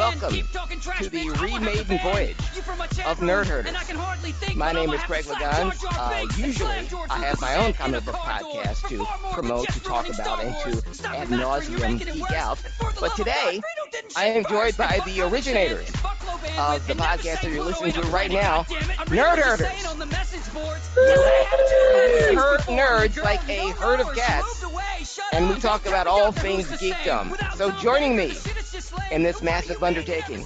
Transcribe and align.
welcome 0.00 0.32
to 0.98 1.10
the 1.10 1.26
remaiden 1.36 2.02
voyage 2.02 2.34
of 3.04 3.18
Nerd 3.18 3.44
Herders. 3.44 4.56
My 4.56 4.72
name 4.72 4.94
is 4.94 5.00
Craig 5.02 5.26
Liggeons. 5.26 5.84
Uh, 5.84 6.26
usually, 6.38 6.88
I 7.10 7.18
have 7.18 7.38
my 7.42 7.56
own 7.56 7.74
comic 7.74 8.06
book 8.06 8.14
podcast 8.14 8.88
to 8.88 9.06
promote, 9.34 9.68
to 9.68 9.80
talk 9.80 10.08
about, 10.08 10.42
and 10.42 10.56
to 10.56 11.06
ad 11.06 11.28
nauseum 11.28 11.98
geek 11.98 12.30
out. 12.30 12.58
But 12.98 13.14
today, 13.14 13.60
I 14.16 14.26
am 14.26 14.44
joined 14.44 14.76
by 14.76 15.00
the 15.06 15.22
originators 15.22 15.88
of 16.58 16.86
the 16.86 16.94
podcast 16.94 17.42
that 17.42 17.50
you're 17.50 17.64
listening 17.64 17.92
to 17.92 18.02
right 18.08 18.30
now, 18.30 18.62
Nerd 19.08 19.38
Herders. 19.38 19.66
Herd 22.34 22.60
nerds 22.62 23.22
like 23.22 23.48
a 23.48 23.70
herd 23.72 24.00
of 24.00 24.14
cats, 24.14 24.64
and 25.32 25.48
we 25.48 25.58
talk 25.60 25.86
about 25.86 26.06
all 26.06 26.32
things 26.32 26.66
geekdom. 26.72 27.36
So 27.56 27.70
joining 27.72 28.16
me 28.16 28.32
in 29.10 29.22
this 29.22 29.42
massive 29.42 29.82
undertaking 29.82 30.44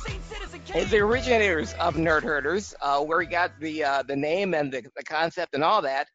is 0.74 0.90
the 0.90 0.98
originators 0.98 1.74
of 1.74 1.96
Nerd 1.96 2.22
Herders, 2.22 2.74
uh, 2.80 3.00
where 3.02 3.18
we 3.18 3.26
got 3.26 3.58
the 3.60 3.84
uh, 3.84 4.02
the 4.02 4.16
name 4.16 4.54
and 4.54 4.72
the, 4.72 4.82
the 4.96 5.04
concept 5.04 5.54
and 5.54 5.64
all 5.64 5.82
that. 5.82 6.08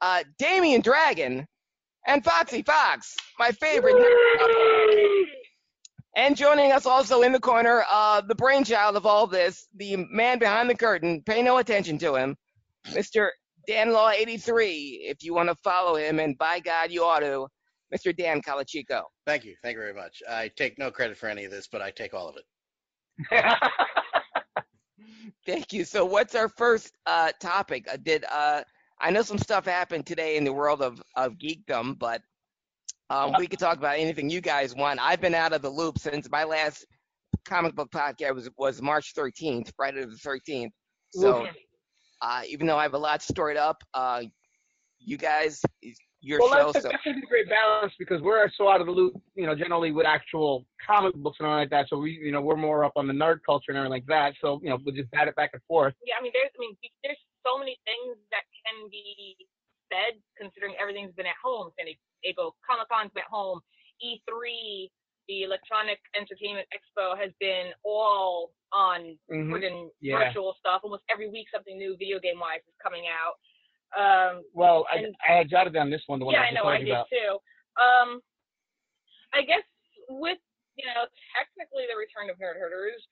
Uh, 0.00 0.22
Damian 0.38 0.80
Dragon 0.80 1.46
and 2.06 2.24
Foxy 2.24 2.62
Fox, 2.62 3.16
my 3.38 3.50
favorite. 3.52 3.96
And 6.18 6.36
joining 6.36 6.72
us 6.72 6.84
also 6.84 7.22
in 7.22 7.30
the 7.30 7.38
corner, 7.38 7.84
uh, 7.88 8.20
the 8.20 8.34
brainchild 8.34 8.96
of 8.96 9.06
all 9.06 9.28
this, 9.28 9.68
the 9.76 9.94
man 10.10 10.40
behind 10.40 10.68
the 10.68 10.74
curtain. 10.74 11.22
Pay 11.22 11.42
no 11.42 11.58
attention 11.58 11.96
to 11.98 12.16
him, 12.16 12.36
Mr. 12.88 13.28
Dan 13.68 13.92
Law 13.92 14.10
83. 14.10 15.06
If 15.08 15.22
you 15.22 15.32
want 15.32 15.48
to 15.48 15.54
follow 15.62 15.94
him, 15.94 16.18
and 16.18 16.36
by 16.36 16.58
God, 16.58 16.90
you 16.90 17.04
ought 17.04 17.20
to, 17.20 17.46
Mr. 17.94 18.14
Dan 18.14 18.42
Calachico. 18.42 19.02
Thank 19.26 19.44
you. 19.44 19.54
Thank 19.62 19.76
you 19.76 19.80
very 19.80 19.94
much. 19.94 20.20
I 20.28 20.50
take 20.56 20.76
no 20.76 20.90
credit 20.90 21.16
for 21.16 21.28
any 21.28 21.44
of 21.44 21.52
this, 21.52 21.68
but 21.68 21.82
I 21.82 21.92
take 21.92 22.14
all 22.14 22.28
of 22.28 22.36
it. 23.30 23.44
Thank 25.46 25.72
you. 25.72 25.84
So, 25.84 26.04
what's 26.04 26.34
our 26.34 26.48
first 26.48 26.96
uh, 27.06 27.30
topic? 27.40 27.86
Uh, 27.88 27.96
did 27.96 28.24
uh, 28.24 28.62
I 29.00 29.12
know 29.12 29.22
some 29.22 29.38
stuff 29.38 29.66
happened 29.66 30.04
today 30.04 30.36
in 30.36 30.42
the 30.42 30.52
world 30.52 30.82
of, 30.82 31.00
of 31.14 31.38
geekdom, 31.38 31.96
but 31.96 32.22
um, 33.10 33.34
we 33.38 33.46
could 33.46 33.58
talk 33.58 33.78
about 33.78 33.98
anything 33.98 34.28
you 34.28 34.40
guys 34.40 34.74
want. 34.74 35.00
I've 35.00 35.20
been 35.20 35.34
out 35.34 35.52
of 35.52 35.62
the 35.62 35.70
loop 35.70 35.98
since 35.98 36.28
my 36.30 36.44
last 36.44 36.86
comic 37.44 37.74
book 37.74 37.90
podcast 37.90 38.34
was 38.34 38.50
was 38.58 38.82
March 38.82 39.14
13th, 39.14 39.72
Friday 39.76 40.04
the 40.04 40.16
13th. 40.16 40.70
So, 41.10 41.46
uh, 42.20 42.42
even 42.46 42.66
though 42.66 42.76
I 42.76 42.82
have 42.82 42.94
a 42.94 42.98
lot 42.98 43.22
stored 43.22 43.56
up, 43.56 43.82
uh, 43.94 44.22
you 44.98 45.16
guys, 45.16 45.62
your 46.20 46.40
well, 46.40 46.52
show. 46.52 46.72
that's, 46.72 46.84
So, 46.84 46.90
that's 46.90 47.06
a 47.06 47.26
great 47.26 47.48
balance 47.48 47.92
because 47.98 48.20
we're 48.20 48.50
so 48.56 48.68
out 48.68 48.80
of 48.80 48.86
the 48.86 48.92
loop, 48.92 49.14
you 49.34 49.46
know, 49.46 49.54
generally 49.54 49.92
with 49.92 50.06
actual 50.06 50.66
comic 50.84 51.14
books 51.14 51.38
and 51.40 51.48
all 51.48 51.56
like 51.56 51.70
that. 51.70 51.86
So 51.88 51.96
we, 51.96 52.12
you 52.12 52.32
know, 52.32 52.42
we're 52.42 52.56
more 52.56 52.84
up 52.84 52.92
on 52.96 53.06
the 53.06 53.14
nerd 53.14 53.38
culture 53.46 53.70
and 53.70 53.78
everything 53.78 53.92
like 53.92 54.06
that. 54.06 54.34
So 54.42 54.60
you 54.62 54.68
know, 54.68 54.78
we'll 54.84 54.94
just 54.94 55.10
bat 55.12 55.28
it 55.28 55.36
back 55.36 55.50
and 55.54 55.62
forth. 55.66 55.94
Yeah, 56.04 56.14
I 56.18 56.22
mean, 56.22 56.32
there's, 56.34 56.50
I 56.56 56.60
mean, 56.60 56.76
there's 57.02 57.18
so 57.46 57.56
many 57.58 57.78
things 57.86 58.18
that 58.30 58.44
can 58.66 58.90
be 58.90 59.36
said 59.88 60.20
considering 60.36 60.74
everything's 60.80 61.14
been 61.14 61.26
at 61.26 61.38
home. 61.42 61.70
San 61.78 61.86
Diego 61.86 62.00
Comic 62.66 62.88
Con's 62.90 63.10
been 63.14 63.22
at 63.22 63.30
home. 63.30 63.60
E3, 64.04 64.90
the 65.28 65.42
Electronic 65.42 65.98
Entertainment 66.16 66.66
Expo, 66.72 67.18
has 67.18 67.32
been 67.40 67.72
all 67.84 68.52
on 68.72 69.18
Mhm. 69.30 69.50
friggin' 69.50 69.90
Yeah. 70.00 70.18
virtual 70.18 70.54
stuff. 70.54 70.82
Almost 70.84 71.04
every 71.10 71.28
week, 71.28 71.48
something 71.50 71.76
new 71.76 71.96
video 71.96 72.18
game 72.18 72.38
wise 72.38 72.60
is 72.66 72.74
coming 72.82 73.06
out. 73.08 73.38
Um, 73.96 74.44
Well, 74.52 74.86
I, 74.90 74.96
and- 74.96 75.16
I 75.26 75.32
had 75.32 75.48
jotted 75.48 75.72
down 75.72 75.90
this 75.90 76.02
one, 76.06 76.18
the 76.18 76.26
one 76.26 76.34
yeah, 76.34 76.42
I 76.42 76.46
I 76.48 76.50
know, 76.50 76.64
I 76.64 76.78
did 76.78 76.88
about. 76.90 77.08
too. 77.08 77.40
Um, 77.80 78.22
I 79.32 79.42
guess 79.42 79.62
with 80.08 80.38
you 80.76 80.86
know 80.86 81.06
technically 81.36 81.86
the 81.86 81.96
return 81.96 82.30
of 82.30 82.36
Nerd 82.38 82.56
Herders, 82.58 83.06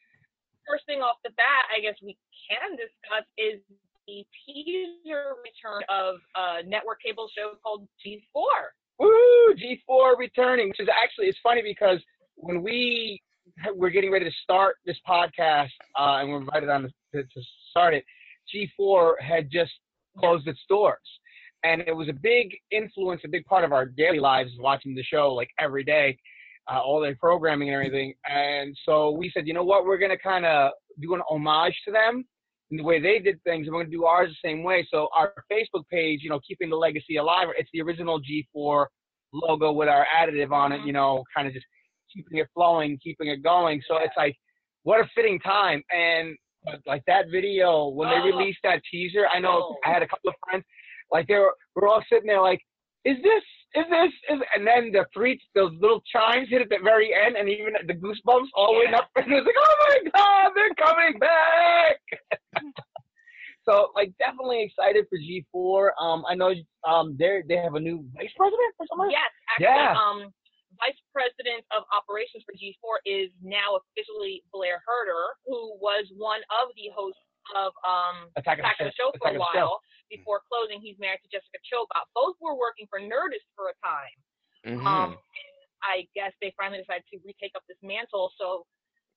first 0.67 0.85
thing 0.87 1.03
off 1.03 1.17
the 1.23 1.31
bat, 1.31 1.67
I 1.71 1.81
guess 1.81 2.01
we 2.03 2.17
can 2.49 2.77
discuss 2.77 3.25
is 3.37 3.61
the 4.07 4.27
teaser 4.45 5.35
return 5.43 5.83
of 5.89 6.21
a 6.37 6.63
network 6.65 7.01
cable 7.03 7.29
show 7.29 7.55
called 7.63 7.89
G4. 8.05 8.73
Woo! 8.99 9.55
G4 9.55 10.19
returning, 10.19 10.69
which 10.69 10.81
is 10.81 10.89
actually 11.03 11.27
it's 11.27 11.39
funny 11.43 11.63
because 11.63 12.01
when 12.37 12.63
we 12.63 13.21
were 13.75 13.91
getting 13.91 14.11
ready 14.11 14.25
to 14.25 14.37
start 14.43 14.77
this 14.85 14.97
podcast 15.09 15.71
uh, 15.99 16.19
and 16.19 16.31
we're 16.31 16.41
invited 16.41 16.69
on 16.69 16.83
to, 17.15 17.23
to 17.23 17.41
start 17.71 17.95
it, 17.95 18.05
G4 18.55 19.21
had 19.21 19.51
just 19.51 19.73
closed 20.19 20.47
its 20.47 20.61
doors, 20.69 20.99
and 21.65 21.83
it 21.83 21.95
was 21.95 22.09
a 22.09 22.13
big 22.13 22.57
influence, 22.71 23.21
a 23.25 23.29
big 23.29 23.45
part 23.45 23.65
of 23.65 23.73
our 23.73 23.87
daily 23.87 24.21
lives 24.21 24.51
watching 24.59 24.95
the 24.95 25.03
show 25.03 25.33
like 25.33 25.51
every 25.59 25.85
day, 25.85 26.17
uh, 26.71 26.81
all 26.81 27.01
their 27.01 27.17
programming 27.17 27.69
and 27.69 27.77
everything. 27.77 28.15
And 28.29 28.77
so 28.85 29.11
we 29.11 29.31
said, 29.33 29.47
you 29.47 29.55
know 29.55 29.65
what, 29.65 29.85
we're 29.85 29.99
gonna 29.99 30.19
kind 30.19 30.47
of 30.47 30.73
do 31.01 31.15
an 31.15 31.23
homage 31.29 31.77
to 31.85 31.93
them 31.93 32.25
in 32.71 32.77
the 32.77 32.83
way 32.83 33.01
they 33.01 33.19
did 33.19 33.43
things, 33.45 33.67
and 33.67 33.75
we're 33.75 33.83
gonna 33.83 33.91
do 33.91 34.05
ours 34.05 34.31
the 34.31 34.49
same 34.49 34.63
way. 34.63 34.87
So 34.91 35.09
our 35.17 35.33
Facebook 35.51 35.85
page, 35.91 36.21
you 36.23 36.31
know, 36.31 36.41
keeping 36.47 36.71
the 36.71 36.77
legacy 36.77 37.17
alive, 37.17 37.49
it's 37.57 37.71
the 37.73 37.83
original 37.83 38.21
G4 38.21 38.87
logo 39.33 39.73
with 39.73 39.89
our 39.89 40.07
additive 40.17 40.53
on 40.53 40.73
it, 40.73 40.77
uh-huh. 40.77 40.87
you 40.87 40.93
know, 40.93 41.25
kind 41.35 41.47
of 41.47 41.55
just 41.55 41.67
keeping 42.13 42.39
it 42.39 42.49
flowing, 42.55 42.99
keeping 43.03 43.29
it 43.29 43.43
going. 43.43 43.83
So 43.89 43.97
it's 43.99 44.15
like, 44.17 44.37
what 44.83 45.01
a 45.01 45.09
fitting 45.15 45.39
time. 45.41 45.83
And 45.91 46.37
like 46.87 47.03
that 47.07 47.27
video 47.31 47.89
when 47.89 48.09
they 48.09 48.17
oh. 48.17 48.25
released 48.25 48.59
that 48.65 48.81
teaser, 48.91 49.27
I 49.33 49.39
know 49.39 49.75
oh. 49.75 49.77
I 49.85 49.93
had 49.93 50.03
a 50.03 50.09
couple 50.09 50.31
of 50.31 50.35
friends, 50.49 50.65
like 51.13 51.27
they 51.29 51.35
were 51.35 51.55
we're 51.75 51.89
all 51.89 52.03
sitting 52.11 52.27
there 52.27 52.41
like, 52.41 52.61
is 53.05 53.17
this 53.23 53.43
is 53.77 53.85
this 53.91 54.13
is 54.31 54.41
and 54.55 54.67
then 54.67 54.91
the 54.93 55.05
three 55.13 55.41
those 55.55 55.73
little 55.81 56.03
chimes 56.11 56.49
hit 56.49 56.63
at 56.63 56.69
the 56.69 56.79
very 56.83 57.11
end 57.15 57.37
and 57.37 57.49
even 57.49 57.75
the 57.87 57.95
goosebumps 57.95 58.49
all 58.55 58.77
went 58.79 58.95
up 58.95 59.11
and 59.17 59.33
it's 59.33 59.47
like, 59.47 59.55
oh 59.59 59.77
my 59.89 60.11
god, 60.11 60.53
they're 60.55 60.75
coming 60.75 61.19
back. 61.19 62.01
so 63.69 63.91
like 63.95 64.13
definitely 64.19 64.63
excited 64.63 65.05
for 65.11 65.19
G4. 65.19 65.91
Um, 66.01 66.25
I 66.29 66.35
know 66.35 66.53
um 66.89 67.17
they 67.19 67.43
they 67.49 67.57
have 67.57 67.75
a 67.75 67.81
new 67.81 68.05
vice 68.15 68.33
president 68.37 68.73
or 68.79 68.87
something. 68.89 69.11
Yes, 69.11 69.31
actually, 69.51 69.67
Yeah. 69.67 69.95
um, 69.99 70.33
Vice 70.77 71.01
President 71.09 71.65
of 71.73 71.89
Operations 71.89 72.45
for 72.45 72.53
G4 72.53 73.01
is 73.09 73.31
now 73.41 73.81
officially 73.81 74.45
Blair 74.53 74.77
Herter, 74.85 75.25
who 75.49 75.73
was 75.81 76.05
one 76.21 76.45
of 76.61 76.69
the 76.77 76.93
hosts 76.93 77.21
of 77.55 77.73
um, 77.87 78.31
Attack 78.37 78.59
of 78.59 78.65
the 78.79 78.85
Show- 78.97 79.13
Show 79.13 79.19
for 79.19 79.29
Attack 79.31 79.37
a 79.37 79.39
while. 79.39 79.81
Before 80.11 80.41
closing, 80.51 80.81
he's 80.81 80.99
married 80.99 81.19
to 81.23 81.29
Jessica 81.31 81.59
Chobot. 81.67 82.07
Both 82.15 82.37
were 82.41 82.55
working 82.55 82.87
for 82.89 82.99
Nerdist 83.01 83.47
for 83.55 83.71
a 83.71 83.77
time. 83.85 84.17
Mhm. 84.65 84.87
Um, 84.87 85.19
I 85.83 86.07
guess 86.15 86.33
they 86.41 86.51
finally 86.57 86.79
decided 86.79 87.05
to 87.13 87.19
retake 87.25 87.53
up 87.55 87.63
this 87.69 87.79
mantle. 87.83 88.33
So 88.39 88.67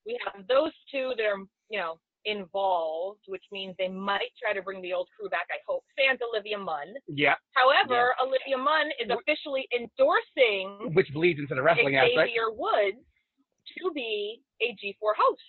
we 0.05 0.19
have 0.25 0.45
those 0.47 0.73
two 0.91 1.13
that 1.17 1.25
are, 1.25 1.39
you 1.69 1.79
know, 1.79 1.99
involved, 2.25 3.21
which 3.27 3.43
means 3.51 3.75
they 3.77 3.87
might 3.87 4.29
try 4.41 4.51
to 4.53 4.61
bring 4.61 4.81
the 4.81 4.93
old 4.93 5.07
crew 5.15 5.29
back. 5.29 5.47
I 5.51 5.57
hope. 5.67 5.83
Sans 5.97 6.19
Olivia 6.21 6.57
Munn. 6.57 6.93
Yeah. 7.07 7.35
However, 7.53 8.13
Olivia 8.21 8.57
Munn 8.57 8.91
is 8.99 9.09
officially 9.09 9.67
endorsing 9.73 10.93
Which 10.93 11.11
bleeds 11.13 11.39
into 11.39 11.55
the 11.55 11.61
wrestling 11.63 11.95
aspect. 11.95 12.17
Xavier 12.29 12.51
Woods 12.51 12.97
to 13.77 13.91
be 13.93 14.41
a 14.61 14.73
G4 14.75 15.13
host. 15.17 15.41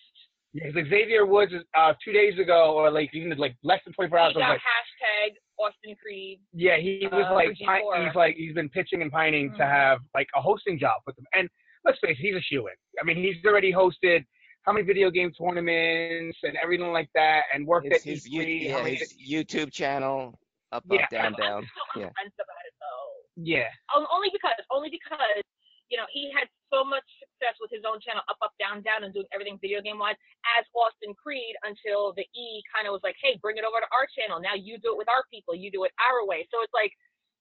Yeah, 0.53 0.65
'cause 0.73 0.89
Xavier 0.91 1.27
Woods 1.27 1.53
uh 1.77 1.95
two 2.05 2.13
days 2.13 2.39
ago 2.39 2.73
or 2.75 2.91
like 2.91 3.11
even 3.15 3.37
like 3.39 3.55
less 3.63 3.81
than 3.85 3.93
twenty 3.95 4.09
four 4.11 4.19
hours 4.19 4.33
He 4.33 4.39
was 4.39 4.43
got 4.47 4.51
like 4.51 4.61
hashtag 4.61 5.37
Austin 5.59 5.95
Creed. 6.03 6.41
Yeah, 6.53 6.77
he 6.79 7.07
was 7.11 7.25
uh, 7.29 7.35
like 7.35 7.49
for 7.57 7.65
G4. 7.65 8.07
he's 8.07 8.15
like 8.17 8.37
he's 8.37 8.55
been 8.55 8.69
pitching 8.69 9.03
and 9.03 9.13
pining 9.13 9.53
to 9.53 9.59
Mhm. 9.63 9.71
have 9.71 9.99
like 10.15 10.27
a 10.35 10.41
hosting 10.43 10.79
job 10.79 11.03
with 11.07 11.15
them. 11.17 11.27
And 11.35 11.49
let's 11.85 11.99
face 12.01 12.17
it, 12.19 12.23
he's 12.23 12.35
a 12.35 12.41
shoe 12.41 12.67
in. 12.67 12.75
I 13.01 13.05
mean, 13.05 13.17
he's 13.17 13.37
already 13.45 13.73
hosted 13.73 14.25
how 14.65 14.73
many 14.73 14.85
video 14.85 15.11
game 15.11 15.33
tournaments 15.33 16.39
and 16.43 16.57
everything 16.63 16.93
like 16.93 17.09
that, 17.15 17.45
and 17.55 17.67
worked 17.67 17.87
His, 17.87 18.03
at 18.03 18.03
his, 18.03 18.29
E3. 18.29 18.61
you- 18.63 18.71
how 18.73 18.79
yeah, 18.79 18.83
many- 18.85 18.97
his 18.97 19.15
YouTube 19.27 19.73
channel, 19.73 20.39
up, 20.73 20.85
Yeah. 20.91 21.03
up, 21.05 21.11
down, 21.11 21.25
I'm 21.27 21.33
down. 21.35 21.63
still 21.71 22.03
Yeah. 22.03 22.09
the 22.09 22.15
fence 22.23 22.35
about 22.39 22.65
it 22.67 22.75
though. 22.81 23.13
yeah, 23.37 23.69
Um, 23.95 24.07
only 24.13 24.29
because, 24.31 24.53
only 24.71 24.91
because, 24.91 25.43
you 25.91 25.99
know, 25.99 26.07
he 26.15 26.31
had 26.31 26.47
so 26.71 26.87
much 26.87 27.05
success 27.19 27.59
with 27.59 27.69
his 27.75 27.83
own 27.83 27.99
channel, 27.99 28.23
Up, 28.31 28.39
Up, 28.41 28.55
Down, 28.63 28.81
Down, 28.87 29.03
and 29.03 29.11
doing 29.11 29.27
everything 29.35 29.59
video 29.59 29.83
game 29.83 29.99
wise 29.99 30.17
as 30.57 30.63
Austin 30.71 31.13
Creed 31.19 31.59
until 31.67 32.15
the 32.15 32.25
E 32.33 32.63
kind 32.71 32.87
of 32.87 32.95
was 32.95 33.03
like, 33.03 33.19
hey, 33.19 33.37
bring 33.43 33.59
it 33.59 33.67
over 33.67 33.83
to 33.83 33.91
our 33.91 34.07
channel. 34.15 34.39
Now 34.39 34.55
you 34.55 34.79
do 34.79 34.95
it 34.95 34.99
with 34.99 35.11
our 35.11 35.27
people. 35.29 35.53
You 35.53 35.69
do 35.75 35.83
it 35.83 35.93
our 35.99 36.23
way. 36.23 36.47
So 36.55 36.63
it's 36.63 36.73
like, 36.73 36.95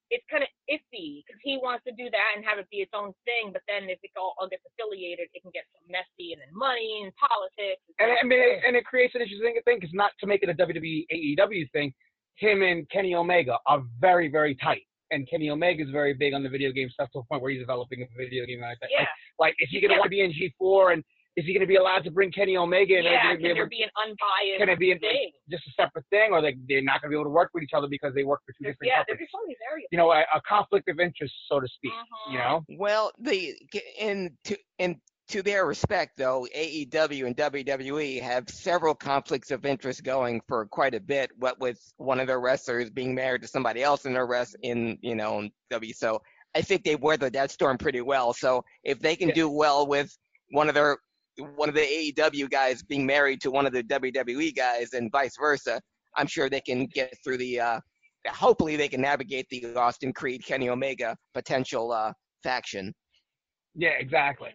it's 0.10 0.26
kind 0.26 0.42
of 0.42 0.50
iffy 0.66 1.22
because 1.22 1.38
he 1.46 1.62
wants 1.62 1.86
to 1.86 1.94
do 1.94 2.10
that 2.10 2.34
and 2.34 2.42
have 2.42 2.58
it 2.58 2.66
be 2.74 2.82
its 2.82 2.90
own 2.98 3.14
thing. 3.30 3.54
But 3.54 3.62
then 3.70 3.86
if 3.94 4.02
it 4.02 4.10
all, 4.18 4.34
all 4.42 4.50
gets 4.50 4.66
affiliated, 4.66 5.30
it 5.30 5.46
can 5.46 5.54
get 5.54 5.70
so 5.70 5.86
messy 5.86 6.34
and 6.34 6.42
then 6.42 6.50
money 6.50 7.06
and 7.06 7.14
politics. 7.14 7.86
and 8.02 8.18
I 8.18 8.26
mean, 8.26 8.42
it, 8.42 8.66
and 8.66 8.74
it 8.74 8.90
creates 8.90 9.14
an 9.14 9.22
interesting 9.22 9.54
thing 9.62 9.78
because 9.78 9.94
not 9.94 10.18
to 10.20 10.26
make 10.26 10.42
it 10.42 10.50
a 10.50 10.58
WWE 10.58 11.06
AEW 11.14 11.70
thing, 11.70 11.94
him 12.42 12.66
and 12.66 12.90
Kenny 12.90 13.14
Omega 13.14 13.62
are 13.70 13.86
very 14.02 14.34
very 14.34 14.58
tight. 14.58 14.89
And 15.12 15.28
Kenny 15.30 15.50
Omega 15.50 15.84
is 15.84 15.90
very 15.90 16.14
big 16.14 16.34
on 16.34 16.44
the 16.44 16.50
video 16.50 16.72
game 16.72 16.90
stuff 16.90 17.10
to 17.14 17.20
the 17.20 17.24
point 17.24 17.42
where 17.42 17.52
he's 17.52 17.62
developing 17.62 18.02
a 18.04 18.08
video 18.18 18.46
game 18.46 18.62
like 18.62 18.78
that. 18.82 18.90
Yeah. 18.92 19.00
Like, 19.40 19.50
like, 19.50 19.56
is 19.60 19.70
he 19.72 19.82
going 19.82 19.92
to 19.92 19.98
want 19.98 20.06
to 20.06 20.10
be 20.10 20.22
in 20.22 20.32
G4 20.32 20.94
and 20.94 21.04
is 21.38 21.46
he 21.46 21.54
going 21.54 21.62
to 21.62 21.68
be 21.68 21.78
allowed 21.78 22.04
to 22.04 22.12
bring 22.12 22.32
Kenny 22.32 22.58
Omega 22.58 22.98
in? 23.00 23.06
Are 23.06 23.12
yeah, 23.12 23.24
gonna 23.24 23.36
can 23.38 23.44
be 23.44 23.50
able 23.60 23.70
be 23.70 23.84
an 23.84 23.90
unbiased 24.04 24.60
can 24.60 24.70
it 24.70 24.80
be 24.80 24.92
in, 24.92 25.00
thing? 25.00 25.32
just 25.50 25.64
a 25.68 25.72
separate 25.82 26.06
thing, 26.10 26.32
or 26.34 26.42
they 26.42 26.58
they're 26.68 26.82
not 26.82 27.02
going 27.02 27.10
to 27.12 27.16
be 27.16 27.16
able 27.16 27.26
to 27.26 27.30
work 27.30 27.52
with 27.54 27.64
each 27.64 27.72
other 27.74 27.88
because 27.88 28.14
they 28.14 28.24
work 28.24 28.42
for 28.46 28.52
two 28.54 28.66
different 28.70 28.90
Yeah, 28.92 28.98
companies? 28.98 29.20
there's 29.20 29.30
so 29.32 29.40
many 29.46 29.56
variables. 29.70 29.88
You 29.92 29.98
know, 30.00 30.12
a, 30.12 30.20
a 30.36 30.42
conflict 30.48 30.90
of 30.90 31.00
interest, 31.00 31.34
so 31.48 31.60
to 31.62 31.68
speak. 31.68 31.92
Mm-hmm. 31.94 32.34
You 32.34 32.38
know, 32.40 32.66
Well, 32.78 33.12
the 33.20 33.54
in 33.98 34.36
to 34.46 34.58
in 34.80 35.00
to 35.30 35.42
their 35.42 35.66
respect, 35.66 36.18
though, 36.18 36.48
AEW 36.56 37.26
and 37.28 37.38
WWE 37.38 38.22
have 38.22 38.50
several 38.50 38.94
conflicts 38.96 39.52
of 39.52 39.66
interest 39.66 40.04
going 40.04 40.42
for 40.48 40.66
quite 40.66 40.96
a 40.96 41.00
bit. 41.00 41.32
What 41.38 41.60
with 41.60 41.80
one 41.98 42.20
of 42.20 42.28
their 42.28 42.40
wrestlers 42.40 42.90
being 42.90 43.14
married 43.16 43.42
to 43.44 43.48
somebody 43.48 43.84
else 43.84 44.06
in 44.06 44.14
their 44.14 44.26
rest 44.26 44.56
in 44.64 44.98
you 45.02 45.16
know 45.16 45.40
in 45.40 45.52
W. 45.70 45.94
So 45.94 46.22
I 46.56 46.62
think 46.62 46.84
they 46.84 46.96
weathered 46.96 47.34
that 47.34 47.52
storm 47.52 47.78
pretty 47.78 48.02
well. 48.02 48.34
So 48.34 48.64
if 48.84 49.00
they 49.00 49.16
can 49.16 49.30
Yeah. 49.30 49.36
do 49.36 49.50
well 49.50 49.86
with 49.88 50.16
one 50.52 50.68
of 50.68 50.76
their 50.76 50.98
one 51.56 51.70
of 51.70 51.76
the 51.76 51.82
AEW 51.82 52.50
guys 52.50 52.84
being 52.84 53.06
married 53.06 53.40
to 53.42 53.52
one 53.52 53.66
of 53.66 53.72
the 53.72 53.84
WWE 53.84 54.54
guys 54.56 54.94
and 54.94 55.12
vice 55.12 55.38
versa, 55.40 55.80
I'm 56.18 56.28
sure 56.28 56.50
they 56.50 56.62
can 56.62 56.86
get 56.88 57.14
through 57.24 57.38
the. 57.38 57.60
Uh, 57.60 57.80
hopefully, 58.28 58.76
they 58.76 58.90
can 58.90 59.02
navigate 59.02 59.48
the 59.50 59.74
Austin 59.76 60.12
Creed 60.12 60.44
Kenny 60.46 60.70
Omega 60.70 61.16
potential 61.34 61.92
uh, 61.92 62.12
faction. 62.44 62.94
yeah, 63.76 63.92
exactly. 64.00 64.50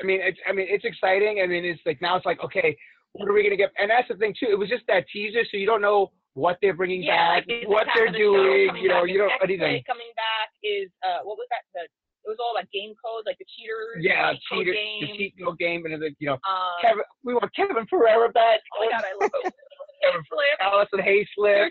I 0.00 0.04
mean, 0.04 0.20
it's 0.22 0.38
I 0.48 0.52
mean, 0.52 0.66
it's 0.68 0.84
exciting. 0.84 1.40
I 1.42 1.46
mean, 1.46 1.64
it's 1.64 1.80
like 1.86 2.00
now 2.02 2.16
it's 2.16 2.26
like, 2.26 2.40
okay, 2.44 2.76
what 3.12 3.28
are 3.28 3.32
we 3.32 3.42
going 3.42 3.50
to 3.52 3.56
get? 3.56 3.70
And 3.78 3.90
that's 3.90 4.08
the 4.08 4.16
thing 4.16 4.34
too. 4.38 4.48
It 4.50 4.58
was 4.58 4.68
just 4.68 4.84
that 4.88 5.04
teaser, 5.12 5.42
so 5.50 5.56
you 5.56 5.66
don't 5.66 5.80
know 5.82 6.10
what 6.34 6.58
they're 6.60 6.74
bringing 6.74 7.02
yeah, 7.04 7.38
back, 7.38 7.44
like, 7.48 7.68
what 7.68 7.86
they're 7.94 8.10
the 8.10 8.18
doing. 8.18 8.74
You 8.82 8.88
know, 8.88 9.04
you 9.04 9.18
don't 9.18 9.30
anything. 9.42 9.82
coming 9.86 10.10
back 10.18 10.50
is 10.62 10.90
uh 11.06 11.22
what 11.22 11.38
was 11.38 11.46
that 11.50 11.62
the 11.74 11.86
it 12.24 12.28
was 12.32 12.38
all 12.40 12.56
about 12.56 12.64
game 12.72 12.96
codes 13.04 13.26
like 13.28 13.36
the 13.38 13.44
cheaters 13.54 14.00
Yeah, 14.00 14.32
code 14.50 14.64
cheater, 14.64 14.72
game. 14.72 15.00
the 15.04 15.16
cheat 15.16 15.34
code 15.38 15.58
game, 15.58 15.84
and 15.84 16.00
the, 16.00 16.10
you 16.18 16.26
know, 16.26 16.40
um, 16.48 16.74
Kevin. 16.80 17.04
We 17.22 17.34
want 17.34 17.54
Kevin 17.54 17.86
Pereira 17.86 18.32
back. 18.32 18.60
oh 18.74 18.84
my 18.84 18.90
god 18.90 19.04
I 19.04 19.14
love 19.20 19.30
it 19.44 19.54
Kevin 20.02 20.24
Flip 20.32 20.58
Alison 20.60 21.00
Haislip. 21.00 21.68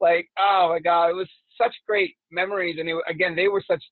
Like 0.00 0.28
oh 0.38 0.68
my 0.70 0.80
god 0.80 1.10
it 1.10 1.16
was 1.16 1.28
such 1.60 1.74
great 1.88 2.14
memories 2.30 2.76
and 2.78 2.88
it, 2.88 2.96
again 3.08 3.34
they 3.34 3.48
were 3.48 3.62
such 3.66 3.82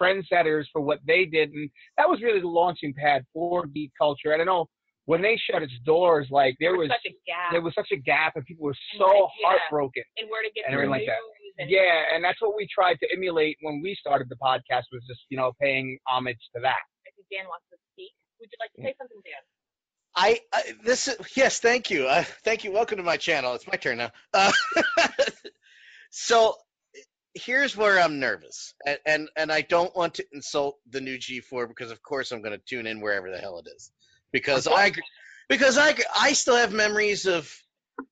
trendsetters 0.00 0.64
for 0.72 0.80
what 0.80 0.98
they 1.06 1.24
did 1.24 1.50
and 1.50 1.70
that 1.96 2.08
was 2.08 2.20
really 2.22 2.40
the 2.40 2.46
launching 2.48 2.92
pad 2.94 3.22
for 3.32 3.66
geek 3.66 3.90
culture 3.98 4.32
and 4.32 4.42
i 4.42 4.44
know 4.44 4.66
when 5.06 5.22
they 5.22 5.38
shut 5.50 5.62
its 5.62 5.72
doors 5.84 6.26
like 6.30 6.56
there 6.60 6.76
was 6.76 6.88
such 6.88 7.06
a 7.06 7.14
gap 7.26 7.52
there 7.52 7.60
was 7.62 7.74
such 7.74 7.88
a 7.92 7.96
gap 7.96 8.32
and 8.36 8.44
people 8.46 8.64
were 8.64 8.70
And, 8.92 8.98
so 9.00 9.06
like, 9.06 9.30
yeah. 9.40 9.48
heartbroken 9.48 10.02
and 10.18 10.28
where 10.30 10.42
to 10.42 10.50
get 10.54 10.64
and 10.66 10.74
everything 10.74 10.90
like 10.90 11.06
that. 11.06 11.18
and 11.58 11.70
yeah 11.70 12.02
and 12.14 12.22
that's 12.24 12.40
what 12.40 12.54
we 12.56 12.66
tried 12.72 12.98
to 13.02 13.06
emulate 13.14 13.56
when 13.62 13.80
we 13.82 13.94
started 13.98 14.28
the 14.28 14.36
podcast 14.36 14.84
was 14.92 15.02
just 15.08 15.20
you 15.28 15.36
know 15.36 15.52
paying 15.60 15.98
homage 16.08 16.38
to 16.54 16.60
that 16.62 16.82
I 17.06 17.10
think 17.14 17.26
Dan 17.32 17.46
wants 17.46 17.64
to 17.70 17.76
speak 17.94 18.12
would 18.40 18.48
you 18.50 18.58
like 18.60 18.72
to 18.74 18.82
say 18.82 18.94
something 18.98 19.20
Dan 19.24 19.42
I, 20.18 20.40
I 20.50 20.62
this 20.82 21.08
is, 21.08 21.16
yes, 21.36 21.60
thank 21.60 21.90
you, 21.90 22.06
uh, 22.06 22.24
thank 22.42 22.64
you. 22.64 22.72
Welcome 22.72 22.96
to 22.96 23.02
my 23.02 23.18
channel. 23.18 23.52
It's 23.52 23.66
my 23.66 23.76
turn 23.76 23.98
now. 23.98 24.10
Uh, 24.32 24.50
so 26.10 26.54
here's 27.36 27.76
where 27.76 28.00
I'm 28.00 28.18
nervous, 28.20 28.74
and, 28.86 28.98
and 29.06 29.28
and 29.36 29.52
I 29.52 29.60
don't 29.62 29.94
want 29.96 30.14
to 30.14 30.24
insult 30.32 30.76
the 30.90 31.00
new 31.00 31.18
G4 31.18 31.68
because 31.68 31.90
of 31.92 32.02
course 32.02 32.32
I'm 32.32 32.42
going 32.42 32.58
to 32.58 32.64
tune 32.66 32.86
in 32.86 33.00
wherever 33.00 33.30
the 33.30 33.38
hell 33.38 33.58
it 33.58 33.68
is, 33.76 33.90
because 34.32 34.66
I 34.66 34.92
because 35.48 35.78
I 35.78 35.94
I 36.18 36.32
still 36.32 36.56
have 36.56 36.72
memories 36.72 37.26
of. 37.26 37.52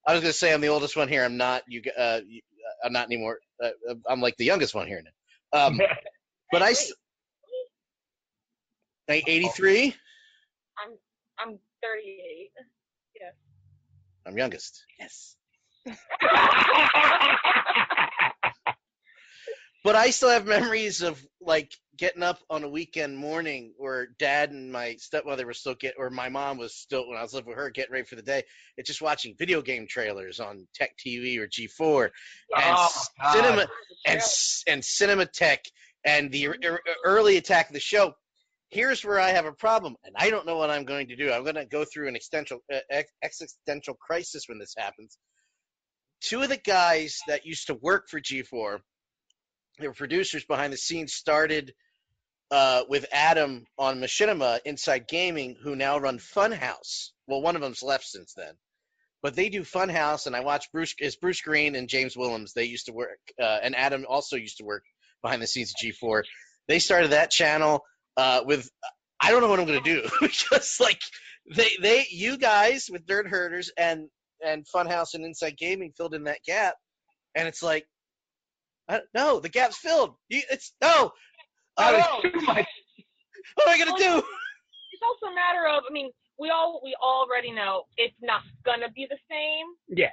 I 0.07 0.12
was 0.14 0.23
going 0.23 0.33
to 0.33 0.38
say 0.38 0.52
I'm 0.52 0.61
the 0.62 0.69
oldest 0.69 0.97
one 0.97 1.09
here. 1.09 1.25
I'm 1.25 1.37
not. 1.38 1.62
You 1.69 1.83
uh, 1.99 2.21
you- 2.26 2.43
I'm 2.85 2.93
not 2.93 3.07
anymore. 3.07 3.38
Uh, 3.62 3.71
I'm 4.09 4.21
like 4.23 4.37
the 4.38 4.45
youngest 4.47 4.75
one 4.75 4.87
here 4.87 5.02
now. 5.52 5.66
Um, 5.66 5.81
but 6.52 6.62
I. 6.62 6.75
Like 9.09 9.25
83. 9.28 9.95
I'm 10.78 10.93
I'm 11.38 11.59
38 11.83 12.50
yes 13.21 13.35
I'm 14.26 14.38
youngest. 14.38 14.85
Yes. 14.99 15.37
But 19.85 19.97
I 19.97 20.11
still 20.11 20.31
have 20.31 20.47
memories 20.47 21.03
of 21.03 21.25
like 21.41 21.73
getting 21.97 22.23
up 22.23 22.41
on 22.50 22.64
a 22.64 22.69
weekend 22.69 23.17
morning 23.17 23.75
where 23.76 24.09
dad 24.19 24.50
and 24.50 24.73
my 24.73 24.97
stepmother 24.97 25.47
were 25.47 25.53
still 25.53 25.75
get 25.75 25.95
or 25.99 26.11
my 26.11 26.29
mom 26.31 26.59
was 26.59 26.75
still 26.75 27.07
when 27.07 27.19
I 27.19 27.23
was 27.23 27.35
living 27.35 27.50
with 27.50 27.59
her 27.59 27.71
getting 27.71 27.93
ready 27.93 28.07
for 28.07 28.17
the 28.17 28.23
day 28.23 28.43
and 28.76 28.87
just 28.87 29.03
watching 29.03 29.37
video 29.38 29.62
game 29.62 29.87
trailers 29.88 30.41
on 30.41 30.67
Tech 30.75 30.97
TV 30.99 31.38
or 31.38 31.47
G4 31.47 32.11
and 32.57 32.76
Oh, 32.76 33.03
cinema 33.33 33.69
and 34.07 34.21
and 34.67 34.83
Cinematech 34.83 35.59
and 36.05 36.33
the 36.33 36.43
ear- 36.43 36.59
ear- 36.62 36.81
early 37.05 37.37
attack 37.37 37.69
of 37.69 37.75
the 37.75 37.81
show. 37.81 38.14
Here's 38.71 39.05
where 39.05 39.21
I 39.21 39.31
have 39.31 39.45
a 39.45 39.53
problem, 39.53 39.95
and 40.03 40.14
I 40.19 40.31
don't 40.31 40.47
know 40.47 40.57
what 40.57 40.71
I'm 40.71 40.85
going 40.85 41.07
to 41.09 41.17
do. 41.17 41.31
I'm 41.31 41.45
going 41.45 41.55
to 41.55 41.67
go 41.67 41.85
through 41.85 42.09
an 42.09 42.17
existential 42.17 42.59
uh, 42.73 42.79
ex- 42.91 43.12
existential 43.23 43.95
crisis 43.95 44.45
when 44.49 44.59
this 44.59 44.75
happens. 44.76 45.17
Two 46.23 46.43
of 46.43 46.49
the 46.49 46.57
guys 46.57 47.21
that 47.29 47.47
used 47.47 47.69
to 47.69 47.75
work 47.75 48.09
for 48.09 48.21
G4, 48.21 48.81
were 49.81 49.93
producers 49.93 50.45
behind 50.45 50.73
the 50.73 50.76
scenes, 50.76 51.14
started 51.14 51.75
uh, 52.50 52.83
with 52.88 53.07
Adam 53.12 53.66
on 53.78 54.00
Machinima 54.00 54.61
Inside 54.64 55.09
Gaming, 55.09 55.57
who 55.62 55.75
now 55.76 55.99
run 55.99 56.19
Funhouse. 56.19 57.11
Well, 57.26 57.43
one 57.43 57.57
of 57.57 57.62
them's 57.62 57.83
left 57.83 58.04
since 58.04 58.35
then, 58.35 58.54
but 59.23 59.35
they 59.35 59.49
do 59.49 59.62
Funhouse, 59.62 60.26
and 60.26 60.37
I 60.37 60.40
watch 60.40 60.71
Bruce 60.73 60.95
is 61.00 61.16
Bruce 61.16 61.40
Green 61.40 61.75
and 61.75 61.88
James 61.88 62.16
Willems. 62.16 62.52
They 62.52 62.64
used 62.64 62.87
to 62.87 62.93
work, 62.93 63.19
uh, 63.40 63.59
and 63.62 63.75
Adam 63.75 64.04
also 64.09 64.37
used 64.37 64.59
to 64.59 64.64
work 64.64 64.85
behind 65.23 65.43
the 65.43 65.47
scenes 65.47 65.73
at 65.76 65.85
G4. 65.85 66.23
They 66.69 66.78
started 66.78 67.11
that 67.12 67.31
channel 67.31 67.85
uh, 68.16 68.43
with. 68.45 68.71
I 69.21 69.31
don't 69.31 69.40
know 69.40 69.49
what 69.49 69.59
I'm 69.59 69.66
gonna 69.66 69.81
do 69.81 70.02
because 70.21 70.76
like 70.81 71.00
they 71.57 71.71
they 71.81 72.07
you 72.11 72.37
guys 72.37 72.88
with 72.90 73.07
Dirt 73.07 73.26
Herders 73.26 73.73
and 73.76 74.09
and 74.45 74.66
Funhouse 74.66 75.14
and 75.14 75.25
Inside 75.25 75.57
Gaming 75.57 75.93
filled 75.97 76.14
in 76.14 76.25
that 76.25 76.43
gap, 76.47 76.75
and 77.35 77.49
it's 77.49 77.62
like, 77.62 77.87
no, 79.14 79.41
the 79.41 79.49
gap's 79.49 79.79
filled. 79.79 80.14
You, 80.29 80.43
it's 80.50 80.73
no. 80.83 81.12
Oh, 81.76 81.83
I 81.83 81.93
don't 81.93 82.00
know. 82.00 82.41
too 82.41 82.47
much. 82.47 82.67
What 83.61 83.69
am 83.69 83.76
I 83.76 83.79
gonna 83.79 83.99
do? 84.00 84.19
It's 84.19 85.05
also 85.05 85.29
a 85.31 85.37
matter 85.37 85.69
of, 85.69 85.85
I 85.85 85.93
mean, 85.93 86.09
we 86.41 86.49
all 86.50 86.81
we 86.83 86.97
already 86.99 87.53
know 87.53 87.85
it's 88.00 88.17
not 88.25 88.41
gonna 88.64 88.88
be 88.97 89.07
the 89.07 89.21
same, 89.31 89.67
Yeah. 89.93 90.11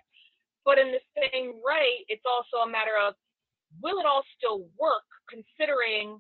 but 0.68 0.78
in 0.78 0.92
the 0.92 1.00
same 1.16 1.58
right, 1.64 2.04
it's 2.12 2.28
also 2.28 2.68
a 2.68 2.70
matter 2.70 2.94
of 3.00 3.16
will 3.80 3.98
it 4.04 4.06
all 4.06 4.22
still 4.36 4.68
work 4.76 5.08
considering 5.32 6.20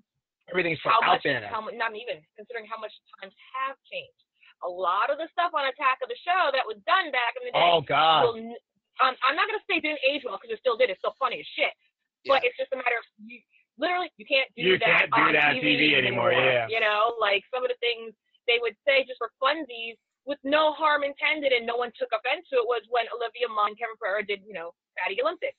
Everything's 0.49 0.79
how 0.81 1.03
out 1.03 1.19
much, 1.19 1.23
there 1.27 1.39
now. 1.43 1.51
how 1.51 1.61
not 1.75 1.91
even 1.99 2.23
considering 2.39 2.63
how 2.65 2.79
much 2.79 2.95
times 3.19 3.35
have 3.59 3.75
changed. 3.91 4.23
A 4.63 4.69
lot 4.71 5.11
of 5.11 5.19
the 5.19 5.27
stuff 5.35 5.51
on 5.53 5.67
Attack 5.67 5.99
of 6.01 6.07
the 6.09 6.17
Show 6.23 6.49
that 6.55 6.63
was 6.65 6.79
done 6.87 7.11
back 7.11 7.35
in 7.37 7.49
the 7.49 7.51
day. 7.51 7.59
Oh, 7.59 7.81
God. 7.83 8.33
will 8.33 8.39
um, 9.03 9.13
I'm 9.27 9.35
not 9.35 9.45
gonna 9.51 9.61
say 9.67 9.77
it 9.77 9.85
didn't 9.85 10.01
age 10.07 10.23
well 10.23 10.39
because 10.39 10.53
it 10.55 10.61
still 10.63 10.77
did. 10.79 10.89
It's 10.89 11.01
still 11.03 11.17
funny 11.19 11.43
as 11.43 11.49
shit. 11.59 11.73
But 12.27 12.43
it's 12.45 12.57
just 12.57 12.71
a 12.73 12.77
matter 12.77 12.97
of 12.99 13.05
you. 13.25 13.39
Literally, 13.79 14.11
you 14.21 14.25
can't 14.29 14.45
do 14.53 14.61
You 14.61 14.77
that 14.77 15.09
can't 15.09 15.11
do 15.15 15.21
on 15.21 15.33
that 15.33 15.57
on 15.57 15.63
TV, 15.63 15.95
TV 15.95 15.97
anymore, 15.97 16.31
yeah. 16.33 16.67
You 16.69 16.79
know, 16.83 17.15
like 17.17 17.41
some 17.49 17.63
of 17.65 17.69
the 17.73 17.79
things 17.81 18.13
they 18.45 18.61
would 18.61 18.75
say 18.85 19.01
just 19.07 19.17
for 19.17 19.31
funsies 19.41 19.97
with 20.29 20.37
no 20.45 20.69
harm 20.77 21.01
intended 21.01 21.49
and 21.49 21.65
no 21.65 21.77
one 21.81 21.89
took 21.97 22.13
offense 22.13 22.45
to 22.53 22.61
it 22.61 22.67
was 22.69 22.85
when 22.93 23.09
Olivia 23.09 23.49
Munn 23.49 23.73
Kevin 23.73 23.97
Pereira 23.97 24.21
did, 24.21 24.45
you 24.45 24.53
know, 24.53 24.69
Fatty 24.99 25.17
Olympics. 25.17 25.57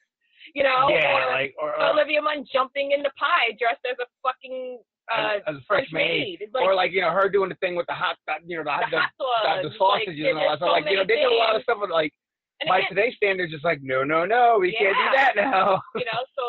You 0.54 0.62
know, 0.62 0.86
Yeah, 0.90 1.18
or, 1.18 1.26
like- 1.34 1.54
or- 1.58 1.74
or- 1.74 1.90
Olivia 1.98 2.22
Munn 2.22 2.46
jumping 2.52 2.92
in 2.92 3.02
the 3.02 3.10
pie 3.18 3.54
dressed 3.58 3.82
as 3.90 3.98
a 3.98 4.06
fucking 4.22 4.78
uh, 5.10 5.42
as, 5.42 5.42
as 5.50 5.54
a 5.58 5.64
fresh 5.66 5.90
maid, 5.90 6.38
maid. 6.40 6.62
or 6.62 6.74
like 6.78 6.92
you 6.92 7.00
know 7.02 7.10
her 7.10 7.28
doing 7.28 7.48
the 7.48 7.56
thing 7.58 7.74
with 7.74 7.86
the 7.90 7.92
hot, 7.92 8.16
you 8.46 8.56
know, 8.56 8.62
the, 8.62 8.70
The 8.86 8.90
the, 8.90 9.02
hot 9.02 9.62
the, 9.62 9.68
the 9.68 9.74
sauce, 9.74 9.98
like, 9.98 10.06
sausages 10.06 10.26
and 10.30 10.38
all 10.38 10.46
that. 10.50 10.58
So 10.62 10.66
so 10.66 10.72
like 10.78 10.84
you 10.86 10.94
know 10.96 11.02
they 11.02 11.16
did 11.18 11.26
a 11.26 11.34
lot 11.34 11.56
of 11.56 11.62
stuff 11.66 11.78
with 11.82 11.90
like 11.90 12.14
And 12.62 12.70
by 12.70 12.86
again- 12.86 12.94
today's 12.94 13.16
standards, 13.18 13.50
just 13.50 13.64
like 13.66 13.82
no, 13.82 14.06
no, 14.06 14.24
no, 14.24 14.58
we 14.62 14.70
can't 14.70 14.94
do 14.94 15.08
that 15.18 15.34
now. 15.34 15.82
you 15.98 16.06
know, 16.06 16.22
so 16.38 16.42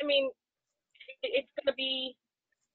I 0.00 0.06
mean, 0.06 0.30
it's 1.26 1.50
going 1.58 1.66
to 1.66 1.74
be 1.74 2.14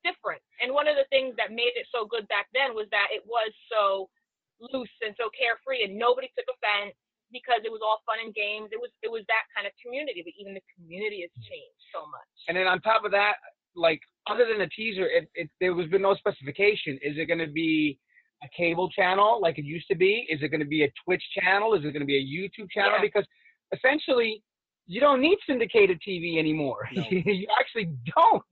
different. 0.04 0.44
And 0.60 0.76
one 0.76 0.92
of 0.92 1.00
the 1.00 1.08
things 1.08 1.32
that 1.40 1.56
made 1.56 1.80
it 1.80 1.88
so 1.96 2.04
good 2.04 2.28
back 2.28 2.52
then 2.52 2.76
was 2.76 2.92
that 2.92 3.08
it 3.16 3.24
was 3.24 3.56
so 3.72 4.12
loose 4.60 4.92
and 5.00 5.16
so 5.16 5.32
carefree, 5.32 5.88
and 5.88 5.96
nobody 5.96 6.28
took 6.36 6.48
offense 6.52 6.92
because 7.32 7.64
it 7.64 7.72
was 7.72 7.80
all 7.80 8.04
fun 8.04 8.20
and 8.20 8.36
games. 8.36 8.70
It 8.76 8.80
was 8.84 8.92
it 9.00 9.10
was 9.10 9.24
that 9.32 9.48
kind 9.56 9.64
of 9.64 9.72
community, 9.80 10.20
but 10.20 10.36
even 10.36 10.54
the 10.54 10.66
community 10.76 11.24
has 11.24 11.32
changed 11.48 11.84
so 11.96 12.04
much. 12.12 12.32
And 12.52 12.60
then 12.60 12.68
on 12.68 12.84
top 12.84 13.08
of 13.08 13.16
that, 13.16 13.40
like 13.76 14.04
other 14.28 14.44
than 14.46 14.62
a 14.62 14.70
teaser, 14.70 15.08
it, 15.08 15.32
it 15.34 15.50
there 15.64 15.74
was 15.74 15.88
been 15.88 16.04
no 16.04 16.14
specification. 16.20 17.00
Is 17.00 17.16
it 17.16 17.32
going 17.32 17.42
to 17.42 17.52
be 17.52 17.98
a 18.44 18.50
cable 18.56 18.90
channel 18.90 19.40
like 19.42 19.58
it 19.58 19.66
used 19.66 19.88
to 19.90 19.96
be? 19.96 20.26
Is 20.30 20.42
it 20.42 20.50
going 20.50 20.60
to 20.60 20.68
be 20.68 20.84
a 20.84 20.92
Twitch 21.06 21.24
channel? 21.40 21.74
Is 21.74 21.82
it 21.82 21.92
going 21.92 22.02
to 22.02 22.06
be 22.06 22.18
a 22.18 22.22
YouTube 22.22 22.70
channel? 22.72 22.94
Yeah. 22.96 23.02
Because 23.02 23.26
essentially, 23.74 24.44
you 24.86 25.00
don't 25.00 25.22
need 25.22 25.38
syndicated 25.48 26.00
TV 26.08 26.38
anymore. 26.38 26.88
you 26.92 27.48
actually 27.60 27.90
don't. 28.16 28.44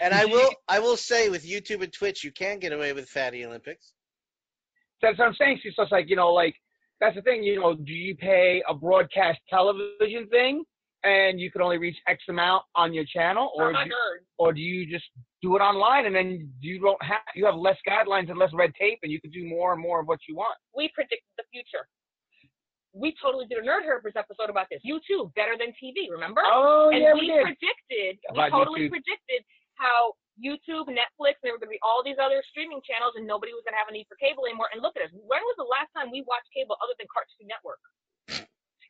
And 0.00 0.14
I 0.14 0.24
will 0.24 0.50
I 0.68 0.78
will 0.78 0.96
say 0.96 1.28
with 1.28 1.44
YouTube 1.44 1.82
and 1.82 1.92
Twitch, 1.92 2.22
you 2.24 2.32
can 2.32 2.58
get 2.58 2.72
away 2.72 2.92
with 2.92 3.08
Fatty 3.08 3.44
Olympics. 3.44 3.92
That's 5.02 5.18
what 5.18 5.28
I'm 5.28 5.34
saying. 5.34 5.60
So 5.74 5.82
it's 5.82 5.92
like 5.92 6.08
you 6.08 6.16
know, 6.16 6.32
like 6.32 6.54
that's 7.00 7.16
the 7.16 7.22
thing. 7.22 7.42
You 7.42 7.60
know, 7.60 7.74
do 7.74 7.92
you 7.92 8.14
pay 8.16 8.62
a 8.68 8.74
broadcast 8.74 9.38
television 9.48 10.28
thing, 10.28 10.64
and 11.04 11.40
you 11.40 11.50
can 11.50 11.62
only 11.62 11.78
reach 11.78 11.96
X 12.08 12.22
amount 12.28 12.64
on 12.74 12.92
your 12.92 13.04
channel, 13.04 13.52
or 13.56 13.72
do, 13.72 13.78
God. 13.78 13.88
or 14.38 14.52
do 14.52 14.60
you 14.60 14.90
just 14.90 15.04
do 15.42 15.56
it 15.56 15.60
online 15.60 16.04
and 16.04 16.14
then 16.14 16.48
you 16.60 16.80
don't 16.80 17.00
have 17.02 17.24
you 17.34 17.46
have 17.46 17.54
less 17.56 17.76
guidelines 17.88 18.28
and 18.28 18.38
less 18.38 18.50
red 18.52 18.72
tape, 18.78 18.98
and 19.02 19.10
you 19.12 19.20
can 19.20 19.30
do 19.30 19.44
more 19.46 19.72
and 19.72 19.80
more 19.80 20.00
of 20.00 20.06
what 20.08 20.20
you 20.28 20.36
want. 20.36 20.56
We 20.76 20.90
predicted 20.94 21.32
the 21.38 21.44
future. 21.52 21.88
We 22.92 23.14
totally 23.22 23.46
did 23.46 23.58
a 23.58 23.62
Nerd 23.62 23.86
Herpers 23.86 24.18
episode 24.18 24.50
about 24.50 24.66
this. 24.66 24.82
YouTube 24.82 25.30
better 25.38 25.54
than 25.54 25.70
TV, 25.78 26.10
remember? 26.10 26.42
Oh, 26.42 26.90
and 26.90 26.98
yeah, 26.98 27.14
we, 27.14 27.20
we 27.22 27.26
did. 27.30 27.54
predicted, 27.54 28.18
About 28.28 28.50
we 28.50 28.50
totally 28.50 28.80
YouTube. 28.82 28.98
predicted 28.98 29.40
how 29.78 30.18
YouTube, 30.34 30.90
Netflix, 30.90 31.38
and 31.38 31.46
there 31.46 31.54
were 31.54 31.62
going 31.62 31.70
to 31.70 31.78
be 31.78 31.84
all 31.86 32.02
these 32.02 32.18
other 32.18 32.42
streaming 32.50 32.82
channels, 32.82 33.14
and 33.14 33.22
nobody 33.30 33.54
was 33.54 33.62
going 33.62 33.78
to 33.78 33.80
have 33.80 33.86
a 33.86 33.94
need 33.94 34.10
for 34.10 34.18
cable 34.18 34.42
anymore. 34.42 34.66
And 34.74 34.82
look 34.82 34.98
at 34.98 35.06
us. 35.06 35.12
When 35.14 35.38
was 35.38 35.56
the 35.60 35.70
last 35.70 35.94
time 35.94 36.10
we 36.10 36.26
watched 36.26 36.50
cable 36.50 36.74
other 36.82 36.96
than 36.98 37.06
Cartoon 37.06 37.46
Network? 37.46 37.78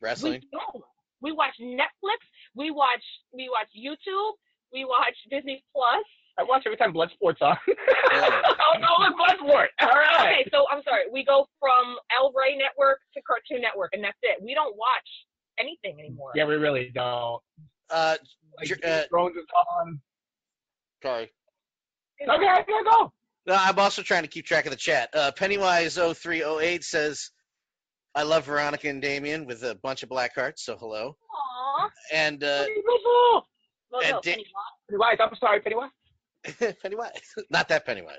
Wrestling. 0.01 0.41
We 0.41 0.49
don't. 0.49 0.81
We 1.21 1.31
watch 1.31 1.53
Netflix. 1.61 2.19
We 2.55 2.71
watch 2.71 3.03
we 3.33 3.49
watch 3.49 3.67
YouTube. 3.77 4.33
We 4.73 4.85
watch 4.85 5.15
Disney 5.29 5.63
Plus. 5.75 6.03
I 6.39 6.43
watch 6.43 6.63
every 6.65 6.77
time 6.77 6.93
Bloodsport's 6.93 7.41
on. 7.41 7.57
oh 7.67 8.73
no, 8.79 8.87
look, 8.99 9.13
Bloodsport. 9.19 9.67
All 9.81 9.89
right. 9.89 10.41
Okay, 10.43 10.49
so 10.51 10.65
I'm 10.71 10.81
sorry. 10.83 11.03
We 11.11 11.25
go 11.25 11.45
from 11.59 11.97
El 12.17 12.31
Rey 12.31 12.57
Network 12.57 12.99
to 13.15 13.21
Cartoon 13.21 13.61
Network, 13.61 13.91
and 13.93 14.03
that's 14.03 14.17
it. 14.23 14.41
We 14.41 14.53
don't 14.53 14.75
watch 14.77 15.09
anything 15.59 15.99
anymore. 15.99 16.31
Yeah, 16.35 16.45
we 16.45 16.55
really 16.55 16.89
don't. 16.93 17.41
Uh, 17.89 18.15
Like, 18.57 18.85
uh, 18.85 19.03
Thrones 19.09 19.35
is 19.35 19.45
on. 19.81 19.99
sorry. 21.03 21.29
Okay, 22.21 22.31
I 22.47 22.63
gotta 22.63 22.83
go. 22.89 23.11
No, 23.47 23.55
I'm 23.55 23.77
also 23.79 24.01
trying 24.01 24.21
to 24.23 24.29
keep 24.29 24.45
track 24.45 24.65
of 24.65 24.71
the 24.71 24.77
chat. 24.77 25.09
Uh, 25.13 25.31
Pennywise0308 25.37 26.83
says, 26.83 27.31
I 28.13 28.23
love 28.23 28.45
Veronica 28.45 28.89
and 28.89 29.01
Damian 29.01 29.45
with 29.45 29.63
a 29.63 29.75
bunch 29.75 30.03
of 30.03 30.09
black 30.09 30.35
hearts, 30.35 30.63
so 30.65 30.75
hello. 30.77 31.15
Aww. 31.79 31.89
And 32.13 32.43
uh, 32.43 32.65
Well, 33.91 34.01
And 34.03 34.11
no, 34.11 34.21
Di- 34.21 34.31
Pennywise. 34.31 34.45
Pennywise, 34.89 35.17
I'm 35.21 35.35
sorry, 35.39 35.61
Pennywise. 35.61 36.75
Pennywise. 36.81 37.11
Not 37.49 37.69
that 37.69 37.85
Pennywise. 37.85 38.15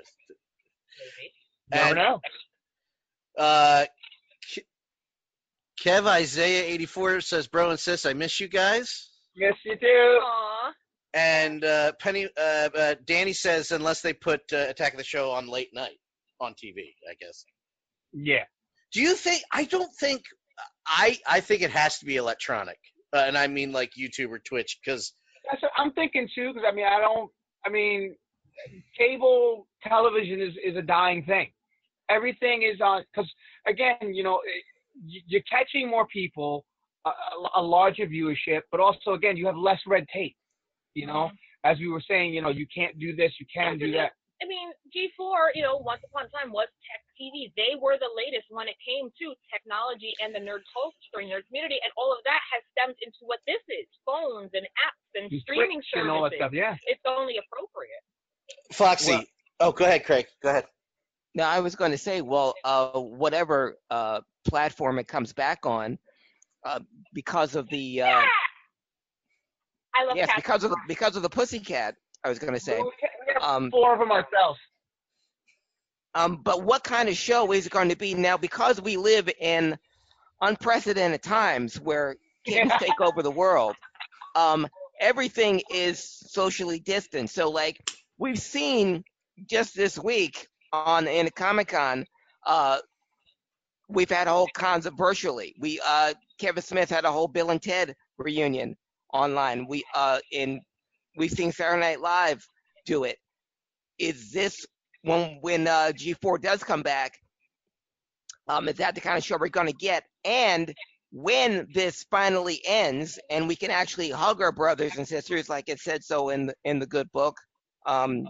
Never 1.71 1.89
And, 1.89 1.97
know. 1.97 2.21
Uh, 3.37 3.85
Ke- 4.55 4.67
Kev 5.83 6.07
Isaiah 6.07 6.65
84 6.73 7.21
says, 7.23 7.47
Bro 7.49 7.71
and 7.71 7.81
sis, 7.81 8.07
I 8.07 8.13
miss 8.15 8.41
you 8.41 8.49
guys. 8.49 9.09
Yes, 9.35 9.55
you 9.65 9.77
do. 9.77 9.87
Aw. 9.87 10.73
And 11.15 11.65
uh, 11.65 11.93
Penny, 12.01 12.29
uh, 12.39 12.69
uh, 12.75 12.95
Danny 13.05 13.33
says, 13.35 13.71
unless 13.71 14.01
they 14.01 14.15
put 14.15 14.41
uh, 14.53 14.67
Attack 14.69 14.93
of 14.93 14.99
the 14.99 15.05
Show 15.05 15.31
on 15.31 15.47
late 15.49 15.69
night 15.75 15.99
on 16.41 16.53
TV, 16.53 16.95
I 17.11 17.15
guess. 17.21 17.45
Yeah. 18.15 18.45
Do 18.93 19.01
you 19.01 19.15
think? 19.15 19.43
I 19.53 19.65
don't 19.65 19.93
think. 19.95 20.23
I 20.87 21.19
I 21.27 21.41
think 21.41 21.63
it 21.63 21.71
has 21.71 21.99
to 21.99 22.07
be 22.07 22.17
electronic, 22.17 22.79
uh, 23.15 23.25
and 23.27 23.37
I 23.39 23.47
mean 23.47 23.73
like 23.73 23.93
YouTube 23.99 24.31
or 24.31 24.39
Twitch, 24.41 24.79
because 24.85 25.13
I'm 25.79 25.93
thinking 25.93 26.29
too, 26.35 26.53
because 26.53 26.67
I 26.71 26.75
mean, 26.75 26.87
I 26.87 27.01
don't. 27.01 27.31
I 27.65 27.71
mean, 27.71 28.17
cable 28.99 29.67
television 29.83 30.41
is 30.41 30.55
is 30.65 30.77
a 30.77 30.83
dying 30.83 31.25
thing. 31.25 31.51
Everything 32.11 32.63
is 32.63 32.81
on 32.81 33.05
because 33.15 33.31
again, 33.67 34.13
you 34.15 34.23
know, 34.23 34.41
you're 35.07 35.43
catching 35.51 35.89
more 35.89 36.07
people, 36.09 36.65
a, 37.07 37.11
a- 37.11 37.61
a 37.61 37.63
larger 37.63 38.07
viewership, 38.07 38.61
but 38.71 38.81
also 38.81 39.13
again, 39.15 39.37
you 39.37 39.47
have 39.47 39.57
less 39.57 39.81
red 39.87 40.07
tape. 40.13 40.37
You 40.95 41.07
know, 41.07 41.31
as 41.65 41.79
we 41.79 41.89
were 41.89 42.03
saying, 42.07 42.35
you 42.35 42.43
know, 42.43 42.51
you 42.51 42.67
can't 42.75 42.99
do 42.99 43.17
this, 43.17 43.33
you 43.41 43.47
can 43.55 43.79
do 43.79 43.93
that. 43.93 44.13
I 44.43 44.45
mean, 44.51 44.75
G4, 44.91 45.55
you 45.55 45.63
know, 45.63 45.79
once 45.79 46.03
upon 46.03 46.27
a 46.27 46.31
time 46.35 46.51
was 46.51 46.67
tech 46.83 47.03
TV. 47.15 47.55
They 47.55 47.79
were 47.79 47.95
the 47.95 48.11
latest 48.11 48.51
when 48.51 48.67
it 48.67 48.75
came 48.83 49.07
to 49.07 49.27
technology 49.55 50.11
and 50.19 50.35
the 50.35 50.43
nerd 50.43 50.67
culture, 50.75 51.23
and 51.23 51.31
nerd 51.31 51.47
community, 51.47 51.79
and 51.79 51.95
all 51.95 52.11
of 52.11 52.19
that 52.27 52.43
has 52.51 52.63
stemmed 52.75 52.99
into 53.07 53.23
what 53.23 53.39
this 53.47 53.63
is: 53.71 53.87
phones 54.03 54.51
and 54.55 54.67
apps 54.83 55.07
and 55.15 55.31
And 55.31 55.41
streaming 55.47 55.79
Twitch 55.79 55.95
services. 55.95 56.03
and 56.03 56.11
all 56.11 56.27
that 56.27 56.35
stuff, 56.35 56.53
yeah. 56.53 56.75
It's 56.91 57.07
only 57.07 57.39
appropriate. 57.39 58.03
Foxy. 58.75 59.13
Well- 59.13 59.71
oh, 59.71 59.73
go 59.73 59.85
ahead, 59.87 60.05
Craig. 60.05 60.27
Go 60.43 60.51
ahead. 60.51 60.67
No, 61.35 61.45
I 61.45 61.61
was 61.61 61.77
going 61.77 61.93
to 61.93 61.99
say, 61.99 62.21
well, 62.21 62.55
uh, 62.65 62.99
whatever 62.99 63.79
uh, 63.91 64.21
platform 64.45 64.99
it 64.99 65.09
comes 65.09 65.33
back 65.33 65.65
on, 65.65 65.99
uh, 66.67 66.81
because 67.15 67.55
of 67.55 67.69
the 67.71 68.03
uh, 68.03 68.23
I 69.95 70.05
love 70.05 70.17
yes, 70.17 70.31
because 70.37 70.65
of 70.65 70.71
the 70.71 70.79
because 70.89 71.17
of 71.17 71.23
the 71.23 71.31
pussycat, 71.31 71.95
I 72.25 72.29
was 72.29 72.39
going 72.39 72.55
to 72.55 72.61
say. 72.61 72.79
We 72.79 72.91
have 73.03 73.12
Um, 73.41 73.71
four 73.71 73.93
of 73.95 73.99
them 74.01 74.11
ourselves. 74.11 74.59
Um, 76.15 76.41
but 76.43 76.63
what 76.65 76.85
kind 76.85 77.09
of 77.09 77.17
show 77.17 77.53
is 77.53 77.67
it 77.67 77.73
going 77.73 77.89
to 77.89 77.97
be 77.97 78.15
now? 78.15 78.37
Because 78.37 78.81
we 78.81 78.97
live 78.97 79.31
in 79.41 79.79
unprecedented 80.43 81.23
times 81.23 81.81
where 81.81 82.17
kids 82.45 82.71
Yeah. 82.71 82.79
take 82.79 83.01
over 83.01 83.23
the 83.23 83.31
world. 83.31 83.77
Um, 84.35 84.67
everything 85.01 85.63
is 85.71 86.03
socially 86.03 86.81
distant. 86.81 87.31
So, 87.31 87.51
like 87.51 87.91
we've 88.19 88.39
seen 88.39 89.05
just 89.49 89.75
this 89.75 89.99
week 89.99 90.49
on 90.73 91.07
in 91.07 91.31
Comic 91.31 91.69
Con, 91.69 92.05
uh, 92.47 92.79
we've 93.89 94.11
had 94.11 94.27
a 94.29 94.33
whole 94.33 94.49
cons 94.55 94.87
of 94.87 94.95
virtually. 94.95 95.55
We 95.59 95.81
uh, 95.87 96.15
Kevin 96.39 96.63
Smith 96.63 96.91
had 96.91 97.05
a 97.05 97.13
whole 97.13 97.29
Bill 97.29 97.51
and 97.51 97.63
Ted 97.63 97.95
reunion 98.19 98.77
online. 99.13 99.67
We 99.67 99.83
uh, 99.95 100.19
in 100.31 100.61
we've 101.17 101.31
seen 101.31 101.53
Saturday 101.53 101.81
Night 101.81 102.01
Live 102.01 102.47
do 102.85 103.05
it. 103.05 103.19
Is 104.03 104.33
this 104.33 104.67
when 105.03 105.39
when 105.43 105.69
uh, 105.69 105.93
G4 105.95 106.43
does 106.43 106.65
come 106.65 106.83
back? 106.83 107.19
Um, 108.49 108.69
is 108.69 108.77
that 108.77 108.97
the 108.97 109.01
kind 109.01 109.17
of 109.17 109.25
show 109.25 109.39
we're 109.39 109.49
going 109.49 109.69
to 109.69 109.73
get? 109.73 110.03
And 110.25 110.75
when 111.13 111.69
this 111.73 112.05
finally 112.11 112.61
ends, 112.67 113.21
and 113.31 113.47
we 113.47 113.55
can 113.55 113.71
actually 113.71 114.11
hug 114.11 114.43
our 114.43 114.51
brothers 114.51 114.97
and 114.97 115.07
sisters, 115.07 115.49
like 115.49 115.69
it 115.69 115.79
said 115.79 116.03
so 116.03 116.31
in 116.31 116.47
the, 116.47 116.55
in 116.65 116.81
the 116.81 116.87
good 116.87 117.11
book, 117.13 117.37
um, 117.87 118.27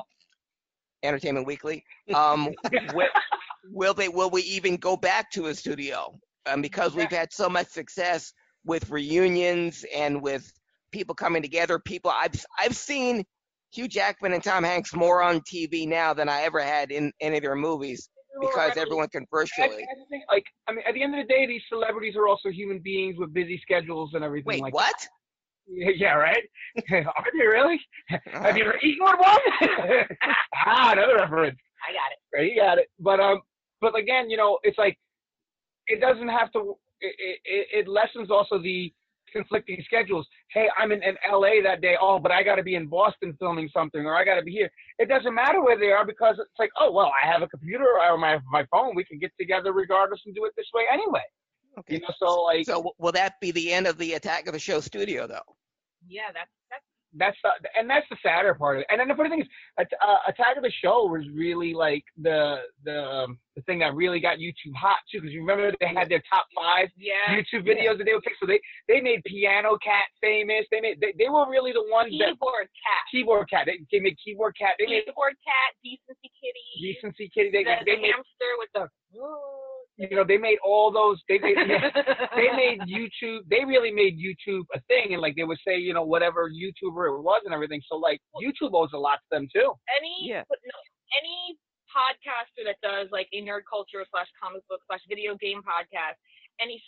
Entertainment 1.03 1.47
Weekly. 1.47 1.85
Um, 2.15 2.51
will, 2.95 3.09
will 3.71 3.95
they? 3.95 4.11
Will 4.11 4.29
we 4.29 4.43
even 4.43 4.77
go 4.77 4.95
back 4.95 5.31
to 5.33 5.47
a 5.47 5.55
studio? 5.55 6.19
Um, 6.45 6.61
because 6.61 6.95
we've 6.95 7.11
had 7.11 7.33
so 7.33 7.49
much 7.49 7.69
success 7.69 8.35
with 8.67 8.91
reunions 8.91 9.87
and 9.95 10.21
with 10.21 10.53
people 10.91 11.15
coming 11.15 11.41
together. 11.41 11.79
People 11.79 12.11
I've 12.11 12.45
I've 12.61 12.77
seen 12.77 13.25
Hugh 13.73 13.89
Jackman 13.89 14.33
and 14.33 14.43
Tom 14.43 14.65
Hanks 14.65 14.95
more 14.95 15.23
on 15.23 15.41
TV 15.41 15.89
now 15.89 16.13
than 16.13 16.29
I 16.29 16.43
ever 16.43 16.61
had 16.61 16.91
in 16.91 17.13
any 17.21 17.39
of 17.39 17.43
their 17.43 17.55
movies 17.55 18.11
because 18.41 18.77
everyone 18.77 19.09
can 19.09 19.27
virtually. 19.31 19.69
That's 19.69 20.01
the 20.01 20.07
thing, 20.11 20.23
Like, 20.31 20.45
I 20.69 20.73
mean, 20.73 20.85
at 20.87 20.95
the 20.95 21.03
end 21.03 21.19
of 21.19 21.27
the 21.27 21.33
day, 21.33 21.47
these 21.47 21.63
celebrities 21.69 22.15
are 22.17 22.29
also 22.29 22.51
human 22.51 22.81
beings 22.81 23.17
with 23.19 23.33
busy 23.33 23.59
schedules 23.63 24.11
and 24.15 24.25
everything. 24.25 24.47
Wait, 24.47 24.63
like 24.63 24.75
what? 24.75 24.95
That. 24.99 25.09
Yeah, 25.69 26.15
right. 26.15 26.43
are 26.93 27.27
they 27.33 27.47
really? 27.47 27.81
Have 28.09 28.57
you 28.59 28.65
ever 28.65 28.77
eaten 28.83 29.07
one? 29.07 29.17
ah, 30.67 30.93
another 30.93 31.15
reference. 31.15 31.57
I 31.89 31.93
got 31.93 32.11
it. 32.11 32.37
Right, 32.37 32.51
you 32.53 32.61
got 32.61 32.79
it. 32.79 32.89
But 32.99 33.21
um, 33.21 33.41
but 33.81 33.97
again, 33.97 34.29
you 34.29 34.37
know, 34.37 34.59
it's 34.65 34.77
like 34.77 34.99
it 35.87 36.01
doesn't 36.01 36.29
have 36.29 36.51
to. 36.53 36.77
It, 37.01 37.39
it, 37.45 37.67
it 37.73 37.89
lessens 37.89 38.29
also 38.29 38.61
the 38.61 38.93
conflicting 39.33 39.83
schedules. 39.85 40.27
Hey, 40.51 40.69
I'm 40.79 40.93
in, 40.93 41.03
in 41.03 41.17
LA 41.31 41.63
that 41.65 41.81
day. 41.81 41.97
Oh, 42.01 42.19
but 42.19 42.33
I 42.33 42.43
got 42.43 42.57
to 42.57 42.63
be 42.63 42.75
in 42.75 42.87
Boston 42.87 43.35
filming 43.39 43.69
something, 43.73 44.05
or 44.05 44.15
I 44.17 44.25
got 44.25 44.37
to 44.37 44.43
be 44.43 44.53
here. 44.53 44.71
It 44.99 45.09
doesn't 45.09 45.35
matter 45.35 45.63
where 45.63 45.79
they 45.79 45.91
are 45.91 46.07
because 46.07 46.37
it's 46.39 46.59
like, 46.59 46.71
oh 46.79 46.93
well, 46.93 47.11
I 47.23 47.31
have 47.31 47.43
a 47.43 47.49
computer 47.49 47.87
or 48.01 48.19
my 48.19 48.39
my 48.51 48.65
phone. 48.71 48.95
We 48.95 49.05
can 49.05 49.19
get 49.19 49.33
together 49.39 49.73
regardless 49.73 50.21
and 50.27 50.35
do 50.35 50.45
it 50.45 50.53
this 50.57 50.67
way 50.75 50.85
anyway. 50.93 51.23
Okay. 51.79 51.95
You 51.95 52.01
know, 52.01 52.15
so 52.19 52.43
like, 52.43 52.67
So 52.67 52.93
will 52.99 53.13
that 53.13 53.41
be 53.41 53.51
the 53.51 53.73
end 53.73 53.87
of 53.87 53.97
the 53.99 54.15
Attack 54.15 54.47
of 54.47 54.53
the 54.53 54.59
Show 54.59 54.81
studio 54.81 55.27
though? 55.27 55.41
Yeah, 56.07 56.29
that's 56.35 56.51
that's 56.71 56.85
that's 57.15 57.37
the, 57.43 57.51
and 57.79 57.89
that's 57.89 58.07
the 58.11 58.17
sadder 58.23 58.55
part 58.55 58.77
of 58.77 58.81
it. 58.81 58.87
And 58.91 59.01
then 59.01 59.09
the 59.09 59.15
funny 59.15 59.31
thing 59.31 59.43
is, 59.43 59.49
uh, 59.79 60.17
Attack 60.29 60.57
of 60.57 60.63
the 60.63 60.73
Show 60.83 61.07
was 61.07 61.23
really 61.35 61.75
like 61.75 62.05
the 62.21 62.65
the 62.85 62.99
um, 62.99 63.39
the 63.57 63.63
thing 63.63 63.81
that 63.81 63.95
really 63.95 64.21
got 64.21 64.39
YouTube 64.39 64.75
hot 64.77 64.99
too. 65.11 65.21
Because 65.21 65.33
you 65.33 65.41
remember 65.41 65.73
they 65.81 65.93
had 65.93 66.09
their 66.09 66.23
top 66.29 66.47
five 66.57 66.89
yeah. 66.97 67.37
YouTube 67.37 67.69
videos 67.69 67.99
that 67.99 68.05
they 68.05 68.15
would 68.15 68.25
pick. 68.25 68.35
So 68.41 68.47
they 68.47 68.61
they 68.89 69.01
made 69.01 69.23
Piano 69.25 69.77
Cat 69.85 70.09
famous. 70.21 70.65
They 70.71 70.81
made 70.81 71.01
they, 71.01 71.13
they 71.19 71.29
were 71.29 71.49
really 71.51 71.73
the 71.73 71.85
ones 71.93 72.13
that 72.19 72.33
Keyboard 72.33 72.69
cat. 72.81 73.03
Keyboard 73.11 73.51
Cat. 73.51 73.65
They, 73.67 73.81
they 73.93 74.01
made 74.01 74.17
Keyboard 74.25 74.57
Cat. 74.57 74.77
They 74.79 74.87
made 74.87 75.05
Keyboard 75.05 75.37
cat, 75.45 75.71
decency 75.85 76.31
kitty. 76.33 76.69
Decency 76.81 77.27
Kitty. 77.29 77.51
They 77.53 77.65
the, 77.65 77.77
they 77.85 77.97
the 77.97 78.03
made 78.09 78.17
hamster 78.17 78.53
with 78.59 78.73
the. 78.73 78.89
You 80.11 80.17
know 80.17 80.25
they 80.27 80.37
made 80.37 80.59
all 80.67 80.91
those 80.91 81.23
they 81.29 81.39
made 81.39 81.57
they 82.37 82.51
made 82.51 82.83
YouTube 82.91 83.47
they 83.49 83.65
really 83.65 83.93
made 83.95 84.19
YouTube 84.19 84.67
a 84.75 84.81
thing. 84.91 85.15
And 85.15 85.23
like 85.23 85.37
they 85.37 85.45
would 85.45 85.59
say 85.67 85.79
you 85.79 85.95
know 85.95 86.03
whatever 86.03 86.51
YouTuber 86.51 87.07
it 87.07 87.23
was 87.23 87.43
and 87.45 87.55
everything. 87.55 87.81
So 87.87 87.97
like 87.97 88.21
YouTube 88.35 88.75
owes 88.75 88.91
a 88.95 88.99
lot 88.99 89.23
to 89.23 89.29
them 89.31 89.49
too. 89.55 89.73
any 89.95 90.27
but 90.49 90.59
no, 90.67 90.75
any 91.15 91.57
podcaster 91.95 92.67
that 92.67 92.81
does 92.83 93.09
like 93.13 93.29
a 93.33 93.45
nerd 93.45 93.63
culture 93.69 94.03
slash 94.11 94.29
comic 94.35 94.67
book 94.67 94.81
slash 94.91 95.05
video 95.07 95.37
game 95.39 95.63
podcast, 95.63 96.19
any 96.59 96.83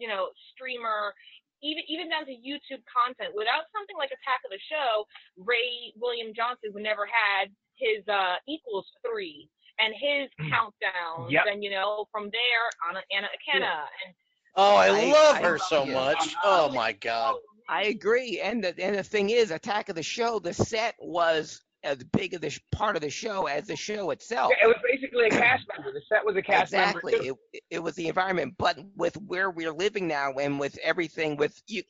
you 0.00 0.08
know 0.08 0.32
streamer, 0.56 1.12
even 1.60 1.84
even 1.92 2.08
down 2.08 2.24
to 2.24 2.32
YouTube 2.32 2.80
content, 2.88 3.36
without 3.36 3.68
something 3.76 3.98
like 4.00 4.08
Attack 4.08 4.40
of 4.48 4.50
the 4.56 4.62
Show, 4.72 5.04
Ray 5.36 5.92
William 6.00 6.32
Johnson 6.32 6.72
would 6.72 6.86
never 6.86 7.04
had 7.04 7.52
his 7.76 8.00
uh 8.08 8.40
equals 8.48 8.88
three 9.04 9.50
and 9.78 9.92
his 9.94 10.28
mm. 10.40 10.50
countdowns, 10.50 11.30
Yep. 11.30 11.44
and 11.50 11.64
you 11.64 11.70
know 11.70 12.06
from 12.12 12.30
there 12.30 12.88
Anna 12.88 13.00
Anna 13.16 13.28
Akana 13.28 13.84
and 14.06 14.14
Oh, 14.56 14.76
I, 14.76 14.86
I- 14.86 15.12
love 15.12 15.36
I 15.36 15.42
her 15.42 15.58
love 15.58 15.66
so 15.68 15.84
you. 15.84 15.92
much. 15.92 16.34
Oh, 16.42 16.68
oh 16.70 16.74
my 16.74 16.92
god. 16.92 17.36
I 17.68 17.84
agree. 17.84 18.40
And 18.40 18.62
the 18.62 18.74
and 18.78 18.94
the 18.96 19.02
thing 19.02 19.30
is, 19.30 19.50
Attack 19.50 19.88
of 19.88 19.96
the 19.96 20.02
Show, 20.02 20.38
the 20.38 20.52
set 20.52 20.94
was 21.00 21.62
as 21.82 22.02
big 22.12 22.34
of 22.34 22.40
the 22.40 22.50
sh- 22.50 22.60
part 22.72 22.96
of 22.96 23.02
the 23.02 23.10
show 23.10 23.46
as 23.46 23.66
the 23.66 23.76
show 23.76 24.10
itself. 24.10 24.52
Yeah, 24.56 24.66
it 24.66 24.68
was 24.68 24.76
basically 24.90 25.26
a 25.26 25.30
cast 25.30 25.64
member. 25.74 25.92
The 25.92 26.00
set 26.08 26.24
was 26.24 26.36
a 26.36 26.42
cast 26.42 26.72
exactly. 26.72 27.12
member. 27.12 27.24
Exactly. 27.24 27.38
It, 27.52 27.62
it 27.70 27.82
was 27.82 27.94
the 27.94 28.08
environment, 28.08 28.54
but 28.58 28.78
with 28.96 29.14
where 29.16 29.50
we're 29.50 29.72
living 29.72 30.06
now 30.06 30.32
and 30.34 30.58
with 30.60 30.78
everything, 30.82 31.36
with 31.36 31.60
you, 31.66 31.82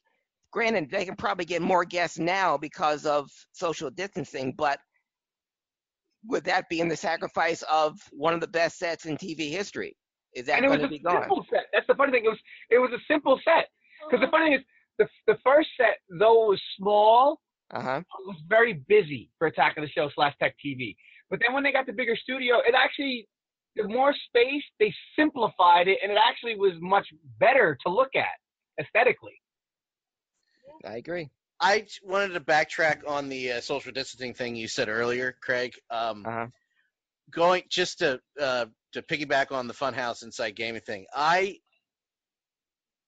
granted, 0.50 0.90
they 0.90 1.04
can 1.04 1.16
probably 1.16 1.44
get 1.44 1.62
more 1.62 1.84
guests 1.84 2.18
now 2.18 2.56
because 2.56 3.04
of 3.06 3.30
social 3.52 3.90
distancing, 3.90 4.52
but 4.52 4.78
would 6.26 6.44
that 6.44 6.68
being 6.68 6.88
the 6.88 6.96
sacrifice 6.96 7.62
of 7.62 7.98
one 8.12 8.34
of 8.34 8.40
the 8.40 8.48
best 8.48 8.78
sets 8.78 9.06
in 9.06 9.16
TV 9.16 9.50
history? 9.50 9.96
Is 10.34 10.46
that 10.46 10.56
and 10.56 10.64
it 10.64 10.68
going 10.68 10.80
was 10.80 10.80
to 10.80 10.86
a 10.86 10.90
be 10.90 10.98
gone? 10.98 11.20
simple 11.20 11.46
set. 11.50 11.66
That's 11.72 11.86
the 11.86 11.94
funny 11.94 12.12
thing. 12.12 12.24
It 12.24 12.28
was 12.28 12.38
it 12.70 12.78
was 12.78 12.90
a 12.92 13.02
simple 13.10 13.38
set. 13.44 13.68
Because 14.08 14.24
the 14.24 14.30
funny 14.30 14.46
thing 14.46 14.54
is, 14.60 14.64
the 14.98 15.08
the 15.32 15.38
first 15.44 15.68
set 15.76 15.98
though 16.18 16.44
it 16.44 16.48
was 16.50 16.62
small, 16.78 17.40
Uh 17.70 17.80
huh. 17.82 18.02
was 18.26 18.36
very 18.48 18.74
busy 18.88 19.30
for 19.38 19.48
Attack 19.48 19.76
of 19.76 19.82
the 19.84 19.90
Show 19.90 20.10
slash 20.14 20.34
Tech 20.40 20.54
TV. 20.64 20.96
But 21.30 21.40
then 21.40 21.54
when 21.54 21.62
they 21.62 21.72
got 21.72 21.86
the 21.86 21.92
bigger 21.92 22.16
studio, 22.16 22.58
it 22.66 22.74
actually 22.74 23.28
the 23.76 23.84
more 23.88 24.14
space 24.28 24.62
they 24.78 24.92
simplified 25.16 25.88
it, 25.88 25.98
and 26.02 26.12
it 26.12 26.18
actually 26.28 26.56
was 26.56 26.72
much 26.80 27.06
better 27.38 27.76
to 27.86 27.92
look 27.92 28.10
at 28.14 28.36
aesthetically. 28.80 29.40
I 30.84 30.96
agree. 30.96 31.30
I 31.64 31.86
wanted 32.02 32.34
to 32.34 32.40
backtrack 32.40 33.08
on 33.08 33.30
the 33.30 33.52
uh, 33.52 33.60
social 33.62 33.90
distancing 33.90 34.34
thing 34.34 34.54
you 34.54 34.68
said 34.68 34.90
earlier, 34.90 35.34
Craig. 35.40 35.74
Um, 35.90 36.24
Uh-huh. 36.26 36.46
Going 37.30 37.62
just 37.70 38.00
to 38.00 38.20
uh, 38.38 38.66
to 38.92 39.00
piggyback 39.00 39.50
on 39.50 39.66
the 39.66 39.72
Funhouse 39.72 40.22
Inside 40.22 40.54
Gaming 40.56 40.82
thing, 40.82 41.06
I 41.14 41.56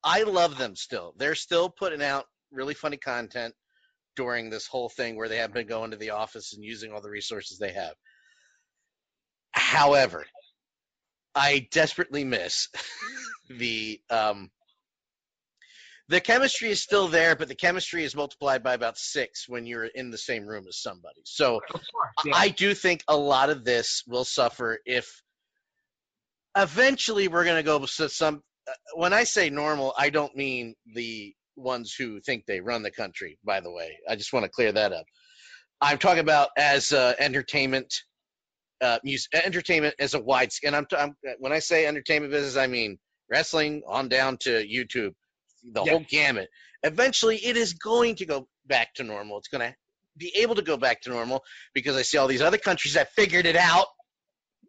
I 0.02 0.22
love 0.22 0.56
them 0.56 0.74
still. 0.74 1.12
They're 1.18 1.34
still 1.34 1.68
putting 1.68 2.02
out 2.02 2.24
really 2.50 2.72
funny 2.72 2.96
content 2.96 3.54
during 4.16 4.48
this 4.48 4.66
whole 4.66 4.88
thing 4.88 5.16
where 5.16 5.28
they 5.28 5.36
have 5.36 5.52
been 5.52 5.66
going 5.66 5.90
to 5.90 5.98
the 5.98 6.10
office 6.10 6.54
and 6.54 6.64
using 6.64 6.92
all 6.92 7.02
the 7.02 7.10
resources 7.10 7.58
they 7.58 7.72
have. 7.72 7.94
However, 9.52 10.24
I 11.34 11.68
desperately 11.70 12.24
miss 12.24 12.68
the 13.50 14.00
um, 14.08 14.50
the 16.08 16.20
chemistry 16.20 16.70
is 16.70 16.82
still 16.82 17.08
there, 17.08 17.36
but 17.36 17.48
the 17.48 17.54
chemistry 17.54 18.04
is 18.04 18.14
multiplied 18.14 18.62
by 18.62 18.74
about 18.74 18.98
six 18.98 19.48
when 19.48 19.66
you're 19.66 19.86
in 19.86 20.10
the 20.10 20.18
same 20.18 20.46
room 20.46 20.66
as 20.68 20.80
somebody. 20.80 21.22
So 21.24 21.60
I 22.32 22.48
do 22.50 22.74
think 22.74 23.02
a 23.08 23.16
lot 23.16 23.50
of 23.50 23.64
this 23.64 24.04
will 24.06 24.24
suffer 24.24 24.78
if 24.86 25.22
eventually 26.56 27.28
we're 27.28 27.44
going 27.44 27.56
to 27.56 27.62
go 27.62 27.78
to 27.80 28.08
some. 28.08 28.42
uh, 28.68 28.72
When 28.94 29.12
I 29.12 29.24
say 29.24 29.50
normal, 29.50 29.94
I 29.98 30.10
don't 30.10 30.34
mean 30.36 30.74
the 30.94 31.34
ones 31.56 31.94
who 31.94 32.20
think 32.20 32.46
they 32.46 32.60
run 32.60 32.82
the 32.82 32.90
country. 32.90 33.38
By 33.44 33.60
the 33.60 33.70
way, 33.72 33.98
I 34.08 34.16
just 34.16 34.32
want 34.32 34.44
to 34.44 34.50
clear 34.50 34.72
that 34.72 34.92
up. 34.92 35.06
I'm 35.80 35.98
talking 35.98 36.20
about 36.20 36.50
as 36.56 36.92
uh, 36.92 37.14
entertainment, 37.18 37.92
uh, 38.80 38.98
music, 39.04 39.34
entertainment 39.34 39.94
as 39.98 40.14
a 40.14 40.20
wide. 40.20 40.50
And 40.64 40.76
I'm, 40.76 40.86
t- 40.86 40.96
I'm 40.96 41.16
when 41.38 41.52
I 41.52 41.58
say 41.58 41.86
entertainment 41.86 42.32
business, 42.32 42.56
I 42.56 42.66
mean 42.66 42.98
wrestling 43.30 43.82
on 43.86 44.08
down 44.08 44.38
to 44.38 44.50
YouTube, 44.66 45.12
the 45.72 45.82
Yeah. 45.84 45.90
whole 45.92 46.04
gamut. 46.08 46.48
Eventually, 46.82 47.36
it 47.44 47.56
is 47.56 47.74
going 47.74 48.16
to 48.16 48.26
go 48.26 48.48
back 48.66 48.94
to 48.94 49.04
normal. 49.04 49.38
It's 49.38 49.48
going 49.48 49.68
to 49.70 49.76
be 50.16 50.34
able 50.36 50.54
to 50.54 50.62
go 50.62 50.76
back 50.76 51.02
to 51.02 51.10
normal 51.10 51.42
because 51.74 51.96
I 51.96 52.02
see 52.02 52.18
all 52.18 52.26
these 52.28 52.42
other 52.42 52.58
countries 52.58 52.94
that 52.94 53.12
figured 53.12 53.46
it 53.46 53.56
out. 53.56 53.86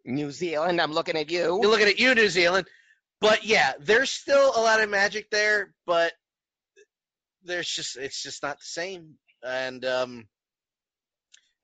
New 0.04 0.30
Zealand, 0.30 0.80
I'm 0.80 0.92
looking 0.92 1.16
at 1.16 1.30
you. 1.30 1.58
You're 1.60 1.70
looking 1.70 1.88
at 1.88 1.98
you, 1.98 2.14
New 2.14 2.28
Zealand. 2.28 2.66
But 3.20 3.44
yeah, 3.44 3.72
there's 3.80 4.10
still 4.10 4.52
a 4.56 4.60
lot 4.60 4.80
of 4.80 4.88
magic 4.88 5.28
there, 5.30 5.74
but 5.86 6.12
there's 7.42 7.68
just 7.68 7.96
it's 7.96 8.22
just 8.22 8.42
not 8.42 8.58
the 8.58 8.64
same. 8.64 9.14
And 9.42 9.84
um, 9.84 10.28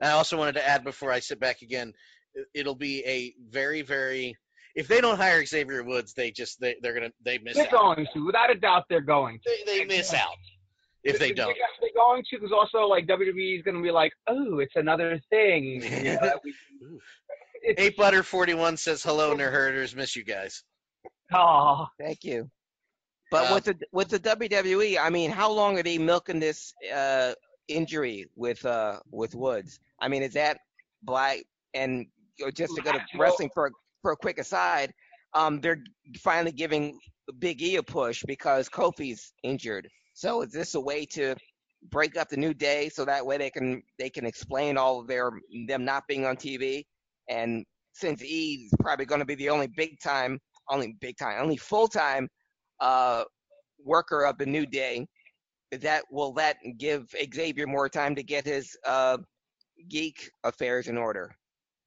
I 0.01 0.11
also 0.11 0.37
wanted 0.37 0.55
to 0.55 0.67
add 0.69 0.85
before 0.85 1.13
I 1.13 1.21
sit 1.21 1.39
back 1.41 1.63
again, 1.63 1.93
it- 2.35 2.49
it'll 2.55 2.75
be 2.75 3.05
a 3.05 3.35
very 3.49 3.83
very 3.83 4.37
if 4.75 4.89
they 4.89 5.01
don't 5.01 5.17
hire 5.17 5.45
Xavier 5.45 5.83
Woods, 5.83 6.15
they 6.15 6.31
just 6.31 6.61
they 6.61 6.77
they're 6.83 6.95
gonna 6.95 7.13
they 7.25 7.39
miss 7.39 7.55
They're 7.57 7.67
out. 7.67 7.97
going 7.97 8.07
to, 8.15 8.27
without 8.27 8.51
a 8.51 8.55
doubt, 8.55 8.85
they're 8.89 9.01
going 9.01 9.39
to. 9.45 9.51
They, 9.67 9.79
they 9.79 9.85
miss 9.85 10.13
out 10.13 10.37
if 11.05 11.19
they 11.19 11.33
don't. 11.33 11.55
They're 11.81 11.91
going 11.95 12.23
to 12.31 12.37
because 12.39 12.53
also 12.53 12.87
like 12.87 13.07
WWE 13.07 13.59
is 13.59 13.63
going 13.63 13.77
to 13.77 13.83
be 13.83 13.91
like, 13.91 14.13
oh, 14.27 14.59
it's 14.59 14.75
another 14.77 15.21
thing. 15.31 15.65
You 15.65 15.81
know, 15.81 16.19
that 16.23 16.41
we- 16.45 16.55
Eight 17.79 17.97
Butter 17.97 18.23
Forty 18.23 18.55
One 18.55 18.77
says 18.77 19.03
hello, 19.03 19.35
Nerd 19.35 19.51
Herders. 19.53 19.95
Miss 19.97 20.15
you 20.17 20.25
guys. 20.25 20.63
Oh, 21.33 21.87
Thank 21.99 22.25
you. 22.25 22.51
But 23.31 23.51
Uh, 23.51 23.55
with 23.55 23.65
the 23.65 23.77
with 23.91 24.09
the 24.09 24.21
WWE, 24.21 24.99
I 25.01 25.09
mean, 25.11 25.31
how 25.31 25.51
long 25.51 25.79
are 25.79 25.83
they 25.83 25.97
milking 25.99 26.41
this 26.41 26.75
uh, 26.95 27.33
injury 27.69 28.27
with 28.37 28.65
uh, 28.67 29.01
with 29.11 29.35
Woods? 29.35 29.79
I 29.99 30.09
mean, 30.09 30.23
is 30.23 30.35
that 30.35 30.59
black? 31.03 31.39
And 31.73 32.07
you 32.37 32.45
know, 32.45 32.51
just 32.51 32.77
to 32.77 32.83
go 32.83 32.93
to 32.93 33.01
wrestling 33.19 33.51
for 33.55 33.67
a- 33.69 33.71
for 34.05 34.13
a 34.13 34.17
quick 34.17 34.39
aside, 34.39 34.93
um, 35.33 35.63
they're 35.63 35.83
finally 36.21 36.53
giving 36.53 36.99
Big 37.39 37.63
E 37.63 37.77
a 37.77 37.83
push 37.83 38.23
because 38.27 38.69
Kofi's 38.69 39.33
injured. 39.43 39.89
So 40.13 40.43
is 40.43 40.53
this 40.53 40.75
a 40.75 40.81
way 40.81 41.07
to 41.07 41.35
break 41.91 42.19
up 42.19 42.29
the 42.29 42.37
New 42.37 42.53
Day 42.53 42.91
so 42.91 43.07
that 43.07 43.25
way 43.25 43.39
they 43.39 43.49
can 43.49 43.83
they 43.99 44.11
can 44.11 44.27
explain 44.27 44.77
all 44.77 45.01
of 45.01 45.07
their 45.07 45.31
them 45.67 45.87
not 45.87 46.05
being 46.07 46.27
on 46.27 46.37
TV? 46.37 46.85
And 47.31 47.65
since 47.95 48.23
E 48.23 48.67
is 48.67 48.75
probably 48.79 49.07
going 49.07 49.21
to 49.21 49.25
be 49.25 49.37
the 49.37 49.49
only 49.49 49.69
big 49.69 49.99
time, 50.01 50.39
only 50.69 50.97
big 51.01 51.17
time, 51.17 51.43
only 51.43 51.57
full 51.57 51.89
time 51.89 52.29
uh, 52.81 53.25
worker 53.83 54.27
of 54.27 54.37
the 54.37 54.47
New 54.47 54.67
Day, 54.67 55.07
that 55.73 56.05
will 56.11 56.35
that 56.35 56.59
give 56.77 57.07
Xavier 57.35 57.67
more 57.67 57.89
time 57.89 58.15
to 58.17 58.23
get 58.23 58.45
his 58.45 58.77
uh, 58.87 59.17
geek 59.89 60.29
affairs 60.45 60.89
in 60.89 60.99
order? 60.99 61.35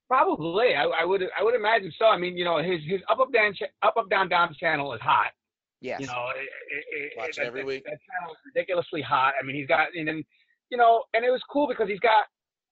Probably, 0.08 0.74
I, 0.76 0.84
I 0.86 1.06
would 1.06 1.24
I 1.38 1.44
would 1.44 1.56
imagine 1.56 1.92
so. 2.00 2.06
I 2.06 2.18
mean, 2.18 2.38
you 2.38 2.46
know, 2.46 2.58
his 2.58 2.80
his 2.88 3.02
up 3.10 3.20
up 3.20 3.34
down 3.34 3.54
up 3.84 3.96
up 3.98 4.10
down 4.10 4.30
down 4.30 4.56
channel 4.58 4.94
is 4.94 5.02
hot. 5.02 5.32
Yes. 5.82 6.00
You 6.00 6.08
know, 6.08 6.28
it, 6.36 6.42
it, 6.42 6.86
it, 6.96 7.14
Watch 7.18 7.36
that, 7.36 7.46
every 7.46 7.62
that, 7.62 7.68
week. 7.68 7.84
That 7.84 8.00
channel 8.08 8.34
is 8.34 8.38
ridiculously 8.54 9.02
hot. 9.02 9.34
I 9.40 9.46
mean, 9.46 9.56
he's 9.56 9.68
got 9.68 9.90
and 9.96 10.08
then, 10.08 10.24
you 10.70 10.78
know, 10.78 11.04
and 11.14 11.26
it 11.26 11.30
was 11.30 11.42
cool 11.52 11.68
because 11.68 11.88
he's 11.90 12.00
got, 12.00 12.26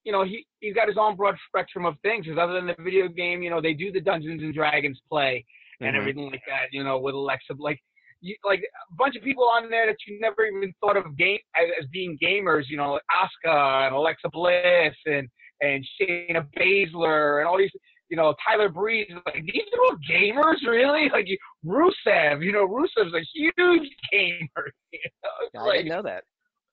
you 0.05 0.11
know, 0.11 0.23
he 0.23 0.45
he's 0.61 0.73
got 0.73 0.87
his 0.87 0.97
own 0.97 1.15
broad 1.15 1.35
spectrum 1.47 1.85
of 1.85 1.95
things. 2.01 2.25
Because 2.25 2.39
other 2.41 2.53
than 2.53 2.67
the 2.67 2.75
video 2.81 3.07
game, 3.09 3.43
you 3.43 3.49
know, 3.49 3.61
they 3.61 3.73
do 3.73 3.91
the 3.91 4.01
Dungeons 4.01 4.41
and 4.41 4.53
Dragons 4.53 4.99
play 5.09 5.45
and 5.81 5.93
Mhm. 5.93 5.99
everything 5.99 6.31
like 6.31 6.41
that. 6.47 6.67
You 6.71 6.83
know, 6.83 6.99
with 6.99 7.15
Alexa, 7.15 7.53
like. 7.59 7.79
You, 8.21 8.33
like 8.43 8.61
a 8.61 8.95
bunch 8.95 9.15
of 9.15 9.21
people 9.21 9.43
on 9.43 9.69
there 9.69 9.85
that 9.85 9.97
you 10.07 10.19
never 10.19 10.45
even 10.45 10.73
thought 10.81 10.97
of 10.97 11.15
game 11.15 11.37
as, 11.55 11.67
as 11.79 11.87
being 11.91 12.17
gamers, 12.17 12.63
you 12.69 12.77
know, 12.77 12.93
like 12.93 13.03
Oscar 13.13 13.85
and 13.85 13.93
Alexa 13.93 14.29
Bliss 14.31 14.95
and 15.05 15.29
and 15.73 15.85
Shayna 15.99 16.47
Baszler 16.57 17.39
and 17.39 17.47
all 17.47 17.57
these, 17.57 17.71
you 18.09 18.17
know, 18.17 18.35
Tyler 18.47 18.69
Breeze. 18.69 19.09
Like 19.25 19.43
these 19.45 19.63
are 19.73 19.83
all 19.85 19.97
gamers, 20.09 20.55
really? 20.67 21.09
Like 21.13 21.27
Rusev, 21.65 22.43
you 22.43 22.51
know, 22.51 22.67
Rusev's 22.67 23.13
a 23.13 23.21
huge 23.33 23.89
gamer. 24.11 24.71
You 24.91 24.99
know? 25.23 25.29
It's 25.43 25.55
I 25.55 25.61
like, 25.61 25.77
didn't 25.79 25.89
know 25.89 26.01
that. 26.03 26.23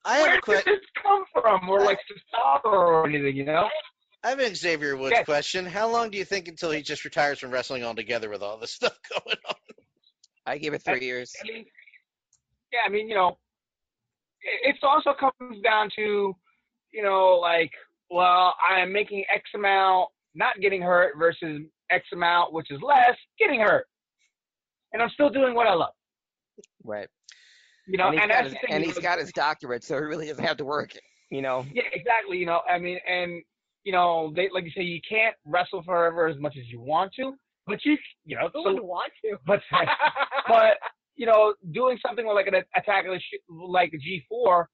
I 0.04 0.16
have 0.16 0.26
where 0.26 0.38
a 0.38 0.40
quick. 0.40 0.64
did 0.64 0.74
this 0.74 0.86
come 1.02 1.24
from? 1.32 1.68
Or 1.68 1.80
like 1.84 1.98
soccer 2.30 2.68
or 2.68 3.08
anything, 3.08 3.36
you 3.36 3.44
know? 3.44 3.68
I 4.24 4.30
have 4.30 4.38
an 4.38 4.54
Xavier 4.54 4.96
Woods 4.96 5.14
Yes. 5.16 5.24
question. 5.24 5.66
How 5.66 5.90
long 5.90 6.10
do 6.10 6.18
you 6.18 6.24
think 6.24 6.46
until 6.46 6.70
he 6.70 6.82
just 6.82 7.04
retires 7.04 7.40
from 7.40 7.50
wrestling 7.50 7.82
altogether 7.82 8.30
with 8.30 8.42
all 8.42 8.56
this 8.58 8.72
stuff 8.78 8.96
going 9.10 9.36
on? 9.48 9.54
I 10.46 10.58
give 10.58 10.74
it 10.74 10.82
three 10.82 11.00
years. 11.04 11.32
I 11.42 11.46
mean, 11.48 11.64
yeah, 12.72 12.80
I 12.86 12.88
mean, 12.88 13.08
you 13.08 13.14
know, 13.14 13.38
it, 14.42 14.76
it 14.76 14.84
also 14.84 15.12
comes 15.18 15.60
down 15.62 15.88
to, 15.96 16.34
you 16.92 17.02
know, 17.02 17.38
like, 17.40 17.70
well, 18.12 18.54
I 18.68 18.80
am 18.80 18.92
making 18.92 19.24
X 19.34 19.42
amount, 19.54 20.08
not 20.34 20.60
getting 20.60 20.82
hurt 20.82 21.14
versus 21.18 21.62
X 21.90 22.04
amount, 22.12 22.52
which 22.52 22.70
is 22.70 22.80
less, 22.82 23.16
getting 23.38 23.60
hurt, 23.60 23.86
and 24.92 25.02
I'm 25.02 25.10
still 25.10 25.30
doing 25.30 25.54
what 25.54 25.66
I 25.66 25.74
love. 25.74 25.92
Right. 26.84 27.08
You 27.86 27.98
know, 27.98 28.08
and 28.08 28.14
he's 28.14 28.22
and 28.22 28.30
got 28.30 28.36
that's 28.36 28.44
his, 28.44 28.52
the 28.52 28.66
thing. 28.66 28.76
and 28.76 28.84
he's 28.84 28.96
know, 28.96 29.02
got 29.02 29.18
his 29.18 29.32
doctorate, 29.32 29.84
so 29.84 29.96
he 29.96 30.02
really 30.02 30.26
doesn't 30.26 30.44
have 30.44 30.56
to 30.58 30.64
work. 30.64 30.92
You 31.30 31.42
know. 31.42 31.64
Yeah, 31.72 31.82
exactly. 31.92 32.38
You 32.38 32.46
know, 32.46 32.60
I 32.70 32.78
mean, 32.78 32.98
and 33.08 33.42
you 33.84 33.92
know, 33.92 34.32
they 34.36 34.48
like 34.52 34.64
you 34.64 34.70
say, 34.70 34.82
you 34.82 35.00
can't 35.08 35.34
wrestle 35.44 35.82
forever 35.82 36.28
as 36.28 36.38
much 36.38 36.56
as 36.58 36.68
you 36.68 36.80
want 36.80 37.12
to, 37.18 37.32
but 37.66 37.84
you, 37.84 37.96
you 38.24 38.36
know, 38.36 38.50
Who 38.54 38.62
so, 38.64 38.72
would 38.74 38.82
want 38.82 39.12
to? 39.24 39.36
but 39.46 39.60
but 40.48 40.76
you 41.16 41.26
know, 41.26 41.54
doing 41.72 41.98
something 42.06 42.26
like 42.26 42.46
an 42.46 42.54
attack 42.76 43.06
of 43.06 43.12
the 43.12 43.18
sh- 43.18 43.40
like 43.50 43.92
a 43.92 44.32
G4, 44.34 44.66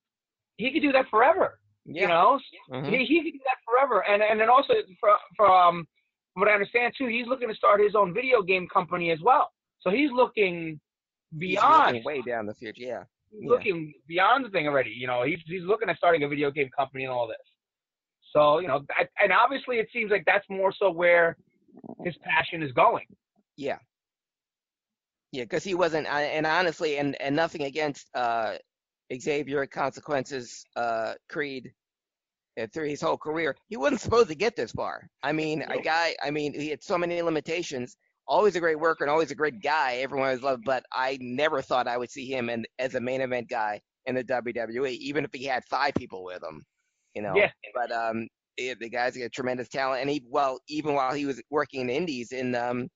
he 0.57 0.73
could 0.73 0.83
do 0.83 0.93
that 0.93 1.07
forever. 1.11 1.59
Yeah. 1.85 2.03
You 2.03 2.09
know, 2.09 2.41
Mhm. 2.71 2.91
he, 2.91 3.05
he 3.07 3.23
could 3.23 3.33
do 3.33 3.45
that 3.45 3.59
forever. 3.65 4.03
And 4.09 4.23
and 4.23 4.39
then 4.41 4.49
also 4.51 4.75
from 5.01 5.17
from 5.37 5.87
what 6.35 6.49
I 6.49 6.53
understand 6.53 6.95
too, 6.97 7.07
he's 7.07 7.27
looking 7.27 7.49
to 7.49 7.55
start 7.55 7.81
his 7.81 7.95
own 7.95 8.13
video 8.15 8.43
game 8.43 8.69
company 8.69 9.11
as 9.11 9.21
well. 9.21 9.51
So 9.81 9.91
he's 9.91 10.11
looking 10.13 10.81
He's 11.33 11.41
beyond 11.41 11.87
looking 11.97 12.05
way 12.05 12.23
down 12.23 12.47
the 12.47 12.55
future. 12.55 12.83
Yeah. 12.83 13.05
yeah. 13.33 13.49
looking 13.51 13.93
beyond 14.07 14.45
the 14.45 14.51
thing 14.51 14.67
already. 14.67 14.91
You 14.91 15.07
know, 15.07 15.23
he's 15.25 15.41
he's 15.47 15.63
looking 15.63 15.89
at 15.89 15.97
starting 15.97 16.23
a 16.25 16.29
video 16.29 16.51
game 16.51 16.69
company 16.77 17.05
and 17.05 17.13
all 17.13 17.27
this. 17.27 17.37
So 18.33 18.59
you 18.61 18.69
know, 18.69 18.85
that, 18.89 19.09
and 19.23 19.33
obviously 19.33 19.79
it 19.79 19.89
seems 19.93 20.11
like 20.11 20.25
that's 20.27 20.49
more 20.51 20.73
so 20.73 20.91
where 20.91 21.37
his 22.05 22.15
passion 22.19 22.63
is 22.63 22.73
going. 22.73 23.07
Yeah. 23.57 23.79
Yeah, 25.33 25.45
because 25.45 25.63
he 25.65 25.75
wasn't, 25.75 26.07
and 26.07 26.47
honestly, 26.47 26.97
and 26.99 27.21
and 27.21 27.37
nothing 27.37 27.63
against 27.65 28.09
uh, 28.15 28.55
Xavier 29.17 29.67
Consequences 29.67 30.65
uh, 30.77 31.15
Creed 31.29 31.73
through 32.73 32.89
his 32.89 33.01
whole 33.01 33.17
career, 33.17 33.55
he 33.69 33.77
wasn't 33.77 34.01
supposed 34.01 34.29
to 34.29 34.35
get 34.35 34.57
this 34.57 34.73
far. 34.73 35.09
I 35.23 35.33
mean, 35.33 35.63
a 35.63 35.81
guy. 35.81 36.17
I 36.23 36.31
mean, 36.31 36.59
he 36.59 36.69
had 36.69 36.83
so 36.83 36.99
many 36.99 37.21
limitations. 37.23 37.97
Always 38.27 38.57
a 38.57 38.61
great 38.61 38.79
worker 38.79 39.05
and 39.05 39.11
always 39.11 39.31
a 39.31 39.37
great 39.37 39.63
guy. 39.63 39.97
Everyone 39.97 40.29
always 40.29 40.43
loved, 40.43 40.65
but 40.65 40.85
I 40.93 41.19
never 41.21 41.63
thought 41.63 41.89
I 41.89 41.97
would 41.97 42.11
see 42.11 42.27
him 42.27 42.51
in, 42.51 42.67
as 42.79 42.95
a 42.95 43.01
main 43.01 43.21
event 43.21 43.49
guy 43.49 43.81
in 44.07 44.15
the 44.15 44.25
WWE, 44.25 44.91
even 44.91 45.25
if 45.25 45.31
he 45.33 45.45
had 45.45 45.65
five 45.65 45.95
people 45.95 46.25
with 46.25 46.43
him. 46.43 46.65
You 47.15 47.23
know. 47.23 47.35
Yeah. 47.35 47.51
But 47.75 47.91
um, 47.93 48.29
eh, 48.59 48.75
the 48.79 48.91
guy's 48.91 49.17
got 49.17 49.33
tremendous 49.33 49.69
talent, 49.69 50.03
and 50.03 50.11
he 50.11 50.23
well, 50.29 50.59
even 50.69 50.95
while 50.95 51.15
he 51.15 51.27
was 51.27 51.41
working 51.51 51.83
in 51.83 51.87
the 51.87 51.95
Indies 51.95 52.33
in 52.33 52.55
um 52.55 52.89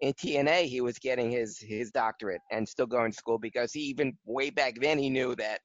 in 0.00 0.12
TNA, 0.12 0.64
he 0.64 0.80
was 0.80 0.98
getting 0.98 1.30
his 1.30 1.58
his 1.58 1.90
doctorate 1.90 2.40
and 2.50 2.68
still 2.68 2.86
going 2.86 3.10
to 3.10 3.16
school 3.16 3.38
because 3.38 3.72
he 3.72 3.80
even 3.80 4.16
way 4.24 4.50
back 4.50 4.74
then 4.80 4.98
he 4.98 5.08
knew 5.08 5.34
that 5.36 5.60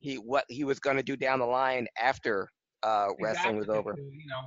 he 0.00 0.16
what 0.16 0.44
he 0.48 0.64
was 0.64 0.78
going 0.78 0.96
to 0.96 1.02
do 1.02 1.16
down 1.16 1.38
the 1.38 1.46
line 1.46 1.86
after 2.00 2.48
uh, 2.82 3.08
wrestling 3.20 3.56
was 3.56 3.68
over. 3.68 3.94
You 3.96 4.26
know, 4.28 4.44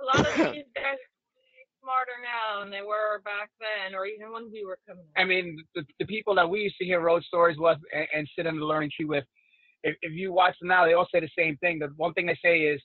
A 0.00 0.04
lot 0.04 0.26
of 0.26 0.36
these 0.52 0.64
guys 0.74 0.94
are 0.94 1.14
smarter 1.82 2.16
now 2.22 2.60
than 2.60 2.70
they 2.70 2.82
were 2.82 3.20
back 3.24 3.50
then, 3.60 3.94
or 3.94 4.06
even 4.06 4.32
when 4.32 4.50
we 4.52 4.64
were 4.64 4.78
coming 4.88 5.04
up. 5.04 5.20
I 5.20 5.24
mean, 5.24 5.56
the, 5.74 5.84
the 5.98 6.06
people 6.06 6.34
that 6.36 6.48
we 6.48 6.60
used 6.60 6.76
to 6.78 6.84
hear 6.84 7.00
road 7.00 7.22
stories 7.24 7.58
with 7.58 7.78
and, 7.94 8.06
and 8.14 8.28
sit 8.36 8.46
in 8.46 8.58
the 8.58 8.64
learning 8.64 8.90
tree 8.96 9.06
with, 9.06 9.24
if, 9.82 9.96
if 10.00 10.12
you 10.12 10.32
watch 10.32 10.56
them 10.60 10.68
now, 10.68 10.86
they 10.86 10.94
all 10.94 11.08
say 11.12 11.20
the 11.20 11.28
same 11.36 11.56
thing. 11.58 11.78
The 11.78 11.88
one 11.96 12.14
thing 12.14 12.26
they 12.26 12.38
say 12.42 12.60
is 12.60 12.80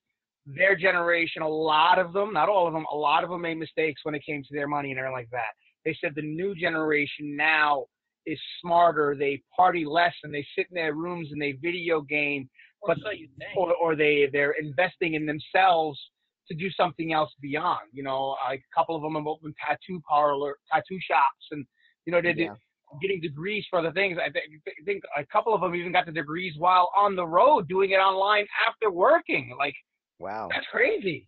their 0.56 0.76
generation, 0.76 1.42
a 1.42 1.48
lot 1.48 2.00
of 2.00 2.14
them, 2.14 2.34
not 2.34 2.50
all 2.50 2.68
of 2.68 2.74
them, 2.74 2.86
a 2.92 2.96
lot 2.96 3.24
of 3.24 3.30
them 3.30 3.42
made 3.42 3.58
mistakes 3.58 4.02
when 4.04 4.16
it 4.16 4.24
came 4.26 4.42
to 4.44 4.50
their 4.54 4.68
money 4.68 4.92
and 4.92 5.00
everything 5.00 5.16
like 5.16 5.30
that. 5.32 5.54
They 5.86 5.96
said 6.02 6.14
the 6.16 6.22
new 6.22 6.56
generation 6.56 7.36
now 7.36 7.86
is 8.26 8.40
smarter. 8.62 9.16
They 9.18 9.42
party 9.56 9.86
less 9.86 10.14
and 10.24 10.34
they 10.34 10.46
sit 10.58 10.68
in 10.70 10.76
their 10.76 10.94
rooms 10.94 11.30
and 11.32 11.42
they 11.42 11.54
video 11.54 12.02
game, 12.02 12.50
Or 12.82 12.90
but 12.90 12.98
so 13.04 13.12
you 13.12 13.28
think. 13.38 13.52
or, 13.56 13.74
or 13.76 13.96
they 13.96 14.28
they're 14.32 14.56
investing 14.60 15.14
in 15.14 15.26
themselves 15.26 16.00
to 16.48 16.56
do 16.56 16.70
something 16.72 17.14
else 17.14 17.32
beyond. 17.42 17.88
You 17.92 18.04
know, 18.04 18.36
like 18.48 18.60
a 18.60 18.76
couple 18.76 18.96
of 18.96 19.02
them 19.02 19.16
have 19.16 19.28
opened 19.28 19.56
tattoo 19.66 20.02
parlor, 20.08 20.58
tattoo 20.72 21.00
shops, 21.02 21.46
and 21.52 21.66
you 22.06 22.12
know 22.12 22.22
they're 22.22 22.34
Yeah. 22.36 22.56
getting 23.02 23.22
degrees 23.22 23.66
for 23.70 23.82
the 23.84 23.92
things. 23.92 24.18
I 24.18 24.32
think, 24.32 24.46
I 24.68 24.84
think 24.84 25.04
a 25.16 25.26
couple 25.28 25.54
of 25.54 25.62
them 25.62 25.76
even 25.76 25.92
got 25.92 26.08
the 26.08 26.12
degrees 26.12 26.56
while 26.58 26.90
on 26.98 27.16
the 27.16 27.26
road, 27.26 27.68
doing 27.68 27.92
it 27.92 27.98
online 27.98 28.48
after 28.68 28.90
working. 28.90 29.56
Like 29.58 29.76
Wow. 30.20 30.50
that's 30.52 30.68
crazy. 30.68 31.28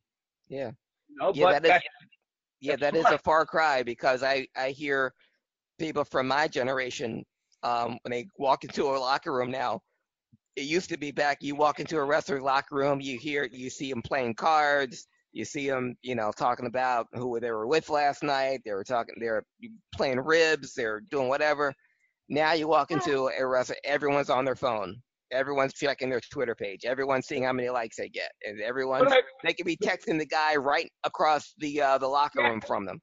Yeah. 0.50 0.72
You 1.10 1.16
know, 1.18 1.32
Yeah, 1.34 1.46
but 1.46 1.52
that 1.52 1.64
is- 1.64 1.70
that's, 1.70 1.86
Yeah, 2.60 2.72
that's 2.74 2.82
that 2.82 2.96
is 2.96 3.06
a 3.06 3.18
far 3.18 3.46
cry 3.46 3.82
because 3.84 4.22
I 4.24 4.48
I 4.56 4.70
hear 4.70 5.14
people 5.80 6.04
from 6.04 6.28
my 6.28 6.48
generation 6.48 7.26
um, 7.64 7.98
when 8.04 8.12
they 8.12 8.28
walk 8.38 8.64
into 8.64 8.86
a 8.86 8.98
locker 8.98 9.34
room 9.34 9.50
now. 9.52 9.82
It 10.56 10.64
used 10.64 10.90
to 10.90 10.98
be 10.98 11.12
back. 11.12 11.38
You 11.42 11.56
walk 11.56 11.80
into 11.80 11.98
a 11.98 12.04
wrestling 12.04 12.44
locker 12.44 12.76
room, 12.76 13.00
you 13.02 13.18
hear, 13.18 13.48
you 13.52 13.70
see 13.70 13.90
them 13.90 14.02
playing 14.02 14.36
cards, 14.36 15.08
you 15.32 15.46
see 15.46 15.70
them, 15.70 15.96
you 16.02 16.14
know, 16.14 16.32
talking 16.36 16.66
about 16.66 17.08
who 17.14 17.40
they 17.40 17.52
were 17.52 17.68
with 17.68 17.90
last 17.90 18.22
night. 18.22 18.62
They 18.66 18.74
were 18.74 18.84
talking, 18.84 19.16
they're 19.20 19.44
playing 19.96 20.20
ribs, 20.20 20.74
they're 20.74 21.00
doing 21.00 21.30
whatever. 21.30 21.74
Now 22.28 22.52
you 22.54 22.68
walk 22.68 22.92
into 22.92 23.30
a 23.30 23.46
wrestler, 23.48 23.78
everyone's 23.86 24.30
on 24.30 24.44
their 24.46 24.56
phone. 24.56 25.02
Everyone's 25.32 25.74
checking 25.74 26.10
their 26.10 26.22
Twitter 26.32 26.56
page. 26.56 26.86
Everyone's 26.86 27.28
seeing 27.28 27.44
how 27.44 27.54
many 27.54 27.70
likes 27.70 27.98
they 27.98 28.10
get, 28.10 28.32
and 28.44 28.62
everyone's 28.62 29.04
But 29.06 29.14
I- 29.14 29.22
they 29.44 29.54
could 29.54 29.66
be 29.66 29.78
texting 29.78 30.20
the 30.20 30.26
guy 30.26 30.56
right 30.56 30.92
across 31.04 31.54
the 31.58 31.82
uh, 31.82 31.98
the 31.98 32.08
locker 32.08 32.42
Yeah. 32.42 32.50
room 32.50 32.62
from 32.62 32.86
them. 32.86 33.02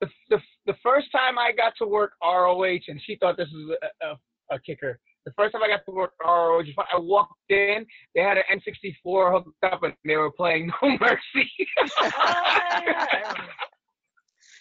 the, 0.00 0.08
the 0.30 0.40
the 0.66 0.74
first 0.82 1.10
time 1.12 1.38
I 1.38 1.52
got 1.52 1.74
to 1.78 1.86
work 1.86 2.12
ROH, 2.22 2.78
and 2.88 3.00
she 3.04 3.16
thought 3.16 3.36
this 3.36 3.48
was 3.52 3.76
a, 4.02 4.06
a, 4.06 4.18
a 4.56 4.60
kicker. 4.60 4.98
The 5.26 5.32
first 5.36 5.52
time 5.52 5.62
I 5.62 5.68
got 5.68 5.84
to 5.84 5.90
work 5.90 6.12
ROH, 6.24 6.62
I 6.78 6.98
walked 6.98 7.50
in, 7.50 7.84
they 8.14 8.22
had 8.22 8.38
an 8.38 8.44
N64 8.54 9.32
hooked 9.32 9.64
up, 9.64 9.82
and 9.82 9.92
they 10.04 10.16
were 10.16 10.32
playing 10.32 10.72
No 10.82 10.96
Mercy. 11.00 11.50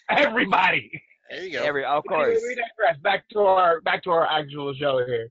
Everybody. 0.10 0.92
There 1.30 1.44
you 1.46 1.54
go. 1.54 1.64
Every, 1.64 1.86
of 1.86 2.04
course, 2.08 2.40
we 2.42 2.56
digress. 2.56 2.98
Back 3.04 3.28
to 3.30 3.40
our 3.42 3.82
back 3.82 4.02
to 4.04 4.10
our 4.12 4.26
actual 4.28 4.74
show 4.74 5.06
here. 5.06 5.30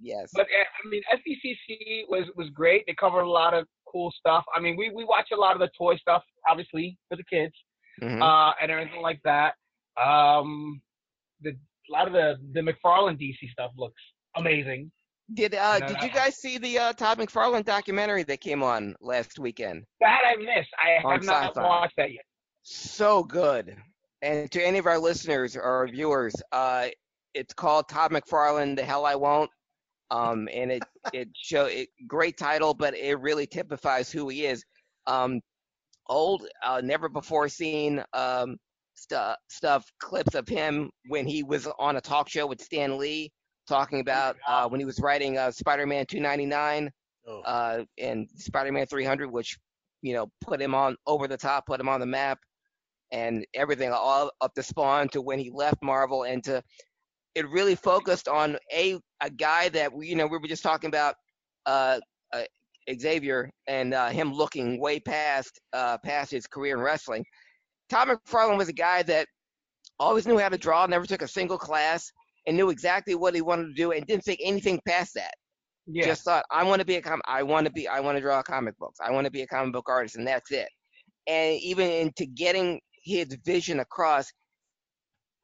Yes. 0.00 0.30
But 0.34 0.42
uh, 0.42 0.64
I 0.84 0.88
mean, 0.88 1.02
SDCC 1.12 2.04
was 2.08 2.24
was 2.36 2.48
great. 2.50 2.84
They 2.86 2.94
covered 2.94 3.22
a 3.22 3.28
lot 3.30 3.54
of 3.54 3.66
cool 3.90 4.12
stuff. 4.18 4.44
I 4.54 4.60
mean, 4.60 4.76
we 4.76 4.90
we 4.90 5.04
watch 5.04 5.28
a 5.32 5.36
lot 5.36 5.54
of 5.54 5.60
the 5.60 5.70
toy 5.76 5.96
stuff, 5.96 6.22
obviously 6.48 6.96
for 7.08 7.16
the 7.16 7.24
kids, 7.24 7.54
Mhm. 8.00 8.22
uh, 8.22 8.54
and 8.60 8.70
everything 8.70 9.02
like 9.02 9.20
that. 9.24 9.54
Um, 10.00 10.80
the 11.40 11.50
a 11.50 11.92
lot 11.92 12.06
of 12.06 12.12
the 12.12 12.36
the 12.52 12.60
McFarlane 12.60 13.18
DC 13.20 13.50
stuff 13.50 13.72
looks 13.76 14.00
amazing. 14.36 14.90
Did 15.34 15.54
uh 15.54 15.78
did 15.80 16.02
you 16.02 16.10
guys 16.10 16.36
see 16.36 16.58
the 16.58 16.78
uh, 16.78 16.92
Todd 16.92 17.18
McFarlane 17.18 17.64
documentary 17.64 18.22
that 18.24 18.40
came 18.40 18.62
on 18.62 18.96
last 19.00 19.38
weekend? 19.38 19.84
That 20.00 20.22
I 20.26 20.36
missed. 20.36 20.70
I 20.82 21.04
On 21.06 21.12
have 21.12 21.24
not 21.24 21.54
Syfy. 21.54 21.62
watched 21.62 21.96
that 21.96 22.12
yet. 22.12 22.24
So 22.62 23.22
good. 23.22 23.76
And 24.22 24.50
to 24.50 24.62
any 24.64 24.78
of 24.78 24.86
our 24.86 24.98
listeners 24.98 25.56
or 25.56 25.62
our 25.62 25.86
viewers, 25.88 26.34
uh, 26.52 26.88
it's 27.34 27.54
called 27.54 27.88
Todd 27.88 28.10
McFarlane, 28.10 28.76
The 28.76 28.84
Hell 28.84 29.06
I 29.06 29.14
Won't. 29.14 29.50
Um, 30.10 30.48
and 30.52 30.72
it 30.72 30.82
it 31.12 31.28
show 31.34 31.66
it 31.66 31.88
great 32.06 32.36
title, 32.36 32.74
but 32.74 32.96
it 32.96 33.20
really 33.20 33.46
typifies 33.46 34.10
who 34.10 34.28
he 34.28 34.46
is. 34.46 34.64
Um, 35.06 35.40
old, 36.08 36.46
uh, 36.64 36.80
never 36.82 37.08
before 37.08 37.48
seen 37.48 38.02
um, 38.12 38.56
stuff 38.94 39.36
stuff 39.48 39.84
clips 40.00 40.34
of 40.34 40.48
him 40.48 40.90
when 41.08 41.26
he 41.26 41.42
was 41.42 41.68
on 41.78 41.96
a 41.96 42.00
talk 42.00 42.28
show 42.28 42.46
with 42.46 42.60
Stan 42.60 42.98
Lee, 42.98 43.30
talking 43.68 44.00
about 44.00 44.36
uh, 44.48 44.68
when 44.68 44.80
he 44.80 44.86
was 44.86 44.98
writing 45.00 45.38
uh, 45.38 45.50
Spider-Man 45.50 46.06
299 46.06 46.90
Oh. 47.28 47.42
uh, 47.42 47.84
and 47.98 48.26
Spider-Man 48.34 48.86
300, 48.86 49.30
which 49.30 49.58
you 50.02 50.14
know, 50.14 50.28
put 50.40 50.60
him 50.60 50.74
on 50.74 50.96
over 51.06 51.28
the 51.28 51.36
top, 51.36 51.66
put 51.66 51.80
him 51.80 51.88
on 51.88 52.00
the 52.00 52.06
map, 52.06 52.38
and 53.12 53.44
everything 53.54 53.92
all 53.92 54.30
up 54.40 54.54
to 54.54 54.62
Spawn 54.62 55.08
to 55.10 55.20
when 55.20 55.38
he 55.38 55.50
left 55.50 55.82
Marvel 55.82 56.24
and 56.24 56.42
to 56.44 56.62
it 57.34 57.48
really 57.48 57.74
focused 57.74 58.28
on 58.28 58.56
a 58.72 58.98
a 59.20 59.30
guy 59.30 59.68
that 59.70 59.92
we 59.92 60.08
you 60.08 60.16
know 60.16 60.26
we 60.26 60.38
were 60.38 60.48
just 60.48 60.62
talking 60.62 60.88
about 60.88 61.14
uh, 61.66 61.98
uh 62.32 62.42
Xavier 62.98 63.50
and 63.66 63.94
uh, 63.94 64.08
him 64.08 64.32
looking 64.32 64.80
way 64.80 64.98
past 65.00 65.60
uh, 65.72 65.98
past 65.98 66.30
his 66.30 66.46
career 66.46 66.76
in 66.76 66.82
wrestling. 66.82 67.24
Tom 67.88 68.08
McFarlane 68.08 68.58
was 68.58 68.68
a 68.68 68.72
guy 68.72 69.02
that 69.04 69.26
always 69.98 70.26
knew 70.26 70.38
how 70.38 70.48
to 70.48 70.58
draw, 70.58 70.86
never 70.86 71.06
took 71.06 71.22
a 71.22 71.28
single 71.28 71.58
class, 71.58 72.10
and 72.46 72.56
knew 72.56 72.70
exactly 72.70 73.14
what 73.14 73.34
he 73.34 73.42
wanted 73.42 73.66
to 73.66 73.74
do, 73.74 73.92
and 73.92 74.06
didn't 74.06 74.24
think 74.24 74.40
anything 74.42 74.80
past 74.86 75.14
that. 75.14 75.34
Yeah. 75.86 76.06
Just 76.06 76.24
thought, 76.24 76.44
I 76.50 76.62
want 76.64 76.80
to 76.80 76.86
be 76.86 76.96
a 76.96 77.02
com- 77.02 77.22
I 77.26 77.42
want 77.42 77.66
to 77.66 77.72
be, 77.72 77.88
I 77.88 78.00
want 78.00 78.16
to 78.16 78.22
draw 78.22 78.42
comic 78.42 78.76
books. 78.78 78.98
I 79.04 79.10
want 79.10 79.24
to 79.24 79.30
be 79.30 79.42
a 79.42 79.46
comic 79.46 79.72
book 79.72 79.88
artist, 79.88 80.16
and 80.16 80.26
that's 80.26 80.50
it. 80.52 80.68
And 81.26 81.58
even 81.60 81.90
into 81.90 82.26
getting 82.26 82.80
his 83.02 83.36
vision 83.44 83.80
across, 83.80 84.30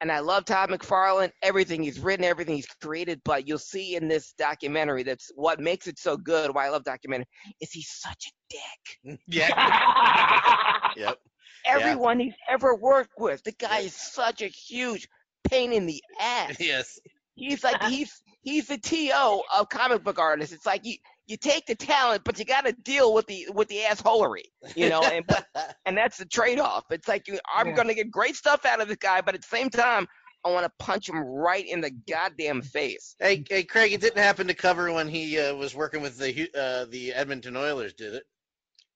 and 0.00 0.12
I 0.12 0.20
love 0.20 0.44
Todd 0.44 0.70
McFarlane, 0.70 1.30
everything 1.42 1.82
he's 1.82 1.98
written, 1.98 2.24
everything 2.24 2.56
he's 2.56 2.66
created. 2.66 3.20
But 3.24 3.48
you'll 3.48 3.58
see 3.58 3.96
in 3.96 4.08
this 4.08 4.32
documentary 4.38 5.02
that's 5.02 5.30
what 5.34 5.60
makes 5.60 5.86
it 5.86 5.98
so 5.98 6.16
good. 6.16 6.54
Why 6.54 6.66
I 6.66 6.68
love 6.70 6.84
documentary 6.84 7.26
is 7.60 7.72
he's 7.72 7.88
such 7.88 8.26
a 8.26 8.32
dick. 8.50 9.14
Mm, 9.14 9.18
yeah. 9.26 10.90
yep. 10.96 11.18
Everyone 11.66 12.20
he's 12.20 12.34
ever 12.48 12.74
worked 12.74 13.14
with, 13.18 13.42
the 13.42 13.52
guy 13.52 13.80
is 13.80 13.94
such 13.94 14.42
a 14.42 14.46
huge 14.46 15.08
pain 15.48 15.72
in 15.72 15.86
the 15.86 16.02
ass. 16.20 16.56
Yes. 16.60 16.98
He's 17.34 17.62
like 17.62 17.82
he's 17.84 18.22
he's 18.42 18.68
the 18.68 18.78
to 18.78 19.42
of 19.54 19.68
comic 19.68 20.02
book 20.02 20.18
artists. 20.18 20.54
It's 20.54 20.64
like 20.64 20.84
you 20.84 20.96
you 21.26 21.36
take 21.36 21.66
the 21.66 21.74
talent, 21.74 22.22
but 22.24 22.38
you 22.38 22.44
got 22.44 22.66
to 22.66 22.72
deal 22.72 23.12
with 23.14 23.26
the 23.26 23.48
with 23.52 23.68
the 23.68 23.80
assholery, 23.88 24.44
you 24.74 24.88
know, 24.88 25.08
and 25.08 25.24
and 25.86 25.96
that's 25.96 26.18
the 26.18 26.26
trade 26.26 26.58
off. 26.60 26.84
It's 26.90 27.08
like 27.08 27.28
you, 27.28 27.38
I'm 27.54 27.68
Yeah. 27.68 27.72
gonna 27.72 27.94
get 27.94 28.10
great 28.10 28.36
stuff 28.36 28.64
out 28.64 28.80
of 28.80 28.88
this 28.88 28.98
guy, 28.98 29.20
but 29.20 29.34
at 29.34 29.42
the 29.42 29.48
same 29.48 29.70
time, 29.70 30.06
I 30.44 30.50
want 30.50 30.64
to 30.64 30.72
punch 30.84 31.08
him 31.08 31.18
right 31.18 31.66
in 31.66 31.80
the 31.80 31.90
goddamn 31.90 32.62
face. 32.62 33.16
Hey, 33.18 33.44
hey, 33.48 33.64
Craig, 33.64 33.92
it 33.92 34.00
didn't 34.00 34.22
happen 34.22 34.46
to 34.46 34.54
cover 34.54 34.92
when 34.92 35.08
he 35.08 35.38
uh, 35.38 35.54
was 35.54 35.74
working 35.74 36.02
with 36.02 36.18
the 36.18 36.48
uh, 36.54 36.84
the 36.86 37.12
Edmonton 37.14 37.56
Oilers, 37.56 37.94
did 37.94 38.14
it? 38.14 38.24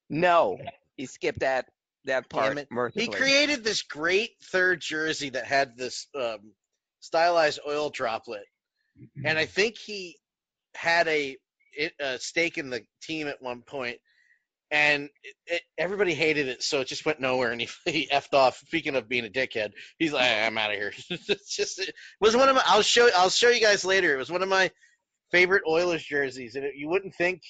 No, 0.09 0.59
he 0.97 1.07
skipped 1.07 1.41
that 1.41 1.67
that 2.05 2.29
part. 2.31 2.57
He 2.95 3.09
created 3.09 3.65
this 3.65 3.83
great 3.83 4.31
third 4.45 4.81
jersey 4.81 5.31
that 5.31 5.45
had 5.47 5.77
this 5.77 6.07
um, 6.15 6.53
stylized 7.01 7.61
oil 7.67 7.91
droplet, 7.91 8.45
and 9.25 9.39
I 9.39 9.47
think 9.47 9.77
he 9.77 10.17
had 10.75 11.09
a, 11.09 11.37
it, 11.73 11.93
a 12.01 12.19
stake 12.19 12.59
in 12.59 12.71
the 12.71 12.83
team 13.03 13.29
at 13.29 13.43
one 13.43 13.63
point, 13.63 13.99
and 14.71 15.09
it, 15.23 15.35
it, 15.47 15.63
everybody 15.79 16.15
hated 16.15 16.49
it, 16.49 16.63
so 16.63 16.81
it 16.81 16.89
just 16.89 17.05
went 17.05 17.21
nowhere, 17.21 17.53
and 17.53 17.61
he, 17.61 17.69
he 17.91 18.09
effed 18.13 18.35
off. 18.35 18.59
Speaking 18.59 18.97
of 18.97 19.09
being 19.09 19.27
a 19.27 19.31
dickhead, 19.31 19.73
he's 19.99 20.13
like, 20.13 20.31
I'm 20.31 20.59
out 20.59 20.71
of 20.71 20.77
here. 20.77 20.93
it's 21.11 21.55
just 21.55 21.81
it 21.81 21.95
was 22.21 22.37
one 22.37 22.49
of 22.49 22.57
my. 22.57 22.63
I'll 22.67 22.83
show 22.83 23.09
I'll 23.17 23.31
show 23.31 23.51
you 23.51 23.61
guys 23.61 23.85
later. 23.85 24.15
It 24.15 24.19
was 24.19 24.31
one 24.31 24.43
of 24.43 24.49
my 24.49 24.71
favorite 25.31 25.63
Oilers 25.69 26.05
jerseys, 26.05 26.55
and 26.55 26.65
it, 26.65 26.75
you 26.77 26.89
wouldn't 26.89 27.15
think 27.15 27.43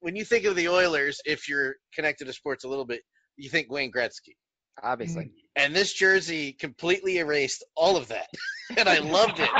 when 0.00 0.16
you 0.16 0.24
think 0.24 0.44
of 0.44 0.56
the 0.56 0.68
Oilers, 0.68 1.20
if 1.24 1.48
you're 1.48 1.76
connected 1.94 2.26
to 2.26 2.32
sports 2.32 2.64
a 2.64 2.68
little 2.68 2.84
bit, 2.84 3.02
you 3.36 3.50
think 3.50 3.70
Wayne 3.70 3.92
Gretzky. 3.92 4.36
Obviously. 4.82 5.32
And 5.56 5.74
this 5.74 5.92
jersey 5.92 6.52
completely 6.52 7.18
erased 7.18 7.64
all 7.76 7.96
of 7.96 8.08
that. 8.08 8.28
and 8.76 8.88
I 8.88 8.98
loved 8.98 9.40
it. 9.40 9.50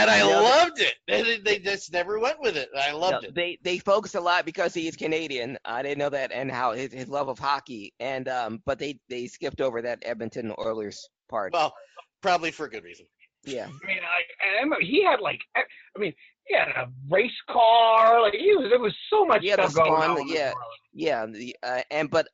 And 0.00 0.10
I 0.10 0.18
Yeah, 0.18 0.38
loved 0.40 0.80
it. 0.80 0.94
They, 1.06 1.38
they 1.38 1.58
just 1.58 1.92
never 1.92 2.18
went 2.18 2.40
with 2.40 2.56
it. 2.56 2.68
I 2.76 2.92
loved 2.92 3.22
No, 3.22 3.28
it. 3.28 3.34
They 3.34 3.58
they 3.62 3.78
focus 3.78 4.14
a 4.14 4.20
lot 4.20 4.44
because 4.44 4.74
he 4.74 4.88
is 4.88 4.96
Canadian. 4.96 5.58
I 5.64 5.82
didn't 5.82 5.98
know 5.98 6.10
that, 6.10 6.32
and 6.32 6.50
how 6.50 6.72
his, 6.72 6.92
his 6.92 7.08
love 7.08 7.28
of 7.28 7.38
hockey. 7.38 7.94
And 8.00 8.28
um, 8.28 8.62
but 8.64 8.78
they 8.78 8.98
they 9.08 9.26
skipped 9.26 9.60
over 9.60 9.82
that 9.82 9.98
Edmonton 10.02 10.52
Oilers 10.58 11.08
part. 11.28 11.52
Well, 11.52 11.74
probably 12.22 12.50
for 12.50 12.66
a 12.66 12.70
good 12.70 12.84
reason. 12.84 13.06
Yeah. 13.44 13.64
I 13.64 13.86
mean, 13.86 13.96
like, 13.96 14.28
and 14.44 14.56
I 14.58 14.62
remember 14.62 14.76
he 14.80 15.02
had 15.02 15.20
like, 15.20 15.40
I 15.56 15.98
mean, 15.98 16.12
he 16.44 16.54
had 16.54 16.68
a 16.68 16.90
race 17.08 17.30
car. 17.50 18.20
Like, 18.20 18.34
he 18.34 18.54
was, 18.54 18.66
there 18.70 18.78
was 18.78 18.94
so 19.08 19.24
much 19.24 19.42
Yeah, 19.42 19.56
the 19.56 19.68
stuff 19.68 19.86
going 19.86 20.02
Spawn, 20.02 20.18
on. 20.18 20.28
yeah. 20.28 20.50
Marlon. 20.50 20.54
Yeah, 20.92 21.26
the, 21.26 21.56
uh, 21.62 21.82
and 21.90 22.10
but 22.10 22.28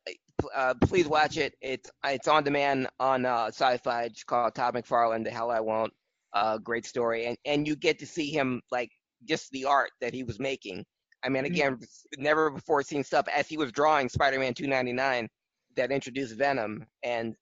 uh, 0.53 0.73
please 0.81 1.07
watch 1.07 1.37
it. 1.37 1.53
It's 1.61 1.89
it's 2.03 2.27
on 2.27 2.43
demand 2.43 2.87
on 2.99 3.25
uh, 3.25 3.47
Syfy. 3.47 4.07
It's 4.07 4.23
called 4.23 4.53
Todd 4.55 4.73
McFarlane. 4.73 5.23
The 5.23 5.31
hell 5.31 5.49
I 5.51 5.61
won't. 5.61 5.93
Uh, 6.37 6.57
great 6.59 6.85
story, 6.85 7.25
and 7.25 7.35
and 7.45 7.67
you 7.67 7.75
get 7.75 7.97
to 7.97 8.05
see 8.05 8.29
him 8.29 8.61
like 8.71 8.91
just 9.27 9.49
the 9.51 9.65
art 9.65 9.89
that 10.01 10.13
he 10.13 10.23
was 10.23 10.39
making. 10.39 10.85
I 11.23 11.29
mean, 11.29 11.45
again, 11.45 11.79
never 12.19 12.51
before 12.51 12.83
seen 12.83 13.03
stuff 13.03 13.27
as 13.35 13.47
he 13.47 13.57
was 13.57 13.71
drawing 13.71 14.07
Spider-Man 14.07 14.53
299 14.53 15.27
that 15.75 15.91
introduced 15.91 16.35
Venom 16.35 16.85
and 17.01 17.35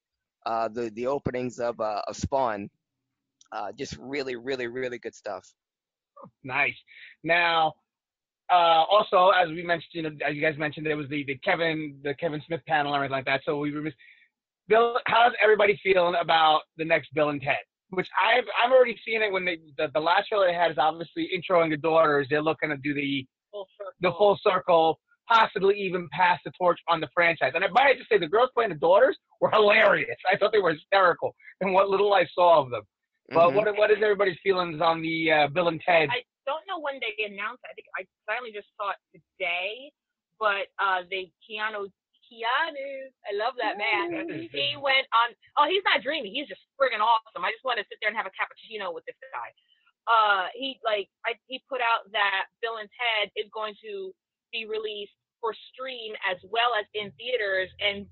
uh, 0.45 0.69
the 0.69 0.91
the 0.95 1.07
openings 1.07 1.59
of 1.59 1.77
uh, 1.81 2.01
of 2.07 2.15
Spawn. 2.15 2.69
Uh, 3.51 3.73
just 3.77 3.97
really, 3.99 4.37
really, 4.37 4.67
really 4.67 4.97
good 4.97 5.13
stuff. 5.13 5.45
Nice. 6.45 6.75
Now, 7.23 7.73
uh, 8.49 8.85
also 8.89 9.31
as 9.31 9.49
we 9.49 9.61
mentioned, 9.61 9.91
you 9.91 10.03
know, 10.03 10.11
as 10.25 10.35
you 10.35 10.41
guys 10.41 10.57
mentioned, 10.57 10.85
there 10.85 10.95
was 10.95 11.09
the, 11.09 11.25
the 11.25 11.37
Kevin 11.39 11.99
the 12.01 12.13
Kevin 12.13 12.41
Smith 12.47 12.61
panel 12.65 12.93
and 12.93 13.03
everything 13.03 13.17
like 13.17 13.25
that. 13.25 13.41
So 13.45 13.57
we 13.59 13.73
were. 13.73 13.91
Bill, 14.69 14.97
how's 15.05 15.33
everybody 15.43 15.77
feeling 15.83 16.15
about 16.19 16.61
the 16.77 16.85
next 16.85 17.13
Bill 17.13 17.29
and 17.29 17.41
Ted? 17.41 17.57
Which 17.95 18.09
I've 18.21 18.43
I've 18.63 18.71
already 18.71 18.97
seen 19.05 19.21
it 19.21 19.31
when 19.31 19.45
they 19.45 19.57
the, 19.77 19.87
the 19.93 19.99
last 19.99 20.27
trailer 20.27 20.47
they 20.47 20.53
had 20.53 20.71
is 20.71 20.77
obviously 20.77 21.29
introing 21.35 21.69
the 21.69 21.77
daughters. 21.77 22.27
They're 22.29 22.41
looking 22.41 22.69
to 22.69 22.77
do 22.77 22.93
the 22.93 23.25
Full 23.51 23.67
circle. 23.77 23.93
the 24.01 24.11
full 24.17 24.39
circle, 24.43 24.99
possibly 25.29 25.75
even 25.79 26.09
pass 26.11 26.39
the 26.45 26.51
torch 26.59 26.79
on 26.89 26.99
the 26.99 27.07
franchise. 27.13 27.53
And 27.55 27.63
I 27.63 27.67
might 27.69 27.97
just 27.97 28.09
say 28.09 28.17
the 28.17 28.27
girls 28.27 28.49
playing 28.53 28.71
the 28.71 28.75
daughters 28.75 29.17
were 29.39 29.49
hilarious. 29.51 30.17
I 30.31 30.35
thought 30.37 30.51
they 30.51 30.59
were 30.59 30.73
hysterical 30.73 31.33
in 31.61 31.71
what 31.73 31.89
little 31.89 32.13
I 32.13 32.25
saw 32.35 32.61
of 32.61 32.69
them. 32.69 32.83
But 33.33 33.49
Mhm. 33.51 33.55
what 33.55 33.77
what 33.77 33.91
is 33.91 33.97
everybody's 34.03 34.37
feelings 34.43 34.81
on 34.81 35.01
the 35.01 35.31
uh, 35.31 35.47
Bill 35.47 35.69
and 35.69 35.81
Ted? 35.81 36.09
I 36.11 36.21
don't 36.45 36.61
know 36.67 36.79
when 36.79 36.99
they 36.99 37.23
announced. 37.25 37.63
it. 37.63 37.71
I 37.71 37.73
think 37.73 37.87
I 37.97 38.05
finally 38.31 38.51
just 38.51 38.67
saw 38.77 38.91
it 38.91 38.97
today, 39.39 39.91
but 40.39 40.67
uh, 40.79 41.03
they 41.09 41.31
Keanu 41.41 41.89
Keanu, 42.25 42.89
I 43.29 43.31
love 43.37 43.53
that 43.61 43.77
man. 43.77 44.49
He 44.51 44.73
went 44.75 45.05
on. 45.13 45.33
Oh, 45.57 45.65
he's 45.69 45.85
not 45.85 46.01
dreamy. 46.01 46.33
He's 46.33 46.47
just 46.49 46.61
friggin' 46.75 46.99
awesome. 46.99 47.45
I 47.45 47.51
just 47.53 47.63
want 47.63 47.77
to 47.79 47.85
sit 47.87 47.97
there 48.01 48.09
and 48.09 48.17
have 48.17 48.25
a 48.25 48.33
cappuccino 48.33 48.93
with 48.93 49.05
this 49.05 49.15
guy. 49.31 49.49
Uh, 50.09 50.49
he 50.53 50.77
like 50.85 51.09
I, 51.25 51.33
he 51.47 51.61
put 51.69 51.81
out 51.81 52.09
that 52.11 52.45
Bill 52.61 52.77
and 52.77 52.89
Ted 52.89 53.31
is 53.35 53.49
going 53.53 53.73
to 53.85 54.11
be 54.51 54.65
released 54.65 55.13
for 55.41 55.53
stream 55.73 56.13
as 56.29 56.37
well 56.49 56.73
as 56.77 56.85
in 56.93 57.11
theaters, 57.17 57.69
and 57.81 58.05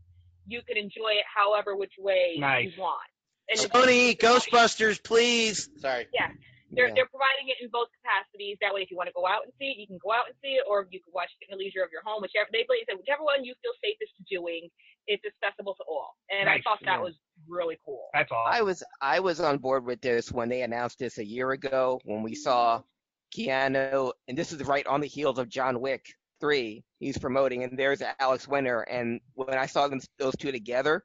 you 0.46 0.62
can 0.68 0.78
enjoy 0.78 1.18
it 1.18 1.26
however 1.30 1.76
which 1.76 1.94
way 2.00 2.36
Nice. 2.38 2.74
you 2.76 2.82
want. 2.82 3.02
And 3.50 3.60
it's- 3.60 3.72
Sony, 3.74 4.18
Ghostbusters, 4.18 5.04
please. 5.04 5.70
Sorry. 5.78 6.08
yeah. 6.14 6.30
They're 6.76 6.88
Yeah. 6.90 6.94
they're 6.96 7.14
providing 7.14 7.50
it 7.50 7.58
in 7.62 7.70
both 7.70 7.90
capacities. 8.02 8.58
That 8.62 8.74
way, 8.74 8.82
if 8.82 8.92
you 8.92 8.98
want 8.98 9.08
to 9.08 9.14
go 9.14 9.26
out 9.26 9.46
and 9.46 9.54
see 9.60 9.72
it, 9.72 9.78
you 9.78 9.88
can 9.88 10.00
go 10.02 10.12
out 10.12 10.28
and 10.28 10.36
see 10.42 10.58
it, 10.58 10.66
or 10.68 10.88
you 10.90 11.00
can 11.00 11.14
watch 11.14 11.30
it 11.40 11.46
in 11.48 11.58
the 11.58 11.64
leisure 11.64 11.84
of 11.84 11.92
your 11.92 12.02
home. 12.04 12.22
Whichever 12.22 12.50
they 12.52 12.66
they 12.68 12.84
said, 12.90 12.98
whichever 12.98 13.24
one 13.24 13.46
you 13.46 13.54
feel 13.62 13.74
safest 13.84 14.14
to 14.18 14.24
doing, 14.30 14.70
it's 15.08 15.24
accessible 15.26 15.76
to 15.76 15.84
all. 15.88 16.16
And 16.30 16.50
I 16.50 16.62
thought 16.62 16.80
that 16.86 17.00
yeah. 17.00 17.08
was 17.08 17.16
really 17.48 17.78
cool. 17.86 18.10
That's 18.14 18.32
all. 18.32 18.46
I 18.48 18.62
was 18.62 18.84
I 19.02 19.20
was 19.20 19.40
on 19.40 19.58
board 19.58 19.86
with 19.86 20.02
this 20.02 20.32
when 20.32 20.50
they 20.50 20.62
announced 20.62 21.00
this 21.00 21.18
a 21.18 21.26
year 21.26 21.52
ago 21.52 22.00
when 22.06 22.24
we 22.24 22.36
saw 22.36 22.80
mm-hmm. 22.80 22.86
Keanu, 23.34 24.12
and 24.28 24.38
this 24.38 24.52
is 24.52 24.64
right 24.64 24.86
on 24.88 25.02
the 25.02 25.08
heels 25.08 25.40
of 25.40 25.50
John 25.50 25.80
Wick 25.82 26.06
three. 26.40 26.84
He's 27.00 27.18
promoting, 27.18 27.64
and 27.64 27.78
there's 27.78 28.02
Alex 28.20 28.48
Winter, 28.48 28.82
and 28.82 29.20
when 29.34 29.58
I 29.58 29.66
saw 29.66 29.88
them 29.88 30.00
those 30.20 30.36
two 30.36 30.52
together, 30.52 31.04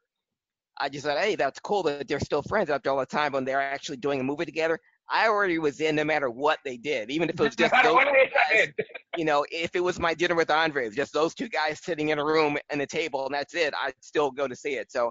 I 0.80 0.88
just 0.88 1.04
thought, 1.04 1.18
hey, 1.18 1.34
that's 1.34 1.58
cool 1.60 1.82
that 1.84 2.06
they're 2.06 2.20
still 2.20 2.42
friends 2.42 2.70
after 2.70 2.90
all 2.90 2.98
the 2.98 3.06
time 3.06 3.32
when 3.32 3.44
they're 3.44 3.60
actually 3.60 3.96
doing 3.96 4.20
a 4.20 4.24
movie 4.24 4.44
together. 4.44 4.78
I 5.10 5.28
already 5.28 5.58
was 5.58 5.80
in 5.80 5.96
no 5.96 6.04
matter 6.04 6.30
what 6.30 6.58
they 6.64 6.76
did, 6.76 7.10
even 7.10 7.28
if 7.28 7.40
it 7.40 7.42
was 7.42 7.56
just 7.56 7.74
those 7.82 7.94
guys. 7.94 8.68
You 9.16 9.24
know, 9.24 9.44
if 9.50 9.74
it 9.74 9.80
was 9.80 9.98
my 9.98 10.14
dinner 10.14 10.36
with 10.36 10.48
Andre, 10.48 10.90
just 10.90 11.12
those 11.12 11.34
two 11.34 11.48
guys 11.48 11.80
sitting 11.82 12.10
in 12.10 12.20
a 12.20 12.24
room 12.24 12.56
and 12.70 12.80
a 12.80 12.86
table, 12.86 13.26
and 13.26 13.34
that's 13.34 13.52
it, 13.52 13.74
I'd 13.74 13.94
still 14.00 14.30
go 14.30 14.46
to 14.46 14.54
see 14.54 14.74
it. 14.74 14.92
So, 14.92 15.10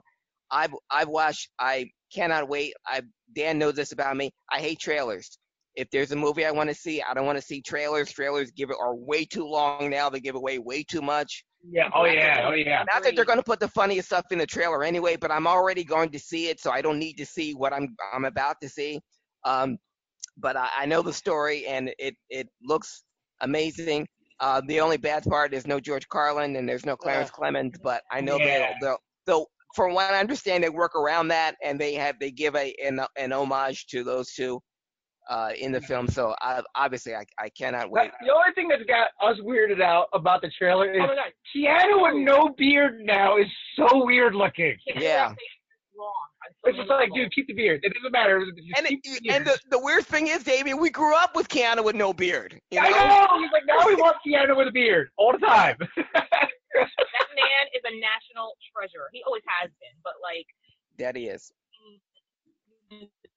I've 0.50 0.74
I've 0.90 1.10
watched. 1.10 1.50
I 1.60 1.90
cannot 2.14 2.48
wait. 2.48 2.74
I 2.86 3.02
Dan 3.36 3.60
knows 3.60 3.74
this 3.74 3.92
about 3.92 4.16
me. 4.16 4.32
I 4.52 4.60
hate 4.60 4.80
trailers. 4.80 5.38
If 5.76 5.90
there's 5.92 6.12
a 6.12 6.16
movie 6.16 6.46
I 6.46 6.52
want 6.52 6.70
to 6.70 6.76
see, 6.76 7.02
I 7.02 7.14
don't 7.14 7.26
want 7.26 7.38
to 7.38 7.44
see 7.44 7.62
trailers. 7.62 8.12
Trailers 8.12 8.50
give 8.52 8.70
it 8.70 8.78
are 8.80 8.96
way 8.96 9.26
too 9.26 9.46
long 9.46 9.90
now. 9.90 10.10
They 10.10 10.20
give 10.20 10.36
away 10.36 10.58
way 10.58 10.84
too 10.84 11.02
much. 11.02 11.44
Yeah. 11.70 11.90
Oh 11.94 12.06
yeah. 12.06 12.48
Oh 12.48 12.54
yeah. 12.54 12.84
Not 12.92 13.04
that 13.04 13.16
they're 13.16 13.26
going 13.26 13.40
to 13.40 13.44
put 13.44 13.60
the 13.60 13.68
funniest 13.68 14.08
stuff 14.08 14.26
in 14.32 14.38
the 14.38 14.46
trailer 14.46 14.84
anyway, 14.84 15.18
but 15.18 15.32
I'm 15.32 15.48
already 15.48 15.84
going 15.84 16.10
to 16.12 16.20
see 16.20 16.48
it, 16.48 16.60
so 16.60 16.72
I 16.72 16.82
don't 16.82 17.00
need 17.00 17.16
to 17.16 17.26
see 17.26 17.54
what 17.54 17.74
I'm 17.74 17.96
I'm 18.14 18.26
about 18.26 18.56
to 18.62 18.70
see. 18.70 19.00
Um, 19.44 19.78
but 20.38 20.56
I, 20.56 20.70
I 20.80 20.86
know 20.86 21.02
the 21.02 21.14
story, 21.14 21.66
and 21.68 21.92
it 22.00 22.16
it 22.30 22.48
looks 22.64 23.04
amazing. 23.42 24.08
Uh, 24.40 24.62
the 24.68 24.80
only 24.80 24.98
bad 24.98 25.24
part 25.24 25.54
is 25.54 25.66
no 25.66 25.80
George 25.80 26.08
Carlin 26.10 26.56
and 26.58 26.70
there's 26.70 26.86
no 26.86 26.96
Clarence 26.96 27.32
Clemons, 27.32 27.76
but 27.82 28.04
I 28.12 28.22
know 28.22 28.38
Yeah. 28.38 28.46
they'll, 28.46 28.76
they'll 28.82 28.98
they'll 29.26 29.46
from 29.76 29.94
what 29.96 30.14
I 30.14 30.20
understand 30.20 30.64
they 30.64 30.70
work 30.70 30.96
around 30.96 31.28
that 31.30 31.56
and 31.64 31.80
they 31.80 31.94
have 31.96 32.20
they 32.20 32.30
give 32.32 32.56
a 32.56 32.74
an, 32.84 33.00
an 33.18 33.34
homage 33.34 33.88
to 33.88 34.04
those 34.04 34.34
two 34.34 34.60
uh, 35.30 35.50
in 35.60 35.72
the 35.72 35.82
film. 35.82 36.08
So 36.08 36.36
I, 36.42 36.62
obviously, 36.76 37.16
I, 37.16 37.26
I 37.40 37.50
cannot 37.50 37.90
wait. 37.90 38.12
The 38.26 38.32
only 38.32 38.54
thing 38.56 38.68
that's 38.70 38.84
got 38.84 39.08
us 39.28 39.38
weirded 39.44 39.82
out 39.82 40.08
about 40.14 40.42
the 40.42 40.52
trailer 40.58 40.92
is 40.94 41.02
Oh. 41.02 41.16
Keanu 41.56 42.02
with 42.04 42.24
no 42.24 42.50
beard 42.58 43.00
now 43.04 43.38
is 43.38 43.48
so 43.76 44.06
weird 44.06 44.36
looking. 44.36 44.78
Yeah. 44.96 45.34
Wrong. 45.98 46.14
It's 46.66 46.78
just 46.78 46.90
like, 46.90 47.10
dude, 47.14 47.32
keep 47.34 47.48
the 47.48 47.54
beard. 47.54 47.80
It 47.84 47.94
doesn't 47.94 48.12
matter. 48.12 48.44
Just 48.46 48.78
And 48.78 48.88
keep 48.88 49.00
it, 49.06 49.24
the 49.24 49.30
and 49.32 49.46
the, 49.46 49.58
the 49.72 49.80
weird 49.80 50.06
thing 50.06 50.28
is, 50.28 50.44
Damian, 50.44 50.80
we 50.80 50.90
grew 50.90 51.16
up 51.16 51.36
with 51.36 51.48
Keanu 51.50 51.84
with 51.84 51.96
no 51.96 52.14
beard. 52.14 52.60
You 52.72 52.80
I 52.80 52.90
know. 52.90 53.40
He's 53.42 53.52
like, 53.52 53.64
now 53.66 53.86
we 53.88 53.96
want 53.96 54.18
Keanu 54.26 54.56
with 54.58 54.68
a 54.68 54.72
beard 54.72 55.10
all 55.18 55.32
the 55.32 55.40
time. 55.46 55.78
that 55.80 55.96
man 56.76 57.64
is 57.74 57.82
a 57.86 57.94
national 58.00 58.56
treasure. 58.76 59.10
He 59.14 59.24
always 59.26 59.44
has 59.62 59.70
been, 59.80 59.96
but 60.04 60.14
like 60.22 60.46
That 61.00 61.16
he 61.16 61.28
is. 61.28 61.52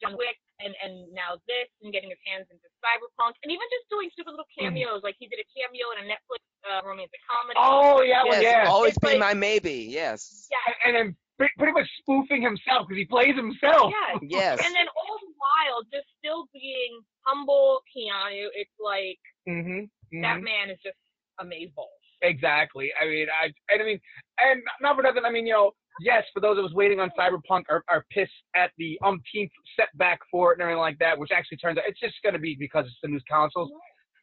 John 0.01 0.16
Wick 0.16 0.38
and 0.64 0.73
and 0.83 1.12
now 1.12 1.37
this 1.49 1.68
and 1.83 1.92
getting 1.92 2.09
his 2.09 2.18
hands 2.25 2.46
into 2.51 2.64
Cyberpunk 2.81 3.35
and 3.42 3.51
even 3.53 3.66
just 3.68 3.85
doing 3.90 4.09
stupid 4.12 4.31
little 4.31 4.49
cameos. 4.57 5.03
Like 5.03 5.16
he 5.18 5.27
did 5.27 5.40
a 5.42 5.46
cameo 5.53 5.90
in 5.99 6.07
a 6.07 6.09
Netflix 6.09 6.40
uh, 6.64 6.81
romantic 6.87 7.20
comedy. 7.29 7.59
oh 7.61 8.01
yeah, 8.03 8.23
well, 8.25 8.40
Yes, 8.40 8.64
yeah. 8.64 8.70
always 8.70 8.94
It's 8.96 8.99
be 9.05 9.09
like- 9.18 9.18
my 9.18 9.35
maybe. 9.35 9.88
Yes. 9.90 10.49
yeah. 10.51 10.57
And, 10.66 10.77
and 10.87 10.92
then 10.96 11.07
pre- 11.11 11.30
pretty 11.59 11.72
much 11.72 11.88
spoofing 12.00 12.42
himself 12.42 12.87
because 12.88 12.98
he 12.98 13.05
plays 13.07 13.37
himself. 13.37 13.92
Yes. 13.92 14.18
Yes. 14.31 14.59
And 14.64 14.74
then 14.74 14.87
all 14.96 15.16
the 15.20 15.33
while 15.38 15.83
just 15.92 16.07
still 16.18 16.46
being 16.53 17.00
humble 17.26 17.81
Keanu. 17.96 18.46
It's 18.55 18.70
like 18.83 19.18
Mm-hmm. 19.48 20.20
that 20.22 20.42
man 20.42 20.70
is 20.70 20.79
just 20.85 20.96
amazeballs. 21.40 21.87
Exactly. 22.22 22.90
I 23.00 23.07
mean, 23.07 23.26
I 23.31 23.46
and 23.72 23.83
I 23.83 23.85
mean, 23.85 23.98
and 24.38 24.61
not 24.83 24.96
for 24.96 25.03
nothing. 25.03 25.22
I 25.24 25.31
mean, 25.31 25.46
you 25.46 25.55
know, 25.55 25.72
yes, 26.00 26.24
for 26.35 26.40
those 26.40 26.59
of 26.59 26.64
us 26.66 26.72
waiting 26.74 27.00
on 27.00 27.11
Cyberpunk 27.18 27.62
are, 27.70 27.83
are 27.88 28.05
pissed 28.12 28.31
at 28.55 28.70
the 28.76 28.98
umpteenth 29.03 29.50
setback 29.79 30.18
for 30.31 30.53
it 30.53 30.57
and 30.57 30.62
everything 30.62 30.79
like 30.81 30.98
that, 30.98 31.18
which 31.18 31.31
actually 31.35 31.57
turns 31.57 31.79
out 31.79 31.85
it's 31.88 31.98
just 31.98 32.14
going 32.22 32.35
to 32.35 32.38
be 32.38 32.57
because 32.61 32.85
it's 32.87 32.98
the 33.03 33.09
new 33.09 33.20
consoles. 33.29 33.70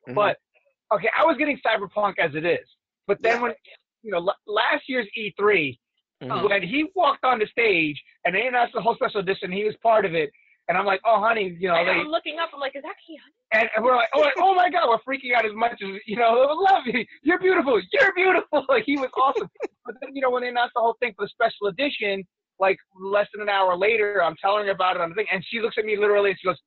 Mhm. 0.07 0.13
But 0.13 0.37
okay, 0.93 1.09
I 1.19 1.25
was 1.25 1.35
getting 1.37 1.59
Cyberpunk 1.65 2.19
as 2.19 2.35
it 2.35 2.45
is, 2.45 2.67
but 3.07 3.17
then 3.23 3.37
Yeah. 3.37 3.41
when 3.41 3.53
you 4.03 4.11
know 4.11 4.19
l- 4.19 4.37
last 4.45 4.83
year's 4.87 5.07
E3 5.17 5.77
Mhm. 6.23 6.49
when 6.49 6.63
he 6.63 6.89
walked 6.95 7.23
on 7.23 7.39
the 7.39 7.45
stage 7.47 8.01
and 8.25 8.33
they 8.33 8.47
announced 8.47 8.73
the 8.73 8.81
whole 8.81 8.95
special 8.95 9.19
edition, 9.19 9.51
he 9.51 9.63
was 9.65 9.75
part 9.83 10.03
of 10.05 10.15
it, 10.15 10.31
and 10.67 10.77
I'm 10.77 10.85
like, 10.85 10.99
oh 11.05 11.19
honey, 11.21 11.55
you 11.59 11.67
know, 11.67 11.75
I'm 11.75 12.07
looking 12.07 12.39
up. 12.39 12.49
I'm 12.53 12.59
like, 12.59 12.75
is 12.75 12.83
that 12.83 12.95
Keanu? 13.07 13.19
and, 13.53 13.69
and 13.75 13.85
we're 13.85 13.95
like, 13.95 14.09
oh, 14.13 14.19
like, 14.21 14.33
oh 14.39 14.53
my 14.55 14.69
God, 14.69 14.89
we're 14.89 15.15
freaking 15.15 15.33
out 15.35 15.45
as 15.45 15.53
much 15.53 15.73
as, 15.81 15.89
you 16.05 16.17
know, 16.17 16.33
love 16.71 16.83
you. 16.85 17.05
You're 17.23 17.39
beautiful. 17.39 17.79
You're 17.93 18.13
beautiful. 18.13 18.65
Like, 18.67 18.83
he 18.85 18.97
was 18.97 19.09
awesome. 19.15 19.49
but 19.85 19.95
then, 20.01 20.15
you 20.15 20.21
know, 20.21 20.29
when 20.31 20.41
they 20.43 20.49
announced 20.49 20.73
the 20.75 20.81
whole 20.81 20.95
thing 20.99 21.13
for 21.15 21.25
the 21.25 21.29
special 21.29 21.67
edition, 21.67 22.25
like 22.59 22.77
less 22.99 23.27
than 23.33 23.41
an 23.43 23.49
hour 23.49 23.77
later, 23.77 24.21
I'm 24.23 24.35
telling 24.41 24.65
her 24.65 24.71
about 24.71 24.95
it 24.95 25.01
on 25.01 25.09
the 25.09 25.15
thing, 25.15 25.27
and 25.31 25.43
she 25.47 25.59
looks 25.61 25.77
at 25.77 25.85
me 25.85 25.97
literally 25.97 26.31
and 26.31 26.39
she 26.41 26.47
goes, 26.47 26.57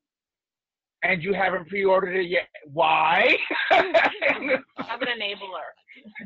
and 1.03 1.23
you 1.23 1.33
haven't 1.33 1.67
pre-ordered 1.69 2.15
it 2.15 2.29
yet. 2.29 2.49
Why? 2.73 3.37
I'm 3.71 4.49
an 4.51 5.09
enabler. 5.19 5.67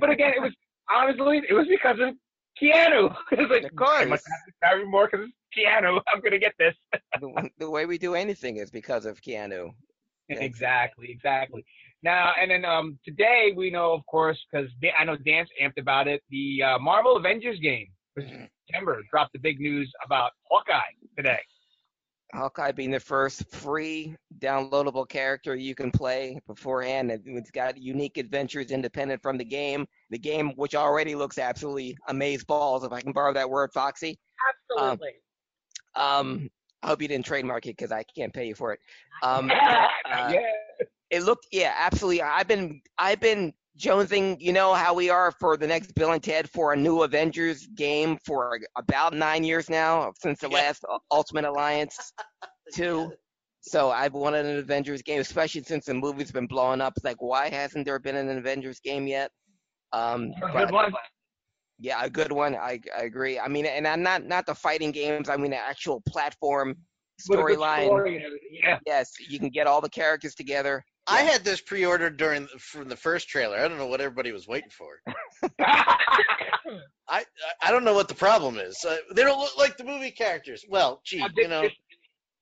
but 0.01 0.11
again, 0.11 0.33
it 0.37 0.43
was, 0.43 0.53
honestly, 0.93 1.41
it 1.49 1.55
was 1.55 1.67
because 1.69 1.97
of 2.01 2.15
Keanu. 2.61 3.15
It 3.33 3.39
was 3.39 3.51
like, 3.51 3.65
Of 3.65 3.77
course. 3.77 4.03
I 4.03 4.05
must 4.05 4.25
have 4.29 4.47
to 4.47 4.53
carry 4.63 4.87
more 4.87 5.09
because 5.11 5.27
it's 5.27 5.37
Keanu. 5.57 6.01
I'm 6.15 6.21
going 6.21 6.33
to 6.33 6.39
get 6.39 6.55
this. 6.59 6.75
the, 7.21 7.51
the 7.59 7.71
way 7.71 7.87
we 7.87 7.99
do 7.99 8.15
anything 8.15 8.57
is 8.57 8.71
because 8.71 9.07
of 9.07 9.21
Keanu. 9.21 9.71
Exactly, 10.29 11.11
exactly. 11.11 11.65
Now 12.03 12.33
and 12.41 12.51
then 12.51 12.65
um 12.65 12.99
today 13.05 13.53
we 13.55 13.71
know 13.71 13.93
of 13.93 14.05
course 14.07 14.39
because 14.51 14.71
I 14.99 15.05
know 15.05 15.17
Dan's 15.17 15.49
amped 15.63 15.79
about 15.79 16.09
it. 16.09 16.23
The 16.31 16.63
uh, 16.63 16.79
Marvel 16.79 17.17
Avengers 17.17 17.59
game 17.61 17.89
for 18.15 18.23
September 18.23 19.03
dropped 19.11 19.35
the 19.35 19.39
big 19.39 19.61
news 19.61 19.93
about 20.05 20.33
Hawkeye 20.51 20.81
today. 21.17 21.41
Hawkeye 22.35 22.73
being 22.73 22.91
the 22.91 23.01
first 23.01 23.49
free 23.49 24.17
downloadable 24.41 25.09
character 25.09 25.55
you 25.55 25.75
can 25.75 25.91
play 25.91 26.41
beforehand. 26.47 27.11
It's 27.25 27.51
got 27.51 27.79
unique 27.79 28.19
adventures 28.19 28.71
independent 28.71 29.23
from 29.23 29.39
the 29.39 29.45
game. 29.45 29.87
The 30.11 30.19
game, 30.19 30.51
which 30.57 30.75
already 30.75 31.15
looks 31.15 31.39
absolutely 31.39 31.97
amaze 32.09 32.45
balls, 32.45 32.85
if 32.85 32.93
I 32.93 33.01
can 33.01 33.13
borrow 33.13 33.33
that 33.33 33.49
word, 33.49 33.71
Foxy. 33.73 34.19
Absolutely. 34.73 35.13
Um, 35.95 36.51
I 36.83 36.89
hope 36.89 37.01
you 37.01 37.09
didn't 37.09 37.25
trademark 37.25 37.67
it 37.67 37.77
because 37.77 37.93
I 37.93 38.03
can't 38.03 38.33
pay 38.33 38.49
you 38.49 38.55
for 38.55 38.73
it. 38.73 38.81
Um, 39.23 39.49
yeah. 39.51 39.89
uh, 40.11 40.33
it 41.11 41.23
looked, 41.23 41.47
yeah, 41.53 41.75
absolutely. 41.77 42.23
I've 42.23 42.49
been, 42.49 42.81
I've 42.99 43.21
been 43.21 43.55
jonesing. 43.79 44.37
You 44.41 44.53
know 44.53 44.75
how 44.75 44.95
we 44.95 45.11
are 45.11 45.33
for 45.33 45.57
the 45.57 45.67
next 45.67 45.95
Bill 45.95 46.13
and 46.13 46.23
Ted 46.23 46.49
for 46.51 46.73
a 46.73 46.77
new 46.77 47.03
Avengers 47.03 47.67
game 47.75 48.19
for 48.25 48.59
about 48.77 49.15
nine 49.15 49.45
years 49.45 49.69
now 49.71 50.13
since 50.21 50.41
the 50.41 50.49
Yeah. 50.49 50.57
last 50.59 50.85
Ultimate 51.11 51.45
Alliance 51.45 51.97
two. 52.75 53.13
So 53.63 53.91
I've 53.91 54.13
wanted 54.13 54.45
an 54.45 54.59
Avengers 54.59 55.01
game, 55.03 55.21
especially 55.21 55.63
since 55.63 55.87
the 55.87 55.95
movie's 55.95 56.31
been 56.31 56.47
blowing 56.47 56.81
up. 56.83 56.93
It's 56.97 57.05
like, 57.05 57.23
why 57.23 57.49
hasn't 57.49 57.87
there 57.87 57.99
been 57.99 58.15
an 58.17 58.29
Avengers 58.37 58.79
game 58.81 59.07
yet? 59.07 59.31
Um, 59.93 60.33
A 60.43 60.53
good 60.53 60.71
one. 60.71 60.93
yeah, 61.79 62.05
a 62.05 62.11
good 62.11 62.31
one. 62.31 62.55
I, 62.57 62.79
I 62.97 63.03
agree. 63.05 63.39
I 63.39 63.49
mean, 63.49 63.65
and 63.65 63.87
I'm 63.89 64.03
not 64.03 64.25
not 64.25 64.45
the 64.45 64.55
fighting 64.55 64.91
games. 64.93 65.29
I 65.31 65.37
mean, 65.39 65.51
the 65.53 65.57
actual 65.57 66.03
platform 66.07 66.77
With 67.29 67.39
a 67.41 67.43
good 67.43 67.59
storyline. 67.59 67.87
story. 67.87 68.25
Yeah. 68.63 68.79
Yes, 68.87 69.13
you 69.31 69.39
can 69.39 69.49
get 69.49 69.67
all 69.67 69.81
the 69.81 69.89
characters 69.89 70.35
together. 70.35 70.85
I 71.07 71.21
had 71.23 71.45
this 71.45 71.61
pre-ordered 71.61 72.17
during 72.17 72.47
from 72.59 72.89
the 72.89 72.97
first 72.97 73.29
trailer. 73.29 73.59
I 73.59 73.69
don't 73.69 73.77
know 73.79 73.87
what 73.87 74.01
everybody 74.01 74.33
was 74.33 74.49
waiting 74.49 74.71
for. 74.71 75.01
I 75.61 75.97
I- 77.09 77.25
I 77.63 77.71
don't 77.71 77.85
know 77.85 77.95
what 77.95 78.09
the 78.09 78.15
problem 78.15 78.59
is. 78.59 78.83
Uh, 78.85 78.97
they 79.15 79.23
don't 79.23 79.39
look 79.39 79.57
like 79.59 79.77
the 79.77 79.85
movie 79.85 80.11
characters. 80.11 80.65
Well, 80.69 81.01
gee, 81.05 81.19
Now, 81.19 81.29
you 81.37 81.49
know. 81.49 81.63
did- 81.63 81.73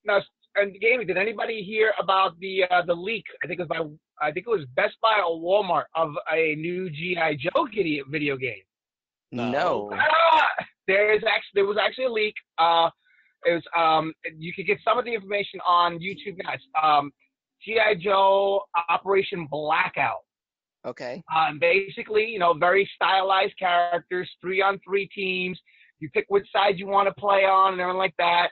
now, 0.05 0.21
and 0.57 0.75
Gaming, 0.81 1.07
did 1.07 1.17
anybody 1.17 1.63
hear 1.63 1.93
about 2.01 2.39
the 2.41 2.65
uh, 2.71 2.83
the 2.87 2.95
leak? 2.95 3.25
I 3.43 3.47
think 3.47 3.61
it 3.61 3.69
was 3.69 3.69
by 3.69 4.27
I 4.27 4.31
think 4.33 4.47
it 4.47 4.51
was 4.51 4.65
Best 4.77 4.95
Buy 5.03 5.21
or 5.27 5.41
Walmart 5.41 5.85
of 5.95 6.11
a 6.33 6.55
new 6.57 6.91
GI 6.91 7.39
Joe 7.41 7.67
video 7.75 8.05
video 8.11 8.37
game. 8.37 8.63
No. 9.33 9.91
Ah, 9.95 10.49
there 10.87 11.13
is 11.15 11.23
actually 11.27 11.55
there 11.55 11.65
was 11.67 11.79
actually 11.81 12.05
a 12.05 12.11
leak. 12.11 12.35
Uh, 12.59 12.91
it 13.45 13.55
was 13.55 13.63
um 13.77 14.13
you 14.39 14.53
could 14.55 14.67
get 14.67 14.79
some 14.85 14.99
of 14.99 15.05
the 15.05 15.15
information 15.15 15.59
on 15.67 15.99
YouTube 15.99 16.37
now. 16.43 16.53
It's, 16.53 16.65
um, 16.83 17.13
GI 17.65 18.01
Joe 18.01 18.63
Operation 18.89 19.47
Blackout. 19.51 20.21
Okay. 20.87 21.23
Um, 21.35 21.59
basically, 21.59 22.27
you 22.27 22.39
know, 22.39 22.55
very 22.55 22.89
stylized 22.95 23.57
characters, 23.59 24.29
three 24.41 24.61
on 24.61 24.81
three 24.85 25.09
teams. 25.09 25.61
You 26.01 26.11
pick 26.11 26.27
which 26.29 26.47
side 26.53 26.79
you 26.79 26.87
want 26.87 27.09
to 27.09 27.15
play 27.15 27.45
on 27.45 27.75
and 27.75 27.81
everything 27.81 27.99
like 27.99 28.15
that. 28.19 28.49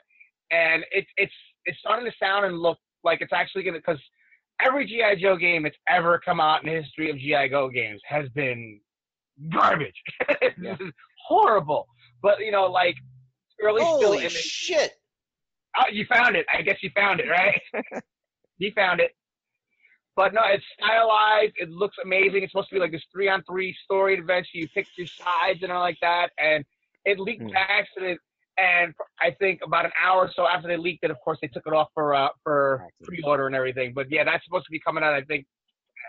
And 0.51 0.85
it's 0.91 1.09
it's 1.17 1.33
it's 1.65 1.79
starting 1.79 2.09
to 2.09 2.15
sound 2.17 2.45
and 2.45 2.57
look 2.57 2.77
like 3.03 3.21
it's 3.21 3.33
actually 3.33 3.63
gonna 3.63 3.79
because 3.79 4.01
every 4.65 4.85
GI 4.85 5.21
Joe 5.21 5.35
game 5.35 5.63
that's 5.63 5.77
ever 5.89 6.21
come 6.23 6.39
out 6.39 6.63
in 6.63 6.73
the 6.73 6.81
history 6.81 7.09
of 7.09 7.17
GI 7.17 7.49
Joe 7.49 7.69
games 7.69 8.01
has 8.05 8.29
been 8.29 8.79
garbage. 9.51 10.01
this 10.41 10.77
is 10.79 10.91
horrible. 11.27 11.87
But 12.21 12.39
you 12.39 12.51
know, 12.51 12.65
like 12.65 12.95
early 13.61 13.81
still 13.81 14.01
Holy 14.01 14.19
image. 14.19 14.31
shit! 14.31 14.93
Oh, 15.77 15.91
you 15.91 16.05
found 16.05 16.35
it. 16.35 16.45
I 16.53 16.61
guess 16.61 16.77
you 16.81 16.89
found 16.95 17.19
it, 17.19 17.27
right? 17.27 17.59
you 18.61 18.71
found 18.75 18.99
it. 18.99 19.11
But 20.15 20.33
no, 20.33 20.41
it's 20.45 20.63
stylized. 20.77 21.53
It 21.55 21.69
looks 21.69 21.95
amazing. 22.03 22.43
It's 22.43 22.51
supposed 22.51 22.69
to 22.69 22.75
be 22.75 22.81
like 22.81 22.91
this 22.91 23.03
three 23.13 23.29
on 23.29 23.43
three 23.49 23.75
story 23.83 24.17
adventure. 24.17 24.49
You 24.53 24.67
pick 24.69 24.87
your 24.97 25.07
sides 25.07 25.59
and 25.63 25.71
all 25.71 25.79
like 25.81 25.97
that. 26.01 26.29
And 26.37 26.65
it 27.05 27.19
leaked 27.19 27.41
Hmm. 27.41 27.47
by 27.47 27.59
accident. 27.59 28.19
And 28.57 28.93
I 29.21 29.31
think 29.39 29.61
about 29.63 29.85
an 29.85 29.91
hour 29.99 30.25
or 30.25 30.31
so 30.35 30.45
after 30.45 30.67
they 30.67 30.77
leaked 30.77 31.03
it, 31.03 31.11
of 31.11 31.17
course, 31.23 31.39
they 31.41 31.47
took 31.47 31.63
it 31.65 31.73
off 31.73 31.87
for 31.93 32.13
uh, 32.13 32.29
for 32.43 32.85
pre 33.03 33.21
order 33.23 33.47
and 33.47 33.55
everything. 33.55 33.93
But 33.93 34.11
yeah, 34.11 34.23
that's 34.25 34.43
supposed 34.43 34.65
to 34.65 34.71
be 34.71 34.79
coming 34.79 35.03
out. 35.03 35.13
I 35.13 35.21
think. 35.21 35.45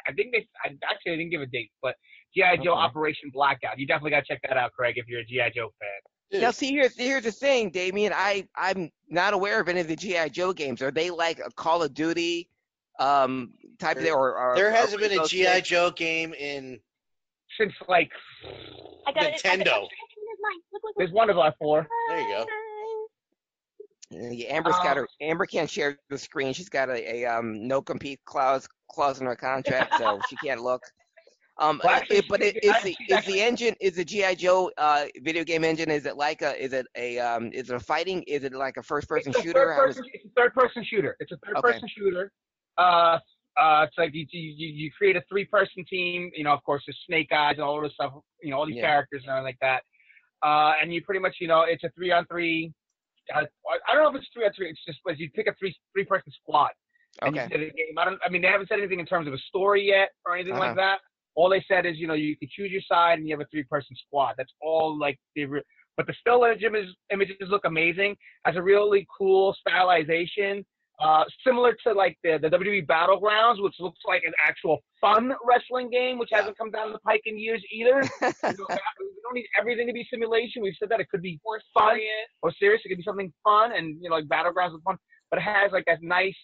I 0.06 0.12
think 0.12 0.32
they 0.32 0.46
I, 0.64 0.68
actually 0.90 1.12
I 1.12 1.16
didn't 1.16 1.30
give 1.30 1.42
a 1.42 1.46
date, 1.46 1.70
but 1.80 1.94
GI 2.34 2.56
Joe 2.64 2.72
Okay. 2.72 2.80
Operation 2.80 3.30
Blackout. 3.32 3.78
You 3.78 3.86
definitely 3.86 4.10
got 4.10 4.24
to 4.24 4.26
check 4.26 4.40
that 4.42 4.56
out, 4.56 4.72
Craig, 4.72 4.94
if 4.98 5.06
you're 5.06 5.20
a 5.20 5.24
GI 5.24 5.52
Joe 5.54 5.70
fan. 5.78 5.91
Now, 6.32 6.50
see, 6.50 6.70
here's 6.70 6.96
here's 6.96 7.24
the 7.24 7.32
thing, 7.32 7.70
Damian. 7.70 8.12
I 8.14 8.48
I'm 8.56 8.90
not 9.08 9.34
aware 9.34 9.60
of 9.60 9.68
any 9.68 9.80
of 9.80 9.88
the 9.88 9.96
GI 9.96 10.30
Joe 10.30 10.52
games. 10.52 10.80
Are 10.80 10.90
they 10.90 11.10
like 11.10 11.38
a 11.38 11.50
Call 11.52 11.82
of 11.82 11.92
Duty 11.94 12.48
um 12.98 13.52
type 13.78 13.96
of 13.98 14.02
There- 14.02 14.14
or, 14.14 14.36
or 14.36 14.54
There 14.56 14.70
hasn't 14.70 15.00
been 15.02 15.18
a 15.18 15.26
GI 15.26 15.44
Six? 15.44 15.68
Joe 15.68 15.90
game 15.90 16.32
in 16.34 16.80
Since 17.58 17.74
like 17.88 18.10
I 19.06 19.12
got 19.12 19.24
it. 19.24 19.40
I 19.44 19.56
got. 19.56 19.66
Nintendo. 19.66 19.86
There's 20.96 21.12
one 21.12 21.30
of 21.30 21.38
our 21.38 21.54
four. 21.58 21.86
There 22.08 22.20
you 22.20 22.28
go. 22.28 22.46
Yeah, 24.10 24.54
Amber's 24.54 24.74
got 24.82 24.96
her. 24.98 25.08
Amber 25.22 25.46
can't 25.46 25.70
share 25.70 25.98
the 26.10 26.18
screen. 26.18 26.52
She's 26.52 26.68
got 26.68 26.90
a, 26.90 27.22
a 27.22 27.24
um 27.26 27.66
no 27.66 27.80
compete 27.80 28.20
clause 28.24 28.68
clause 28.90 29.20
in 29.20 29.26
her 29.26 29.36
contract, 29.36 29.94
so 29.98 30.20
she 30.28 30.36
can't 30.36 30.62
look. 30.62 30.82
Um, 31.58 31.80
Well, 31.84 31.94
actually, 31.94 32.16
it- 32.18 32.28
but 32.28 32.42
it, 32.42 32.56
is 32.64 32.82
the 32.82 32.90
is 33.08 33.18
actually- 33.18 33.34
the 33.34 33.42
engine 33.42 33.76
is 33.80 33.96
the 33.96 34.04
GI 34.04 34.34
Joe 34.36 34.70
uh 34.78 35.06
video 35.22 35.44
game 35.44 35.64
engine? 35.64 35.90
Is 35.90 36.06
it 36.06 36.16
like 36.16 36.40
a 36.42 36.60
is 36.62 36.72
it 36.72 36.86
a 36.96 37.18
um 37.18 37.52
is 37.52 37.68
it 37.70 37.76
a 37.76 37.80
fighting? 37.80 38.22
Is 38.22 38.44
it 38.44 38.54
like 38.54 38.76
a 38.78 38.82
first 38.82 39.08
person 39.08 39.34
a 39.36 39.40
shooter? 39.42 39.74
Third 39.76 39.76
person, 39.86 40.04
it's 40.14 40.24
a 40.24 40.28
third 40.40 40.54
person 40.54 40.84
shooter. 40.84 41.16
It's 41.20 41.32
a 41.32 41.36
third 41.44 41.56
Okay. 41.58 41.72
person 41.72 41.88
shooter. 41.88 42.32
Uh, 42.78 43.18
uh, 43.60 43.84
it's 43.86 43.98
like 43.98 44.14
you, 44.14 44.26
you, 44.30 44.68
you 44.68 44.90
create 44.96 45.14
a 45.14 45.22
three 45.28 45.44
person 45.44 45.84
team. 45.84 46.30
You 46.34 46.44
know, 46.44 46.52
of 46.54 46.62
course, 46.64 46.82
there's 46.86 46.98
Snake 47.06 47.30
Eyes 47.32 47.54
and 47.56 47.62
all 47.64 47.80
this 47.82 47.92
stuff. 47.92 48.14
You 48.40 48.50
know, 48.50 48.58
all 48.58 48.66
these 48.66 48.76
Yeah. 48.76 48.86
characters 48.88 49.22
and 49.24 49.30
everything 49.30 49.44
like 49.44 49.58
that. 49.60 49.82
Uh, 50.42 50.72
and 50.80 50.92
you 50.92 51.02
pretty 51.04 51.20
much, 51.20 51.36
you 51.38 51.48
know, 51.48 51.62
it's 51.62 51.84
a 51.84 51.90
three 51.90 52.10
on 52.12 52.24
three. 52.26 52.72
I 53.34 53.44
don't 53.92 54.02
know 54.02 54.08
if 54.08 54.16
it's 54.16 54.26
three 54.32 54.46
on 54.46 54.52
three. 54.54 54.70
It's 54.70 54.82
just 54.86 54.98
you 55.20 55.30
pick 55.32 55.46
a 55.48 55.54
three 55.58 55.76
three 55.92 56.04
person 56.06 56.32
squad. 56.40 56.70
And 57.20 57.36
Okay. 57.36 57.44
you 57.44 57.48
said 57.50 57.60
a 57.60 57.70
game. 57.76 57.98
I 57.98 58.06
don't. 58.06 58.18
I 58.24 58.30
mean, 58.30 58.40
they 58.40 58.48
haven't 58.48 58.68
said 58.68 58.78
anything 58.78 59.00
in 59.00 59.06
terms 59.06 59.28
of 59.28 59.34
a 59.34 59.38
story 59.38 59.82
yet 59.86 60.08
or 60.24 60.34
anything 60.34 60.54
Uh-huh. 60.54 60.68
like 60.68 60.76
that. 60.76 61.00
All 61.34 61.48
they 61.48 61.64
said 61.66 61.86
is, 61.86 61.96
you 61.98 62.06
know, 62.06 62.14
you 62.14 62.36
can 62.36 62.48
choose 62.54 62.70
your 62.70 62.82
side 62.90 63.18
and 63.18 63.26
you 63.26 63.34
have 63.34 63.40
a 63.40 63.46
three-person 63.50 63.96
squad. 64.06 64.34
That's 64.36 64.52
all. 64.60 64.98
Like 64.98 65.18
they. 65.36 65.44
Re- 65.44 65.62
but 65.96 66.06
the 66.06 66.14
still 66.20 66.42
images 66.44 66.94
images 67.12 67.36
look 67.48 67.64
amazing. 67.66 68.16
Has 68.46 68.56
a 68.56 68.62
really 68.62 69.06
cool 69.18 69.54
stylization. 69.66 70.64
Uh, 71.00 71.24
similar 71.44 71.76
to 71.84 71.92
like 71.92 72.16
the, 72.22 72.38
the 72.40 72.48
WWE 72.48 72.86
Battlegrounds, 72.86 73.60
which 73.62 73.74
looks 73.80 73.98
like 74.06 74.22
an 74.24 74.32
actual 74.38 74.78
fun 75.00 75.32
wrestling 75.44 75.90
game, 75.90 76.16
which 76.18 76.28
hasn't 76.32 76.56
come 76.56 76.70
down 76.70 76.92
the 76.92 76.98
pike 77.00 77.22
in 77.26 77.38
years 77.38 77.62
either. 77.72 78.02
you 78.22 78.28
know, 78.42 78.66
we 78.68 79.20
don't 79.24 79.34
need 79.34 79.46
everything 79.58 79.86
to 79.88 79.92
be 79.92 80.06
simulation. 80.10 80.62
We've 80.62 80.74
said 80.78 80.90
that 80.90 81.00
it 81.00 81.08
could 81.10 81.22
be 81.22 81.40
Or 81.44 81.60
fun 81.74 81.94
serious. 81.96 82.28
or 82.42 82.52
serious. 82.58 82.82
It 82.84 82.88
could 82.90 82.98
be 82.98 83.04
something 83.04 83.32
fun, 83.42 83.72
and 83.76 83.96
you 84.00 84.08
know, 84.10 84.16
like 84.16 84.26
Battlegrounds 84.26 84.76
is 84.76 84.80
fun, 84.84 84.96
but 85.30 85.38
it 85.38 85.42
has 85.42 85.72
like 85.72 85.84
that 85.86 86.02
nice 86.02 86.36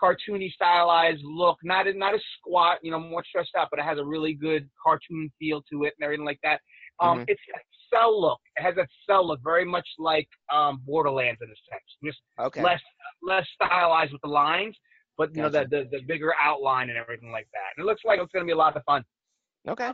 cartoony 0.00 0.50
stylized 0.52 1.22
look. 1.24 1.58
Not 1.62 1.86
a- 1.86 1.94
not 1.94 2.14
a 2.14 2.20
squat, 2.38 2.78
you 2.82 2.90
know, 2.90 2.98
more 2.98 3.24
stressed 3.24 3.54
out, 3.56 3.68
but 3.70 3.78
it 3.78 3.84
has 3.84 3.98
a 3.98 4.04
really 4.04 4.34
good 4.34 4.68
cartoon 4.82 5.30
feel 5.38 5.62
to 5.72 5.84
it 5.84 5.94
and 5.98 6.04
everything 6.04 6.24
like 6.26 6.40
that. 6.42 6.60
Um, 7.00 7.20
Mhm. 7.20 7.24
It's 7.28 7.40
that 7.52 7.62
cell 7.90 8.20
look. 8.20 8.40
It 8.56 8.62
has 8.62 8.74
that 8.76 8.88
cell 9.06 9.26
look, 9.26 9.40
very 9.42 9.64
much 9.64 9.88
like 9.98 10.28
um, 10.52 10.78
Borderlands 10.84 11.40
in 11.42 11.48
a 11.50 11.56
sense. 11.70 11.96
Just 12.04 12.20
Okay. 12.38 12.62
less 12.62 12.82
less 13.22 13.48
stylized 13.54 14.12
with 14.12 14.20
the 14.22 14.28
lines, 14.28 14.78
but 15.16 15.34
you 15.34 15.42
know 15.42 15.48
Gotcha. 15.50 15.68
the, 15.68 15.84
the 15.84 15.98
the 15.98 16.02
bigger 16.04 16.34
outline 16.40 16.90
and 16.90 16.98
everything 16.98 17.30
like 17.32 17.48
that. 17.52 17.72
And 17.76 17.84
it 17.84 17.86
looks 17.86 18.04
like 18.04 18.20
it's 18.20 18.30
going 18.32 18.44
to 18.44 18.46
be 18.46 18.52
a 18.52 18.56
lot 18.56 18.76
of 18.76 18.84
fun. 18.84 19.04
Okay. 19.66 19.92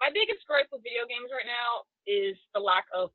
My 0.00 0.10
biggest 0.14 0.46
gripe 0.46 0.68
with 0.70 0.82
video 0.82 1.04
games 1.06 1.30
right 1.32 1.46
now 1.46 1.82
is 2.06 2.36
the 2.54 2.60
lack 2.60 2.84
of 2.94 3.10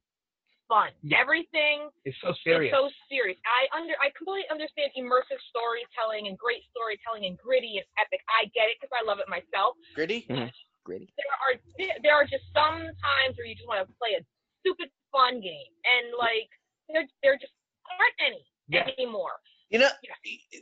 fun. 0.68 0.90
Yeah. 1.04 1.20
Everything 1.22 1.90
It's 2.06 2.18
so 2.22 2.34
serious. 2.44 2.72
is 2.72 2.78
so 2.78 2.90
serious. 3.10 3.38
I 3.46 3.70
under 3.76 3.94
I 4.02 4.10
completely 4.18 4.48
understand 4.52 4.92
immersive 4.98 5.40
storytelling 5.50 6.28
and 6.28 6.38
great 6.38 6.64
storytelling 6.72 7.26
and 7.26 7.38
gritty 7.38 7.78
and 7.82 7.88
epic. 8.00 8.22
I 8.30 8.46
get 8.56 8.70
it 8.72 8.78
because 8.80 8.94
I 8.96 9.04
love 9.06 9.20
it 9.20 9.28
myself. 9.30 9.76
Gritty? 9.96 10.26
Mhm. 10.30 10.52
Gritty. 10.84 11.14
There 11.18 11.34
are 11.44 11.54
there 12.02 12.16
are 12.16 12.26
just 12.26 12.44
some 12.54 12.80
times 13.00 13.38
where 13.38 13.48
you 13.48 13.56
just 13.56 13.68
want 13.68 13.88
to 13.88 13.94
play 14.00 14.16
a 14.20 14.24
stupid 14.62 14.90
fun 15.12 15.40
game 15.42 15.72
and 15.86 16.14
like 16.18 16.50
there 16.90 17.08
there 17.22 17.38
just 17.38 17.54
aren't 17.88 18.20
any 18.20 18.46
Yeah. 18.68 18.88
anymore. 18.98 19.40
You 19.70 19.80
know, 19.80 19.90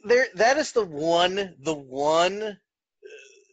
there 0.05 0.27
that 0.35 0.57
is 0.57 0.71
the 0.71 0.85
one, 0.85 1.55
the 1.59 1.73
one. 1.73 2.41
uh, 2.43 2.57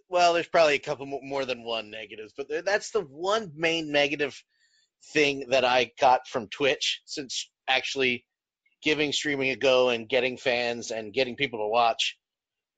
Well, 0.09 0.33
there's 0.33 0.49
probably 0.49 0.75
a 0.75 0.79
couple 0.79 1.07
more 1.07 1.45
than 1.45 1.65
one 1.65 1.91
negatives, 1.91 2.33
but 2.37 2.49
that's 2.65 2.91
the 2.91 3.03
one 3.03 3.53
main 3.55 3.91
negative 3.93 4.43
thing 5.13 5.47
that 5.51 5.65
I 5.65 5.93
got 6.01 6.27
from 6.27 6.49
Twitch 6.49 7.01
since 7.05 7.51
actually 7.69 8.25
giving 8.83 9.13
streaming 9.13 9.51
a 9.51 9.57
go 9.57 9.89
and 9.89 10.09
getting 10.09 10.37
fans 10.37 10.91
and 10.91 11.13
getting 11.13 11.37
people 11.37 11.61
to 11.61 11.69
watch 11.69 12.17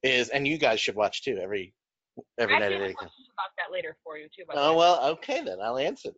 is, 0.03 0.29
and 0.29 0.47
you 0.47 0.57
guys 0.57 0.79
should 0.79 0.95
watch 0.95 1.23
too 1.23 1.37
every 1.41 1.73
every 2.39 2.55
I 2.55 2.59
night 2.59 2.71
at 2.71 2.81
have 2.81 2.89
eight. 2.89 2.95
about 2.97 3.51
that 3.57 3.71
later 3.71 3.95
for 4.03 4.17
you 4.17 4.27
too. 4.35 4.43
Oh 4.53 4.75
well, 4.75 5.09
okay 5.11 5.41
then 5.43 5.57
I'll 5.61 5.77
answer. 5.77 6.11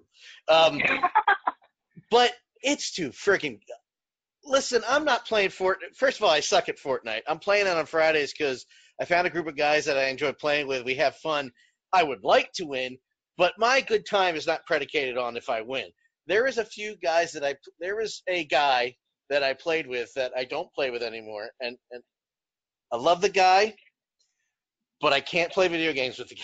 Um, 0.47 0.81
but 2.11 2.31
it's 2.61 2.91
too 2.91 3.09
freaking. 3.09 3.59
Listen, 4.45 4.81
I'm 4.87 5.05
not 5.05 5.25
playing 5.25 5.49
Fortnite. 5.49 5.95
First 5.95 6.17
of 6.17 6.23
all, 6.25 6.29
I 6.29 6.41
suck 6.41 6.67
at 6.67 6.77
Fortnite. 6.77 7.21
I'm 7.27 7.39
playing 7.39 7.67
it 7.67 7.77
on 7.77 7.85
Fridays 7.85 8.33
because 8.33 8.65
I 8.99 9.05
found 9.05 9.25
a 9.25 9.29
group 9.29 9.47
of 9.47 9.55
guys 9.55 9.85
that 9.85 9.97
I 9.97 10.07
enjoy 10.07 10.33
playing 10.33 10.67
with. 10.67 10.85
We 10.85 10.95
have 10.95 11.15
fun. 11.17 11.51
I 11.93 12.03
would 12.03 12.23
like 12.23 12.51
to 12.53 12.65
win, 12.65 12.97
but 13.37 13.53
my 13.57 13.81
good 13.81 14.05
time 14.05 14.35
is 14.35 14.47
not 14.47 14.65
predicated 14.65 15.17
on 15.17 15.37
if 15.37 15.49
I 15.49 15.61
win. 15.61 15.85
There 16.27 16.47
is 16.47 16.57
a 16.57 16.65
few 16.65 16.95
guys 16.97 17.31
that 17.33 17.43
I. 17.43 17.55
There 17.79 17.95
was 17.95 18.23
a 18.27 18.45
guy 18.45 18.95
that 19.29 19.43
I 19.43 19.53
played 19.53 19.87
with 19.87 20.13
that 20.15 20.31
I 20.37 20.45
don't 20.45 20.71
play 20.73 20.89
with 20.89 21.03
anymore, 21.03 21.49
and 21.59 21.77
and 21.91 22.03
I 22.91 22.97
love 22.97 23.21
the 23.21 23.29
guy, 23.29 23.75
but 25.01 25.13
I 25.13 25.19
can't 25.19 25.51
play 25.51 25.67
video 25.67 25.93
games 25.93 26.19
with 26.19 26.29
the 26.29 26.35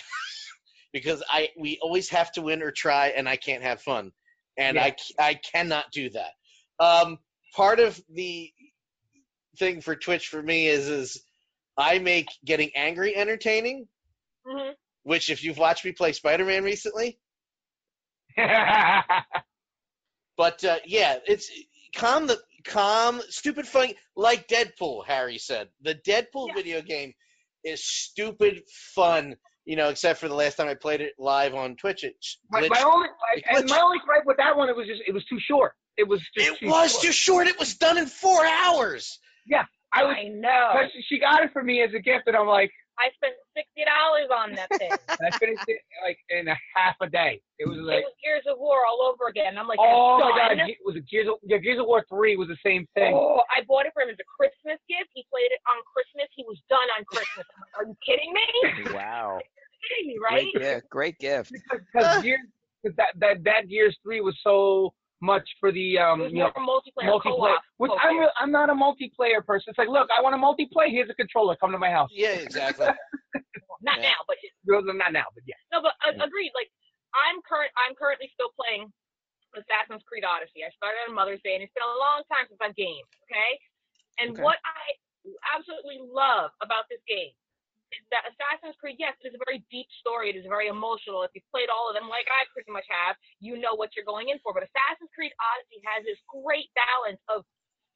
because 0.92 1.22
I 1.30 1.48
we 1.58 1.78
always 1.82 2.08
have 2.10 2.32
to 2.32 2.42
win 2.42 2.62
or 2.62 2.70
try, 2.70 3.08
and 3.08 3.28
I 3.28 3.36
can't 3.36 3.62
have 3.62 3.80
fun, 3.80 4.12
and 4.58 4.78
I 4.78 4.94
I 5.18 5.34
cannot 5.34 5.86
do 5.92 6.10
that. 6.10 6.32
Um, 6.78 7.18
part 7.54 7.80
of 7.80 8.00
the 8.12 8.52
thing 9.58 9.80
for 9.80 9.96
Twitch 9.96 10.28
for 10.28 10.42
me 10.42 10.66
is 10.66 10.88
is 10.88 11.22
I 11.78 11.98
make 11.98 12.28
getting 12.44 12.70
angry 12.74 13.16
entertaining, 13.16 13.88
Mhm. 14.46 14.74
Which 15.02 15.30
if 15.30 15.42
you've 15.44 15.58
watched 15.58 15.84
me 15.84 15.92
play 15.92 16.12
Spider 16.12 16.44
Man 16.44 16.64
recently, 16.64 17.18
but 20.36 20.64
uh, 20.64 20.76
yeah, 20.86 21.16
it's 21.26 21.50
calm 21.94 22.26
the 22.26 22.38
calm 22.64 23.20
stupid 23.28 23.66
funny 23.66 23.96
like 24.16 24.48
Deadpool. 24.48 25.06
Harry 25.06 25.38
said 25.38 25.68
the 25.82 25.94
Deadpool 25.94 26.54
video 26.54 26.82
game 26.82 27.12
is 27.64 27.84
stupid 27.84 28.62
fun. 28.94 29.36
You 29.66 29.76
know, 29.76 29.90
except 29.90 30.18
for 30.20 30.28
the 30.28 30.34
last 30.34 30.56
time 30.56 30.68
I 30.68 30.74
played 30.74 31.00
it 31.00 31.12
live 31.18 31.54
on 31.54 31.76
Twitch, 31.76 32.02
it 32.02 32.14
my, 32.50 32.62
glitched. 32.62 32.70
my 32.70 32.82
only 32.82 33.08
It 33.36 33.44
and 33.46 33.68
my 33.68 33.80
only 33.80 33.98
gripe 34.04 34.24
with 34.26 34.38
that 34.38 34.56
one, 34.56 34.68
it 34.68 34.76
was 34.76 34.86
just 34.86 35.02
it 35.06 35.12
was 35.12 35.24
too 35.26 35.38
short. 35.46 35.72
It 35.96 36.08
was 36.08 36.20
just 36.36 36.48
It 36.48 36.58
too 36.60 36.66
was 36.68 36.92
short. 36.92 37.02
too 37.04 37.12
short. 37.12 37.46
It 37.46 37.58
was 37.58 37.74
done 37.76 37.98
in 37.98 38.06
four 38.06 38.44
hours. 38.44 39.18
Yeah, 39.46 39.64
I 39.92 40.04
was. 40.04 40.16
I 40.18 40.28
know. 40.28 40.70
But 40.72 40.90
she 41.08 41.20
got 41.20 41.42
it 41.44 41.52
for 41.52 41.62
me 41.62 41.82
as 41.82 41.90
a 41.94 41.98
gift, 42.00 42.26
and 42.26 42.36
I'm 42.36 42.46
like, 42.46 42.70
I 43.00 43.08
spent 43.16 43.32
sixty 43.56 43.82
dollars 43.88 44.28
on 44.28 44.52
that 44.60 44.68
thing. 44.76 44.92
I 45.24 45.32
finished 45.40 45.64
it 45.66 45.80
like 46.04 46.20
in 46.28 46.48
a 46.48 46.56
half 46.76 47.00
a 47.00 47.08
day. 47.08 47.40
It 47.58 47.66
was 47.66 47.80
like, 47.80 48.04
it 48.04 48.12
was 48.12 48.16
Gears 48.20 48.44
of 48.44 48.60
War 48.60 48.84
all 48.84 49.00
over 49.00 49.32
again. 49.32 49.56
I'm 49.56 49.66
like, 49.66 49.80
oh 49.80 50.20
I'm 50.20 50.28
my 50.28 50.36
god, 50.36 50.60
done. 50.60 50.68
Ge- 50.68 50.84
was 50.84 50.96
it 51.00 51.08
Gears 51.08 51.28
of, 51.28 51.40
yeah, 51.42 51.56
Gears 51.56 51.80
of 51.80 51.86
War 51.88 52.04
three 52.12 52.36
was 52.36 52.48
the 52.48 52.60
same 52.60 52.84
thing. 52.92 53.16
Oh, 53.16 53.40
I 53.48 53.64
bought 53.64 53.88
it 53.88 53.96
for 53.96 54.04
him 54.04 54.12
as 54.12 54.20
a 54.20 54.28
Christmas 54.28 54.76
gift. 54.84 55.08
He 55.16 55.24
played 55.32 55.48
it 55.48 55.60
on 55.72 55.80
Christmas. 55.88 56.28
He 56.36 56.44
was 56.44 56.60
done 56.68 56.84
on 56.96 57.04
Christmas. 57.08 57.48
I'm 57.48 57.60
like, 57.64 57.74
Are 57.80 57.86
you 57.88 57.96
kidding 58.04 58.30
me? 58.36 58.92
Wow. 58.92 59.40
kidding 59.88 60.12
me, 60.12 60.16
right? 60.20 60.46
Great 60.52 60.60
gift. 60.60 60.84
Great 60.92 61.16
gift. 61.18 61.48
Because 61.56 62.22
Gears, 62.22 62.44
cause 62.84 62.94
that 63.00 63.16
that 63.16 63.44
that 63.44 63.68
Gears 63.68 63.96
three 64.04 64.20
was 64.20 64.36
so 64.44 64.92
much 65.20 65.44
for 65.60 65.70
the 65.72 65.98
um 65.98 66.22
It 66.22 66.32
you 66.32 66.38
know 66.40 66.50
more 66.56 66.80
multiplayer, 66.80 67.20
multiplayer. 67.20 67.56
Which. 67.76 67.92
I'm 68.00 68.18
re- 68.18 68.32
I'm 68.40 68.50
not 68.50 68.70
a 68.70 68.74
multiplayer 68.74 69.44
person. 69.44 69.70
It's 69.70 69.78
like, 69.78 69.88
look, 69.88 70.08
I 70.16 70.20
want 70.22 70.34
a 70.34 70.40
multiplayer. 70.40 70.88
Here's 70.90 71.10
a 71.10 71.14
controller. 71.14 71.56
Come 71.56 71.72
to 71.72 71.78
my 71.78 71.90
house. 71.90 72.10
Yeah, 72.12 72.40
exactly. 72.40 72.86
Not 73.82 73.96
Yeah. 74.00 74.12
now, 74.12 74.20
but 74.28 74.36
Well, 74.66 74.84
Not 74.96 75.12
now, 75.12 75.24
but 75.32 75.44
yeah. 75.48 75.56
no, 75.72 75.80
but 75.80 75.96
uh, 76.04 76.12
agreed. 76.20 76.52
Like 76.56 76.68
I'm 77.16 77.40
current. 77.48 77.72
I'm 77.80 77.94
currently 77.96 78.28
still 78.36 78.52
playing 78.56 78.92
Assassin's 79.56 80.04
Creed 80.04 80.24
Odyssey. 80.24 80.62
I 80.64 80.70
started 80.76 81.00
on 81.08 81.14
Mother's 81.16 81.40
Day, 81.42 81.56
and 81.56 81.62
it's 81.64 81.72
been 81.72 81.84
a 81.88 81.96
long 82.00 82.20
time 82.28 82.44
since 82.48 82.60
I've 82.60 82.76
gamed. 82.76 83.08
Okay, 83.28 83.52
and 84.20 84.36
Okay. 84.36 84.44
what 84.44 84.60
I 84.68 84.96
absolutely 85.56 86.00
love 86.00 86.52
about 86.60 86.88
this 86.92 87.00
game 87.08 87.32
is 87.32 87.39
that 88.14 88.26
Assassin's 88.30 88.78
Creed, 88.78 88.96
yes, 88.98 89.18
it 89.22 89.30
is 89.30 89.36
a 89.36 89.42
very 89.42 89.62
deep 89.70 89.90
story. 89.98 90.30
It 90.30 90.38
is 90.38 90.46
very 90.46 90.70
emotional. 90.70 91.22
If 91.26 91.34
you've 91.34 91.46
played 91.50 91.70
all 91.70 91.90
of 91.90 91.94
them, 91.98 92.06
like 92.06 92.26
I 92.30 92.46
pretty 92.54 92.70
much 92.70 92.86
have, 92.90 93.18
you 93.42 93.58
know 93.58 93.74
what 93.74 93.94
you're 93.98 94.06
going 94.06 94.30
in 94.30 94.38
for. 94.42 94.54
But 94.54 94.66
Assassin's 94.66 95.10
Creed 95.14 95.34
Odyssey 95.38 95.82
has 95.86 96.06
this 96.06 96.18
great 96.30 96.70
balance 96.78 97.20
of 97.30 97.42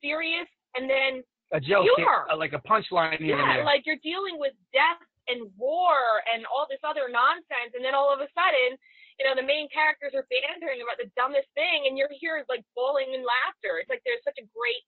serious 0.02 0.46
and 0.74 0.90
then 0.90 1.22
A 1.54 1.60
joke, 1.62 1.86
Humor. 1.94 2.26
uh, 2.28 2.36
like 2.36 2.52
a 2.52 2.62
punchline 2.66 3.22
yeah, 3.22 3.62
there. 3.62 3.64
like 3.64 3.86
you're 3.86 4.02
dealing 4.02 4.36
with 4.42 4.52
death 4.74 5.00
and 5.30 5.48
war 5.56 6.20
and 6.28 6.44
all 6.50 6.68
this 6.68 6.82
other 6.84 7.08
nonsense, 7.08 7.72
and 7.72 7.80
then 7.80 7.96
all 7.96 8.12
of 8.12 8.20
a 8.20 8.28
sudden, 8.36 8.76
you 9.16 9.24
know, 9.24 9.32
the 9.32 9.46
main 9.46 9.70
characters 9.72 10.12
are 10.12 10.26
bantering 10.28 10.82
about 10.82 10.98
the 11.00 11.08
dumbest 11.16 11.48
thing, 11.56 11.86
and 11.88 11.96
you're 11.96 12.12
here 12.18 12.42
like 12.50 12.60
bawling 12.76 13.14
in 13.14 13.22
laughter. 13.24 13.80
It's 13.80 13.88
like 13.88 14.02
there's 14.04 14.20
such 14.26 14.36
a 14.36 14.46
great 14.52 14.82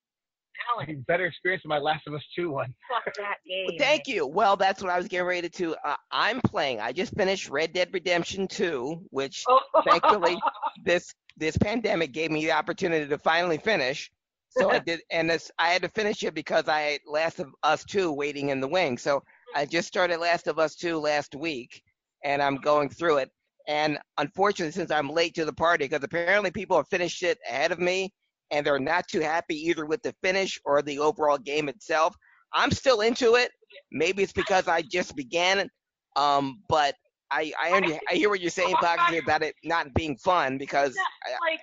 balance. 0.74 1.04
Better 1.06 1.26
experience 1.26 1.62
than 1.62 1.70
my 1.70 1.78
Last 1.78 2.06
of 2.06 2.14
Us 2.14 2.24
two 2.34 2.50
one. 2.50 2.74
Fuck 3.04 3.14
that 3.16 3.36
game. 3.46 3.66
Well, 3.68 3.76
thank 3.78 4.06
you. 4.06 4.26
Well, 4.26 4.56
that's 4.56 4.82
what 4.82 4.90
I 4.90 4.98
was 4.98 5.08
getting 5.08 5.26
ready 5.26 5.48
to. 5.48 5.76
Uh, 5.84 5.96
I'm 6.10 6.40
playing. 6.40 6.80
I 6.80 6.92
just 6.92 7.14
finished 7.16 7.48
Red 7.48 7.72
Dead 7.72 7.88
Redemption 7.92 8.46
2, 8.48 9.06
which 9.10 9.44
Oh. 9.48 9.60
thankfully 9.86 10.38
this 10.84 11.14
this 11.36 11.56
pandemic 11.58 12.12
gave 12.12 12.30
me 12.30 12.44
the 12.44 12.52
opportunity 12.52 13.06
to 13.06 13.18
finally 13.18 13.58
finish. 13.58 14.10
So 14.50 14.70
I 14.70 14.78
did, 14.78 15.00
and 15.10 15.28
this, 15.28 15.50
I 15.58 15.68
had 15.68 15.82
to 15.82 15.88
finish 15.90 16.22
it 16.22 16.32
because 16.34 16.66
I 16.66 16.80
had 16.80 17.00
Last 17.06 17.40
of 17.40 17.48
Us 17.62 17.84
2 17.84 18.10
waiting 18.10 18.48
in 18.48 18.60
the 18.60 18.68
wing. 18.68 18.96
So 18.96 19.22
I 19.54 19.66
just 19.66 19.86
started 19.86 20.18
Last 20.18 20.46
of 20.46 20.58
Us 20.58 20.74
2 20.76 20.98
last 20.98 21.34
week, 21.34 21.82
and 22.24 22.40
I'm 22.40 22.56
going 22.56 22.88
through 22.88 23.18
it. 23.18 23.30
And 23.68 23.98
unfortunately, 24.16 24.72
since 24.72 24.90
I'm 24.90 25.10
late 25.10 25.34
to 25.34 25.44
the 25.44 25.52
party, 25.52 25.84
because 25.84 26.02
apparently 26.02 26.50
people 26.50 26.78
have 26.78 26.88
finished 26.88 27.22
it 27.22 27.36
ahead 27.46 27.70
of 27.70 27.78
me, 27.80 28.14
and 28.50 28.64
they're 28.66 28.78
not 28.78 29.08
too 29.08 29.20
happy 29.20 29.56
either 29.68 29.86
with 29.86 30.02
the 30.02 30.14
finish 30.22 30.60
or 30.64 30.82
the 30.82 30.98
overall 30.98 31.38
game 31.38 31.68
itself. 31.68 32.16
I'm 32.52 32.70
still 32.70 33.00
into 33.00 33.34
it. 33.34 33.50
Maybe 33.90 34.22
it's 34.22 34.32
because 34.32 34.68
I 34.68 34.82
just 34.82 35.16
began 35.16 35.58
it, 35.58 35.70
um, 36.16 36.62
but 36.68 36.94
I 37.30 37.52
I, 37.60 37.72
under, 37.72 37.98
I 38.10 38.14
hear 38.14 38.28
what 38.28 38.40
you're 38.40 38.50
saying, 38.50 38.76
Foxy, 38.80 39.18
about 39.18 39.42
it 39.42 39.54
not 39.64 39.92
being 39.94 40.16
fun 40.16 40.58
because 40.58 40.96
I, 41.24 41.30
like 41.50 41.60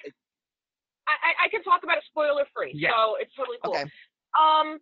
I, 1.08 1.12
I, 1.12 1.46
I 1.46 1.50
can 1.50 1.64
talk 1.64 1.84
about 1.84 1.98
it 1.98 2.04
spoiler 2.10 2.46
free, 2.56 2.72
Yeah. 2.76 2.92
so 2.92 3.16
it's 3.20 3.34
totally 3.36 3.58
cool. 3.64 3.74
Okay. 3.74 3.86
Um, 4.40 4.80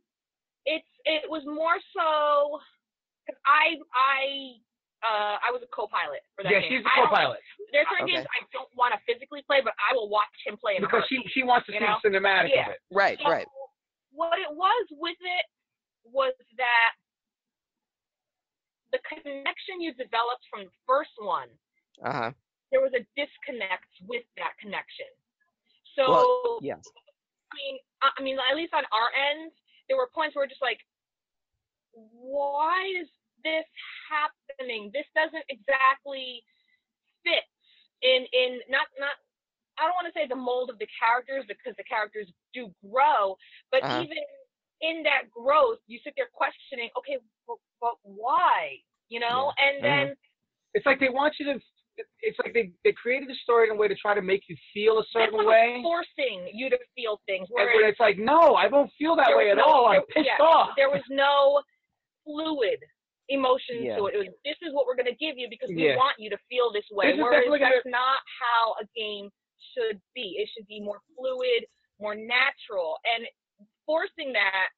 it's 0.66 0.88
it 1.06 1.30
was 1.30 1.44
more 1.46 1.78
so 1.96 2.60
because 3.26 3.40
I 3.46 3.78
I 3.94 4.58
uh 5.02 5.38
I 5.42 5.50
was 5.50 5.62
a 5.66 5.70
co-pilot 5.74 6.22
for 6.38 6.44
that 6.46 6.52
Yeah, 6.54 6.62
game. 6.62 6.82
she's 6.82 6.86
a 6.86 6.92
co-pilot. 6.94 7.42
There's 7.74 7.88
certain 7.90 8.06
Okay. 8.06 8.22
games 8.22 8.28
I 8.30 8.46
don't 8.54 8.70
want 8.78 8.94
to 8.94 9.00
physically 9.10 9.42
play, 9.46 9.62
but 9.64 9.74
I 9.82 9.94
will 9.98 10.10
watch 10.10 10.32
him 10.46 10.58
play 10.58 10.76
in 10.78 10.82
Because 10.86 11.04
she 11.10 11.22
she 11.34 11.42
wants 11.44 11.66
to 11.68 11.74
see 11.74 11.82
know? 11.82 11.98
the 12.02 12.10
cinematic 12.10 12.54
Yeah. 12.54 12.70
of 12.70 12.78
it. 12.78 12.80
right, 12.92 13.18
So 13.22 13.30
right. 13.30 13.48
What 14.12 14.38
it 14.40 14.52
was 14.52 14.86
with 14.92 15.18
it 15.22 15.46
was 16.06 16.34
that 16.58 16.92
the 18.92 19.00
connection 19.08 19.80
you 19.80 19.94
developed 19.96 20.44
from 20.52 20.66
the 20.68 20.76
first 20.86 21.16
one, 21.18 21.48
Uh 22.04 22.12
huh. 22.12 22.32
there 22.72 22.82
was 22.82 22.92
a 22.94 23.04
disconnect 23.16 23.88
with 24.08 24.24
that 24.38 24.54
connection. 24.60 25.08
So 25.96 26.12
Well, 26.12 26.60
yes. 26.62 26.84
I 27.52 27.56
mean, 27.56 27.76
I 28.04 28.10
I 28.18 28.22
mean, 28.22 28.38
at 28.40 28.56
least 28.56 28.74
on 28.74 28.84
our 28.92 29.10
end, 29.16 29.52
there 29.88 29.98
were 29.98 30.10
points 30.14 30.36
where 30.36 30.44
we're 30.44 30.50
just 30.52 30.62
like, 30.62 30.80
why 31.94 32.84
is 33.02 33.08
this 33.44 33.66
happening? 34.10 34.92
This 34.94 35.06
doesn't 35.16 35.46
exactly 35.50 36.44
fit 37.24 37.46
in 38.02 38.26
in 38.34 38.60
not 38.70 38.88
not. 39.00 39.16
I 39.80 39.86
don't 39.88 39.96
want 39.98 40.08
to 40.12 40.16
say 40.18 40.28
the 40.28 40.36
mold 40.36 40.70
of 40.70 40.78
the 40.78 40.88
characters 41.00 41.46
because 41.48 41.74
the 41.78 41.84
characters 41.88 42.28
do 42.54 42.70
grow, 42.86 43.38
but 43.72 43.82
Uh-huh. 43.84 44.02
even 44.04 44.18
in 44.82 45.02
that 45.04 45.30
growth, 45.32 45.80
you 45.88 46.00
sit 46.04 46.14
there 46.18 46.30
questioning, 46.34 46.90
okay, 46.98 47.18
but, 47.48 47.58
but 47.80 47.96
why? 48.04 48.78
You 49.10 49.20
know, 49.20 49.54
and 49.58 49.84
then 49.84 50.16
It's 50.74 50.86
like 50.86 51.00
they 51.00 51.10
want 51.10 51.36
you 51.40 51.46
to. 51.54 51.60
It's 52.22 52.38
like 52.40 52.54
they, 52.54 52.72
they 52.84 52.94
created 52.94 53.28
the 53.30 53.36
story 53.44 53.68
in 53.70 53.76
a 53.76 53.78
way 53.78 53.88
to 53.88 53.96
try 53.96 54.16
to 54.16 54.22
make 54.22 54.44
you 54.48 54.56
feel 54.74 55.00
a 55.00 55.04
certain 55.12 55.36
almost 55.36 55.50
way. 55.50 55.80
forcing 55.84 56.50
you 56.54 56.70
to 56.70 56.78
feel 56.96 57.22
things. 57.28 57.48
And 57.50 57.56
Whereas 57.56 57.92
it's 57.92 58.00
like, 58.00 58.18
no, 58.18 58.56
I 58.56 58.70
don't 58.70 58.90
feel 58.98 59.16
that 59.18 59.28
way 59.36 59.52
at 59.52 59.58
no- 59.58 59.64
all. 59.66 59.88
I'm 59.88 60.02
pissed 60.08 60.26
yeah, 60.26 60.44
off. 60.44 60.70
There 60.78 60.90
was 60.90 61.04
no 61.10 61.62
fluid 62.24 62.80
emotion 63.34 63.84
Yeah. 63.84 63.98
to 63.98 64.08
it. 64.08 64.16
It 64.16 64.18
was 64.20 64.28
this 64.46 64.58
is 64.62 64.74
what 64.74 64.86
we're 64.86 64.96
going 64.96 65.12
to 65.12 65.16
give 65.16 65.38
you 65.38 65.48
because 65.50 65.70
we 65.70 65.88
Yeah. 65.88 65.96
want 65.98 66.20
you 66.20 66.30
to 66.30 66.38
feel 66.50 66.72
this 66.72 66.86
way. 66.92 67.08
This 67.08 67.16
is 67.18 67.22
Whereas 67.24 67.46
that's 67.60 67.84
gonna- 67.84 67.92
not 67.98 68.20
how 68.40 68.76
a 68.82 68.86
game 68.96 69.30
should 69.74 70.02
be. 70.14 70.38
It 70.38 70.50
should 70.54 70.68
be 70.68 70.80
more 70.82 71.00
fluid, 71.16 71.66
more 72.00 72.16
natural, 72.16 73.00
and 73.16 73.28
forcing 73.86 74.34
that. 74.34 74.70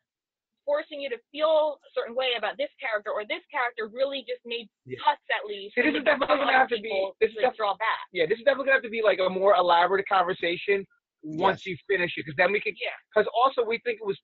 Forcing 0.66 1.02
you 1.02 1.10
to 1.10 1.18
feel 1.30 1.78
a 1.86 1.90
certain 1.94 2.16
way 2.16 2.36
about 2.38 2.56
this 2.58 2.70
character 2.80 3.12
or 3.12 3.26
this 3.26 3.44
character 3.52 3.88
really 3.92 4.24
just 4.24 4.40
made 4.46 4.70
Yeah. 4.86 4.98
us 5.12 5.20
at 5.38 5.46
least. 5.46 5.76
See, 5.76 5.82
this 5.82 5.94
is 5.96 6.04
definitely 6.06 6.38
gonna 6.38 6.54
have 6.54 6.70
to 6.70 6.80
be- 6.80 7.12
this 7.20 7.32
is 7.32 7.36
def- 7.38 7.58
draw 7.58 7.74
back. 7.76 8.00
Yeah, 8.14 8.26
this 8.28 8.38
is 8.40 8.46
definitely 8.46 8.68
gonna 8.68 8.76
have 8.78 8.84
to 8.84 8.90
be 8.90 9.02
like 9.02 9.20
a 9.20 9.30
more 9.30 9.56
elaborate 9.56 10.08
conversation 10.08 10.88
once 11.22 11.66
you 11.66 11.76
finish 11.88 12.18
it, 12.18 12.22
because 12.26 12.36
then 12.38 12.54
we 12.54 12.62
could. 12.62 12.76
Yeah. 12.80 12.96
Because 13.14 13.28
also 13.34 13.64
we 13.64 13.80
think 13.80 14.00
it 14.00 14.06
was. 14.06 14.18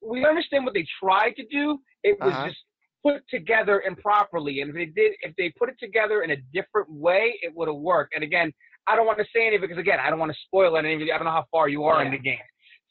We 0.00 0.24
understand 0.24 0.64
what 0.64 0.74
they 0.74 0.84
tried 1.00 1.36
to 1.36 1.44
do. 1.46 1.80
It 2.02 2.18
was 2.20 2.32
Uh-huh. 2.32 2.48
just 2.48 2.64
put 3.04 3.22
together 3.28 3.82
improperly, 3.86 4.60
and 4.60 4.70
if 4.70 4.76
they 4.76 4.86
did, 4.86 5.12
if 5.22 5.34
they 5.36 5.52
put 5.58 5.68
it 5.68 5.76
together 5.78 6.22
in 6.22 6.30
a 6.32 6.36
different 6.52 6.90
way, 6.90 7.38
it 7.42 7.52
would 7.54 7.68
have 7.68 7.76
worked. 7.76 8.14
And 8.14 8.24
again, 8.24 8.52
I 8.86 8.96
don't 8.96 9.06
want 9.06 9.18
to 9.18 9.24
say 9.34 9.46
anything 9.46 9.60
because 9.68 9.78
again, 9.78 9.98
I 10.02 10.10
don't 10.10 10.18
want 10.18 10.32
to 10.32 10.38
spoil 10.46 10.76
it. 10.76 10.84
And 10.84 10.88
I 10.88 11.16
don't 11.16 11.24
know 11.24 11.30
how 11.30 11.44
far 11.50 11.68
you 11.68 11.84
are 11.84 12.04
in 12.04 12.10
the 12.10 12.18
game. 12.18 12.38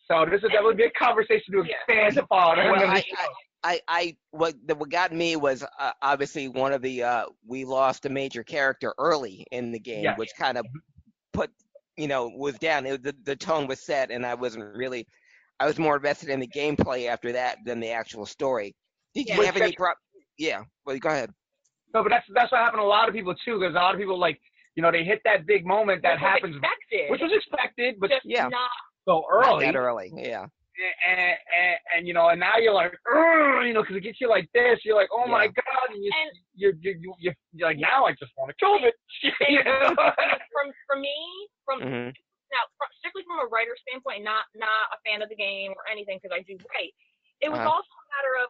So 0.09 0.25
this 0.29 0.37
is 0.37 0.49
definitely 0.51 0.75
be 0.75 0.83
a 0.85 0.91
conversation 0.91 1.53
to 1.53 1.63
Yeah. 1.67 1.75
expand 1.87 2.17
upon. 2.17 2.57
Well, 2.57 2.75
I. 2.75 3.03
I, 3.17 3.27
I, 3.63 3.81
I, 3.87 4.17
what 4.29 4.53
the, 4.65 4.75
what 4.75 4.89
got 4.89 5.11
me 5.11 5.35
was 5.35 5.65
uh, 5.79 5.91
obviously 6.03 6.47
one 6.47 6.71
of 6.71 6.83
the 6.83 7.03
uh, 7.03 7.25
we 7.45 7.65
lost 7.65 8.05
a 8.05 8.09
major 8.09 8.43
character 8.43 8.93
early 8.99 9.45
in 9.51 9.71
the 9.71 9.79
game, 9.79 10.03
Yeah. 10.03 10.15
which 10.15 10.29
kind 10.37 10.59
of 10.59 10.65
put 11.33 11.49
you 11.97 12.07
know 12.07 12.31
was 12.37 12.57
down. 12.59 12.85
It, 12.85 13.03
the 13.03 13.15
the 13.23 13.35
tone 13.35 13.65
was 13.67 13.81
set, 13.81 14.11
and 14.11 14.25
I 14.25 14.35
wasn't 14.35 14.75
really. 14.75 15.07
I 15.59 15.65
was 15.65 15.79
more 15.79 15.95
invested 15.95 16.29
in 16.29 16.39
the 16.39 16.47
gameplay 16.47 17.07
after 17.09 17.31
that 17.31 17.57
than 17.65 17.79
the 17.79 17.89
actual 17.89 18.27
story. 18.27 18.75
Did 19.17 19.29
you 19.29 19.35
Yeah. 19.41 19.45
have 19.49 19.57
any 19.57 19.73
pro? 19.73 19.89
Yeah. 20.37 20.61
Well, 20.85 20.97
go 20.99 21.09
ahead. 21.09 21.31
No, 21.93 22.03
but 22.03 22.09
that's 22.09 22.25
that's 22.35 22.51
what 22.51 22.61
happened 22.61 22.81
to 22.81 22.85
a 22.85 22.93
lot 22.97 23.09
of 23.09 23.15
people 23.15 23.33
too. 23.43 23.57
Because 23.59 23.73
a 23.73 23.81
lot 23.81 23.95
of 23.95 23.99
people 23.99 24.19
like 24.19 24.37
you 24.75 24.83
know 24.83 24.91
they 24.91 25.03
hit 25.03 25.21
that 25.25 25.47
big 25.47 25.65
moment 25.65 26.03
that 26.03 26.21
Which 26.21 26.21
was 26.21 26.29
happens, 26.29 26.55
expected. 26.57 27.05
which 27.11 27.21
was 27.25 27.31
expected, 27.33 27.95
but 27.99 28.09
just 28.11 28.25
yeah. 28.25 28.47
not 28.47 28.69
so 29.09 29.25
Not 29.25 29.25
early. 29.33 29.65
that 29.65 29.75
early. 29.75 30.11
Yeah. 30.13 30.45
and, 31.09 31.17
and, 31.17 31.75
and 31.95 32.01
you 32.07 32.13
know, 32.13 32.29
and 32.29 32.39
now 32.39 32.61
you're 32.61 32.73
like, 32.77 32.93
you 33.65 33.73
know, 33.73 33.81
because 33.81 33.97
it 33.97 34.05
gets 34.05 34.21
you 34.21 34.29
like 34.29 34.45
this. 34.53 34.77
You're 34.85 34.93
like, 34.99 35.09
oh 35.09 35.25
my 35.25 35.47
god, 35.49 35.87
and 35.89 36.03
you, 36.03 36.11
And- 36.13 36.37
you're, 36.53 36.73
you're, 36.81 36.97
you 37.01 37.09
you're, 37.17 37.33
you're 37.53 37.67
like, 37.73 37.81
now 37.81 38.05
I 38.05 38.11
just 38.13 38.29
want 38.37 38.53
to 38.53 38.57
kill 38.61 38.77
it. 38.85 38.93
you 39.49 39.63
know? 39.65 39.89
from 40.53 40.67
for 40.85 40.97
me 41.01 41.17
from 41.65 41.79
hmm 41.81 42.09
now 42.53 42.63
fr- 42.79 42.93
strictly 43.01 43.23
from 43.27 43.41
a 43.43 43.47
writer 43.51 43.73
standpoint, 43.83 44.21
not 44.23 44.45
not 44.55 44.93
a 44.93 44.97
fan 45.03 45.19
of 45.25 45.27
the 45.33 45.35
game 45.35 45.73
or 45.75 45.83
anything 45.91 46.15
because 46.21 46.31
I 46.35 46.45
do 46.45 46.53
write. 46.71 46.93
It 47.41 47.49
was 47.49 47.57
Uh-huh. 47.59 47.73
also 47.81 47.91
a 47.91 48.05
matter 48.13 48.33
of 48.45 48.47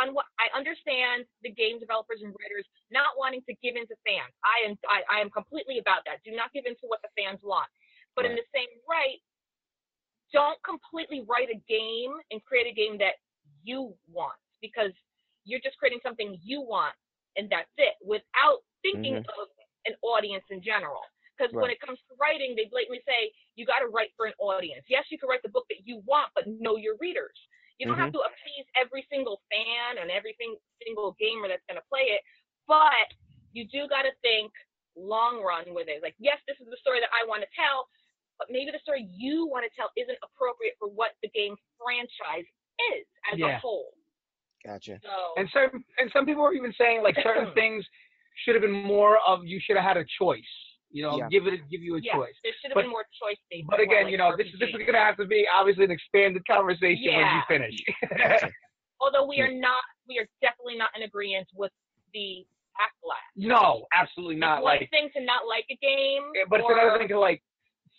on 0.00 0.14
what 0.14 0.26
I 0.42 0.50
understand 0.56 1.24
the 1.42 1.50
game 1.50 1.78
developers 1.78 2.22
and 2.22 2.34
writers 2.34 2.66
not 2.90 3.14
wanting 3.18 3.42
to 3.46 3.54
give 3.62 3.78
in 3.78 3.86
to 3.86 3.96
fans. 4.02 4.32
I 4.42 4.66
am 4.66 4.72
I, 4.90 5.02
I 5.06 5.18
am 5.22 5.30
completely 5.30 5.78
about 5.78 6.02
that. 6.06 6.22
Do 6.26 6.34
not 6.34 6.52
give 6.52 6.66
in 6.66 6.74
to 6.82 6.86
what 6.90 7.00
the 7.02 7.12
fans 7.14 7.40
want. 7.42 7.70
But 8.14 8.26
in 8.26 8.38
the 8.38 8.46
same 8.54 8.70
right, 8.86 9.18
don't 10.30 10.58
completely 10.62 11.26
write 11.26 11.50
a 11.50 11.58
game 11.66 12.14
and 12.30 12.38
create 12.46 12.70
a 12.70 12.74
game 12.74 12.98
that 12.98 13.18
you 13.66 13.94
want 14.06 14.38
because 14.62 14.94
you're 15.44 15.62
just 15.62 15.78
creating 15.78 15.98
something 16.02 16.38
you 16.42 16.62
want 16.62 16.94
and 17.36 17.50
that's 17.50 17.70
it 17.76 17.98
without 18.02 18.62
thinking 18.82 19.18
mm-hmm. 19.18 19.42
of 19.42 19.50
an 19.86 19.94
audience 20.02 20.44
in 20.50 20.62
general. 20.62 21.02
Because 21.34 21.50
when 21.50 21.66
it 21.70 21.82
comes 21.82 21.98
to 22.06 22.14
writing, 22.14 22.54
they 22.54 22.70
blatantly 22.70 23.02
say 23.02 23.34
you 23.58 23.66
got 23.66 23.82
to 23.82 23.90
write 23.90 24.14
for 24.14 24.26
an 24.30 24.38
audience. 24.38 24.86
Yes, 24.86 25.10
you 25.10 25.18
can 25.18 25.26
write 25.26 25.42
the 25.42 25.50
book 25.50 25.66
that 25.66 25.82
you 25.82 25.98
want, 26.06 26.30
but 26.30 26.46
know 26.46 26.78
your 26.78 26.94
readers. 27.02 27.34
You 27.78 27.86
don't 27.90 27.98
mm-hmm. 27.98 28.06
have 28.06 28.14
to 28.14 28.22
appease 28.22 28.66
every 28.78 29.02
single 29.10 29.42
fan 29.50 29.98
and 29.98 30.10
every 30.10 30.38
single 30.38 31.16
gamer 31.18 31.50
that's 31.50 31.64
going 31.66 31.80
to 31.80 31.86
play 31.90 32.14
it, 32.14 32.22
but 32.70 33.08
you 33.50 33.66
do 33.66 33.90
got 33.90 34.06
to 34.06 34.14
think 34.22 34.54
long 34.94 35.42
run 35.42 35.74
with 35.74 35.90
it. 35.90 36.02
Like, 36.02 36.14
yes, 36.22 36.38
this 36.46 36.58
is 36.62 36.70
the 36.70 36.78
story 36.78 37.02
that 37.02 37.10
I 37.10 37.26
want 37.26 37.42
to 37.42 37.50
tell, 37.50 37.90
but 38.38 38.46
maybe 38.50 38.70
the 38.70 38.82
story 38.82 39.10
you 39.10 39.46
want 39.50 39.66
to 39.66 39.72
tell 39.74 39.90
isn't 39.98 40.18
appropriate 40.22 40.78
for 40.78 40.86
what 40.86 41.18
the 41.22 41.30
game 41.34 41.58
franchise 41.78 42.46
is 42.94 43.06
as 43.30 43.38
Yeah. 43.38 43.58
a 43.58 43.58
whole. 43.58 43.94
Gotcha. 44.64 44.98
So 45.02 45.34
and 45.36 45.48
some 45.52 45.84
and 45.98 46.10
some 46.12 46.24
people 46.24 46.42
are 46.42 46.54
even 46.54 46.72
saying 46.78 47.02
like 47.02 47.16
certain 47.22 47.52
things 47.58 47.84
should 48.44 48.54
have 48.54 48.62
been 48.62 48.72
more 48.72 49.18
of 49.26 49.44
you 49.44 49.60
should 49.60 49.76
have 49.76 49.84
had 49.84 49.96
a 49.96 50.04
choice. 50.18 50.42
You 50.94 51.02
know, 51.02 51.18
Yeah. 51.18 51.26
give 51.28 51.48
it, 51.50 51.58
give 51.68 51.82
you 51.82 51.96
a 51.96 52.00
yeah, 52.00 52.14
choice. 52.14 52.38
there 52.46 52.54
should 52.62 52.70
have 52.70 52.76
But- 52.78 52.82
been 52.86 52.94
more 52.94 53.02
choice. 53.18 53.36
based 53.50 53.66
But 53.66 53.80
again, 53.82 54.06
you 54.08 54.16
know, 54.16 54.36
this 54.38 54.46
this 54.62 54.70
is 54.70 54.78
gonna 54.86 55.02
have 55.02 55.16
to 55.18 55.26
be 55.26 55.42
obviously 55.52 55.84
an 55.84 55.90
expanded 55.90 56.46
conversation 56.46 57.10
when 57.18 57.26
you 57.34 57.42
finish. 57.50 57.74
Gotcha. 58.16 58.52
Although 59.02 59.26
we 59.26 59.40
are 59.42 59.50
not, 59.50 59.82
we 60.06 60.18
are 60.22 60.28
definitely 60.40 60.78
not 60.78 60.94
in 60.94 61.02
agreement 61.02 61.48
with 61.52 61.72
the 62.14 62.46
backlash. 62.78 63.26
no, 63.34 63.86
absolutely 63.92 64.36
not. 64.36 64.58
It's 64.58 64.64
one 64.70 64.76
Like, 64.78 64.90
thing 64.90 65.10
to 65.18 65.20
not 65.26 65.46
like 65.50 65.66
a 65.68 65.74
game, 65.82 66.22
but 66.48 66.60
it's 66.62 66.68
or, 66.70 66.78
another 66.78 66.98
thing 66.98 67.08
to 67.08 67.18
like 67.18 67.42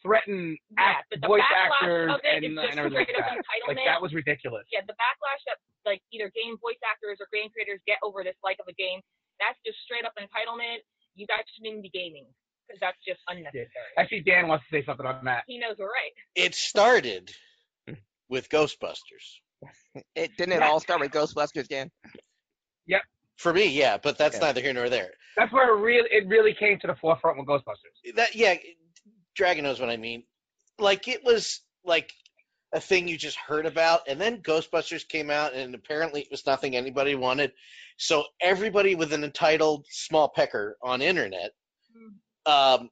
threaten 0.02 0.58
Yeah, 0.80 0.84
act, 1.04 1.08
but 1.12 1.20
the 1.20 1.28
voice 1.28 1.42
backlash 1.52 1.84
actors 1.84 2.12
of 2.16 2.20
it 2.24 2.44
and, 2.48 2.56
just 2.56 2.70
and 2.72 2.80
everything 2.80 2.98
like 3.00 3.12
that. 3.12 3.44
Like 3.68 3.78
that 3.84 4.02
was 4.02 4.14
ridiculous. 4.14 4.66
yeah, 4.72 4.82
the 4.88 4.94
backlash 4.96 5.44
that 5.52 5.58
like 5.86 6.02
either 6.16 6.32
game 6.32 6.56
voice 6.64 6.80
actors 6.82 7.20
or 7.20 7.28
game 7.34 7.50
creators 7.52 7.82
get 7.86 8.00
over 8.04 8.24
this 8.24 8.38
like 8.42 8.56
of 8.64 8.68
a 8.72 8.74
game, 8.80 9.02
that's 9.40 9.60
just 9.68 9.80
straight 9.84 10.06
up 10.06 10.14
entitlement. 10.16 10.80
You 11.16 11.28
guys 11.28 11.44
shouldn't 11.54 11.72
even 11.76 11.82
be 11.84 11.90
gaming 11.92 12.28
because 12.68 12.80
that's 12.80 12.98
just 13.08 13.20
unnecessary. 13.28 13.68
I 13.98 14.08
see 14.08 14.22
Dan 14.22 14.48
wants 14.48 14.66
to 14.70 14.78
say 14.78 14.86
something 14.86 15.06
on 15.06 15.24
that. 15.26 15.44
He 15.48 15.58
knows 15.58 15.76
we're 15.78 15.86
right. 15.86 16.12
It 16.36 16.56
started 16.56 17.32
hmm. 17.88 17.96
with 18.30 18.50
Ghostbusters. 18.50 19.40
It 20.14 20.32
didn't 20.38 20.56
it 20.56 20.62
all 20.62 20.82
start 20.82 21.00
with 21.00 21.12
Ghostbusters, 21.12 21.70
Dan? 21.70 21.90
Yep. 22.88 23.02
For 23.38 23.54
me, 23.54 23.68
yeah, 23.68 23.98
but 23.98 24.18
that's 24.18 24.36
Okay. 24.36 24.46
neither 24.46 24.62
here 24.62 24.74
nor 24.74 24.90
there. 24.90 25.12
That's 25.38 25.52
where 25.54 25.76
it 25.76 25.80
really 25.80 26.10
it 26.12 26.28
really 26.28 26.54
came 26.54 26.78
to 26.80 26.88
the 26.88 26.96
forefront 26.96 27.38
with 27.38 27.48
Ghostbusters. 27.48 28.16
That 28.16 28.36
yeah, 28.36 28.56
Dragon 29.36 29.64
knows 29.64 29.80
what 29.80 29.90
I 29.90 29.98
mean. 29.98 30.24
Like 30.78 31.08
it 31.08 31.24
was 31.24 31.62
like 31.86 32.12
a 32.74 32.80
thing 32.82 33.08
you 33.08 33.18
just 33.18 33.38
heard 33.38 33.66
about, 33.66 34.02
and 34.08 34.20
then 34.20 34.42
Ghostbusters 34.42 35.08
came 35.08 35.30
out, 35.30 35.54
and 35.54 35.76
apparently 35.76 36.22
it 36.22 36.32
was 36.32 36.46
nothing 36.46 36.76
anybody 36.76 37.16
wanted. 37.16 37.54
So 37.98 38.26
everybody 38.42 38.96
with 38.96 39.14
an 39.14 39.24
entitled 39.24 39.86
small 39.90 40.30
pecker 40.30 40.78
on 40.82 41.02
internet 41.02 41.52
mm-hmm. 41.96 42.16
Um, 42.46 42.90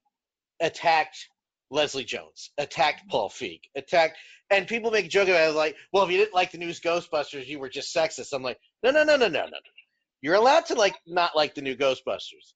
attacked 0.61 1.27
Leslie 1.69 2.03
Jones, 2.03 2.51
attacked 2.57 3.07
Paul 3.09 3.29
Feig, 3.29 3.61
attacked, 3.75 4.17
and 4.49 4.67
people 4.67 4.91
make 4.91 5.05
a 5.05 5.09
joke 5.09 5.27
about 5.27 5.49
it 5.49 5.55
like, 5.55 5.75
well, 5.91 6.03
if 6.03 6.11
you 6.11 6.17
didn't 6.17 6.35
like 6.35 6.51
the 6.51 6.57
news 6.57 6.79
Ghostbusters, 6.79 7.47
you 7.47 7.59
were 7.59 7.69
just 7.69 7.95
sexist. 7.95 8.33
I'm 8.33 8.43
like, 8.43 8.59
no, 8.83 8.91
no, 8.91 9.03
no, 9.03 9.15
no, 9.15 9.27
no, 9.27 9.41
no, 9.41 9.45
no. 9.45 9.73
You're 10.21 10.35
allowed 10.35 10.67
to 10.67 10.75
like 10.75 10.95
not 11.05 11.35
like 11.35 11.55
the 11.55 11.61
new 11.61 11.75
Ghostbusters, 11.75 12.53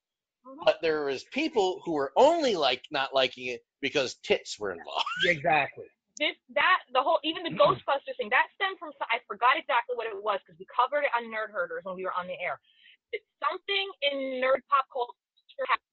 but 0.63 0.77
there 0.81 1.05
was 1.05 1.25
people 1.33 1.81
who 1.83 1.93
were 1.93 2.13
only 2.15 2.55
like 2.55 2.83
not 2.91 3.13
liking 3.13 3.47
it 3.47 3.61
because 3.81 4.15
tits 4.23 4.59
were 4.59 4.71
involved. 4.71 5.05
Exactly. 5.27 5.85
This 6.17 6.33
that 6.55 6.81
the 6.93 7.01
whole 7.01 7.19
even 7.23 7.43
the 7.43 7.53
Ghostbusters 7.53 8.17
thing 8.17 8.29
that 8.33 8.49
stemmed 8.55 8.79
from 8.79 8.89
I 9.11 9.21
forgot 9.27 9.53
exactly 9.53 9.93
what 9.93 10.07
it 10.07 10.17
was 10.17 10.39
because 10.41 10.57
we 10.57 10.65
covered 10.73 11.05
it 11.05 11.13
on 11.13 11.29
Nerd 11.29 11.53
Herders 11.53 11.85
when 11.85 11.93
we 11.93 12.05
were 12.05 12.15
on 12.17 12.25
the 12.25 12.33
air. 12.41 12.57
It's 13.13 13.27
something 13.37 13.87
in 14.01 14.41
nerd 14.41 14.65
pop 14.65 14.89
culture 14.89 15.13
happened, 15.69 15.86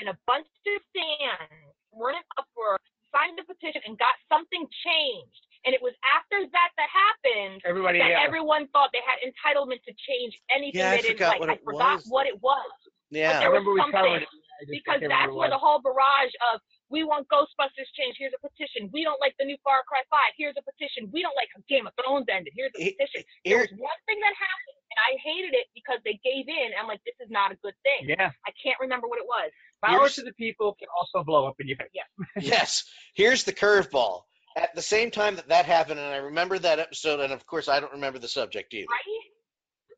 and 0.00 0.08
a 0.08 0.16
bunch 0.26 0.46
of 0.46 0.80
fans 0.94 1.74
running 1.94 2.24
up 2.38 2.46
for 2.54 2.78
signed 3.14 3.38
a 3.40 3.44
petition 3.44 3.80
and 3.86 3.98
got 3.98 4.14
something 4.28 4.62
changed. 4.84 5.42
And 5.66 5.74
it 5.74 5.82
was 5.82 5.92
after 6.06 6.38
that 6.46 6.70
that 6.78 6.90
happened 6.92 7.60
Everybody 7.66 7.98
that 7.98 8.14
yeah. 8.14 8.22
everyone 8.22 8.68
thought 8.70 8.90
they 8.94 9.02
had 9.02 9.18
entitlement 9.26 9.82
to 9.90 9.92
change 10.06 10.38
anything 10.54 10.78
Yeah, 10.78 10.94
they 10.94 11.02
didn't 11.02 11.18
forgot 11.18 11.30
like. 11.36 11.40
what 11.40 11.50
I 11.50 11.54
it 11.58 11.64
forgot 11.66 11.96
was. 11.98 12.06
what 12.08 12.26
it 12.30 12.38
was. 12.40 12.70
Yeah. 13.10 13.42
I 13.42 13.48
there 13.48 13.50
was 13.50 13.64
remember 13.66 13.72
we 13.74 13.80
covered 13.90 14.22
something. 14.22 14.22
it. 14.22 14.28
I 14.28 14.60
just 14.66 14.70
Because 14.70 15.00
that's 15.02 15.32
where 15.34 15.50
the 15.50 15.58
whole 15.58 15.82
barrage 15.82 16.34
of 16.54 16.60
we 16.88 17.04
want 17.04 17.26
Ghostbusters 17.28 17.90
change. 17.98 18.16
Here's 18.16 18.32
a 18.32 18.40
petition. 18.40 18.88
We 18.94 19.02
don't 19.04 19.18
like 19.20 19.34
the 19.36 19.44
new 19.44 19.58
Far 19.66 19.82
Cry 19.84 20.00
5. 20.08 20.18
Here's 20.40 20.56
a 20.56 20.64
petition. 20.64 21.10
We 21.12 21.20
don't 21.20 21.36
like 21.36 21.50
how 21.52 21.60
Game 21.68 21.84
of 21.90 21.92
Thrones 22.00 22.24
ended. 22.32 22.54
Here's 22.56 22.72
a 22.78 22.80
He- 22.80 22.94
petition. 22.96 23.24
here- 23.44 23.66
There 23.66 23.68
was 23.68 23.76
one 23.82 23.98
thing 24.08 24.18
that 24.24 24.32
happened, 24.38 24.78
and 24.94 24.98
I 25.04 25.10
hated 25.20 25.52
it 25.58 25.68
because 25.76 26.00
they 26.06 26.16
gave 26.24 26.48
in. 26.48 26.72
I'm 26.80 26.88
like, 26.88 27.02
this 27.04 27.18
is 27.20 27.28
not 27.28 27.52
a 27.52 27.56
good 27.60 27.76
thing. 27.84 28.08
Yeah. 28.08 28.30
I 28.46 28.50
can't 28.62 28.78
remember 28.80 29.04
what 29.06 29.18
it 29.20 29.26
was. 29.28 29.50
Power 29.84 29.98
Here's- 30.00 30.14
to 30.16 30.22
the 30.22 30.32
people 30.32 30.74
can 30.78 30.88
also 30.98 31.24
blow 31.24 31.46
up 31.46 31.54
in 31.60 31.68
your 31.68 31.76
face. 31.76 31.88
Yeah. 31.94 32.02
yes. 32.42 32.84
Here's 33.14 33.44
the 33.44 33.52
curveball. 33.52 34.22
At 34.56 34.74
the 34.74 34.82
same 34.82 35.10
time 35.12 35.36
that 35.36 35.48
that 35.50 35.66
happened, 35.66 36.00
and 36.00 36.12
I 36.12 36.16
remember 36.16 36.58
that 36.58 36.80
episode, 36.80 37.20
and 37.20 37.32
of 37.32 37.46
course 37.46 37.68
I 37.68 37.78
don't 37.78 37.92
remember 37.92 38.18
the 38.18 38.26
subject 38.28 38.74
either. 38.74 38.86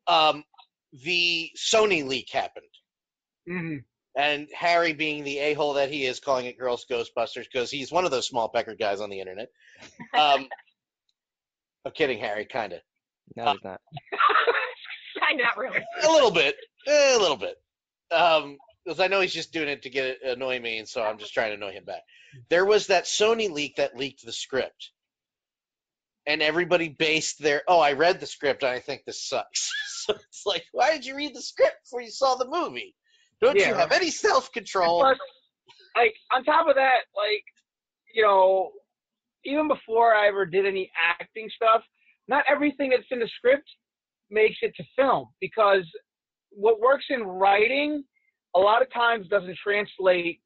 Right? 0.09 0.29
Um, 0.29 0.45
the 0.93 1.51
Sony 1.57 2.07
leak 2.07 2.29
happened, 2.31 2.67
Mm-hmm. 3.49 3.77
and 4.21 4.49
Harry, 4.55 4.93
being 4.93 5.25
the 5.25 5.39
a 5.39 5.55
hole 5.55 5.75
that 5.75 5.91
he 5.91 6.05
is, 6.05 6.21
calling 6.21 6.45
it 6.47 6.59
Girls 6.59 6.85
Ghostbusters 6.91 7.45
because 7.51 7.71
he's 7.71 7.91
one 7.91 8.05
of 8.05 8.11
those 8.11 8.27
small 8.27 8.49
pecker 8.51 8.75
guys 8.75 9.01
on 9.01 9.09
the 9.09 9.21
internet. 9.21 9.49
Um, 10.13 10.47
I'm 11.87 11.93
kidding, 11.93 12.19
Harry, 12.19 12.45
kind 12.45 12.75
of. 12.75 12.81
No, 13.37 13.53
it's 13.53 13.65
not. 13.65 13.81
kind 15.21 15.41
of 15.41 15.45
not 15.47 15.57
really. 15.57 15.79
A 16.03 16.09
little 16.11 16.31
bit, 16.33 16.55
a 16.87 17.17
little 17.19 17.37
bit. 17.39 17.55
Um, 18.11 18.59
because 18.85 19.01
I 19.01 19.09
know 19.09 19.21
he's 19.21 19.33
just 19.33 19.53
doing 19.53 19.69
it 19.69 19.83
to 19.83 19.91
get 19.91 20.23
annoy 20.23 20.59
me, 20.59 20.79
and 20.79 20.89
so 20.89 21.03
I'm 21.03 21.19
just 21.19 21.35
trying 21.35 21.51
to 21.51 21.57
annoy 21.57 21.73
him 21.73 21.85
back. 21.85 22.03
There 22.49 22.65
was 22.65 22.89
that 22.89 23.05
Sony 23.05 23.51
leak 23.51 23.77
that 23.77 23.97
leaked 23.97 24.25
the 24.25 24.33
script, 24.33 24.91
and 26.27 26.43
everybody 26.43 26.89
based 26.89 27.43
their 27.43 27.63
oh, 27.69 27.81
I 27.81 27.93
read 27.93 28.21
the 28.21 28.27
script 28.27 28.63
and 28.63 28.73
I 28.73 28.81
think 28.81 29.05
this 29.05 29.27
sucks. 29.27 29.71
so 30.07 30.15
it's 30.15 30.45
like, 30.47 30.65
why 30.73 30.93
did 30.93 31.05
you 31.05 31.17
read 31.17 31.35
the 31.35 31.43
script 31.43 31.77
before 31.85 32.03
you 32.03 32.11
saw 32.11 32.37
the 32.37 32.49
movie? 32.49 32.95
Don't 33.41 33.57
Yeah, 33.57 33.69
you 33.69 33.75
have 33.75 33.93
any 33.93 34.11
self 34.11 34.53
control? 34.53 35.01
Like 35.97 36.15
on 36.33 36.45
top 36.45 36.69
of 36.69 36.77
that, 36.77 37.01
like 37.17 37.45
you 38.15 38.23
know, 38.23 38.71
even 39.45 39.69
before 39.69 40.15
I 40.15 40.29
ever 40.29 40.47
did 40.47 40.67
any 40.67 40.91
acting 41.21 41.49
stuff, 41.55 41.83
not 42.29 42.45
everything 42.49 42.91
that's 42.91 43.09
in 43.11 43.19
the 43.19 43.29
script 43.37 43.69
makes 44.31 44.59
it 44.63 44.75
to 44.77 44.85
film 44.97 45.27
because 45.41 45.85
what 46.51 46.81
works 46.81 47.07
in 47.11 47.23
writing 47.23 48.05
a 48.55 48.59
lot 48.59 48.83
of 48.83 48.93
times 48.93 49.29
doesn't 49.29 49.57
translate 49.63 50.41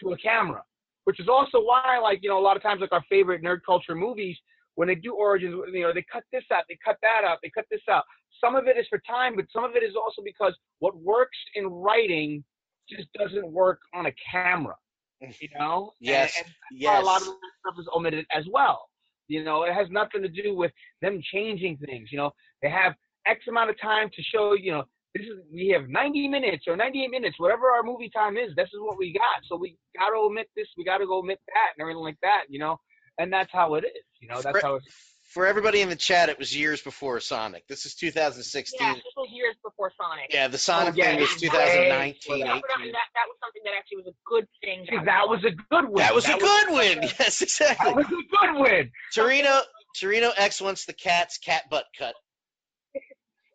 to 0.00 0.12
a 0.12 0.16
camera, 0.18 0.62
which 1.04 1.20
is 1.20 1.28
also 1.28 1.60
why, 1.60 1.98
like 2.02 2.20
you 2.22 2.28
know, 2.28 2.38
a 2.38 2.40
lot 2.40 2.56
of 2.56 2.62
times 2.62 2.80
like 2.80 2.92
our 2.92 3.04
favorite 3.08 3.42
nerd 3.42 3.60
culture 3.64 3.94
movies. 3.94 4.36
When 4.74 4.86
they 4.86 4.94
do 4.94 5.12
origins, 5.12 5.56
you 5.72 5.80
know, 5.80 5.92
they 5.92 6.04
cut 6.12 6.22
this 6.32 6.44
out, 6.52 6.62
they 6.68 6.78
cut 6.84 6.98
that 7.02 7.22
out, 7.24 7.38
they 7.42 7.50
cut 7.50 7.64
this 7.68 7.80
out. 7.90 8.04
Some 8.40 8.54
of 8.54 8.68
it 8.68 8.76
is 8.76 8.86
for 8.88 9.02
time, 9.04 9.34
but 9.34 9.46
some 9.52 9.64
of 9.64 9.74
it 9.74 9.82
is 9.82 9.96
also 9.96 10.22
because 10.24 10.56
what 10.78 10.96
works 10.98 11.36
in 11.56 11.66
writing 11.66 12.44
just 12.88 13.08
doesn't 13.12 13.50
work 13.50 13.80
on 13.92 14.06
a 14.06 14.12
camera. 14.30 14.76
You 15.20 15.48
know? 15.58 15.92
Yes, 16.00 16.34
And, 16.38 16.46
and 16.46 16.80
yes. 16.80 17.02
a 17.02 17.04
lot 17.04 17.20
of 17.22 17.26
stuff 17.26 17.74
is 17.78 17.88
omitted 17.94 18.24
as 18.32 18.44
well. 18.52 18.88
You 19.26 19.44
know, 19.44 19.64
it 19.64 19.74
has 19.74 19.88
nothing 19.90 20.22
to 20.22 20.28
do 20.28 20.54
with 20.54 20.72
them 21.02 21.20
changing 21.32 21.78
things. 21.78 22.10
You 22.10 22.18
know, 22.18 22.30
they 22.62 22.70
have 22.70 22.94
X 23.26 23.40
amount 23.48 23.70
of 23.70 23.80
time 23.80 24.08
to 24.14 24.22
show. 24.22 24.54
You 24.54 24.72
know, 24.72 24.84
this 25.18 25.26
is 25.26 25.38
we 25.52 25.68
have 25.68 25.88
90 25.88 26.28
minutes 26.28 26.64
or 26.66 26.76
98 26.76 27.10
minutes, 27.10 27.36
whatever 27.38 27.70
our 27.70 27.82
movie 27.82 28.10
time 28.14 28.36
is. 28.36 28.54
This 28.56 28.68
is 28.68 28.80
what 28.80 28.98
we 28.98 29.12
got. 29.12 29.44
So 29.48 29.56
we 29.56 29.76
got 29.98 30.10
to 30.10 30.16
omit 30.16 30.48
this. 30.56 30.66
We 30.76 30.84
got 30.84 30.98
to 30.98 31.06
go 31.06 31.18
omit 31.18 31.40
that 31.46 31.74
and 31.76 31.82
everything 31.82 32.02
like 32.02 32.18
that. 32.22 32.44
You 32.48 32.58
know, 32.58 32.80
and 33.18 33.32
that's 33.32 33.50
how 33.52 33.74
it 33.74 33.84
is. 33.84 34.04
You 34.20 34.28
know, 34.28 34.40
that's 34.40 34.60
For- 34.60 34.66
how 34.66 34.74
it's. 34.76 34.86
For 35.28 35.44
everybody 35.44 35.82
in 35.82 35.90
the 35.90 35.96
chat, 35.96 36.30
it 36.30 36.38
was 36.38 36.56
years 36.56 36.80
before 36.80 37.20
Sonic. 37.20 37.68
This 37.68 37.84
is 37.84 37.94
2016. 37.96 38.78
Yeah, 38.80 38.94
this 38.94 39.02
was 39.14 39.28
years 39.30 39.56
before 39.62 39.92
Sonic. 40.00 40.32
Yeah, 40.32 40.48
the 40.48 40.56
Sonic 40.56 40.94
oh, 40.94 40.96
yeah, 40.96 41.04
thing 41.04 41.20
was 41.20 41.36
2019, 41.36 42.14
before 42.14 42.36
Yeah, 42.38 42.44
18. 42.44 42.62
but 42.62 42.68
that, 42.78 43.08
that 43.12 43.26
was 43.28 43.36
something 43.44 43.62
that 43.64 43.74
actually 43.76 43.96
was 43.98 44.06
a 44.06 44.16
good 44.24 44.48
thing. 44.64 44.86
See, 44.88 45.04
that 45.04 45.28
was 45.28 45.44
a 45.44 45.50
good 45.50 45.90
win. 45.90 45.96
That 45.96 46.14
was 46.14 46.26
a 46.26 46.38
good 46.38 46.70
win. 46.70 47.02
Yes, 47.20 47.42
exactly. 47.42 47.90
That 47.90 47.96
was 47.96 48.06
a 48.06 48.08
good 48.08 48.58
win. 48.58 48.90
Torino 49.14 49.60
Torino 50.00 50.30
X 50.34 50.62
wants 50.62 50.86
the 50.86 50.94
cat's 50.94 51.36
cat 51.36 51.64
butt 51.70 51.84
cut. 51.98 52.14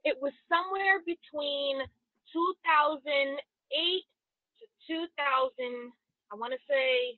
It 0.03 0.17
was 0.21 0.33
somewhere 0.51 0.99
between 1.05 1.79
2008 2.31 3.39
to 4.59 4.63
2000. 4.87 5.91
I 6.31 6.35
want 6.35 6.51
to 6.53 6.59
say 6.67 7.17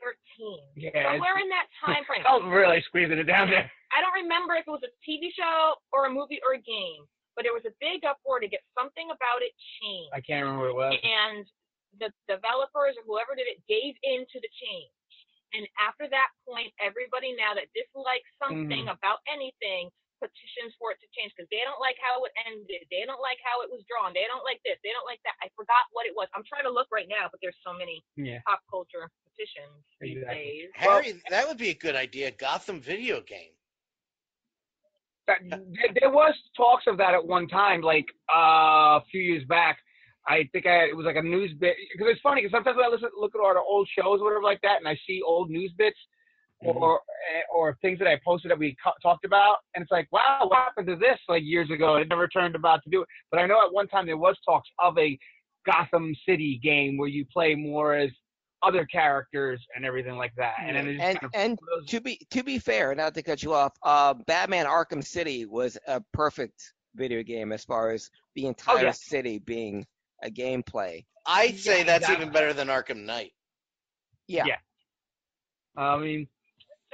13. 0.00 0.60
Yeah, 0.76 1.16
Somewhere 1.16 1.38
in 1.40 1.48
that 1.48 1.66
time 1.84 2.04
frame. 2.04 2.24
I 2.28 2.36
was 2.36 2.44
really 2.48 2.80
squeezing 2.86 3.18
it 3.18 3.24
down 3.28 3.48
there. 3.50 3.70
I 3.94 4.00
don't 4.02 4.14
remember 4.14 4.54
if 4.58 4.66
it 4.66 4.74
was 4.74 4.84
a 4.84 4.92
TV 5.06 5.30
show 5.32 5.78
or 5.94 6.06
a 6.06 6.12
movie 6.12 6.40
or 6.44 6.54
a 6.58 6.62
game, 6.62 7.06
but 7.38 7.46
there 7.46 7.54
was 7.56 7.64
a 7.64 7.74
big 7.80 8.02
uproar 8.04 8.40
to 8.42 8.48
get 8.50 8.60
something 8.76 9.08
about 9.14 9.40
it 9.40 9.54
changed. 9.80 10.12
I 10.12 10.20
can't 10.20 10.44
remember 10.44 10.74
what 10.74 10.92
it 10.92 10.98
was. 10.98 11.00
and 11.02 11.46
the 12.02 12.10
developers 12.26 12.98
or 12.98 13.06
whoever 13.06 13.38
did 13.38 13.46
it 13.46 13.62
gave 13.70 13.94
in 14.02 14.26
to 14.26 14.38
the 14.42 14.50
change. 14.58 14.90
And 15.54 15.62
after 15.78 16.10
that 16.10 16.34
point, 16.42 16.74
everybody 16.82 17.30
now 17.38 17.54
that 17.54 17.70
dislikes 17.70 18.26
something 18.42 18.90
Mhm. 18.90 18.90
about 18.90 19.22
anything 19.30 19.94
petitions 20.22 20.74
for 20.78 20.94
it 20.94 20.98
to 21.02 21.08
change 21.14 21.32
because 21.34 21.48
they 21.50 21.62
don't 21.66 21.78
like 21.82 21.98
how 22.02 22.22
it 22.24 22.32
ended. 22.46 22.86
They 22.90 23.04
don't 23.06 23.22
like 23.22 23.38
how 23.42 23.62
it 23.62 23.70
was 23.70 23.82
drawn. 23.86 24.14
They 24.14 24.26
don't 24.30 24.44
like 24.46 24.62
this. 24.62 24.78
They 24.82 24.94
don't 24.94 25.06
like 25.06 25.20
that. 25.26 25.34
I 25.42 25.50
forgot 25.58 25.86
what 25.92 26.06
it 26.06 26.14
was. 26.14 26.28
I'm 26.34 26.46
trying 26.46 26.64
to 26.66 26.74
look 26.74 26.88
right 26.94 27.08
now, 27.10 27.28
but 27.30 27.38
there's 27.42 27.58
so 27.64 27.74
many 27.74 28.04
Yeah. 28.16 28.40
pop 28.46 28.62
culture 28.70 29.10
petitions 29.26 29.82
these 30.00 30.18
Exactly. 30.22 30.36
days. 30.36 30.68
Harry, 30.74 31.10
that 31.30 31.48
would 31.48 31.58
be 31.58 31.70
a 31.70 31.78
good 31.78 31.96
idea. 31.96 32.30
Gotham 32.30 32.80
video 32.80 33.20
game. 33.20 33.54
that, 35.26 35.38
there, 35.48 35.92
there 36.00 36.10
was 36.10 36.34
talks 36.56 36.84
of 36.86 36.98
that 36.98 37.14
at 37.14 37.24
one 37.24 37.48
time, 37.48 37.80
like 37.80 38.06
uh, 38.32 39.00
a 39.00 39.04
few 39.10 39.20
years 39.22 39.44
back. 39.48 39.78
I 40.26 40.48
think 40.52 40.66
I, 40.66 40.88
it 40.88 40.96
was 40.96 41.04
like 41.04 41.16
a 41.16 41.22
news 41.22 41.52
bit 41.58 41.76
because 41.92 42.08
it's 42.10 42.20
funny 42.22 42.40
because 42.40 42.52
sometimes 42.56 42.76
when 42.76 42.86
I 42.86 42.88
listen, 42.88 43.10
look 43.18 43.32
at 43.34 43.40
our 43.44 43.58
old 43.58 43.88
shows 43.92 44.20
or 44.20 44.24
whatever 44.24 44.42
like 44.42 44.60
that, 44.62 44.78
and 44.80 44.88
I 44.88 44.96
see 45.06 45.20
old 45.24 45.50
news 45.50 45.72
bits 45.76 45.98
or 46.64 47.00
eh, 47.36 47.42
or 47.54 47.76
things 47.82 47.98
that 47.98 48.08
I 48.08 48.18
posted 48.24 48.50
that 48.50 48.58
we 48.58 48.76
co- 48.82 48.92
talked 49.02 49.24
about, 49.24 49.56
and 49.74 49.82
it's 49.82 49.90
like, 49.92 50.08
wow, 50.12 50.40
what 50.48 50.56
happened 50.58 50.86
to 50.88 50.96
this 50.96 51.18
like 51.28 51.42
years 51.44 51.70
ago? 51.70 51.96
It 51.96 52.08
never 52.08 52.28
turned 52.28 52.54
about 52.54 52.82
to 52.84 52.90
do 52.90 53.02
it. 53.02 53.08
But 53.30 53.40
I 53.40 53.46
know 53.46 53.64
at 53.64 53.72
one 53.72 53.88
time 53.88 54.06
there 54.06 54.16
was 54.16 54.36
talks 54.44 54.68
of 54.82 54.96
a 54.98 55.18
Gotham 55.66 56.14
City 56.28 56.60
game 56.62 56.96
where 56.98 57.08
you 57.08 57.24
play 57.32 57.54
more 57.54 57.94
as 57.94 58.10
other 58.62 58.86
characters 58.86 59.60
and 59.76 59.84
everything 59.84 60.16
like 60.16 60.32
that. 60.36 60.54
And 60.62 60.76
then 60.76 60.88
it 60.88 60.94
just 60.94 61.04
And 61.04 61.20
kind 61.20 61.34
of 61.34 61.40
and 61.40 61.88
to 61.88 62.00
be 62.00 62.18
to 62.30 62.42
be 62.42 62.58
fair, 62.58 62.94
not 62.94 63.14
to 63.14 63.22
cut 63.22 63.42
you 63.42 63.52
off, 63.52 63.72
uh, 63.82 64.14
Batman 64.26 64.66
Arkham 64.66 65.04
City 65.04 65.44
was 65.46 65.76
a 65.86 66.00
perfect 66.12 66.72
video 66.94 67.22
game 67.22 67.52
as 67.52 67.64
far 67.64 67.90
as 67.90 68.08
the 68.36 68.46
entire 68.46 68.76
Oh, 68.78 68.82
yeah. 68.82 68.90
city 68.92 69.38
being 69.38 69.84
a 70.22 70.30
gameplay. 70.30 71.04
I'd 71.26 71.58
say 71.58 71.78
Yeah, 71.78 71.84
that's 71.84 72.04
exactly. 72.04 72.22
even 72.24 72.32
better 72.32 72.52
than 72.52 72.68
Arkham 72.68 73.04
Knight. 73.04 73.32
Yeah. 74.28 74.44
Yeah. 74.46 74.56
I 75.76 75.98
mean, 75.98 76.28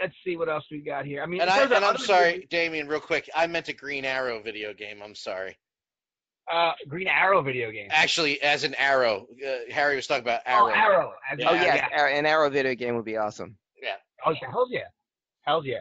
let's 0.01 0.15
see 0.25 0.37
what 0.37 0.49
else 0.49 0.65
we 0.71 0.81
got 0.81 1.05
here. 1.05 1.23
I 1.23 1.27
mean, 1.27 1.41
And, 1.41 1.51
I, 1.51 1.63
and 1.65 1.73
I'm 1.85 1.99
sorry, 1.99 2.33
movies- 2.35 2.47
Damian, 2.51 2.89
real 2.89 3.01
quick. 3.01 3.29
I 3.35 3.47
meant 3.47 3.69
a 3.69 3.73
Green 3.73 4.05
Arrow 4.05 4.41
video 4.43 4.73
game. 4.73 5.01
I'm 5.03 5.15
sorry. 5.15 5.59
uh, 6.53 6.73
Green 6.89 7.07
Arrow 7.07 7.43
video 7.43 7.71
game. 7.71 7.89
Actually, 7.91 8.41
as 8.43 8.65
an 8.65 8.75
Arrow. 8.77 9.27
Uh, 9.47 9.71
Harry 9.73 9.95
was 9.97 10.07
talking 10.07 10.25
about 10.25 10.41
arrow. 10.47 10.65
Oh, 10.67 10.69
Arrow. 10.71 10.97
Arrow. 10.97 11.13
As- 11.31 11.39
Yeah. 11.39 11.51
Oh 11.51 11.55
yeah, 11.55 11.89
yeah, 11.93 12.07
an 12.09 12.27
Arrow 12.27 12.51
video 12.51 12.75
game 12.75 12.97
would 12.97 13.05
be 13.05 13.17
awesome. 13.17 13.57
Yeah. 13.83 13.95
Oh, 14.27 14.33
yeah. 14.33 14.51
Hell 14.51 14.67
yeah. 14.71 14.81
Hell 15.43 15.65
yeah. 15.65 15.79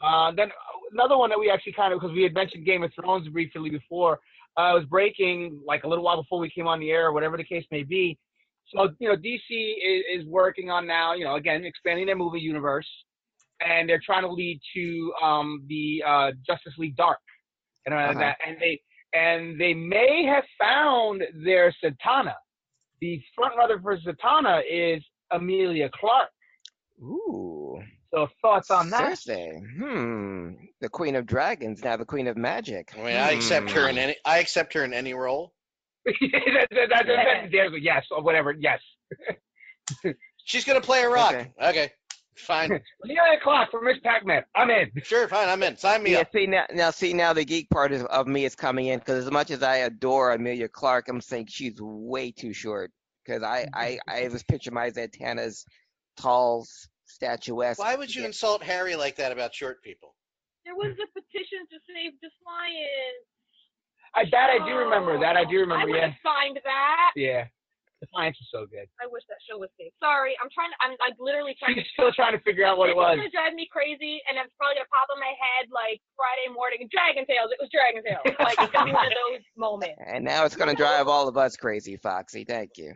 Uh, 0.00 0.32
then 0.32 0.50
another 0.92 1.16
one 1.16 1.30
that 1.30 1.38
we 1.38 1.50
actually 1.50 1.72
kind 1.72 1.92
of, 1.92 2.00
because 2.00 2.14
we 2.14 2.22
had 2.24 2.34
mentioned 2.34 2.66
Game 2.66 2.82
of 2.82 2.92
Thrones 2.94 3.28
briefly 3.28 3.70
before, 3.70 4.14
uh, 4.56 4.72
was 4.74 4.84
breaking 4.86 5.60
like 5.66 5.84
a 5.84 5.88
little 5.88 6.04
while 6.04 6.20
before 6.20 6.38
we 6.40 6.50
came 6.50 6.66
on 6.66 6.80
the 6.80 6.90
air, 6.90 7.06
or 7.06 7.12
whatever 7.12 7.36
the 7.36 7.44
case 7.44 7.64
may 7.70 7.82
be. 7.84 8.18
So, 8.74 8.88
you 8.98 9.08
know, 9.08 9.16
DC 9.16 9.40
is, 9.50 10.22
is 10.22 10.26
working 10.26 10.70
on 10.70 10.86
now, 10.86 11.12
you 11.14 11.24
know, 11.24 11.36
again, 11.36 11.64
expanding 11.64 12.06
their 12.06 12.16
movie 12.16 12.40
universe, 12.40 12.88
and 13.64 13.88
they're 13.88 14.00
trying 14.04 14.22
to 14.22 14.30
lead 14.32 14.60
to 14.74 15.12
um, 15.22 15.64
the 15.68 16.02
uh, 16.06 16.30
Justice 16.46 16.74
League 16.78 16.96
Dark. 16.96 17.18
And, 17.86 17.94
uh, 17.94 17.98
Uh-huh. 17.98 18.18
that, 18.20 18.36
and 18.46 18.56
they 18.60 18.80
and 19.12 19.60
they 19.60 19.74
may 19.74 20.24
have 20.24 20.44
found 20.58 21.22
their 21.44 21.72
Zatanna. 21.82 22.34
The 23.00 23.20
front 23.34 23.54
runner 23.56 23.78
for 23.80 23.96
Zatanna 23.98 24.62
is 24.68 25.02
Emilia 25.32 25.88
Clarke. 25.94 26.30
Ooh. 27.02 27.80
So 28.12 28.28
thoughts 28.40 28.70
on 28.70 28.90
that? 28.90 29.12
Cersei. 29.12 29.58
Hmm. 29.78 30.52
The 30.80 30.88
Queen 30.88 31.16
of 31.16 31.26
Dragons, 31.26 31.82
now 31.82 31.96
the 31.96 32.04
Queen 32.04 32.26
of 32.28 32.36
Magic. 32.36 32.92
I 32.94 32.98
mean, 32.98 33.16
I 33.16 33.32
accept 33.32 33.70
her 33.72 33.88
in 33.88 33.96
Hmm. 33.96 34.02
any. 34.02 34.16
I 34.24 34.38
accept 34.38 34.74
her 34.74 34.84
in 34.84 34.92
any 34.94 35.14
role. 35.14 35.52
that, 36.06 36.14
that, 36.20 36.68
that, 36.70 37.06
that, 37.06 37.50
that- 37.52 37.80
yes 37.82 38.04
or 38.10 38.22
whatever. 38.22 38.52
Yes. 38.52 38.80
She's 40.44 40.64
gonna 40.64 40.80
play 40.80 41.02
a 41.02 41.08
rock. 41.08 41.32
Okay. 41.34 41.50
Okay, 41.60 41.90
fine. 42.36 42.80
Emilia 43.04 43.38
Clarke 43.42 43.70
from 43.70 43.84
Miss 43.84 43.98
Pac-Man. 44.02 44.42
I'm 44.54 44.70
in. 44.70 44.90
Sure, 45.04 45.28
fine. 45.28 45.48
I'm 45.48 45.62
in. 45.62 45.76
Sign 45.76 46.02
me 46.02 46.12
Yeah, 46.12 46.20
up. 46.20 46.28
see 46.32 46.46
now, 46.46 46.64
now 46.72 46.90
see 46.90 47.12
now 47.12 47.32
the 47.32 47.44
geek 47.44 47.68
part 47.70 47.92
is, 47.92 48.02
of 48.04 48.26
me 48.26 48.44
is 48.44 48.54
coming 48.54 48.86
in 48.86 48.98
because 48.98 49.24
as 49.24 49.30
much 49.30 49.50
as 49.50 49.62
I 49.62 49.76
adore 49.78 50.32
Emilia 50.32 50.68
Clarke, 50.68 51.08
I'm 51.08 51.20
saying 51.20 51.46
she's 51.48 51.74
way 51.80 52.30
too 52.30 52.52
short. 52.52 52.90
Because 53.24 53.42
I, 53.56 53.66
I, 53.74 53.98
I 54.08 54.28
just 54.28 54.46
picture 54.48 54.70
my 54.70 54.90
Zatanna's 54.90 55.64
tall, 56.16 56.66
statuesque. 57.06 57.78
Why 57.80 57.96
would 57.96 58.14
you 58.14 58.22
Yeah. 58.22 58.28
insult 58.28 58.62
Harry 58.62 58.96
like 58.96 59.16
that 59.16 59.32
about 59.32 59.54
short 59.54 59.82
people? 59.82 60.14
There 60.64 60.74
was 60.74 60.92
a 60.96 61.06
petition 61.12 61.66
to 61.70 61.78
save 61.86 62.12
Defiance. 62.20 63.26
I, 64.16 64.24
that 64.30 64.48
I 64.50 64.64
do 64.66 64.74
oh, 64.74 64.78
remember. 64.78 65.18
That 65.18 65.36
I 65.36 65.44
do 65.44 65.58
I 65.58 65.60
remember. 65.60 65.88
would 65.88 65.96
Yeah. 65.96 66.06
have 66.08 66.14
signed 66.22 66.60
that. 66.64 67.12
Yeah. 67.16 67.44
Defiance 68.04 68.36
is 68.40 68.48
so 68.52 68.68
good. 68.68 68.84
I 69.00 69.08
wish 69.08 69.24
that 69.32 69.40
show 69.48 69.56
was 69.56 69.72
saved. 69.80 69.96
Sorry, 69.98 70.36
I'm 70.42 70.52
trying 70.52 70.70
to. 70.70 70.78
I'm 70.84 70.94
like 71.00 71.16
literally 71.16 71.56
trying. 71.56 71.80
She's 71.80 71.88
still 71.96 72.12
trying 72.12 72.36
to 72.36 72.42
figure 72.44 72.68
out 72.68 72.76
what 72.76 72.92
it 72.92 72.96
was. 72.96 73.16
It's 73.16 73.32
gonna 73.32 73.48
drive 73.48 73.54
me 73.56 73.68
crazy, 73.72 74.20
and 74.28 74.36
it's 74.36 74.52
probably 74.60 74.76
gonna 74.76 74.92
pop 74.92 75.08
in 75.12 75.20
my 75.20 75.34
head 75.34 75.72
like 75.72 76.04
Friday 76.14 76.52
morning. 76.52 76.84
Dragon 76.92 77.24
Tales. 77.24 77.48
It 77.48 77.58
was 77.60 77.72
Dragon 77.72 78.04
Tales. 78.04 78.22
Like 78.44 78.60
it's 78.60 78.72
gonna 78.72 78.92
be 78.92 78.92
one 78.92 79.06
of 79.06 79.16
those 79.16 79.40
moments. 79.56 79.96
And 80.04 80.24
now 80.24 80.44
it's 80.44 80.56
going 80.56 80.68
to 80.68 80.76
drive 80.76 81.08
all 81.08 81.28
of 81.28 81.36
us 81.38 81.56
crazy, 81.56 81.96
Foxy. 81.96 82.44
Thank 82.44 82.76
you. 82.76 82.92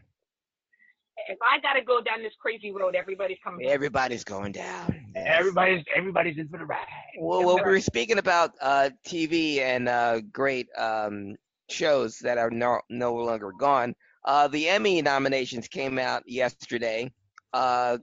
If 1.29 1.39
I 1.43 1.59
gotta 1.61 1.83
go 1.83 2.01
down 2.03 2.23
this 2.23 2.35
crazy 2.41 2.71
road, 2.71 2.95
everybody's 2.95 3.39
coming. 3.43 3.67
Everybody's 3.67 4.25
going 4.25 4.53
down. 4.53 5.07
Everybody's 5.17 5.85
everybody's 5.97 6.39
in 6.39 6.49
for 6.49 6.59
the 6.59 6.65
ride. 6.65 6.87
Well, 7.19 7.45
well, 7.45 7.57
we 7.57 7.63
were 7.63 7.81
speaking 7.81 8.19
about 8.19 8.53
uh, 8.61 8.91
TV 9.07 9.59
and 9.59 9.89
uh, 9.89 10.21
great 10.33 10.69
um, 10.77 11.37
shows 11.71 12.19
that 12.21 12.39
are 12.39 12.51
no, 12.51 12.81
no 12.91 13.15
longer 13.15 13.53
gone. 13.59 13.95
Uh, 14.25 14.49
the 14.49 14.69
Emmy 14.69 15.01
nominations 15.03 15.69
came 15.69 15.99
out 15.99 16.23
yesterday, 16.27 17.11
uh, 17.53 17.99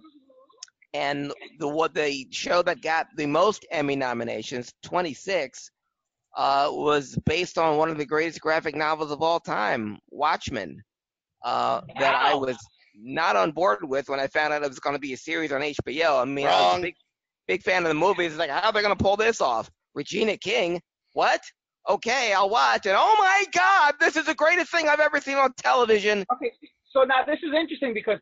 and 0.93 1.34
the 1.59 1.68
what 1.68 1.93
the 1.93 2.28
show 2.32 2.61
that 2.61 2.82
got 2.82 3.07
the 3.18 3.26
most 3.26 3.66
Emmy 3.70 3.95
nominations, 3.95 4.74
26, 4.84 5.70
uh, 6.38 6.70
was 6.72 7.18
based 7.26 7.57
on 7.57 7.78
one 7.78 7.89
of 7.89 7.97
the 7.97 8.05
greatest 8.05 8.41
graphic 8.41 8.76
novels 8.76 9.11
of 9.11 9.22
all 9.22 9.39
time, 9.39 9.97
Watchmen, 10.09 10.82
uh, 11.43 11.82
that 11.99 12.16
I 12.16 12.34
was 12.34 12.57
not 12.97 13.36
on 13.36 13.51
board 13.51 13.80
with 13.84 14.09
when 14.09 14.20
I 14.20 14.28
found 14.28 14.53
out 14.53 14.63
it 14.63 14.70
was 14.70 14.80
going 14.80 14.95
to 14.95 14.99
be 14.99 15.13
a 15.13 15.18
series 15.18 15.51
on 15.51 15.61
HBO. 15.61 16.22
I 16.22 16.26
mean, 16.26 16.47
I 16.47 16.49
was 16.49 16.80
a 16.80 16.82
big, 16.82 16.95
big 17.47 17.61
fan 17.63 17.84
of 17.84 17.89
the 17.89 17.93
movies. 17.93 18.32
It's 18.32 18.39
like, 18.39 18.49
how 18.49 18.70
are 18.70 18.74
they 18.74 18.82
going 18.82 18.95
to 18.95 19.03
pull 19.03 19.18
this 19.18 19.41
off? 19.41 19.70
Regina 19.93 20.38
King? 20.38 20.82
What? 21.13 21.41
Okay, 21.88 22.33
I'll 22.33 22.49
watch. 22.49 22.86
And 22.86 22.95
oh 22.97 23.15
my 23.19 23.45
God, 23.51 23.95
this 23.99 24.15
is 24.15 24.25
the 24.25 24.36
greatest 24.36 24.71
thing 24.71 24.88
I've 24.89 24.99
ever 24.99 25.19
seen 25.21 25.38
on 25.38 25.53
television. 25.57 26.25
Okay, 26.33 26.51
so 26.91 27.03
now 27.03 27.23
this 27.25 27.39
is 27.43 27.53
interesting 27.53 27.93
because 27.93 28.19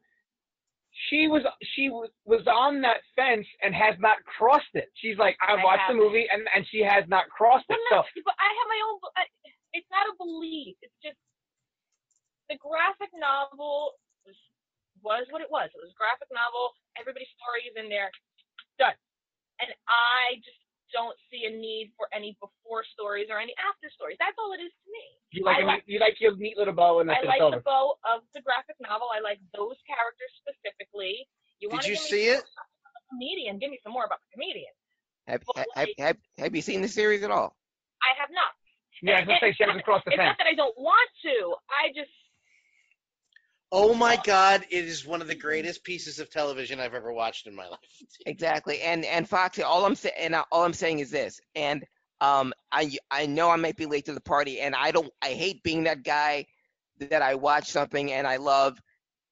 she 1.09 1.27
was 1.27 1.41
she 1.75 1.89
was, 1.89 2.09
was 2.25 2.45
on 2.47 2.81
that 2.81 3.01
fence 3.15 3.47
and 3.63 3.73
has 3.73 3.95
not 3.99 4.17
crossed 4.27 4.73
it. 4.75 4.91
She's 4.95 5.17
like, 5.17 5.37
I 5.41 5.55
I 5.55 5.63
watched 5.63 5.87
the 5.87 5.95
haven't. 5.95 6.03
movie 6.03 6.27
and 6.31 6.43
and 6.55 6.65
she 6.69 6.83
has 6.83 7.03
not 7.07 7.25
crossed 7.31 7.65
it. 7.69 7.79
Well, 7.91 8.03
So 8.03 8.19
no, 8.19 8.21
but 8.27 8.35
I 8.39 8.49
have 8.51 8.67
my 8.67 8.79
own. 8.87 8.95
I- 9.17 9.31
It's 9.73 9.89
not 9.89 10.05
a 10.11 10.15
belief. 10.19 10.75
It's 10.83 10.99
just 11.01 11.17
the 12.51 12.57
graphic 12.59 13.09
novel 13.15 13.95
was 14.27 14.37
was 15.01 15.23
what 15.31 15.41
it 15.41 15.49
was. 15.51 15.71
It 15.73 15.79
was 15.81 15.91
a 15.91 15.99
graphic 15.99 16.29
novel. 16.35 16.75
Everybody's 16.99 17.31
story 17.39 17.67
is 17.67 17.75
in 17.79 17.87
there. 17.89 18.11
Done. 18.79 18.95
And 19.59 19.71
I 19.87 20.37
just 20.43 20.59
don't 20.93 21.17
see 21.33 21.49
a 21.49 21.51
need 21.51 21.91
for 21.97 22.05
any 22.13 22.37
before 22.39 22.85
stories 22.93 23.27
or 23.33 23.41
any 23.41 23.53
after 23.57 23.89
stories. 23.91 24.15
That's 24.21 24.37
all 24.37 24.53
it 24.53 24.61
is 24.61 24.71
to 24.71 24.87
me. 24.93 25.05
you 25.33 25.41
like 25.43 25.57
I 25.57 25.61
a 25.61 25.65
like- 25.65 25.83
you 25.89 25.97
like 25.99 26.21
your 26.21 26.37
neat 26.37 26.55
little 26.57 26.73
bow 26.77 27.01
and 27.01 27.09
I 27.09 27.19
like 27.25 27.41
it's 27.41 27.57
the 27.57 27.65
bow 27.65 27.97
of 28.05 28.21
the 28.37 28.41
graphic 28.45 28.77
novel. 28.79 29.09
I 29.09 29.19
like 29.19 29.41
those 29.57 29.77
characters 29.89 30.31
specifically. 30.39 31.27
You 31.59 31.69
Did 31.73 31.85
you 31.85 31.95
see 31.97 32.29
it? 32.29 32.43
more 32.45 32.63
about 32.63 32.93
the 32.93 33.03
Comedian. 33.11 33.59
Give 33.59 33.71
me 33.71 33.79
some 33.83 33.93
more 33.93 34.05
about 34.05 34.19
the 34.21 34.29
comedian. 34.35 34.73
Have, 35.27 35.41
But 35.55 35.67
have, 35.75 35.87
have, 35.97 36.17
have 36.37 36.53
you 36.55 36.61
seen 36.61 36.81
the 36.81 36.91
series 36.91 37.23
at 37.23 37.31
all? 37.31 37.55
I 38.03 38.11
have 38.19 38.29
not. 38.31 38.51
Yeah, 39.01 39.15
I 39.15 39.19
was 39.21 39.27
gonna 39.27 39.39
say 39.39 39.51
she 39.55 39.63
hasn't 39.63 39.83
crossed 39.83 40.05
the 40.05 40.11
It's 40.11 40.19
not 40.19 40.37
that 40.37 40.47
I 40.47 40.55
don't 40.55 40.75
want 40.77 41.09
to. 41.27 41.55
I 41.71 41.91
just 41.95 42.11
Oh 43.75 43.95
my 43.95 44.19
God! 44.23 44.67
It 44.69 44.85
is 44.85 45.03
one 45.03 45.19
of 45.19 45.27
the 45.27 45.33
greatest 45.33 45.83
pieces 45.83 46.19
of 46.19 46.29
television 46.29 46.79
I've 46.79 46.93
ever 46.93 47.11
watched 47.11 47.47
in 47.47 47.55
my 47.55 47.67
life. 47.69 47.79
Exactly. 48.27 48.79
And 48.81 49.03
and 49.03 49.27
Foxy, 49.27 49.63
all 49.63 49.83
I'm 49.83 49.95
saying, 49.95 50.13
and 50.19 50.35
all 50.51 50.63
I'm 50.63 50.73
saying 50.73 50.99
is 50.99 51.09
this. 51.09 51.41
And 51.55 51.83
um, 52.21 52.53
I 52.71 52.95
I 53.09 53.25
know 53.25 53.49
I 53.49 53.55
might 53.55 53.75
be 53.75 53.87
late 53.87 54.05
to 54.05 54.13
the 54.13 54.21
party, 54.21 54.59
and 54.59 54.75
I 54.75 54.91
don't. 54.91 55.09
I 55.23 55.29
hate 55.29 55.63
being 55.63 55.83
that 55.85 56.03
guy 56.03 56.45
that 56.99 57.23
I 57.23 57.33
watch 57.33 57.67
something 57.67 58.13
and 58.13 58.27
I 58.27 58.37
love, 58.37 58.79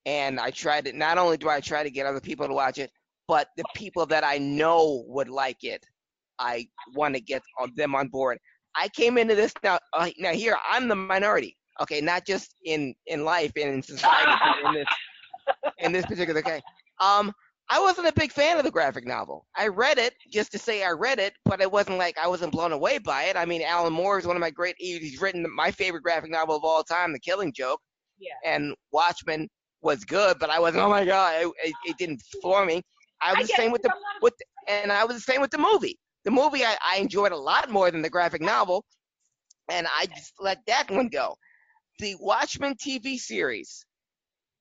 and 0.07 0.39
I 0.39 0.49
try 0.49 0.81
to. 0.81 0.91
Not 0.91 1.19
only 1.19 1.37
do 1.37 1.47
I 1.47 1.59
try 1.59 1.83
to 1.83 1.91
get 1.91 2.07
other 2.07 2.19
people 2.19 2.47
to 2.47 2.53
watch 2.53 2.79
it, 2.79 2.89
but 3.27 3.49
the 3.57 3.63
people 3.75 4.07
that 4.07 4.23
I 4.23 4.39
know 4.39 5.03
would 5.05 5.29
like 5.29 5.63
it, 5.63 5.85
I 6.39 6.67
want 6.95 7.13
to 7.13 7.21
get 7.21 7.43
them 7.75 7.93
on 7.93 8.07
board. 8.07 8.39
I 8.73 8.87
came 8.87 9.19
into 9.19 9.35
this 9.35 9.53
now. 9.63 9.77
Uh, 9.93 10.09
now 10.17 10.31
here, 10.33 10.57
I'm 10.67 10.87
the 10.87 10.95
minority. 10.95 11.57
Okay, 11.81 12.01
not 12.01 12.25
just 12.25 12.55
in 12.65 12.93
in 13.07 13.23
life 13.23 13.51
and 13.55 13.73
in 13.73 13.81
society, 13.81 14.31
but 14.43 14.69
in 14.69 14.73
this 14.75 14.87
in 15.79 15.91
this 15.91 16.05
particular 16.05 16.41
case. 16.41 16.61
Um, 16.99 17.31
I 17.69 17.79
wasn't 17.79 18.07
a 18.07 18.13
big 18.13 18.33
fan 18.33 18.57
of 18.57 18.65
the 18.65 18.71
graphic 18.71 19.07
novel. 19.07 19.45
I 19.55 19.67
read 19.69 19.97
it 19.97 20.13
just 20.29 20.51
to 20.51 20.59
say 20.59 20.83
I 20.83 20.91
read 20.91 21.19
it, 21.19 21.33
but 21.45 21.61
it 21.61 21.71
wasn't 21.71 21.97
like 21.97 22.17
I 22.17 22.27
wasn't 22.27 22.51
blown 22.51 22.73
away 22.73 22.97
by 22.97 23.23
it. 23.23 23.37
I 23.37 23.45
mean, 23.45 23.61
Alan 23.61 23.93
Moore 23.93 24.19
is 24.19 24.27
one 24.27 24.35
of 24.35 24.41
my 24.41 24.49
great. 24.49 24.75
He's 24.77 25.21
written 25.21 25.45
my 25.55 25.71
favorite 25.71 26.03
graphic 26.03 26.31
novel 26.31 26.57
of 26.57 26.65
all 26.65 26.83
time, 26.83 27.13
The 27.13 27.19
Killing 27.19 27.53
Joke, 27.53 27.79
yeah. 28.19 28.33
and 28.45 28.75
Watchmen 28.91 29.47
was 29.81 30.03
good, 30.03 30.37
but 30.37 30.49
I 30.49 30.59
wasn't. 30.59 30.83
Oh 30.83 30.89
my 30.89 31.05
god, 31.05 31.41
it, 31.41 31.47
it, 31.63 31.73
it 31.85 31.97
didn't 31.97 32.21
floor 32.41 32.65
me. 32.65 32.81
I 33.21 33.33
was 33.39 33.47
the 33.47 33.53
same 33.53 33.71
with 33.71 33.83
the 33.83 33.89
but 33.89 33.95
I'm 33.95 34.01
not 34.01 34.15
a- 34.17 34.23
with, 34.23 34.33
and 34.67 34.91
I 34.91 35.05
was 35.05 35.15
the 35.15 35.21
same 35.21 35.41
with 35.41 35.51
the 35.51 35.57
movie. 35.57 35.97
The 36.25 36.31
movie 36.31 36.65
I, 36.65 36.75
I 36.85 36.97
enjoyed 36.97 37.31
a 37.31 37.37
lot 37.37 37.69
more 37.69 37.89
than 37.89 38.01
the 38.01 38.09
graphic 38.09 38.41
novel, 38.41 38.83
and 39.69 39.87
I 39.87 40.07
just 40.07 40.33
let 40.39 40.59
that 40.67 40.91
one 40.91 41.07
go. 41.07 41.35
The 41.99 42.15
Watchmen 42.19 42.75
TV 42.75 43.17
series. 43.17 43.85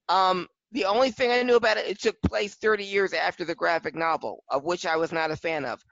Um, 0.09 0.47
the 0.73 0.85
only 0.85 1.11
thing 1.11 1.31
I 1.31 1.43
knew 1.43 1.57
about 1.57 1.79
it, 1.79 1.87
it 1.87 2.01
took 2.01 2.21
place 2.23 2.55
30 2.55 2.85
years 2.85 3.13
after 3.13 3.45
the 3.45 3.55
graphic 3.55 3.95
novel, 3.95 4.45
of 4.51 4.65
which 4.65 4.87
I 4.87 4.97
was 4.97 5.13
not 5.13 5.31
a 5.31 5.37
fan 5.37 5.65
of. 5.65 5.83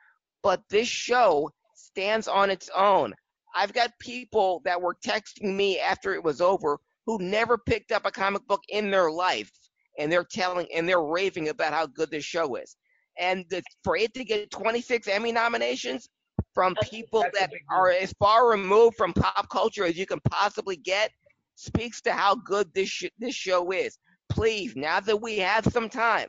But 0.42 0.62
this 0.70 0.88
show 0.88 1.50
stands 1.74 2.28
on 2.28 2.50
its 2.50 2.70
own. 2.76 3.14
I've 3.54 3.72
got 3.72 3.90
people 3.98 4.62
that 4.64 4.80
were 4.80 4.96
texting 5.04 5.56
me 5.56 5.78
after 5.80 6.14
it 6.14 6.22
was 6.22 6.40
over 6.40 6.78
who 7.06 7.18
never 7.18 7.56
picked 7.58 7.90
up 7.90 8.04
a 8.06 8.10
comic 8.10 8.46
book 8.46 8.62
in 8.68 8.90
their 8.90 9.10
life, 9.10 9.50
and 9.98 10.12
they're 10.12 10.26
telling 10.30 10.66
and 10.74 10.88
they're 10.88 11.02
raving 11.02 11.48
about 11.48 11.72
how 11.72 11.86
good 11.86 12.10
this 12.10 12.24
show 12.24 12.54
is. 12.56 12.76
And 13.18 13.44
the, 13.50 13.62
for 13.82 13.96
it 13.96 14.14
to 14.14 14.24
get 14.24 14.50
26 14.50 15.08
Emmy 15.08 15.32
nominations 15.32 16.08
from 16.54 16.76
people 16.90 17.22
that's 17.22 17.38
that 17.38 17.50
are 17.70 17.90
as 17.90 18.12
far 18.18 18.48
removed 18.48 18.96
from 18.96 19.12
pop 19.12 19.48
culture 19.48 19.84
as 19.84 19.96
you 19.96 20.06
can 20.06 20.20
possibly 20.30 20.76
get 20.76 21.10
speaks 21.58 22.00
to 22.02 22.12
how 22.12 22.36
good 22.36 22.72
this 22.72 22.88
sh- 22.88 23.10
this 23.18 23.34
show 23.34 23.72
is. 23.72 23.98
Please, 24.28 24.76
now 24.76 25.00
that 25.00 25.20
we 25.20 25.38
have 25.38 25.66
some 25.66 25.88
time, 25.88 26.28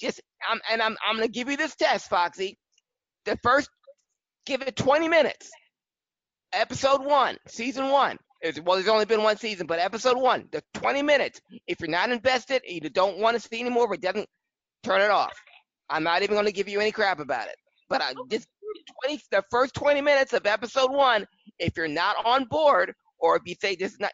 just 0.00 0.20
I'm 0.48 0.60
and 0.70 0.80
I'm 0.82 0.96
I'm 1.06 1.16
gonna 1.16 1.28
give 1.28 1.48
you 1.50 1.56
this 1.56 1.76
test, 1.76 2.08
Foxy. 2.08 2.58
The 3.24 3.38
first, 3.42 3.68
give 4.46 4.62
it 4.62 4.76
20 4.76 5.08
minutes. 5.08 5.50
Episode 6.52 7.04
one, 7.04 7.36
season 7.46 7.90
one. 7.90 8.18
It's, 8.40 8.60
well, 8.60 8.76
there's 8.76 8.88
only 8.88 9.04
been 9.04 9.22
one 9.22 9.36
season, 9.36 9.66
but 9.66 9.80
episode 9.80 10.16
one, 10.16 10.48
the 10.52 10.62
20 10.74 11.02
minutes. 11.02 11.40
If 11.66 11.80
you're 11.80 11.90
not 11.90 12.10
invested, 12.10 12.62
you 12.64 12.80
don't 12.80 13.18
want 13.18 13.34
to 13.34 13.46
see 13.46 13.60
anymore, 13.60 13.88
but 13.88 14.00
doesn't 14.00 14.28
turn 14.84 15.02
it 15.02 15.10
off. 15.10 15.34
I'm 15.90 16.04
not 16.04 16.22
even 16.22 16.36
gonna 16.36 16.52
give 16.52 16.68
you 16.68 16.80
any 16.80 16.92
crap 16.92 17.20
about 17.20 17.48
it. 17.48 17.56
But 17.90 18.00
I 18.00 18.14
just 18.30 18.46
20, 19.04 19.20
the 19.30 19.44
first 19.50 19.74
20 19.74 20.00
minutes 20.00 20.32
of 20.32 20.46
episode 20.46 20.90
one. 20.90 21.26
If 21.58 21.76
you're 21.76 21.88
not 21.88 22.16
on 22.24 22.44
board, 22.44 22.94
or 23.18 23.36
if 23.36 23.42
you 23.44 23.56
say 23.60 23.74
this 23.74 23.92
is 23.92 24.00
not, 24.00 24.12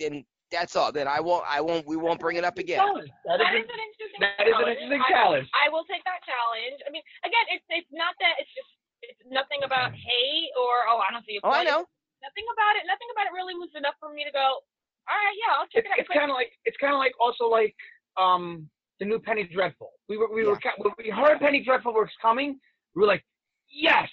then 0.00 0.24
that's 0.50 0.74
all. 0.74 0.90
Then 0.90 1.06
I 1.06 1.20
won't. 1.20 1.44
I 1.46 1.60
won't. 1.60 1.86
We 1.86 1.94
won't 1.94 2.18
bring 2.18 2.36
it 2.36 2.42
up 2.44 2.58
again. 2.58 2.82
That 3.28 3.38
That 3.38 3.54
is 3.54 3.62
is 3.62 3.70
an 3.70 3.78
interesting 3.86 4.20
that 4.24 4.34
is 4.42 4.50
an 4.50 4.58
challenge. 4.58 4.78
interesting 4.82 5.02
I- 5.06 5.12
challenge. 5.14 5.48
I 5.54 5.66
will 5.70 5.84
take 5.86 6.02
that 6.08 6.20
challenge. 6.26 6.80
I 6.82 6.90
mean, 6.90 7.04
again, 7.22 7.46
it's 7.54 7.64
it's 7.70 7.92
not 7.94 8.16
that 8.18 8.34
it's 8.42 8.50
just 8.58 8.72
it's 9.06 9.22
nothing 9.30 9.62
about 9.62 9.94
hate 9.94 10.50
or 10.58 10.90
oh 10.90 10.98
I 10.98 11.12
don't 11.14 11.22
see 11.28 11.38
a 11.38 11.40
Oh, 11.46 11.54
I 11.54 11.62
point. 11.62 11.70
know. 11.70 11.82
Nothing 12.20 12.44
about 12.52 12.74
it. 12.76 12.84
Nothing 12.90 13.08
about 13.14 13.30
it 13.30 13.32
really 13.32 13.54
was 13.56 13.70
enough 13.78 13.94
for 14.02 14.10
me 14.12 14.24
to 14.26 14.32
go. 14.34 14.60
All 15.08 15.16
right, 15.16 15.36
yeah, 15.40 15.56
I'll 15.56 15.70
check 15.72 15.86
It's, 15.86 15.88
it 15.88 15.92
out. 15.94 15.98
it's 16.04 16.10
kind 16.12 16.30
of 16.30 16.36
like 16.36 16.52
it's 16.66 16.76
kind 16.82 16.92
of 16.92 17.00
like 17.00 17.14
also 17.22 17.46
like 17.46 17.72
um 18.18 18.68
the 18.98 19.06
new 19.06 19.18
Penny 19.22 19.44
Dreadful. 19.48 19.94
We 20.10 20.18
were 20.18 20.28
we 20.34 20.44
were 20.44 20.58
we 20.98 21.08
heard 21.14 21.38
Penny 21.40 21.62
Dreadful 21.64 21.94
was 21.94 22.10
coming. 22.20 22.58
We 22.94 23.00
were 23.00 23.08
like, 23.08 23.24
yes. 23.70 24.10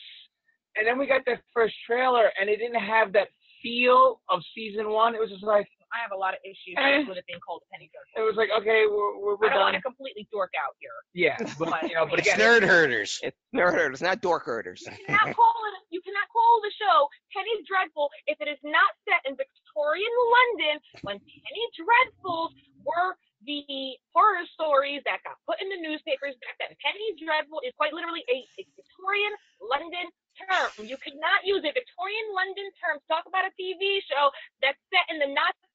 And 0.78 0.86
then 0.86 0.98
we 1.02 1.08
got 1.10 1.26
that 1.26 1.42
first 1.54 1.74
trailer, 1.86 2.30
and 2.40 2.48
it 2.50 2.58
didn't 2.58 2.80
have 2.80 3.12
that 3.14 3.28
feel 3.62 4.22
of 4.30 4.40
season 4.56 4.90
one. 4.94 5.16
It 5.16 5.20
was 5.20 5.30
just 5.32 5.44
like 5.44 5.68
I 5.94 6.04
have 6.04 6.12
a 6.12 6.20
lot 6.20 6.34
of 6.36 6.40
issues 6.44 6.76
with 7.08 7.18
it 7.18 7.26
being 7.28 7.40
called 7.40 7.64
Penny 7.72 7.90
Dreadful. 7.92 8.16
it 8.20 8.26
was 8.26 8.36
like 8.36 8.50
okay, 8.62 8.86
we're 8.90 9.18
we're, 9.20 9.36
I 9.36 9.38
we're 9.40 9.50
don't 9.52 9.64
want 9.72 9.76
done. 9.76 9.82
to 9.82 9.88
completely 9.88 10.28
dork 10.32 10.52
out 10.60 10.76
here. 10.80 10.96
Yeah, 11.16 11.38
but 11.60 11.72
you 11.88 11.96
know, 11.96 12.06
but 12.06 12.20
It's 12.20 12.28
again, 12.28 12.40
nerd 12.40 12.64
herders. 12.68 13.20
It's 13.24 13.38
nerd 13.56 13.74
herders, 13.74 14.02
not 14.02 14.22
dork 14.22 14.44
herders. 14.46 14.84
You 14.86 15.06
cannot 15.08 15.36
call 15.36 15.56
it. 15.72 15.76
You 15.90 16.02
cannot 16.04 16.28
call 16.34 16.54
the 16.62 16.74
show 16.76 17.08
Penny 17.32 17.56
Dreadful 17.64 18.12
if 18.28 18.38
it 18.44 18.52
is 18.52 18.60
not 18.64 18.92
set 19.08 19.24
in 19.24 19.40
Victorian 19.40 20.16
London 20.36 20.76
when 21.08 21.18
Penny 21.24 21.66
Dreadfuls 21.80 22.52
were 22.84 23.16
the 23.46 23.96
horror 24.12 24.44
stories 24.58 25.00
that 25.06 25.22
got 25.24 25.38
put 25.46 25.62
in 25.62 25.70
the 25.70 25.78
newspapers 25.80 26.34
back 26.44 26.58
then. 26.60 26.74
Penny 26.84 27.16
Dreadful 27.22 27.62
is 27.64 27.72
quite 27.78 27.94
literally 27.94 28.26
a, 28.28 28.44
a 28.60 28.64
Victorian 28.76 29.34
London 29.62 30.10
term. 30.42 30.70
You 30.86 30.98
could 30.98 31.16
not 31.22 31.46
use 31.46 31.62
a 31.62 31.72
Victorian 31.72 32.28
London 32.34 32.68
term 32.82 32.98
to 32.98 33.06
talk 33.10 33.26
about 33.30 33.46
a 33.46 33.54
TV 33.56 34.02
show 34.06 34.30
that's 34.62 34.82
set 34.90 35.06
in 35.14 35.22
the 35.22 35.30
Nazi 35.30 35.67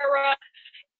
era 0.00 0.36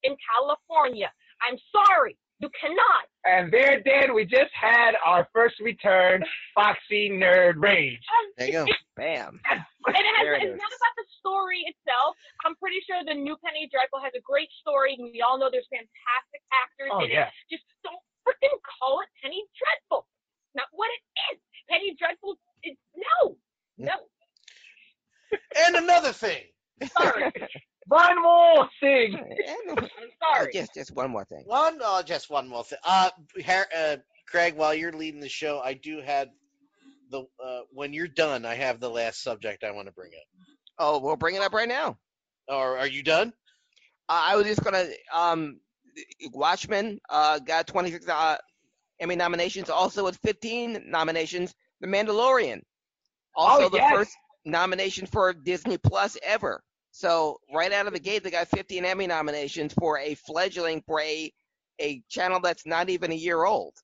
in 0.02 0.16
California. 0.22 1.10
I'm 1.42 1.58
sorry, 1.74 2.16
you 2.38 2.48
cannot. 2.58 3.04
and 3.26 3.52
there, 3.52 3.80
Dan, 3.82 4.14
we 4.14 4.24
just 4.24 4.50
had 4.54 4.94
our 5.04 5.26
first 5.34 5.58
return, 5.60 6.22
Foxy 6.54 7.10
Nerd 7.10 7.54
Rage. 7.58 7.98
Um, 8.06 8.26
There 8.38 8.46
you 8.46 8.52
go. 8.52 8.66
Bam. 8.96 9.40
And 9.50 9.58
it 9.98 10.06
has, 10.18 10.26
it 10.26 10.42
it's 10.46 10.54
is. 10.54 10.62
not 10.62 10.70
about 10.74 10.94
the 10.98 11.06
story 11.18 11.60
itself. 11.66 12.14
I'm 12.46 12.54
pretty 12.62 12.78
sure 12.86 13.02
the 13.06 13.14
new 13.18 13.34
Penny 13.42 13.66
Dreadful 13.70 13.98
has 14.02 14.12
a 14.14 14.22
great 14.22 14.50
story, 14.62 14.94
and 14.98 15.10
we 15.10 15.22
all 15.22 15.38
know 15.38 15.50
there's 15.50 15.66
fantastic 15.70 16.42
actors 16.54 16.90
Oh, 16.94 17.02
in 17.02 17.10
yeah. 17.10 17.26
it. 17.30 17.58
Just 17.58 17.66
don't 17.82 17.98
freaking 18.22 18.54
call 18.62 19.02
it 19.02 19.10
Penny 19.22 19.42
Dreadful. 19.58 20.06
It's 20.06 20.54
not 20.62 20.70
what 20.74 20.90
it 20.94 21.02
is. 21.34 21.38
Penny 21.70 21.94
Dreadful. 21.98 22.38
Is, 22.62 22.76
no, 22.94 23.34
no. 23.78 23.96
And 25.66 25.76
another 25.76 26.12
thing. 26.12 26.44
Sorry. 26.98 27.32
One 27.88 28.22
more 28.22 28.68
thing. 28.80 29.16
I'm 29.68 29.78
Oh, 29.78 30.34
sorry. 30.34 30.52
just 30.52 30.74
just 30.74 30.92
one 30.94 31.10
more 31.10 31.24
thing. 31.24 31.42
One, 31.46 31.78
oh, 31.82 32.02
just 32.02 32.30
one 32.30 32.48
more 32.48 32.62
thing. 32.64 32.78
Uh, 32.84 33.10
Har- 33.44 33.68
uh, 33.76 33.96
Craig, 34.28 34.54
while 34.56 34.72
you're 34.74 34.92
leading 34.92 35.20
the 35.20 35.28
show, 35.28 35.60
I 35.60 35.74
do 35.74 36.00
have 36.00 36.28
the. 37.10 37.22
Uh, 37.44 37.60
when 37.72 37.92
you're 37.92 38.06
done, 38.08 38.44
I 38.46 38.54
have 38.54 38.78
the 38.80 38.88
last 38.90 39.22
subject 39.22 39.64
I 39.64 39.72
want 39.72 39.88
to 39.88 39.92
bring 39.92 40.12
up. 40.14 40.44
Oh, 40.78 40.98
we'll 41.00 41.16
bring 41.16 41.34
it 41.34 41.42
up 41.42 41.52
right 41.52 41.68
now. 41.68 41.98
Or 42.48 42.78
are 42.78 42.86
you 42.86 43.02
done? 43.02 43.32
Uh, 44.08 44.22
I 44.26 44.36
was 44.36 44.46
just 44.46 44.62
gonna 44.62 44.86
um, 45.12 45.60
Watchmen 46.32 47.00
uh, 47.10 47.38
got 47.40 47.66
26 47.66 48.08
uh, 48.08 48.36
Emmy 49.00 49.16
nominations. 49.16 49.70
Also 49.70 50.04
with 50.04 50.16
15 50.18 50.84
nominations, 50.88 51.54
The 51.80 51.86
Mandalorian. 51.88 52.62
Also 53.34 53.64
Oh, 53.64 53.68
the 53.68 53.78
yes. 53.78 53.92
first 53.92 54.12
nomination 54.44 55.06
for 55.06 55.32
Disney 55.32 55.78
Plus 55.78 56.16
ever. 56.22 56.62
So 56.92 57.40
right 57.52 57.72
out 57.72 57.86
of 57.86 57.94
the 57.94 58.00
gate, 58.00 58.22
they 58.22 58.30
got 58.30 58.48
15 58.48 58.84
Emmy 58.84 59.06
nominations 59.06 59.72
for 59.74 59.98
a 59.98 60.14
fledgling 60.14 60.82
for 60.86 61.00
a 61.00 61.32
a 61.80 62.02
channel 62.08 62.38
that's 62.38 62.66
not 62.66 62.90
even 62.90 63.10
a 63.10 63.14
year 63.14 63.44
old. 63.44 63.74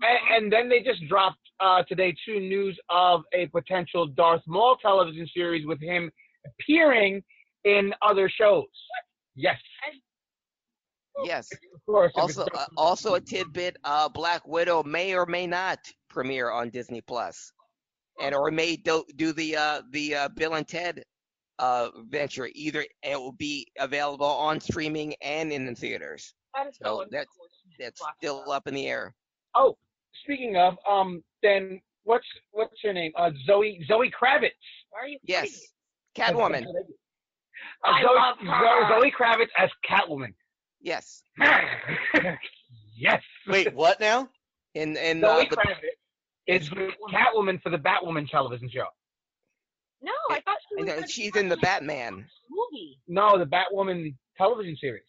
And, 0.00 0.44
and 0.44 0.52
then 0.52 0.68
they 0.68 0.80
just 0.80 1.06
dropped 1.08 1.40
uh, 1.60 1.82
today 1.88 2.14
two 2.24 2.40
news 2.40 2.78
of 2.88 3.22
a 3.34 3.46
potential 3.48 4.06
Darth 4.06 4.42
Maul 4.46 4.76
television 4.80 5.28
series 5.34 5.66
with 5.66 5.80
him 5.80 6.10
appearing 6.46 7.22
in 7.64 7.92
other 8.00 8.30
shows. 8.30 8.64
Yes, 9.34 9.56
Yes. 11.24 11.52
of 11.52 11.84
course. 11.86 12.12
Also, 12.16 12.46
uh, 12.54 12.66
also 12.76 13.14
a 13.14 13.20
tidbit: 13.20 13.76
uh, 13.84 14.08
Black 14.08 14.46
Widow 14.46 14.82
may 14.82 15.14
or 15.14 15.26
may 15.26 15.46
not 15.46 15.78
premiere 16.08 16.50
on 16.50 16.70
Disney 16.70 17.00
Plus, 17.00 17.52
and 18.20 18.34
or 18.34 18.50
may 18.50 18.76
do, 18.76 19.04
do 19.16 19.32
the 19.32 19.56
uh, 19.56 19.82
the 19.90 20.14
uh, 20.14 20.28
Bill 20.28 20.54
and 20.54 20.66
Ted 20.66 21.04
uh, 21.58 21.90
venture. 22.08 22.48
Either 22.54 22.84
it 23.02 23.18
will 23.18 23.32
be 23.32 23.66
available 23.78 24.26
on 24.26 24.60
streaming 24.60 25.14
and 25.22 25.52
in 25.52 25.66
the 25.66 25.74
theaters. 25.74 26.34
That 26.54 26.68
is 26.68 26.76
So 26.82 27.02
so 27.02 27.04
that's 27.10 27.30
that's 27.78 28.00
Watch 28.00 28.14
still 28.18 28.44
that. 28.46 28.50
up 28.52 28.66
in 28.66 28.74
the 28.74 28.86
air. 28.86 29.14
Oh, 29.54 29.76
speaking 30.22 30.56
of, 30.56 30.74
um, 30.88 31.22
then 31.42 31.80
what's 32.04 32.26
what's 32.52 32.74
her 32.82 32.92
name? 32.92 33.12
Uh, 33.16 33.30
Zoe 33.46 33.84
Zoe 33.88 34.10
Kravitz. 34.10 34.50
Why 34.90 35.00
are 35.00 35.08
you 35.08 35.18
Yes, 35.24 35.60
Catwoman. 36.16 36.64
Uh, 37.84 37.90
I 37.90 38.02
Zoe, 38.02 38.14
love 38.14 38.36
her. 38.40 38.88
Zoe, 38.88 39.00
Zoe 39.02 39.12
Kravitz 39.12 39.48
as 39.56 39.70
Catwoman. 39.88 40.34
Yes, 40.80 41.22
yes. 42.96 43.22
Wait, 43.46 43.72
what 43.74 44.00
now? 44.00 44.28
in 44.74 44.96
in 44.96 45.22
uh, 45.24 45.38
the, 45.38 45.56
Kravitz 45.56 45.76
is 46.46 46.68
Catwoman 47.12 47.62
for 47.62 47.70
the 47.70 47.76
Batwoman 47.78 48.28
television 48.28 48.68
show. 48.72 48.86
No, 50.02 50.12
I 50.30 50.40
thought 50.40 50.56
she 50.60 50.61
and, 50.78 50.86
was 50.86 51.04
uh, 51.04 51.06
she's 51.06 51.34
in 51.36 51.48
the 51.48 51.56
Batman. 51.58 52.26
movie. 52.50 52.98
No, 53.08 53.38
the 53.38 53.46
Batwoman 53.46 54.14
television 54.36 54.76
series. 54.80 55.02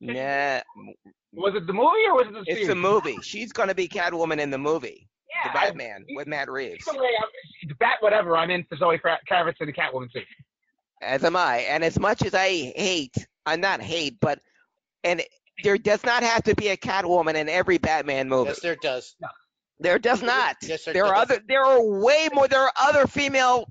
Nah, 0.00 0.60
Was 1.32 1.54
it 1.54 1.66
the 1.66 1.72
movie 1.72 2.04
or 2.08 2.14
was 2.14 2.26
it 2.28 2.32
the 2.34 2.44
series? 2.44 2.60
it's 2.62 2.68
the 2.68 2.74
movie. 2.74 3.16
She's 3.22 3.52
gonna 3.52 3.74
be 3.74 3.86
Catwoman 3.88 4.38
in 4.40 4.50
the 4.50 4.58
movie, 4.58 5.08
the 5.44 5.48
Yeah. 5.48 5.52
Batman 5.52 6.04
with 6.16 6.26
Matt 6.26 6.50
Reeves. 6.50 6.86
Either 6.88 7.00
way, 7.00 7.08
I'm- 7.20 7.28
the 7.68 7.74
Bat 7.76 7.96
whatever. 8.00 8.36
I'm 8.36 8.50
in 8.50 8.64
for 8.64 8.76
Zoe 8.76 8.98
Kra- 8.98 9.18
Kravitz 9.30 9.60
in 9.60 9.66
the 9.66 9.72
Catwoman 9.72 10.10
series. 10.12 10.26
As 11.00 11.24
am 11.24 11.36
I. 11.36 11.58
And 11.58 11.84
as 11.84 11.98
much 11.98 12.22
as 12.24 12.34
I 12.34 12.48
hate, 12.76 13.14
I'm 13.46 13.60
not 13.60 13.80
hate, 13.80 14.18
but 14.20 14.40
and 15.04 15.22
there 15.64 15.78
does 15.78 16.04
not 16.04 16.22
have 16.22 16.42
to 16.44 16.54
be 16.56 16.68
a 16.68 16.76
Catwoman 16.76 17.34
in 17.34 17.48
every 17.48 17.78
Batman 17.78 18.28
movie. 18.28 18.50
Yes, 18.50 18.60
there 18.60 18.76
does. 18.82 19.16
there 19.80 19.98
does 19.98 20.22
not. 20.22 20.56
Yes, 20.62 20.84
there 20.84 20.94
there 20.94 21.06
are 21.06 21.14
does. 21.14 21.22
other. 21.36 21.42
There 21.48 21.62
are 21.64 21.80
way 21.82 22.28
more. 22.32 22.46
There 22.48 22.60
are 22.62 22.72
other 22.80 23.06
female 23.06 23.68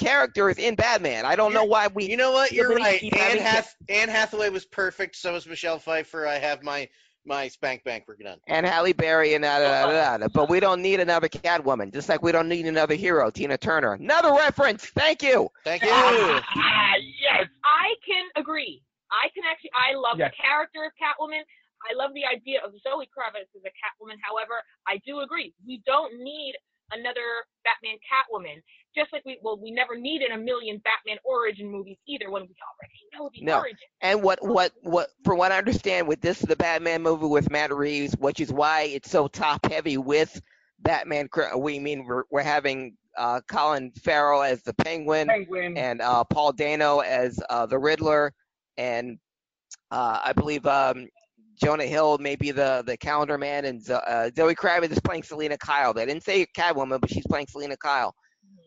characters 0.00 0.58
in 0.58 0.74
Batman. 0.74 1.24
I 1.24 1.36
don't 1.36 1.52
know 1.54 1.64
why 1.64 1.86
we. 1.88 2.04
You 2.10 2.16
know 2.16 2.32
what? 2.32 2.50
You're 2.52 2.74
right. 2.74 3.02
Anne, 3.02 3.38
Hath- 3.38 3.76
Anne 3.88 4.08
Hathaway 4.08 4.48
was 4.50 4.64
perfect. 4.64 5.14
So 5.16 5.32
was 5.34 5.46
Michelle 5.46 5.78
Pfeiffer. 5.78 6.26
I 6.26 6.38
have 6.38 6.62
my 6.62 6.88
my 7.26 7.48
spank 7.48 7.84
bank. 7.84 8.04
We're 8.08 8.16
done. 8.16 8.38
and 8.48 8.64
Halle 8.66 8.92
Berry 8.94 9.34
and 9.34 9.44
da, 9.44 9.58
da, 9.58 9.86
da, 9.86 9.92
da, 9.92 10.16
da. 10.18 10.28
but 10.28 10.48
we 10.48 10.58
don't 10.58 10.80
need 10.82 11.00
another 11.00 11.28
Catwoman. 11.28 11.92
Just 11.92 12.08
like 12.08 12.22
we 12.22 12.32
don't 12.32 12.48
need 12.48 12.66
another 12.66 12.94
hero, 12.94 13.30
Tina 13.30 13.58
Turner. 13.58 13.92
Another 13.92 14.32
reference. 14.32 14.86
Thank 14.86 15.22
you. 15.22 15.48
Thank 15.64 15.82
you. 15.82 15.90
Ah, 15.92 16.94
yes. 17.20 17.46
I 17.64 17.94
can 18.06 18.24
agree. 18.36 18.82
I 19.12 19.28
can 19.34 19.44
actually. 19.50 19.70
I 19.74 19.94
love 19.96 20.18
Yes. 20.18 20.32
the 20.36 20.42
character 20.42 20.80
of 20.84 20.92
Catwoman. 20.96 21.42
I 21.90 21.94
love 21.96 22.10
the 22.14 22.24
idea 22.26 22.60
of 22.64 22.72
Zoe 22.82 23.08
Kravitz 23.08 23.48
as 23.56 23.62
a 23.64 23.72
Catwoman. 23.72 24.16
However, 24.22 24.60
I 24.86 25.00
do 25.06 25.20
agree 25.20 25.54
we 25.66 25.82
don't 25.86 26.12
need 26.22 26.54
another 26.92 27.20
Batman 27.64 27.98
Catwoman. 28.06 28.62
Just 28.96 29.12
like 29.12 29.22
we 29.24 29.38
well, 29.42 29.58
we 29.62 29.70
never 29.70 29.96
needed 29.96 30.30
a 30.32 30.38
million 30.38 30.80
Batman 30.84 31.18
origin 31.24 31.70
movies 31.70 31.98
either 32.08 32.30
when 32.30 32.42
we 32.42 32.48
already 32.48 33.00
know 33.14 33.30
the 33.32 33.44
No. 33.44 33.58
origin. 33.58 33.78
And 34.00 34.22
what 34.22 34.38
what 34.42 34.72
what 34.82 35.10
from 35.24 35.38
what 35.38 35.52
I 35.52 35.58
understand 35.58 36.08
with 36.08 36.20
this 36.20 36.40
the 36.40 36.56
Batman 36.56 37.02
movie 37.02 37.26
with 37.26 37.50
Matt 37.50 37.72
Reeves, 37.74 38.14
which 38.18 38.40
is 38.40 38.52
why 38.52 38.82
it's 38.82 39.10
so 39.10 39.28
top 39.28 39.66
heavy 39.70 39.96
with 39.96 40.40
Batman. 40.80 41.28
We 41.56 41.78
mean 41.78 42.04
we're, 42.04 42.24
we're 42.30 42.42
having 42.42 42.96
uh, 43.16 43.40
Colin 43.50 43.92
Farrell 44.02 44.42
as 44.42 44.62
the 44.62 44.74
Penguin 44.74 45.28
Penguin. 45.28 45.76
and 45.76 46.00
uh, 46.00 46.24
Paul 46.24 46.52
Dano 46.52 47.00
as 47.00 47.40
uh, 47.50 47.66
the 47.66 47.78
Riddler, 47.78 48.32
and 48.76 49.18
uh, 49.90 50.20
I 50.24 50.32
believe 50.32 50.66
um, 50.66 51.06
Jonah 51.62 51.86
Hill 51.86 52.18
may 52.18 52.36
be 52.36 52.50
the 52.50 52.82
the 52.86 52.96
Calendar 52.96 53.36
Man, 53.36 53.64
and 53.66 53.88
uh, 53.90 54.30
Zoe 54.34 54.54
Kravitz 54.54 54.92
is 54.92 55.00
playing 55.00 55.22
Selina 55.22 55.58
Kyle. 55.58 55.92
They 55.92 56.06
didn't 56.06 56.24
say 56.24 56.46
Catwoman, 56.56 57.00
but 57.00 57.10
she's 57.10 57.26
playing 57.26 57.48
Selina 57.48 57.76
Kyle. 57.76 58.14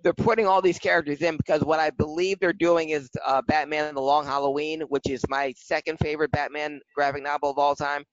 They're 0.03 0.13
putting 0.13 0.47
all 0.47 0.61
these 0.61 0.79
characters 0.79 1.21
in 1.21 1.37
because 1.37 1.61
what 1.63 1.79
I 1.79 1.89
believe 1.89 2.39
they're 2.39 2.53
doing 2.53 2.89
is 2.89 3.09
uh, 3.25 3.41
Batman 3.47 3.85
and 3.85 3.95
the 3.95 4.01
Long 4.01 4.25
Halloween, 4.25 4.81
which 4.89 5.09
is 5.09 5.23
my 5.29 5.53
second 5.57 5.97
favorite 5.99 6.31
Batman 6.31 6.81
graphic 6.93 7.23
novel 7.23 7.49
of 7.49 7.57
all 7.57 7.75
time, 7.75 8.03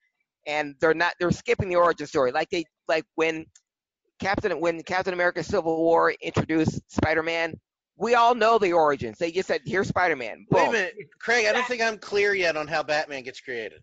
and 0.46 0.74
they're 0.80 0.94
not 0.94 1.14
they're 1.20 1.30
skipping 1.30 1.68
the 1.68 1.76
origin 1.76 2.06
story 2.06 2.32
like 2.32 2.48
they 2.50 2.64
like 2.88 3.04
when 3.16 3.44
Captain 4.20 4.58
when 4.60 4.82
Captain 4.82 5.12
America 5.12 5.42
Civil 5.42 5.76
War 5.76 6.14
introduced 6.22 6.80
Spider-Man. 6.88 7.54
We 7.96 8.14
all 8.14 8.34
know 8.34 8.58
the 8.58 8.72
origins. 8.72 9.18
They 9.18 9.30
just 9.30 9.48
said, 9.48 9.60
"Here's 9.66 9.88
Spider-Man." 9.88 10.46
Wait 10.50 10.68
a 10.68 10.72
minute, 10.72 10.94
Craig. 11.20 11.46
I 11.46 11.52
don't 11.52 11.66
think 11.66 11.82
I'm 11.82 11.98
clear 11.98 12.34
yet 12.34 12.56
on 12.56 12.66
how 12.66 12.82
Batman 12.82 13.24
gets 13.24 13.40
created. 13.40 13.82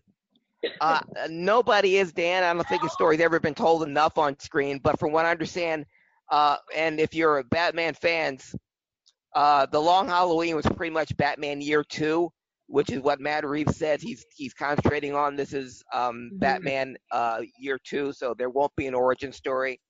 Uh, 0.80 1.00
nobody 1.28 1.96
is 1.98 2.12
Dan. 2.12 2.42
I 2.42 2.52
don't 2.52 2.66
think 2.68 2.82
his 2.82 2.92
story's 2.92 3.20
ever 3.20 3.38
been 3.40 3.54
told 3.54 3.82
enough 3.82 4.18
on 4.18 4.38
screen. 4.40 4.80
But 4.82 4.98
from 4.98 5.12
what 5.12 5.24
I 5.24 5.30
understand, 5.30 5.86
uh, 6.30 6.56
and 6.74 6.98
if 7.00 7.14
you're 7.14 7.38
a 7.38 7.44
Batman 7.44 7.94
fans, 7.94 8.54
uh, 9.34 9.66
the 9.66 9.80
Long 9.80 10.08
Halloween 10.08 10.56
was 10.56 10.66
pretty 10.66 10.92
much 10.92 11.16
Batman 11.16 11.60
Year 11.60 11.84
Two, 11.84 12.32
which 12.66 12.90
is 12.90 13.00
what 13.00 13.20
Matt 13.20 13.46
Reeves 13.46 13.76
said 13.76 14.00
he's 14.00 14.24
he's 14.34 14.54
concentrating 14.54 15.14
on. 15.14 15.36
This 15.36 15.52
is 15.52 15.82
um, 15.92 16.30
Batman 16.34 16.96
uh, 17.12 17.42
Year 17.58 17.78
Two, 17.84 18.12
so 18.12 18.34
there 18.36 18.50
won't 18.50 18.74
be 18.76 18.86
an 18.86 18.94
origin 18.94 19.32
story. 19.32 19.80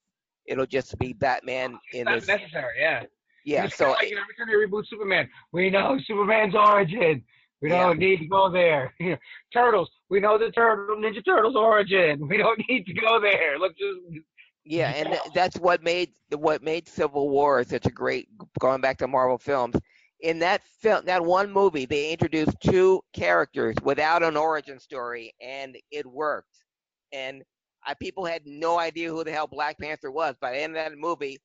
It'll 0.47 0.67
just 0.67 0.99
be 0.99 1.13
Batman 1.13 1.79
in 1.93 2.05
That's 2.05 2.27
this. 2.27 2.41
necessary. 2.41 2.75
Yeah. 2.81 3.05
Yeah. 3.45 3.65
It's 3.65 3.77
So 3.77 3.85
kinda 3.87 3.99
like, 4.01 4.11
you 4.11 4.17
know, 4.17 4.23
every 4.23 4.35
time 4.35 4.47
they 4.49 4.55
reboot 4.67 4.87
Superman, 4.89 5.29
we 5.53 5.71
know 5.71 5.99
Superman's 6.07 6.55
origin. 6.55 7.23
We 7.61 7.71
don't 7.71 7.99
need 7.99 8.19
to 8.19 8.27
go 8.27 8.51
there. 8.51 8.95
Turtles, 9.53 9.91
we 10.09 10.21
know 10.21 10.39
the 10.39 10.51
Turtle 10.51 10.97
Ninja 10.97 11.25
Turtles 11.25 11.57
origin. 11.57 12.21
We 12.29 12.37
don't 12.37 12.61
need 12.69 12.85
to 12.87 12.93
go 12.95 13.21
there. 13.21 13.59
Let's 13.59 13.75
just 13.75 14.23
Yeah, 14.65 14.91
and 14.97 15.09
th- 15.09 15.35
that's 15.35 15.59
what 15.59 15.83
made 15.83 16.11
what 16.37 16.63
made 16.63 16.89
Civil 16.89 17.29
War 17.31 17.65
such 17.65 17.87
a 17.87 17.91
great. 17.91 18.29
Going 18.61 18.81
back 18.81 18.99
to 18.99 19.09
Marvel 19.09 19.39
films, 19.39 19.75
in 20.21 20.39
that 20.41 20.63
film, 20.81 21.05
that 21.07 21.25
one 21.25 21.51
movie, 21.53 21.87
they 21.87 22.13
introduced 22.13 22.57
two 22.61 23.01
characters 23.13 23.77
without 23.83 24.23
an 24.23 24.37
origin 24.37 24.79
story, 24.79 25.33
and 25.41 25.77
it 25.91 26.07
worked. 26.07 26.65
And 27.13 27.43
I, 27.85 27.95
people 27.95 28.25
had 28.25 28.43
no 28.45 28.79
idea 28.79 29.11
who 29.11 29.25
the 29.25 29.33
hell 29.33 29.47
Black 29.47 29.79
Panther 29.79 30.11
was. 30.11 30.35
By 30.41 30.53
the 30.53 30.59
end 30.59 30.77
of 30.77 30.85
that 30.85 30.99
movie, 30.99 31.39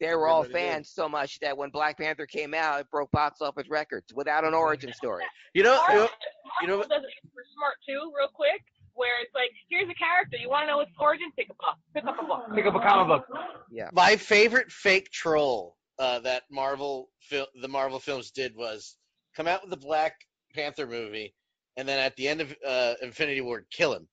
they 0.00 0.14
were 0.14 0.26
all 0.26 0.40
Everybody 0.40 0.64
did. 0.64 0.72
fans 0.72 0.90
so 0.90 1.08
much 1.08 1.38
that 1.40 1.56
when 1.56 1.70
Black 1.70 1.98
Panther 1.98 2.26
came 2.26 2.54
out, 2.54 2.80
it 2.80 2.90
broke 2.90 3.10
box 3.10 3.40
office 3.40 3.68
records 3.68 4.12
without 4.14 4.44
an 4.44 4.54
origin 4.54 4.92
story. 4.92 5.24
You 5.54 5.62
know, 5.64 5.74
you 5.88 5.94
know, 5.94 6.00
Marvel, 6.00 6.08
you 6.62 6.66
know 6.68 6.76
Marvel 6.78 6.96
does 6.96 7.04
it 7.04 7.10
super 7.22 7.44
smart 7.54 7.74
too, 7.86 8.12
real 8.16 8.28
quick. 8.34 8.62
Where 8.94 9.22
it's 9.22 9.34
like, 9.34 9.50
here's 9.68 9.88
a 9.88 9.94
character. 9.94 10.36
You 10.36 10.50
want 10.50 10.64
to 10.64 10.66
know 10.66 10.80
its 10.80 10.90
origin? 10.98 11.30
Pick 11.36 11.48
a 11.48 11.54
book. 11.54 11.76
Pick 11.94 12.04
up 12.04 12.16
a 12.22 12.26
book. 12.26 12.54
pick 12.54 12.66
up 12.66 12.74
a 12.74 12.80
comic 12.80 13.08
book. 13.08 13.38
Yeah. 13.70 13.88
my 13.92 14.16
favorite 14.16 14.70
fake 14.70 15.10
troll 15.10 15.76
uh, 15.98 16.18
that 16.20 16.42
Marvel 16.50 17.08
fil- 17.20 17.46
the 17.60 17.68
Marvel 17.68 17.98
films 17.98 18.30
did 18.30 18.56
was 18.56 18.96
come 19.36 19.46
out 19.46 19.62
with 19.62 19.70
the 19.70 19.76
Black 19.76 20.14
Panther 20.54 20.86
movie, 20.86 21.34
and 21.76 21.88
then 21.88 21.98
at 21.98 22.16
the 22.16 22.26
end 22.28 22.40
of 22.40 22.54
uh, 22.66 22.94
Infinity 23.00 23.40
War, 23.42 23.64
kill 23.70 23.94
him. 23.94 24.08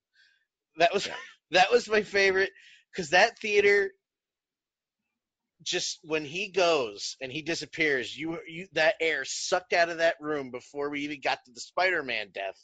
That 0.78 0.94
was 0.94 1.10
that 1.52 1.72
was 1.72 1.90
my 1.90 2.04
favorite 2.04 2.52
because 2.92 3.10
that 3.10 3.40
theater 3.40 3.92
just 5.68 6.00
when 6.04 6.24
he 6.26 6.50
goes 6.50 7.18
and 7.22 7.32
he 7.32 7.42
disappears, 7.42 8.16
you 8.18 8.40
you 8.48 8.68
that 8.74 8.96
air 9.02 9.24
sucked 9.26 9.74
out 9.74 9.90
of 9.90 9.98
that 9.98 10.16
room 10.22 10.50
before 10.52 10.90
we 10.90 11.02
even 11.02 11.20
got 11.22 11.40
to 11.46 11.52
the 11.52 11.60
Spider-Man 11.60 12.28
death. 12.34 12.58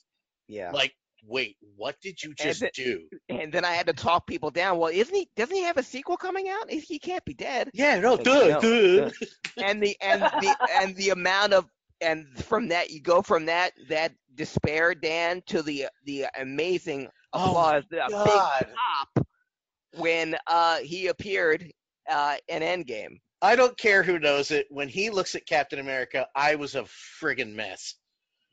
Yeah. 0.47 0.71
Like, 0.71 0.93
wait, 1.25 1.57
what 1.75 1.95
did 2.01 2.21
you 2.23 2.33
just 2.33 2.61
then- 2.61 2.69
do? 2.73 3.01
and 3.29 3.51
then 3.53 3.65
I 3.65 3.73
had 3.73 3.87
to 3.87 3.93
talk 3.93 4.25
people 4.27 4.51
down. 4.51 4.77
Well, 4.77 4.91
isn't 4.93 5.13
he? 5.15 5.29
Doesn't 5.35 5.55
he 5.55 5.63
have 5.63 5.77
a 5.77 5.83
sequel 5.83 6.17
coming 6.17 6.47
out? 6.49 6.69
He 6.69 6.79
he 6.79 6.99
can't 6.99 7.25
be 7.25 7.33
dead. 7.33 7.69
Yeah, 7.73 7.99
no, 7.99 8.13
Like, 8.15 8.23
duh, 8.23 8.47
no, 8.47 8.59
duh. 8.61 9.09
and 9.57 9.81
the 9.83 9.95
and 10.01 10.21
the 10.21 10.55
and 10.79 10.95
the 10.95 11.09
amount 11.09 11.53
of 11.53 11.65
and 12.01 12.25
from 12.45 12.69
that 12.69 12.89
you 12.89 13.01
go 13.01 13.21
from 13.21 13.45
that 13.47 13.73
that 13.89 14.13
despair, 14.35 14.95
Dan, 14.95 15.41
to 15.47 15.61
the 15.61 15.87
the 16.05 16.25
amazing 16.39 17.07
applause, 17.33 17.83
Oh 17.91 17.97
applause, 17.97 18.09
the 18.09 18.23
God. 18.25 18.65
big 18.65 18.75
pop 18.75 19.27
when 19.97 20.35
uh 20.47 20.77
he 20.79 21.07
appeared 21.07 21.71
uh 22.09 22.35
in 22.47 22.61
Endgame. 22.61 23.19
I 23.41 23.55
don't 23.55 23.77
care 23.77 24.03
who 24.03 24.19
knows 24.19 24.51
it. 24.51 24.67
When 24.69 24.87
he 24.87 25.09
looks 25.09 25.35
at 25.35 25.45
Captain 25.45 25.79
America, 25.79 26.27
I 26.35 26.55
was 26.55 26.75
a 26.75 26.83
friggin' 27.21 27.53
mess. 27.55 27.95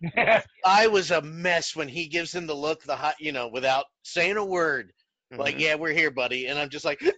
I 0.64 0.86
was 0.88 1.11
a 1.12 1.22
mess 1.22 1.76
when 1.76 1.88
he 1.88 2.09
gives 2.09 2.34
him 2.34 2.46
the 2.46 2.55
look, 2.55 2.82
the 2.82 2.96
hot, 2.96 3.14
you 3.20 3.30
know, 3.32 3.48
without 3.48 3.84
saying 4.03 4.36
a 4.36 4.44
word. 4.44 4.92
Like, 5.36 5.57
Mhm. 5.57 5.61
yeah, 5.61 5.74
we're 5.76 5.92
here, 5.92 6.11
buddy. 6.11 6.46
And 6.46 6.59
I'm 6.59 6.70
just 6.70 6.84
like, 6.84 7.01
not 7.03 7.14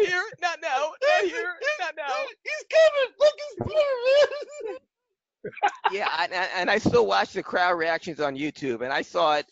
here, 0.00 0.22
not 0.40 0.58
now, 0.62 0.92
not 1.02 1.24
here, 1.24 1.54
not 1.80 1.94
now. 1.96 2.14
He's 2.44 2.64
coming. 2.70 3.12
Look, 3.18 3.34
he's 3.66 3.72
here, 3.72 4.68
man. 4.68 4.78
yeah, 5.92 6.08
I, 6.10 6.24
I- 6.26 6.60
and 6.60 6.70
I 6.70 6.78
still 6.78 7.06
watch 7.06 7.32
the 7.32 7.42
crowd 7.42 7.74
reactions 7.74 8.20
on 8.20 8.36
YouTube, 8.36 8.82
and 8.82 8.92
I 8.92 9.02
saw 9.02 9.36
it. 9.36 9.46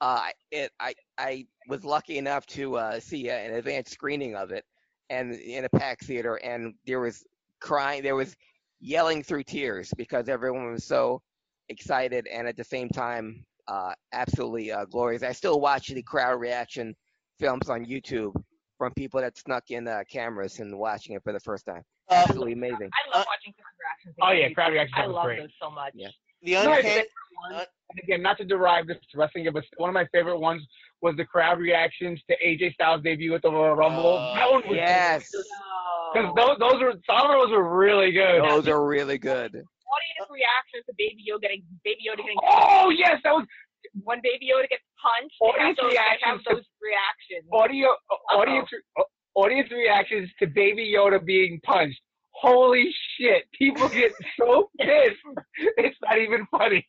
Uh, 0.00 0.28
it 0.52 0.70
I 0.78 0.94
I 1.18 1.46
was 1.68 1.84
lucky 1.84 2.18
enough 2.18 2.46
to 2.46 2.76
uh, 2.76 2.98
see 2.98 3.28
an 3.28 3.54
advanced 3.54 3.92
screening 3.92 4.34
of 4.34 4.50
it, 4.50 4.64
and 5.10 5.34
in 5.34 5.64
a 5.64 5.68
packed 5.68 6.04
theater, 6.04 6.36
and 6.36 6.74
there 6.86 6.98
was 7.00 7.22
crying, 7.60 8.02
there 8.02 8.16
was 8.16 8.34
yelling 8.80 9.22
through 9.22 9.44
tears 9.44 9.92
because 9.96 10.28
everyone 10.28 10.72
was 10.72 10.84
so 10.84 11.20
excited, 11.68 12.26
and 12.26 12.48
at 12.48 12.56
the 12.56 12.64
same 12.64 12.88
time, 12.88 13.44
uh, 13.68 13.92
absolutely 14.12 14.72
uh, 14.72 14.86
glorious. 14.86 15.22
I 15.22 15.32
still 15.32 15.60
watch 15.60 15.88
the 15.88 16.02
crowd 16.02 16.40
reaction 16.40 16.96
films 17.38 17.68
on 17.68 17.84
YouTube 17.84 18.34
from 18.78 18.92
people 18.94 19.20
that 19.20 19.36
snuck 19.36 19.64
in 19.70 19.86
uh, 19.86 20.00
cameras 20.10 20.60
and 20.60 20.78
watching 20.78 21.14
it 21.16 21.22
for 21.22 21.32
the 21.32 21.40
first 21.40 21.66
time. 21.66 21.82
Uh, 22.10 22.14
Absolutely 22.14 22.54
amazing. 22.54 22.88
I 22.92 23.18
love 23.18 23.26
watching 23.28 23.52
crowd 23.52 23.76
reactions. 23.78 24.14
Oh, 24.22 24.30
yeah, 24.30 24.54
crowd 24.54 24.72
reactions 24.72 24.96
I 24.96 25.06
love 25.06 25.24
great. 25.24 25.40
those 25.40 25.50
so 25.60 25.70
much. 25.70 25.92
Yeah. 25.94 26.08
The 26.42 26.54
One 26.54 26.64
of 26.64 26.70
my 26.70 26.76
uncanny. 26.78 27.06
Favorite 27.42 27.56
ones- 27.56 27.68
and 27.90 27.98
again, 28.02 28.22
not 28.22 28.36
to 28.38 28.44
derive 28.44 28.86
this 28.86 28.98
wrestling, 29.14 29.48
but 29.52 29.64
one 29.78 29.88
of 29.88 29.94
my 29.94 30.06
favorite 30.12 30.38
ones 30.38 30.62
was 31.00 31.16
the 31.16 31.24
crowd 31.24 31.58
reactions 31.58 32.20
to 32.28 32.36
AJ 32.44 32.74
Styles' 32.74 33.02
debut 33.02 33.34
at 33.34 33.42
the 33.42 33.50
Royal 33.50 33.74
Rumble. 33.76 34.04
Oh, 34.18 34.34
that 34.34 34.50
one 34.50 34.62
was 34.68 34.76
Yes, 34.76 35.30
because 36.12 36.34
those 36.36 36.58
those 36.58 36.80
were 36.82 36.92
some 37.06 37.30
of 37.30 37.32
those 37.40 37.50
were 37.50 37.76
really 37.78 38.12
good. 38.12 38.42
those 38.44 38.68
are 38.68 38.84
really 38.86 39.16
good. 39.18 39.54
Audience 39.54 40.30
reactions 40.30 40.84
to 40.86 40.92
Baby 40.98 41.24
Yoda 41.30 41.40
getting 41.40 41.62
Baby 41.84 42.00
Yoda 42.10 42.18
getting 42.18 42.36
Oh 42.42 42.90
yes, 42.90 43.20
that 43.24 43.32
was 43.32 43.46
when 44.04 44.20
Baby 44.22 44.50
Yoda 44.52 44.68
gets 44.68 44.82
punched. 45.00 45.34
They 45.40 45.46
have 45.46 45.54
Audience 45.54 45.78
those, 45.80 45.90
they 45.92 45.96
have 45.96 46.04
reactions 46.04 46.44
to- 46.44 46.54
those 46.56 46.64
reactions. 46.82 47.48
audio 47.52 47.88
audience 48.34 48.68
uh, 48.98 49.02
audience 49.34 49.70
reactions 49.70 50.28
to 50.40 50.46
Baby 50.46 50.92
Yoda 50.94 51.24
being 51.24 51.58
punched. 51.64 52.00
Holy 52.32 52.90
shit! 53.16 53.50
People 53.52 53.88
get 53.88 54.12
so 54.38 54.70
pissed. 54.78 55.16
It's 55.78 55.96
not 56.02 56.18
even 56.18 56.46
funny. 56.50 56.86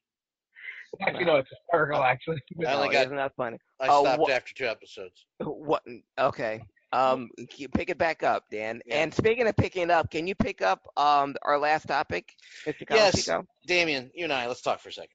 Actually, 1.02 1.26
no, 1.26 1.36
it's 1.38 1.50
hysterical. 1.50 2.04
Actually, 2.04 2.38
I 2.68 2.74
only 2.74 2.88
No, 2.88 2.94
got- 2.94 3.06
isn't 3.06 3.18
that 3.18 3.36
funny? 3.36 3.58
I 3.80 3.88
Oh, 3.90 4.04
stopped 4.04 4.22
wha- 4.22 4.30
after 4.32 4.54
two 4.54 4.66
episodes. 4.68 5.26
What? 5.40 5.84
Okay. 6.18 6.62
Um, 6.92 7.30
pick 7.76 7.90
it 7.92 8.00
back 8.00 8.24
up, 8.24 8.46
Dan. 8.52 8.82
Yeah. 8.86 9.04
And 9.04 9.14
speaking 9.14 9.48
of 9.48 9.56
picking 9.56 9.84
it 9.84 9.92
up, 9.92 10.10
can 10.10 10.26
you 10.26 10.34
pick 10.34 10.62
up 10.64 10.82
um 10.98 11.36
our 11.44 11.60
last 11.60 11.88
topic, 11.88 12.34
Mr. 12.66 12.84
Yes, 12.90 13.28
Calafico? 13.28 13.46
Damien, 13.68 14.10
you 14.16 14.24
and 14.24 14.34
I, 14.34 14.48
let's 14.48 14.62
talk 14.62 14.80
for 14.80 14.90
a 14.90 14.94
second. 14.94 15.12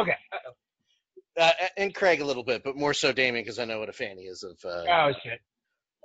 okay. 0.00 0.16
Uh, 1.38 1.52
and 1.76 1.94
Craig 1.94 2.20
a 2.20 2.24
little 2.24 2.42
bit, 2.44 2.64
but 2.64 2.76
more 2.76 2.94
so 2.94 3.12
Damien 3.12 3.44
because 3.44 3.58
I 3.58 3.66
know 3.66 3.78
what 3.78 3.88
a 3.90 3.92
fan 3.92 4.16
he 4.18 4.24
is 4.24 4.42
of. 4.42 4.58
Uh, 4.64 4.84
Oh 4.90 5.12
shit. 5.22 5.38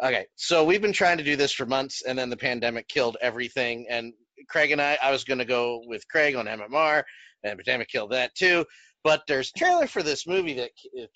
Okay, 0.04 0.26
so 0.36 0.66
we've 0.66 0.82
been 0.82 0.94
trying 0.94 1.20
to 1.20 1.24
do 1.24 1.36
this 1.36 1.52
for 1.54 1.66
months, 1.66 2.02
and 2.02 2.18
then 2.18 2.30
the 2.30 2.38
pandemic 2.38 2.88
killed 2.88 3.18
everything. 3.22 3.86
And 3.90 4.14
Craig 4.50 4.72
and 4.72 4.82
I, 4.82 4.98
I 5.02 5.12
was 5.12 5.24
going 5.24 5.38
to 5.40 5.46
go 5.46 5.82
with 5.86 6.08
Craig 6.08 6.36
on 6.36 6.48
MMR, 6.48 7.04
and 7.44 7.54
the 7.60 7.64
pandemic 7.64 7.88
killed 7.88 8.12
that 8.12 8.34
too. 8.36 8.66
But 9.04 9.24
there's 9.28 9.52
a 9.56 9.60
trailer 9.60 9.88
for 9.88 10.04
this 10.04 10.28
movie 10.28 10.54
that 10.54 10.70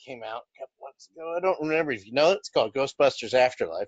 came 0.04 0.24
out 0.24 0.42
a 0.42 0.60
couple 0.60 0.76
months 0.82 1.10
ago. 1.16 1.36
I 1.38 1.40
don't 1.40 1.62
remember 1.62 1.92
if 1.92 2.06
you 2.06 2.14
know 2.14 2.32
it. 2.32 2.40
It's 2.40 2.50
called 2.50 2.74
Ghostbusters 2.74 3.34
Afterlife. 3.34 3.88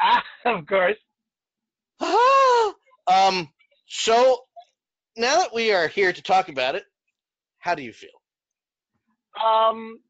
Ah, 0.00 0.22
of 0.44 0.66
course. 0.66 0.96
um, 3.06 3.48
so 3.86 4.40
now 5.16 5.36
that 5.38 5.54
we 5.54 5.72
are 5.72 5.88
here 5.88 6.12
to 6.12 6.22
talk 6.22 6.48
about 6.48 6.74
it, 6.74 6.84
how 7.58 7.74
do 7.74 7.82
you 7.82 7.92
feel? 7.92 8.10
Um, 9.42 10.00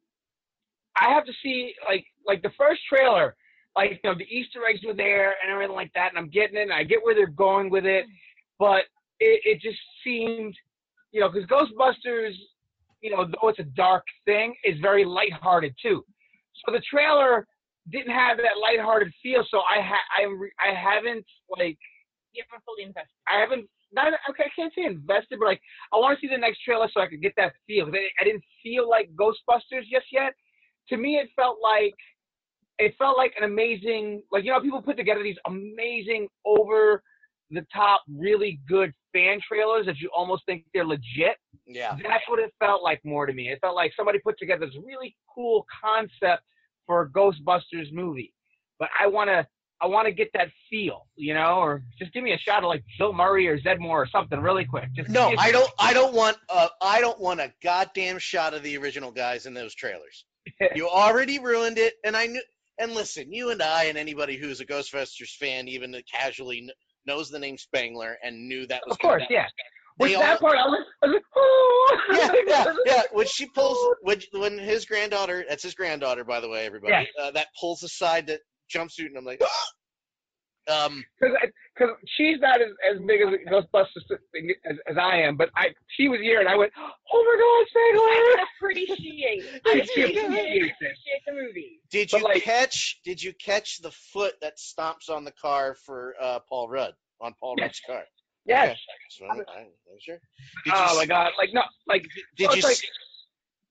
I 1.01 1.13
have 1.13 1.25
to 1.25 1.33
see 1.43 1.75
like 1.89 2.05
like 2.27 2.43
the 2.43 2.51
first 2.59 2.81
trailer, 2.89 3.37
like 3.77 4.01
you 4.03 4.11
know 4.11 4.17
the 4.17 4.25
Easter 4.25 4.61
eggs 4.69 4.81
were 4.85 4.95
there 4.95 5.35
and 5.43 5.53
everything 5.53 5.75
like 5.75 5.93
that, 5.95 6.11
and 6.11 6.19
I'm 6.19 6.31
getting 6.31 6.57
it. 6.57 6.63
and 6.63 6.73
I 6.73 6.85
get 6.85 7.03
where 7.03 7.15
they're 7.15 7.27
going 7.27 7.71
with 7.71 7.87
it, 7.87 8.07
but 8.59 8.85
it, 9.21 9.41
it 9.45 9.61
just 9.61 9.79
seemed, 10.05 10.55
you 11.13 11.21
know, 11.21 11.29
because 11.29 11.49
Ghostbusters, 11.49 12.35
you 13.01 13.11
know, 13.11 13.25
though 13.27 13.49
it's 13.49 13.59
a 13.59 13.65
dark 13.65 14.05
thing, 14.25 14.55
is 14.65 14.79
very 14.81 15.05
lighthearted 15.05 15.75
too. 15.81 16.05
So 16.65 16.73
the 16.73 16.83
trailer 16.91 17.47
didn't 17.91 18.13
have 18.13 18.37
that 18.39 18.59
lighthearted 18.61 19.13
feel. 19.23 19.45
So 19.51 19.59
I 19.59 19.81
ha- 19.81 20.09
I 20.19 20.25
re- 20.25 20.53
I 20.61 20.75
haven't 20.75 21.25
like 21.59 21.79
You 22.33 22.43
haven't 22.49 22.65
fully 22.65 22.85
invested. 22.85 23.15
I 23.29 23.41
haven't 23.41 23.67
not 23.93 24.13
okay, 24.31 24.45
I 24.45 24.51
can't 24.55 24.73
say 24.77 24.85
invested, 24.85 25.39
but 25.39 25.47
like 25.47 25.61
I 25.93 25.97
want 25.97 26.19
to 26.19 26.21
see 26.21 26.31
the 26.33 26.39
next 26.39 26.63
trailer 26.63 26.89
so 26.93 27.01
I 27.01 27.07
could 27.09 27.23
get 27.23 27.33
that 27.37 27.53
feel. 27.67 27.87
I, 27.87 28.09
I 28.21 28.25
didn't 28.25 28.45
feel 28.63 28.89
like 28.89 29.11
Ghostbusters 29.17 29.85
just 29.91 30.07
yet. 30.13 30.33
To 30.91 30.97
me, 30.97 31.17
it 31.17 31.29
felt 31.35 31.59
like 31.63 31.95
it 32.79 32.95
felt 32.99 33.17
like 33.17 33.35
an 33.39 33.45
amazing, 33.45 34.23
like 34.31 34.45
you 34.45 34.53
know, 34.53 34.61
people 34.61 34.83
put 34.83 34.97
together 34.97 35.23
these 35.23 35.37
amazing, 35.47 36.29
over 36.45 37.03
the 37.51 37.67
top, 37.75 38.03
really 38.09 38.61
good 38.69 38.93
fan 39.13 39.41
trailers 39.47 39.87
that 39.87 39.99
you 39.99 40.11
almost 40.15 40.45
think 40.47 40.65
they're 40.75 40.87
legit. 40.87 41.37
Yeah. 41.67 41.97
That's 42.03 42.25
what 42.29 42.39
it 42.39 42.53
felt 42.59 42.83
like 42.83 43.01
more 43.05 43.27
to 43.27 43.33
me. 43.33 43.49
It 43.49 43.59
felt 43.61 43.75
like 43.75 43.93
somebody 43.97 44.19
put 44.19 44.39
together 44.39 44.67
this 44.67 44.77
really 44.85 45.17
cool 45.33 45.67
concept 45.83 46.43
for 46.87 47.03
a 47.03 47.09
Ghostbusters 47.09 47.93
movie, 47.93 48.33
but 48.79 48.89
I 48.99 49.07
want 49.07 49.29
to. 49.29 49.47
I 49.83 49.87
want 49.87 50.07
to 50.09 50.13
get 50.13 50.29
that 50.35 50.49
feel, 50.69 51.07
you 51.17 51.33
know, 51.33 51.55
or 51.55 51.83
just 51.99 52.13
give 52.13 52.23
me 52.23 52.35
a 52.35 52.39
shot 52.39 52.63
of 52.63 52.69
like 52.69 52.85
Bill 52.99 53.15
Murray 53.15 53.49
or 53.49 53.59
Zeddemore 53.59 53.89
or 53.89 54.07
something 54.13 54.39
really 54.39 54.67
quick. 54.67 54.93
Just 54.95 55.09
No, 55.09 55.31
give 55.31 55.39
me 55.39 55.45
a 55.45 55.49
I 55.49 55.53
don't. 55.53 55.73
I 55.79 55.95
don't 55.95 56.13
want. 56.13 56.37
Uh, 56.51 56.69
I 56.83 57.01
don't 57.01 57.19
want 57.19 57.41
a 57.41 57.51
goddamn 57.63 58.19
shot 58.19 58.53
of 58.53 58.63
the 58.63 58.77
original 58.77 59.11
guys 59.11 59.47
in 59.47 59.55
those 59.55 59.75
trailers. 59.75 60.27
you 60.75 60.87
already 60.87 61.39
ruined 61.39 61.79
it, 61.79 61.95
and 62.05 62.15
I 62.15 62.27
knew. 62.27 62.43
And 62.79 62.93
listen, 62.93 63.33
you 63.33 63.51
and 63.51 63.63
I 63.63 63.85
and 63.85 63.97
anybody 63.97 64.37
who's 64.37 64.61
a 64.61 64.67
Ghostbusters 64.67 65.35
fan, 65.37 65.69
even 65.69 65.95
casually, 66.13 66.71
knows 67.07 67.31
the 67.31 67.39
name 67.39 67.59
Spangler 67.59 68.17
and 68.23 68.49
knew 68.49 68.67
that 68.67 68.83
was. 68.87 68.95
Of 68.95 68.99
course, 69.01 69.23
yeah. 69.31 69.47
They 69.99 70.15
that 70.15 70.41
part, 70.41 70.57
I 70.57 70.67
was, 70.67 70.87
I 71.03 71.07
was 71.07 71.15
like, 71.15 71.23
oh. 71.37 71.99
yeah, 72.13 72.33
yeah, 72.47 72.75
yeah. 72.87 73.03
When 73.13 73.27
she 73.27 73.47
pulls, 73.55 73.77
when 74.01 74.21
when 74.33 74.59
his 74.59 74.87
granddaughter, 74.87 75.45
that's 75.47 75.63
his 75.63 75.75
granddaughter, 75.75 76.25
by 76.25 76.41
the 76.41 76.49
way, 76.49 76.65
everybody, 76.65 76.93
Yeah. 77.19 77.25
uh, 77.25 77.31
that 77.33 77.49
pulls 77.61 77.83
aside 77.83 78.27
that 78.29 78.41
jumpsuit, 78.75 79.07
and 79.07 79.19
I'm 79.19 79.25
like, 79.27 79.43
um, 80.71 81.05
because 81.21 81.37
she's 82.17 82.39
not 82.41 82.61
as, 82.61 82.69
as 82.91 82.99
big 83.07 83.21
as 83.23 83.29
Ghostbusters 83.51 84.07
thing 84.33 84.53
as, 84.65 84.77
as 84.89 84.97
I 84.99 85.17
am, 85.23 85.37
but 85.37 85.51
I 85.57 85.69
she 85.97 86.09
was 86.09 86.21
here 86.21 86.41
and 86.41 86.49
I 86.49 86.57
went, 86.57 86.73
oh 86.79 86.89
my 87.13 87.37
god, 87.41 87.67
Spangler! 87.69 88.09
I 88.09 88.45
appreciate. 88.57 89.63
I 89.67 89.69
I 89.69 89.73
appreciate 89.73 90.17
appreciate, 90.17 90.73
the 91.27 91.33
movie. 91.33 91.81
did 91.91 92.09
But, 92.11 92.19
you 92.21 92.25
like- 92.25 92.43
catch? 92.43 93.01
Did 93.05 93.23
you 93.23 93.33
catch 93.35 93.81
the 93.83 93.91
foot 93.91 94.35
that 94.41 94.59
stomps 94.59 95.11
on 95.11 95.25
the 95.25 95.33
car 95.33 95.77
for 95.87 96.15
uh, 96.21 96.39
Paul 96.49 96.69
Rudd 96.69 96.95
on 97.21 97.35
Paul 97.41 97.55
Yes. 97.59 97.65
Rudd's 97.67 97.81
car? 97.87 98.03
Yes. 98.47 98.69
Okay. 98.69 98.79
Just 99.39 99.51
I- 99.51 99.61
I'm 99.61 99.67
sure. 100.01 100.19
Did 100.65 100.73
oh 100.75 100.97
my 100.97 101.07
god, 101.07 101.33
like 101.39 101.51
no, 101.53 101.63
like 101.87 102.07
Did 102.37 102.51
so 102.51 102.57
you? 102.57 102.63
like, 102.63 102.73
s- 102.73 102.83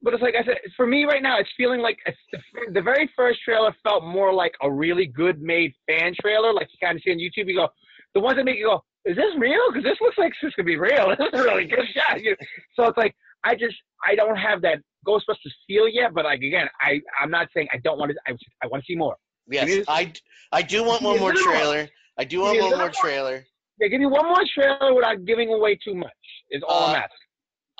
but 0.01 0.13
it's 0.13 0.23
like 0.23 0.35
I 0.39 0.43
said, 0.45 0.57
for 0.77 0.87
me 0.87 1.03
right 1.05 1.21
now, 1.21 1.39
it's 1.39 1.49
feeling 1.57 1.81
like 1.81 1.97
it's 2.05 2.17
the, 2.31 2.39
the 2.73 2.81
very 2.81 3.09
first 3.15 3.39
trailer 3.43 3.75
felt 3.83 4.03
more 4.03 4.33
like 4.33 4.53
a 4.61 4.71
really 4.71 5.05
good 5.05 5.41
made 5.41 5.73
fan 5.87 6.13
trailer, 6.21 6.53
like 6.53 6.67
you 6.71 6.85
kind 6.85 6.95
of 6.97 7.03
see 7.03 7.11
on 7.11 7.17
YouTube. 7.17 7.47
You 7.49 7.55
go, 7.55 7.67
the 8.13 8.19
ones 8.21 8.37
that 8.37 8.45
make 8.45 8.57
you 8.57 8.65
go, 8.67 8.83
is 9.05 9.15
this 9.15 9.33
real? 9.37 9.61
Because 9.69 9.83
this 9.83 9.97
looks 10.01 10.17
like 10.17 10.33
this 10.41 10.53
could 10.55 10.65
be 10.65 10.77
real. 10.77 11.09
This 11.17 11.27
is 11.33 11.39
a 11.39 11.43
really 11.43 11.65
good 11.65 11.85
shot. 11.93 12.21
You 12.21 12.31
know? 12.31 12.37
So 12.75 12.83
it's 12.85 12.97
like 12.97 13.15
I 13.43 13.55
just 13.55 13.75
I 14.07 14.15
don't 14.15 14.37
have 14.37 14.61
that 14.61 14.79
Ghostbusters 15.07 15.53
feel 15.67 15.87
yet, 15.87 16.13
but 16.13 16.25
like 16.25 16.41
again, 16.41 16.67
I 16.81 17.01
I'm 17.21 17.31
not 17.31 17.47
saying 17.53 17.67
I 17.73 17.77
don't 17.77 17.97
want 17.97 18.11
to. 18.11 18.17
I, 18.27 18.35
I 18.63 18.67
want 18.67 18.83
to 18.83 18.85
see 18.91 18.95
more. 18.97 19.15
Yes, 19.51 19.85
I, 19.87 20.13
I 20.51 20.61
do 20.61 20.83
want 20.83 21.01
one 21.01 21.19
more 21.19 21.33
trailer. 21.33 21.89
I 22.17 22.23
do 22.23 22.41
want 22.41 22.59
one 22.61 22.77
more 22.77 22.91
trailer. 22.91 23.45
Yeah, 23.79 23.87
give 23.87 23.99
me 23.99 24.05
one 24.05 24.25
more 24.25 24.43
trailer 24.53 24.93
without 24.93 25.25
giving 25.25 25.51
away 25.51 25.79
too 25.83 25.95
much. 25.95 26.11
Is 26.51 26.61
all 26.67 26.89
I'm 26.89 26.95
Uh, 26.95 26.97
asking. 26.99 27.17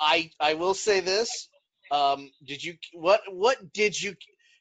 I 0.00 0.30
I 0.40 0.54
will 0.54 0.74
say 0.74 1.00
this. 1.00 1.48
Um, 1.90 2.30
did 2.44 2.62
you 2.62 2.74
what 2.92 3.20
what 3.28 3.72
did 3.72 4.00
you 4.00 4.14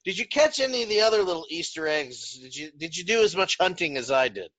Did 0.06 0.18
you 0.18 0.28
catch 0.28 0.60
any 0.60 0.84
of 0.84 0.90
the 0.90 1.02
other 1.02 1.22
little 1.24 1.46
Easter 1.50 1.88
eggs? 1.88 2.34
Did 2.34 2.56
you 2.56 2.72
did 2.76 2.98
you 2.98 3.04
do 3.04 3.24
as 3.24 3.36
much 3.36 3.58
hunting 3.60 3.98
as 3.98 4.12
I 4.12 4.30
did? 4.30 4.50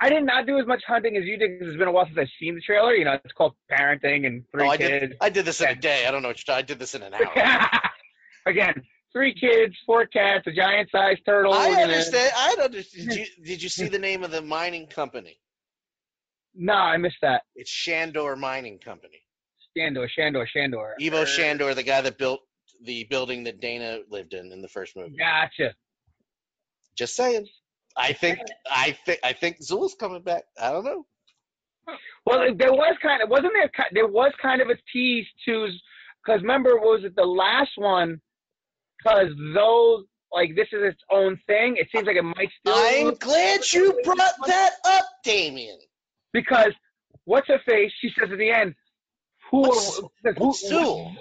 I 0.00 0.10
did 0.10 0.24
not 0.24 0.46
do 0.46 0.58
as 0.58 0.66
much 0.66 0.82
hunting 0.86 1.16
as 1.16 1.24
you 1.24 1.36
did 1.36 1.58
because 1.58 1.68
it's 1.68 1.78
been 1.78 1.88
a 1.88 1.92
while 1.92 2.06
since 2.06 2.18
I've 2.18 2.28
seen 2.38 2.54
the 2.54 2.60
trailer. 2.60 2.94
You 2.94 3.04
know, 3.04 3.14
it's 3.24 3.32
called 3.32 3.54
parenting 3.70 4.26
and 4.26 4.44
three 4.52 4.66
oh, 4.66 4.70
I 4.70 4.76
kids. 4.76 4.88
did 4.88 5.16
I 5.20 5.28
did 5.30 5.44
this 5.44 5.60
in 5.60 5.68
a 5.68 5.74
day. 5.74 6.06
I 6.06 6.10
don't 6.10 6.22
know 6.22 6.28
what 6.28 6.38
you're 6.38 6.54
talking. 6.54 6.64
I 6.64 6.66
did 6.66 6.78
this 6.78 6.94
in 6.94 7.02
an 7.02 7.14
hour. 7.14 7.80
Again, 8.46 8.82
three 9.12 9.34
kids, 9.34 9.74
four 9.84 10.06
cats, 10.06 10.46
a 10.46 10.52
giant-sized 10.52 11.24
turtle. 11.26 11.52
I 11.52 11.68
and 11.68 11.78
a- 11.78 11.82
understand. 11.82 12.32
I 12.36 12.56
understand. 12.62 13.08
Did 13.08 13.18
you, 13.18 13.26
did 13.44 13.62
you 13.62 13.68
see 13.68 13.88
the 13.88 13.98
name 13.98 14.22
of 14.22 14.30
the 14.30 14.42
mining 14.42 14.86
company? 14.86 15.40
No, 16.54 16.74
I 16.74 16.96
missed 16.96 17.18
that. 17.22 17.42
It's 17.54 17.70
Shandor 17.70 18.36
Mining 18.36 18.78
Company. 18.78 19.22
Shandor, 19.78 20.08
Shandor, 20.08 20.46
Shandor. 20.46 20.94
Ivo 21.00 21.24
Shandor, 21.24 21.74
the 21.74 21.82
guy 21.82 22.00
that 22.00 22.18
built 22.18 22.40
the 22.82 23.04
building 23.04 23.44
that 23.44 23.60
Dana 23.60 24.00
lived 24.10 24.34
in 24.34 24.52
in 24.52 24.62
the 24.62 24.68
first 24.68 24.96
movie. 24.96 25.16
Gotcha. 25.16 25.74
Just 26.96 27.14
saying. 27.16 27.46
I 27.96 28.12
think 28.12 28.38
I 28.70 28.96
think 29.04 29.20
I 29.24 29.32
think 29.32 29.60
Zuul's 29.60 29.94
coming 29.94 30.22
back. 30.22 30.44
I 30.60 30.70
don't 30.70 30.84
know. 30.84 31.06
Well, 32.26 32.54
there 32.56 32.72
was 32.72 32.96
kind 33.02 33.22
of 33.22 33.28
wasn't 33.28 33.52
there? 33.54 33.70
There 33.92 34.06
was 34.06 34.32
kind 34.40 34.60
of 34.60 34.68
a 34.68 34.76
tease 34.92 35.26
to, 35.46 35.68
because 36.24 36.42
remember, 36.42 36.76
was 36.76 37.02
it 37.04 37.16
the 37.16 37.24
last 37.24 37.70
one? 37.76 38.20
Because 38.98 39.28
those 39.54 40.04
like 40.32 40.54
this 40.54 40.68
is 40.72 40.82
its 40.82 41.00
own 41.10 41.38
thing. 41.46 41.76
It 41.76 41.88
seems 41.92 42.06
like 42.06 42.16
it 42.16 42.22
might 42.22 42.50
still. 42.60 42.74
I'm 42.76 43.14
glad 43.14 43.60
you 43.72 43.98
brought 44.04 44.34
that 44.46 44.72
up, 44.84 45.04
Damien. 45.24 45.78
Because 46.32 46.72
what's 47.24 47.48
her 47.48 47.60
face? 47.66 47.90
She 48.00 48.10
says 48.18 48.30
at 48.30 48.38
the 48.38 48.50
end, 48.50 48.74
"Who? 49.50 49.60
What's- 49.60 49.96
who 49.98 50.10
what's 50.36 50.70
Zuul? 50.70 51.12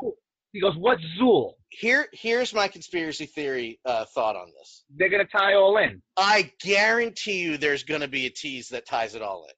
He 0.53 0.61
goes, 0.61 0.75
"What's 0.77 1.03
Zuul?" 1.19 1.53
Here 1.69 2.07
here's 2.13 2.53
my 2.53 2.67
conspiracy 2.67 3.25
theory 3.25 3.79
uh, 3.85 4.05
thought 4.15 4.35
on 4.35 4.51
this. 4.57 4.83
They're 4.95 5.09
gonna 5.09 5.25
tie 5.25 5.53
all 5.55 5.77
in. 5.77 6.01
I 6.17 6.51
guarantee 6.61 7.39
you 7.41 7.57
there's 7.57 7.83
going 7.83 8.01
to 8.01 8.07
be 8.07 8.25
a 8.25 8.29
tease 8.29 8.69
that 8.69 8.87
ties 8.87 9.15
it 9.15 9.21
all 9.21 9.45
in. 9.47 9.53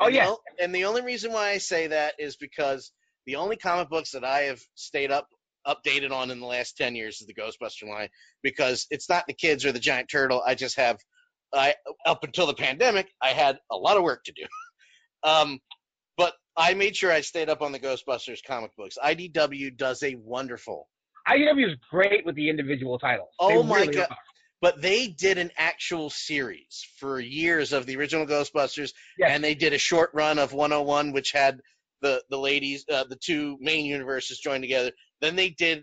Oh, 0.00 0.06
And 0.06 0.14
yeah. 0.14 0.28
o- 0.28 0.40
and 0.60 0.74
the 0.74 0.84
only 0.86 1.02
reason 1.02 1.32
why 1.32 1.50
I 1.50 1.58
say 1.58 1.88
that 1.88 2.14
is 2.18 2.36
because 2.36 2.92
the 3.26 3.36
only 3.36 3.56
comic 3.56 3.88
books 3.88 4.12
that 4.12 4.24
I 4.24 4.40
have 4.42 4.60
stayed 4.74 5.10
up 5.12 5.28
updated 5.66 6.10
on 6.10 6.30
in 6.32 6.40
the 6.40 6.46
last 6.46 6.76
10 6.76 6.96
years 6.96 7.20
is 7.20 7.26
the 7.28 7.34
Ghostbuster 7.34 7.88
line 7.88 8.08
because 8.42 8.86
it's 8.90 9.08
not 9.08 9.24
the 9.28 9.34
kids 9.34 9.64
or 9.64 9.70
the 9.72 9.78
giant 9.78 10.08
turtle. 10.10 10.42
I 10.44 10.54
just 10.56 10.76
have 10.76 10.98
I 11.54 11.74
up 12.04 12.24
until 12.24 12.46
the 12.46 12.54
pandemic, 12.54 13.08
I 13.22 13.30
had 13.30 13.58
a 13.70 13.76
lot 13.76 13.96
of 13.96 14.02
work 14.02 14.24
to 14.24 14.32
do. 14.32 14.42
um 15.24 15.60
I 16.56 16.74
made 16.74 16.96
sure 16.96 17.10
I 17.10 17.20
stayed 17.20 17.48
up 17.48 17.62
on 17.62 17.72
the 17.72 17.80
Ghostbusters 17.80 18.44
comic 18.46 18.74
books. 18.76 18.98
IDW 19.02 19.76
does 19.76 20.02
a 20.02 20.14
wonderful 20.16 20.88
IDW 21.28 21.70
is 21.70 21.76
great 21.90 22.24
with 22.26 22.34
the 22.34 22.48
individual 22.48 22.98
titles. 22.98 23.28
They 23.38 23.46
Oh 23.46 23.62
my 23.62 23.82
really 23.82 23.94
god! 23.94 24.08
are. 24.10 24.16
But 24.60 24.80
they 24.80 25.08
did 25.08 25.38
an 25.38 25.50
actual 25.56 26.08
series 26.08 26.86
for 26.96 27.18
years 27.18 27.72
of 27.72 27.84
the 27.86 27.96
original 27.96 28.26
Ghostbusters, 28.26 28.92
and 29.26 29.42
they 29.42 29.56
did 29.56 29.72
a 29.72 29.78
short 29.78 30.10
run 30.14 30.38
of 30.38 30.52
101, 30.52 31.12
which 31.12 31.32
had 31.32 31.60
the 32.00 32.22
the 32.30 32.38
ladies, 32.38 32.84
uh, 32.92 33.04
the 33.04 33.16
two 33.16 33.56
main 33.60 33.84
universes 33.84 34.38
joined 34.38 34.62
together. 34.62 34.92
Then 35.20 35.34
they 35.36 35.50
did 35.50 35.82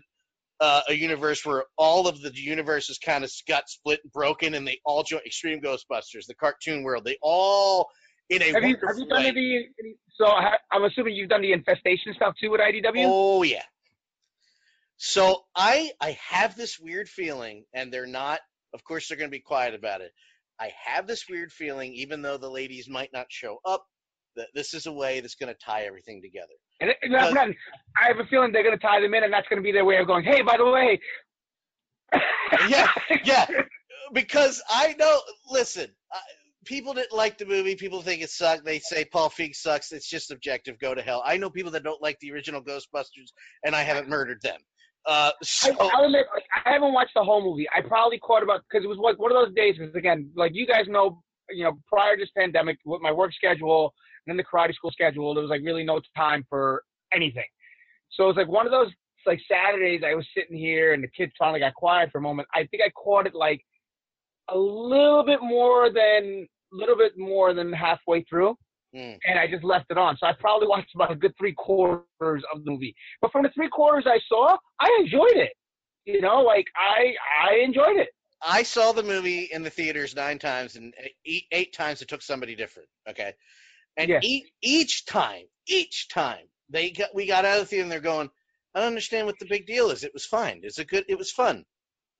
uh, 0.60 0.82
a 0.88 0.94
universe 0.94 1.44
where 1.44 1.64
all 1.76 2.08
of 2.08 2.20
the 2.22 2.32
universes 2.34 2.98
kind 2.98 3.24
of 3.24 3.30
got 3.46 3.68
split 3.68 4.00
and 4.02 4.12
broken, 4.12 4.54
and 4.54 4.66
they 4.66 4.78
all 4.84 5.02
joined 5.02 5.26
Extreme 5.26 5.60
Ghostbusters, 5.60 6.26
the 6.26 6.34
cartoon 6.34 6.82
world. 6.82 7.04
They 7.04 7.18
all 7.22 7.88
in 8.30 8.42
a 8.42 8.52
Have 8.52 8.62
you, 8.64 8.76
have 8.86 8.98
you 8.98 9.06
done 9.06 9.24
any? 9.26 9.68
any- 9.78 9.96
So 10.16 10.26
ha- 10.26 10.58
I'm 10.72 10.84
assuming 10.84 11.14
you've 11.14 11.28
done 11.28 11.42
the 11.42 11.52
infestation 11.52 12.14
stuff 12.14 12.34
too 12.40 12.50
with 12.50 12.60
IDW. 12.60 13.04
Oh 13.06 13.42
yeah. 13.42 13.62
So 14.96 15.44
I 15.54 15.90
I 16.00 16.16
have 16.28 16.56
this 16.56 16.78
weird 16.78 17.08
feeling, 17.08 17.64
and 17.74 17.92
they're 17.92 18.06
not. 18.06 18.40
Of 18.72 18.84
course, 18.84 19.08
they're 19.08 19.16
going 19.18 19.30
to 19.30 19.36
be 19.36 19.40
quiet 19.40 19.74
about 19.74 20.00
it. 20.00 20.12
I 20.60 20.70
have 20.84 21.06
this 21.06 21.24
weird 21.28 21.50
feeling, 21.52 21.94
even 21.94 22.22
though 22.22 22.36
the 22.36 22.50
ladies 22.50 22.88
might 22.88 23.10
not 23.12 23.26
show 23.30 23.58
up, 23.64 23.84
that 24.36 24.48
this 24.54 24.74
is 24.74 24.86
a 24.86 24.92
way 24.92 25.20
that's 25.20 25.34
going 25.34 25.52
to 25.52 25.58
tie 25.58 25.82
everything 25.86 26.20
together. 26.22 26.52
And 26.80 26.90
it- 26.90 26.98
and 27.02 27.12
not- 27.12 27.32
I 28.00 28.06
have 28.08 28.18
a 28.20 28.26
feeling 28.26 28.52
they're 28.52 28.62
going 28.62 28.78
to 28.78 28.82
tie 28.86 29.00
them 29.00 29.14
in, 29.14 29.24
and 29.24 29.32
that's 29.32 29.48
going 29.48 29.56
to 29.58 29.62
be 29.64 29.72
their 29.72 29.84
way 29.86 29.96
of 29.96 30.06
going. 30.06 30.22
Hey, 30.24 30.42
by 30.42 30.56
the 30.58 30.66
way, 30.66 31.00
yeah, 32.68 32.88
yeah. 33.24 33.46
Because 34.12 34.60
I 34.68 34.94
know. 34.98 35.20
Listen, 35.48 35.86
I, 36.12 36.18
people 36.64 36.94
didn't 36.94 37.12
like 37.12 37.38
the 37.38 37.46
movie. 37.46 37.74
People 37.74 38.02
think 38.02 38.22
it 38.22 38.30
sucked. 38.30 38.64
They 38.64 38.78
say 38.78 39.04
Paul 39.04 39.30
Feig 39.30 39.54
sucks. 39.54 39.92
It's 39.92 40.08
just 40.08 40.28
subjective. 40.28 40.78
Go 40.78 40.94
to 40.94 41.02
hell. 41.02 41.22
I 41.24 41.36
know 41.36 41.50
people 41.50 41.72
that 41.72 41.82
don't 41.82 42.02
like 42.02 42.18
the 42.20 42.32
original 42.32 42.62
Ghostbusters, 42.62 43.32
and 43.64 43.74
I 43.74 43.82
haven't 43.82 44.08
murdered 44.08 44.40
them. 44.42 44.60
Uh, 45.06 45.30
so 45.42 45.70
I, 45.80 46.04
admit, 46.04 46.26
like, 46.34 46.44
I 46.66 46.72
haven't 46.72 46.92
watched 46.92 47.12
the 47.14 47.24
whole 47.24 47.42
movie. 47.42 47.66
I 47.74 47.80
probably 47.80 48.18
caught 48.18 48.42
about 48.42 48.60
because 48.70 48.84
it 48.84 48.88
was 48.88 48.98
like 48.98 49.18
one 49.18 49.32
of 49.32 49.36
those 49.46 49.54
days. 49.54 49.76
Because 49.78 49.94
again, 49.94 50.30
like 50.36 50.52
you 50.54 50.66
guys 50.66 50.84
know, 50.88 51.22
you 51.48 51.64
know, 51.64 51.78
prior 51.86 52.16
to 52.16 52.22
this 52.22 52.30
pandemic, 52.36 52.78
with 52.84 53.00
my 53.00 53.12
work 53.12 53.32
schedule 53.32 53.94
and 54.26 54.32
then 54.32 54.36
the 54.36 54.44
karate 54.44 54.74
school 54.74 54.90
schedule, 54.90 55.34
there 55.34 55.42
was 55.42 55.50
like 55.50 55.62
really 55.64 55.84
no 55.84 56.00
time 56.16 56.44
for 56.48 56.82
anything. 57.14 57.48
So 58.10 58.24
it 58.24 58.28
was 58.28 58.36
like 58.36 58.48
one 58.48 58.66
of 58.66 58.72
those 58.72 58.88
like 59.26 59.40
Saturdays. 59.50 60.02
I 60.06 60.14
was 60.14 60.26
sitting 60.36 60.56
here 60.56 60.92
and 60.92 61.02
the 61.02 61.08
kids 61.08 61.32
finally 61.38 61.60
got 61.60 61.74
quiet 61.74 62.10
for 62.12 62.18
a 62.18 62.22
moment. 62.22 62.48
I 62.54 62.66
think 62.66 62.82
I 62.84 62.90
caught 62.90 63.26
it 63.26 63.34
like 63.34 63.64
a 64.48 64.56
little 64.58 65.24
bit 65.24 65.40
more 65.42 65.90
than 65.92 66.46
little 66.72 66.96
bit 66.96 67.12
more 67.18 67.52
than 67.54 67.72
halfway 67.72 68.22
through. 68.24 68.56
Hmm. 68.92 69.12
and 69.24 69.38
I 69.38 69.46
just 69.46 69.62
left 69.62 69.86
it 69.90 69.98
on. 69.98 70.16
So 70.16 70.26
I 70.26 70.32
probably 70.32 70.66
watched 70.66 70.96
about 70.96 71.12
a 71.12 71.14
good 71.14 71.32
three 71.38 71.52
quarters 71.52 72.02
of 72.52 72.64
the 72.64 72.70
movie. 72.72 72.92
But 73.22 73.30
from 73.30 73.44
the 73.44 73.50
three 73.54 73.68
quarters 73.68 74.04
I 74.04 74.18
saw, 74.28 74.56
I 74.80 74.98
enjoyed 75.00 75.36
it. 75.36 75.52
You 76.06 76.20
know, 76.20 76.40
like 76.40 76.64
I 76.76 77.14
I 77.40 77.58
enjoyed 77.62 77.98
it. 77.98 78.08
I 78.42 78.64
saw 78.64 78.90
the 78.90 79.04
movie 79.04 79.42
in 79.52 79.62
the 79.62 79.70
theaters 79.70 80.16
nine 80.16 80.38
times, 80.40 80.74
and 80.74 80.92
eight, 81.24 81.44
eight 81.52 81.72
times 81.72 82.02
it 82.02 82.08
took 82.08 82.20
somebody 82.22 82.56
different. 82.56 82.88
Okay, 83.08 83.32
and 83.96 84.08
Yeah. 84.08 84.18
each 84.24 84.48
each 84.62 85.04
time, 85.06 85.44
each 85.68 86.08
time 86.08 86.46
they 86.68 86.90
got 86.90 87.14
we 87.14 87.26
got 87.26 87.44
out 87.44 87.58
of 87.58 87.64
the 87.64 87.66
theater, 87.66 87.82
and 87.84 87.92
they're 87.92 88.00
going, 88.00 88.28
I 88.74 88.80
don't 88.80 88.88
understand 88.88 89.26
what 89.26 89.38
the 89.38 89.46
big 89.46 89.66
deal 89.66 89.90
is. 89.90 90.02
It 90.02 90.14
was 90.14 90.26
fine. 90.26 90.62
It's 90.64 90.78
a 90.78 90.84
good. 90.84 91.04
It 91.08 91.18
was 91.18 91.30
fun. 91.30 91.64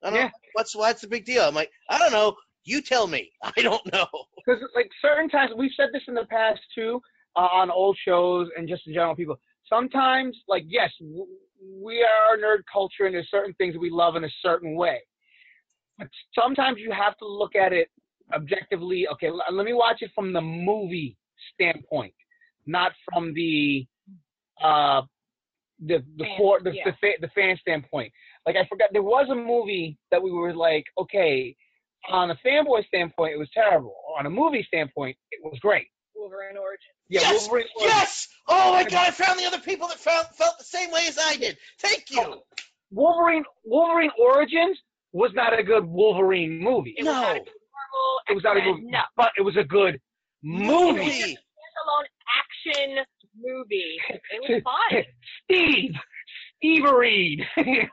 I 0.03 0.09
don't. 0.09 0.19
Yeah. 0.19 0.29
What's 0.53 0.75
what's 0.75 1.01
the 1.01 1.07
big 1.07 1.25
deal? 1.25 1.43
I'm 1.43 1.55
like, 1.55 1.71
I 1.89 1.97
don't 1.97 2.11
know. 2.11 2.35
You 2.63 2.81
tell 2.81 3.07
me. 3.07 3.31
I 3.43 3.61
don't 3.61 3.91
know. 3.93 4.07
Because 4.45 4.61
like 4.75 4.89
certain 5.01 5.29
times 5.29 5.51
we've 5.57 5.71
said 5.75 5.89
this 5.93 6.03
in 6.07 6.13
the 6.13 6.25
past 6.25 6.59
too 6.75 7.01
uh, 7.35 7.39
on 7.39 7.69
old 7.71 7.97
shows 8.05 8.47
and 8.57 8.67
just 8.67 8.87
in 8.87 8.93
general 8.93 9.15
people. 9.15 9.39
Sometimes 9.69 10.35
like 10.47 10.63
yes, 10.67 10.91
w- 10.99 11.27
we 11.81 12.03
are 12.03 12.37
nerd 12.37 12.63
culture 12.71 13.05
and 13.05 13.15
there's 13.15 13.29
certain 13.29 13.53
things 13.55 13.75
we 13.77 13.89
love 13.89 14.15
in 14.15 14.23
a 14.23 14.29
certain 14.41 14.75
way. 14.75 14.99
But 15.97 16.07
sometimes 16.37 16.77
you 16.79 16.91
have 16.91 17.17
to 17.17 17.27
look 17.27 17.55
at 17.55 17.73
it 17.73 17.89
objectively. 18.33 19.07
Okay, 19.13 19.27
l- 19.27 19.43
let 19.51 19.65
me 19.65 19.73
watch 19.73 19.97
it 20.01 20.11
from 20.15 20.33
the 20.33 20.41
movie 20.41 21.17
standpoint, 21.53 22.13
not 22.65 22.91
from 23.05 23.33
the 23.33 23.85
uh 24.63 25.01
the 25.79 26.03
the 26.17 26.25
Fan, 26.25 26.37
core 26.37 26.59
the 26.63 26.71
yeah. 26.75 26.83
the, 26.85 26.91
fa- 27.01 27.19
the 27.21 27.29
fan 27.29 27.57
standpoint. 27.59 28.11
Like 28.45 28.55
I 28.55 28.65
forgot 28.67 28.89
there 28.91 29.03
was 29.03 29.27
a 29.29 29.35
movie 29.35 29.97
that 30.11 30.21
we 30.23 30.31
were 30.31 30.53
like, 30.53 30.85
okay, 30.99 31.55
on 32.09 32.31
a 32.31 32.35
fanboy 32.45 32.85
standpoint, 32.87 33.33
it 33.33 33.37
was 33.39 33.49
terrible. 33.53 33.93
On 34.17 34.25
a 34.25 34.29
movie 34.29 34.63
standpoint, 34.67 35.15
it 35.31 35.39
was 35.43 35.59
great. 35.59 35.85
Wolverine 36.15 36.57
Origin. 36.57 36.89
Yeah, 37.09 37.21
yes, 37.21 37.43
Wolverine. 37.47 37.67
yes. 37.79 38.27
Oh 38.47 38.73
my 38.73 38.83
god! 38.83 39.07
I 39.07 39.11
found 39.11 39.39
the 39.39 39.45
other 39.45 39.59
people 39.59 39.87
that 39.87 39.97
felt 39.99 40.35
felt 40.35 40.57
the 40.57 40.63
same 40.65 40.91
way 40.91 41.05
as 41.07 41.17
I 41.19 41.35
did. 41.37 41.57
Thank 41.79 42.05
you. 42.11 42.21
Oh, 42.21 42.41
Wolverine 42.91 43.43
Wolverine 43.63 44.11
Origins 44.19 44.77
was 45.13 45.31
not 45.33 45.57
a 45.57 45.63
good 45.63 45.85
Wolverine 45.85 46.59
movie. 46.61 46.95
It 46.97 47.05
was 47.05 47.13
not 47.13 47.35
a 47.35 47.39
good 47.39 47.45
Marvel. 47.47 48.19
It 48.29 48.33
was 48.35 48.43
not 48.43 48.57
a 48.57 48.59
X-Men, 48.59 48.75
movie, 48.75 48.91
No. 48.91 49.01
but 49.17 49.31
it 49.37 49.41
was 49.41 49.57
a 49.57 49.63
good 49.63 49.99
movie. 50.43 50.93
Movie. 50.99 51.37
Standalone 51.37 52.07
action 52.39 53.05
movie. 53.39 53.97
It 54.09 54.41
was 54.41 54.61
fun. 54.91 55.03
Steve, 55.45 55.91
Steve 56.61 56.83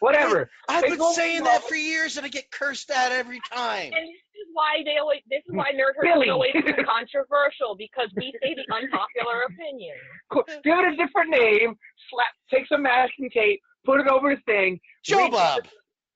whatever. 0.00 0.50
I've 0.68 0.82
They 0.82 0.90
been 0.96 1.12
saying 1.14 1.44
that 1.44 1.62
for 1.64 1.74
years, 1.76 2.16
and 2.16 2.26
I 2.26 2.28
get 2.28 2.50
cursed 2.50 2.90
at 2.90 3.12
every 3.12 3.40
time. 3.52 3.92
And 3.94 4.06
this 4.08 4.34
is 4.40 4.48
why 4.52 4.82
they 4.84 4.96
always. 5.00 5.20
This 5.30 5.42
is 5.48 5.54
why 5.54 5.70
nerd 5.72 5.94
Billy. 6.02 6.26
is 6.26 6.32
always 6.32 6.52
controversial 6.84 7.76
because 7.76 8.10
we 8.16 8.32
say 8.42 8.54
the 8.54 8.74
unpopular 8.74 9.42
opinion. 9.48 9.94
Cool. 10.32 10.44
Give 10.64 10.78
it 10.78 10.94
a 10.94 10.96
different 10.96 11.30
name. 11.30 11.76
Slap. 12.10 12.26
Take 12.52 12.66
some 12.68 12.82
masking 12.82 13.30
tape. 13.30 13.60
Put 13.84 14.00
it 14.00 14.08
over 14.08 14.34
the 14.34 14.40
thing. 14.42 14.80
Joe 15.04 15.28
Bob. 15.30 15.60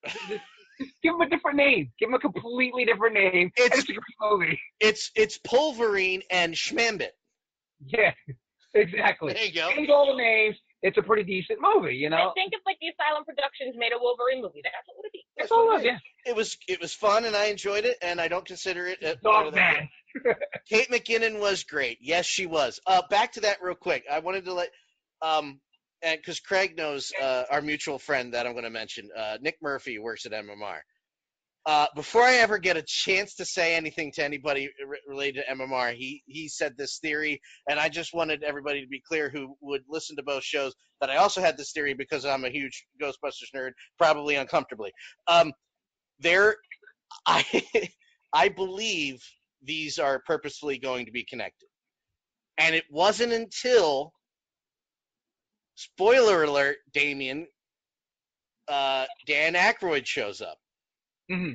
Just 0.06 0.18
give 1.02 1.14
him 1.14 1.20
a 1.20 1.28
different 1.28 1.56
name. 1.56 1.92
Give 2.00 2.08
him 2.08 2.14
a 2.14 2.18
completely 2.18 2.84
different 2.84 3.14
name. 3.14 3.52
It's- 3.56 3.78
It's, 3.78 3.88
a 3.88 3.92
great 3.92 4.02
movie. 4.20 4.60
It's 4.80 5.10
it's 5.14 5.38
Pulverine 5.38 6.22
and 6.30 6.54
Schmambit. 6.54 7.10
Yeah, 7.86 8.12
exactly. 8.74 9.32
There 9.34 9.44
you 9.44 9.52
go. 9.52 9.70
Change 9.70 9.88
all 9.88 10.06
the 10.16 10.20
names. 10.20 10.56
It's 10.82 10.98
a 10.98 11.02
pretty 11.02 11.22
decent 11.22 11.60
movie, 11.60 11.94
you 11.94 12.10
know. 12.10 12.30
I 12.30 12.32
think 12.34 12.52
if 12.52 12.60
like 12.66 12.78
the 12.80 12.88
Asylum 12.88 13.24
Productions 13.24 13.76
made 13.78 13.92
a 13.92 13.98
Wolverine 14.00 14.42
movie, 14.42 14.62
that's 14.64 14.86
what 14.86 14.96
it 14.96 15.02
would 15.04 15.12
be. 15.12 15.24
That's 15.38 15.52
all 15.52 15.72
it 15.74 15.78
is. 15.78 15.84
Yeah. 15.84 15.98
It 16.26 16.36
was 16.36 16.56
it 16.66 16.80
was 16.80 16.92
fun, 16.92 17.24
and 17.24 17.36
I 17.36 17.46
enjoyed 17.46 17.84
it, 17.84 17.96
and 18.02 18.20
I 18.20 18.28
don't 18.28 18.44
consider 18.44 18.86
it. 18.86 19.02
A 19.02 19.16
Dog 19.16 19.54
man. 19.54 19.88
Kate 20.68 20.90
McKinnon 20.90 21.40
was 21.40 21.64
great. 21.64 21.98
Yes, 22.00 22.26
she 22.26 22.46
was. 22.46 22.80
Uh, 22.86 23.02
back 23.08 23.32
to 23.32 23.40
that 23.42 23.62
real 23.62 23.74
quick. 23.74 24.04
I 24.10 24.18
wanted 24.18 24.44
to 24.46 24.54
let 24.54 24.70
um, 25.22 25.60
and 26.02 26.18
because 26.18 26.40
Craig 26.40 26.76
knows 26.76 27.12
uh, 27.20 27.44
our 27.50 27.62
mutual 27.62 27.98
friend 27.98 28.34
that 28.34 28.46
I'm 28.46 28.52
going 28.52 28.64
to 28.64 28.70
mention, 28.70 29.08
uh, 29.16 29.38
Nick 29.40 29.58
Murphy 29.62 29.98
works 29.98 30.26
at 30.26 30.32
MMR. 30.32 30.80
Uh, 31.64 31.86
before 31.94 32.22
I 32.22 32.34
ever 32.36 32.58
get 32.58 32.76
a 32.76 32.82
chance 32.82 33.36
to 33.36 33.44
say 33.44 33.76
anything 33.76 34.10
to 34.12 34.24
anybody 34.24 34.68
re- 34.84 34.98
related 35.06 35.44
to 35.46 35.54
MMR, 35.54 35.94
he 35.94 36.22
he 36.26 36.48
said 36.48 36.76
this 36.76 36.98
theory, 36.98 37.40
and 37.68 37.78
I 37.78 37.88
just 37.88 38.12
wanted 38.12 38.42
everybody 38.42 38.80
to 38.80 38.88
be 38.88 39.00
clear 39.00 39.30
who 39.30 39.56
would 39.60 39.82
listen 39.88 40.16
to 40.16 40.24
both 40.24 40.42
shows 40.42 40.74
that 41.00 41.08
I 41.08 41.16
also 41.16 41.40
had 41.40 41.56
this 41.56 41.70
theory 41.70 41.94
because 41.94 42.24
I'm 42.24 42.44
a 42.44 42.50
huge 42.50 42.84
Ghostbusters 43.00 43.54
nerd, 43.54 43.72
probably 43.96 44.34
uncomfortably. 44.34 44.90
Um, 45.28 45.52
there, 46.18 46.56
I 47.26 47.44
I 48.32 48.48
believe 48.48 49.22
these 49.62 50.00
are 50.00 50.20
purposefully 50.26 50.78
going 50.78 51.06
to 51.06 51.12
be 51.12 51.22
connected, 51.22 51.68
and 52.58 52.74
it 52.74 52.84
wasn't 52.90 53.32
until 53.32 54.12
spoiler 55.76 56.42
alert, 56.42 56.78
Damien, 56.92 57.46
uh, 58.66 59.06
Dan 59.28 59.54
Aykroyd 59.54 60.06
shows 60.06 60.40
up 60.40 60.58
hmm 61.32 61.52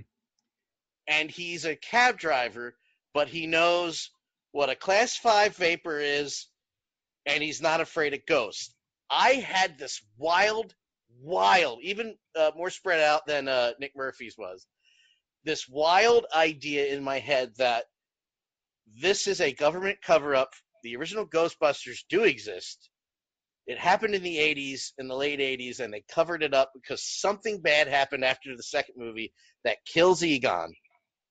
and 1.08 1.32
he's 1.32 1.66
a 1.66 1.76
cab 1.76 2.18
driver, 2.18 2.76
but 3.14 3.28
he 3.28 3.48
knows 3.48 4.12
what 4.52 4.70
a 4.70 4.76
class 4.76 5.16
five 5.16 5.56
vapor 5.56 6.00
is, 6.00 6.48
and 7.26 7.42
he's 7.42 7.62
not 7.62 7.82
afraid 7.82 8.14
of 8.14 8.26
ghosts. 8.28 8.74
I 9.10 9.34
had 9.34 9.78
this 9.78 10.02
wild, 10.18 10.76
wild, 11.22 11.80
even 11.82 12.16
uh, 12.36 12.52
more 12.56 12.70
spread 12.70 13.00
out 13.00 13.26
than 13.26 13.48
uh, 13.48 13.72
Nick 13.80 13.94
Murphy's 13.96 14.38
was. 14.38 14.68
This 15.46 15.68
wild 15.70 16.26
idea 16.36 16.88
in 16.94 17.04
my 17.04 17.20
head 17.20 17.54
that 17.58 17.86
this 19.02 19.28
is 19.28 19.40
a 19.40 19.54
government 19.54 20.00
cover 20.02 20.36
up. 20.36 20.54
The 20.84 20.98
original 20.98 21.26
Ghostbusters 21.26 22.00
do 22.10 22.24
exist. 22.24 22.90
It 23.68 23.78
happened 23.78 24.16
in 24.16 24.24
the 24.24 24.38
80s, 24.38 24.94
in 24.98 25.10
the 25.10 25.16
late 25.16 25.40
80s, 25.40 25.82
and 25.82 25.94
they 25.94 26.02
covered 26.10 26.42
it 26.42 26.54
up 26.54 26.72
because 26.74 27.04
something 27.04 27.60
bad 27.60 27.90
happened 27.90 28.24
after 28.24 28.56
the 28.56 28.64
second 28.64 28.96
movie 28.98 29.34
that 29.66 29.84
kills 29.86 30.24
Egon. 30.24 30.74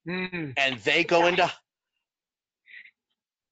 Mm. 0.07 0.53
And 0.59 0.79
they 0.81 1.03
go 1.03 1.27
into 1.27 1.51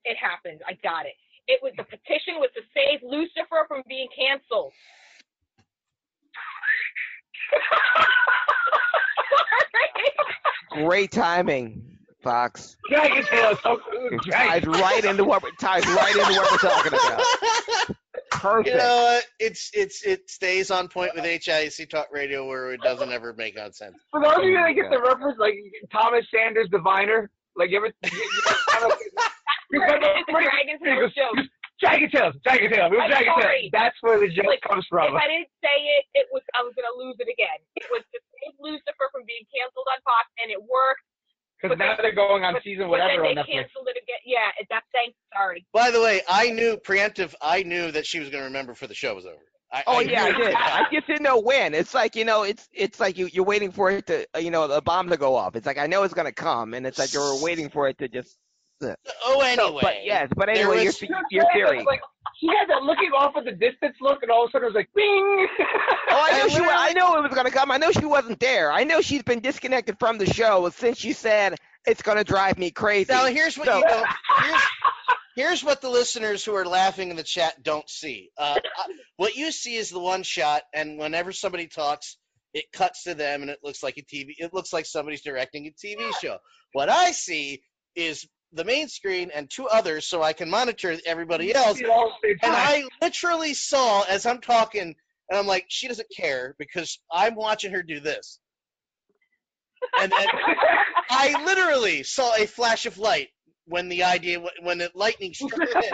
It 0.05 0.19
happened. 0.19 0.61
I 0.69 0.75
got 0.83 1.07
it. 1.07 1.15
It 1.49 1.61
was 1.63 1.73
the 1.79 1.85
petition 1.85 2.35
was 2.37 2.51
to 2.55 2.61
save 2.75 3.01
Lucifer 3.03 3.65
from 3.69 3.83
being 3.89 4.09
canceled. 4.17 4.73
Great 10.73 11.11
timing, 11.11 11.99
Fox. 12.23 12.77
Dragon 12.91 13.25
Tail, 13.25 13.57
so 13.63 13.81
It 13.93 14.21
Dragon 14.23 14.23
ties 14.23 14.67
right 14.81 15.05
into 15.05 15.25
what 15.25 15.43
we're 15.43 15.51
ties 15.59 15.87
right 15.87 16.15
into 16.15 16.33
what 16.33 16.53
we're 16.53 16.59
talking 16.59 16.93
about. 16.93 17.23
Perfect. 18.31 18.69
You 18.69 18.77
know 18.77 18.97
what? 19.03 19.25
It's 19.39 19.71
it's 19.75 20.03
it 20.03 20.29
stays 20.31 20.71
on 20.71 20.89
point 20.89 21.13
with 21.15 21.25
HIC 21.25 21.89
Talk 21.91 22.09
Radio 22.13 22.47
where 22.47 22.73
it 22.73 22.81
doesn't 22.83 23.13
ever 23.13 23.33
make 23.35 23.59
on 23.59 23.73
sense. 23.73 23.97
For 24.11 24.21
those 24.23 24.39
of 24.39 24.45
you 24.45 24.55
that 24.55 24.73
get 24.75 24.91
the 24.91 24.97
oh 24.99 25.07
reference, 25.09 25.39
like 25.39 25.55
Thomas 25.93 26.25
Sanders 26.35 26.69
Diviner, 26.71 27.31
like 27.57 27.71
you 27.71 27.79
ever, 27.79 27.87
you, 27.87 28.11
you, 28.11 29.83
It's 30.67 30.83
Tail 30.83 31.09
joke. 31.15 31.47
Dragon 31.83 32.09
Tales, 32.11 32.35
Dragon 32.47 32.71
Tales, 32.71 32.93
it 32.93 32.97
was 32.97 33.03
I'm 33.05 33.11
Dragon. 33.11 33.35
Tales. 33.35 33.71
That's 33.75 33.99
where 34.01 34.19
the 34.19 34.31
joke 34.31 34.47
Like, 34.47 34.63
comes 34.63 34.87
from. 34.89 35.11
If 35.15 35.19
I 35.21 35.27
didn't 35.27 35.51
say 35.63 35.77
it, 35.99 36.05
it 36.15 36.27
was 36.33 36.43
I 36.55 36.63
was 36.63 36.73
gonna 36.79 36.95
lose 36.97 37.19
it 37.19 37.29
again. 37.29 37.59
It 37.77 37.87
was 37.91 38.03
to 38.15 38.19
save 38.19 38.55
Lucifer 38.63 39.07
from 39.11 39.27
being 39.27 39.43
canceled 39.51 39.87
on 39.91 39.99
Fox, 40.07 40.31
and 40.43 40.49
it 40.55 40.61
worked. 40.63 41.05
Because 41.65 41.79
now 41.79 41.97
they're 42.01 42.15
going 42.15 42.45
on 42.45 42.55
season 42.63 42.89
But 42.89 42.99
then 42.99 43.21
whatever 43.21 43.27
on 43.27 43.35
they 43.35 43.41
Netflix. 43.41 43.53
canceled 43.53 43.89
it 43.89 43.97
again. 44.03 44.19
Yeah, 44.27 44.39
it- 44.61 44.67
that's 44.71 44.87
thanks. 44.93 45.17
Sorry. 45.33 45.65
By 45.73 45.91
the 45.91 46.01
way, 46.01 46.21
I 46.29 46.51
knew 46.51 46.77
preemptive. 46.77 47.35
I 47.41 47.63
knew 47.63 47.91
that 47.91 48.07
she 48.07 48.21
was 48.21 48.29
going 48.29 48.43
to 48.43 48.47
remember 48.47 48.73
before 48.73 48.89
the 48.89 48.95
show 48.95 49.15
was 49.15 49.25
over. 49.27 49.37
I, 49.73 49.83
Oh 49.87 49.99
I 49.99 50.01
yeah, 50.03 50.23
I 50.25 50.31
knew 50.31 50.43
it. 50.45 50.47
did. 50.49 50.55
I 50.55 50.83
just 50.93 51.07
didn't 51.07 51.23
know 51.23 51.41
when. 51.41 51.75
It's 51.75 51.95
like 51.95 52.15
you 52.17 52.25
know, 52.25 52.43
it's 52.45 52.69
it's 52.73 53.01
like 53.01 53.19
you 53.19 53.29
you're 53.33 53.45
waiting 53.45 53.73
for 53.73 53.91
it 53.91 54.07
to 54.07 54.27
uh, 54.37 54.39
you 54.39 54.51
know 54.51 54.69
the 54.69 54.81
bomb 54.83 55.09
to 55.09 55.17
go 55.17 55.35
off. 55.35 55.57
It's 55.57 55.67
like 55.67 55.79
I 55.79 55.87
know 55.89 56.03
it's 56.05 56.15
gonna 56.15 56.31
come, 56.33 56.75
and 56.75 56.87
it's 56.87 56.99
like 56.99 57.13
you're 57.13 57.43
waiting 57.43 57.71
for 57.71 57.89
it 57.89 57.99
to 57.99 58.09
just. 58.09 58.37
Oh, 58.83 58.95
So, 59.25 59.41
anyway. 59.41 59.79
but 59.83 59.95
yes, 60.05 60.29
but 60.37 60.49
anyway, 60.49 60.77
your 60.77 60.85
was- 60.87 61.03
your, 61.03 61.19
your 61.31 61.45
theory. 61.53 61.83
Like, 61.85 62.01
he 62.41 62.49
had 62.49 62.69
that 62.69 62.83
looking 62.83 63.11
off 63.17 63.35
at 63.37 63.45
the 63.45 63.53
distance 63.53 63.97
look, 64.01 64.23
and 64.23 64.31
all 64.31 64.45
of 64.45 64.49
a 64.49 64.53
sudden 64.53 64.67
it 64.67 64.69
was 64.69 64.75
like, 64.75 64.91
bing! 64.95 65.49
Oh, 66.11 66.29
I 66.31 66.43
knew 66.43 66.51
she. 66.51 66.61
wa- 66.61 66.69
I 66.71 66.93
know 66.93 67.17
it 67.17 67.23
was 67.23 67.35
gonna 67.35 67.51
come. 67.51 67.71
I 67.71 67.77
know 67.77 67.91
she 67.93 68.05
wasn't 68.05 68.41
there. 68.41 68.71
I 68.73 68.85
know 68.85 69.01
she's 69.01 69.23
been 69.23 69.41
disconnected 69.41 69.99
from 69.99 70.19
the 70.19 70.27
show 70.27 70.69
since 70.71 71.05
you 71.05 71.15
said 71.15 71.57
it's 71.87 72.03
gonna 72.03 72.25
drive 72.25 72.59
me 72.59 72.71
crazy. 72.71 73.13
Now 73.13 73.27
here's 73.27 73.57
what 73.59 73.67
So- 73.69 73.79
you 73.79 73.85
don't. 73.85 74.07
Here's, 74.43 74.63
here's 75.37 75.65
what 75.65 75.81
the 75.81 75.89
listeners 75.89 76.45
who 76.45 76.55
are 76.55 76.65
laughing 76.67 77.11
in 77.11 77.17
the 77.17 77.23
chat 77.25 77.61
don't 77.63 77.89
see. 77.89 78.31
Uh, 78.39 78.57
uh, 78.79 78.83
what 79.17 79.35
you 79.37 79.51
see 79.53 79.75
is 79.77 79.91
the 79.91 79.99
one 80.01 80.23
shot, 80.23 80.63
and 80.73 80.99
whenever 80.99 81.33
somebody 81.33 81.67
talks, 81.67 82.17
it 82.53 82.65
cuts 82.73 83.03
to 83.05 83.15
them, 83.15 83.43
and 83.43 83.51
it 83.51 83.59
looks 83.63 83.83
like 83.83 83.97
a 83.99 84.03
TV. 84.03 84.31
It 84.39 84.55
looks 84.55 84.73
like 84.73 84.87
somebody's 84.87 85.23
directing 85.23 85.67
a 85.67 85.71
TV 85.87 86.09
show. 86.21 86.39
What 86.73 86.89
I 86.89 87.11
see 87.13 87.63
is 87.97 88.27
the 88.55 88.65
main 88.65 88.89
screen 88.89 89.31
and 89.35 89.51
two 89.51 89.67
others, 89.67 90.07
so 90.07 90.23
I 90.23 90.33
can 90.33 90.49
monitor 90.49 90.97
everybody 91.07 91.55
else. 91.55 91.79
See 91.79 91.85
it 91.85 91.91
all 91.91 92.07
at 92.09 92.13
the 92.23 92.29
same 92.29 92.39
And. 92.43 92.55
I 92.57 92.85
literally 93.03 93.55
saw 93.55 94.03
as 94.03 94.27
I'm 94.27 94.41
talking, 94.41 94.95
and 95.29 95.39
I'm 95.39 95.47
like, 95.47 95.67
she 95.69 95.89
doesn't 95.89 96.09
care 96.17 96.55
because 96.59 96.99
I'm 97.13 97.35
watching 97.35 97.73
her 97.73 97.83
do 97.83 98.01
this. 98.01 98.39
And, 100.01 100.13
and 100.13 100.29
I 101.11 101.45
literally 101.45 102.03
saw 102.05 102.35
a 102.37 102.47
flash 102.47 102.87
of 102.87 102.97
light 102.99 103.29
when 103.67 103.89
the 103.89 104.05
idea, 104.05 104.41
when 104.63 104.79
the 104.79 104.91
lightning 104.95 105.35
struck 105.35 105.59
her 105.61 105.81
head. 105.81 105.93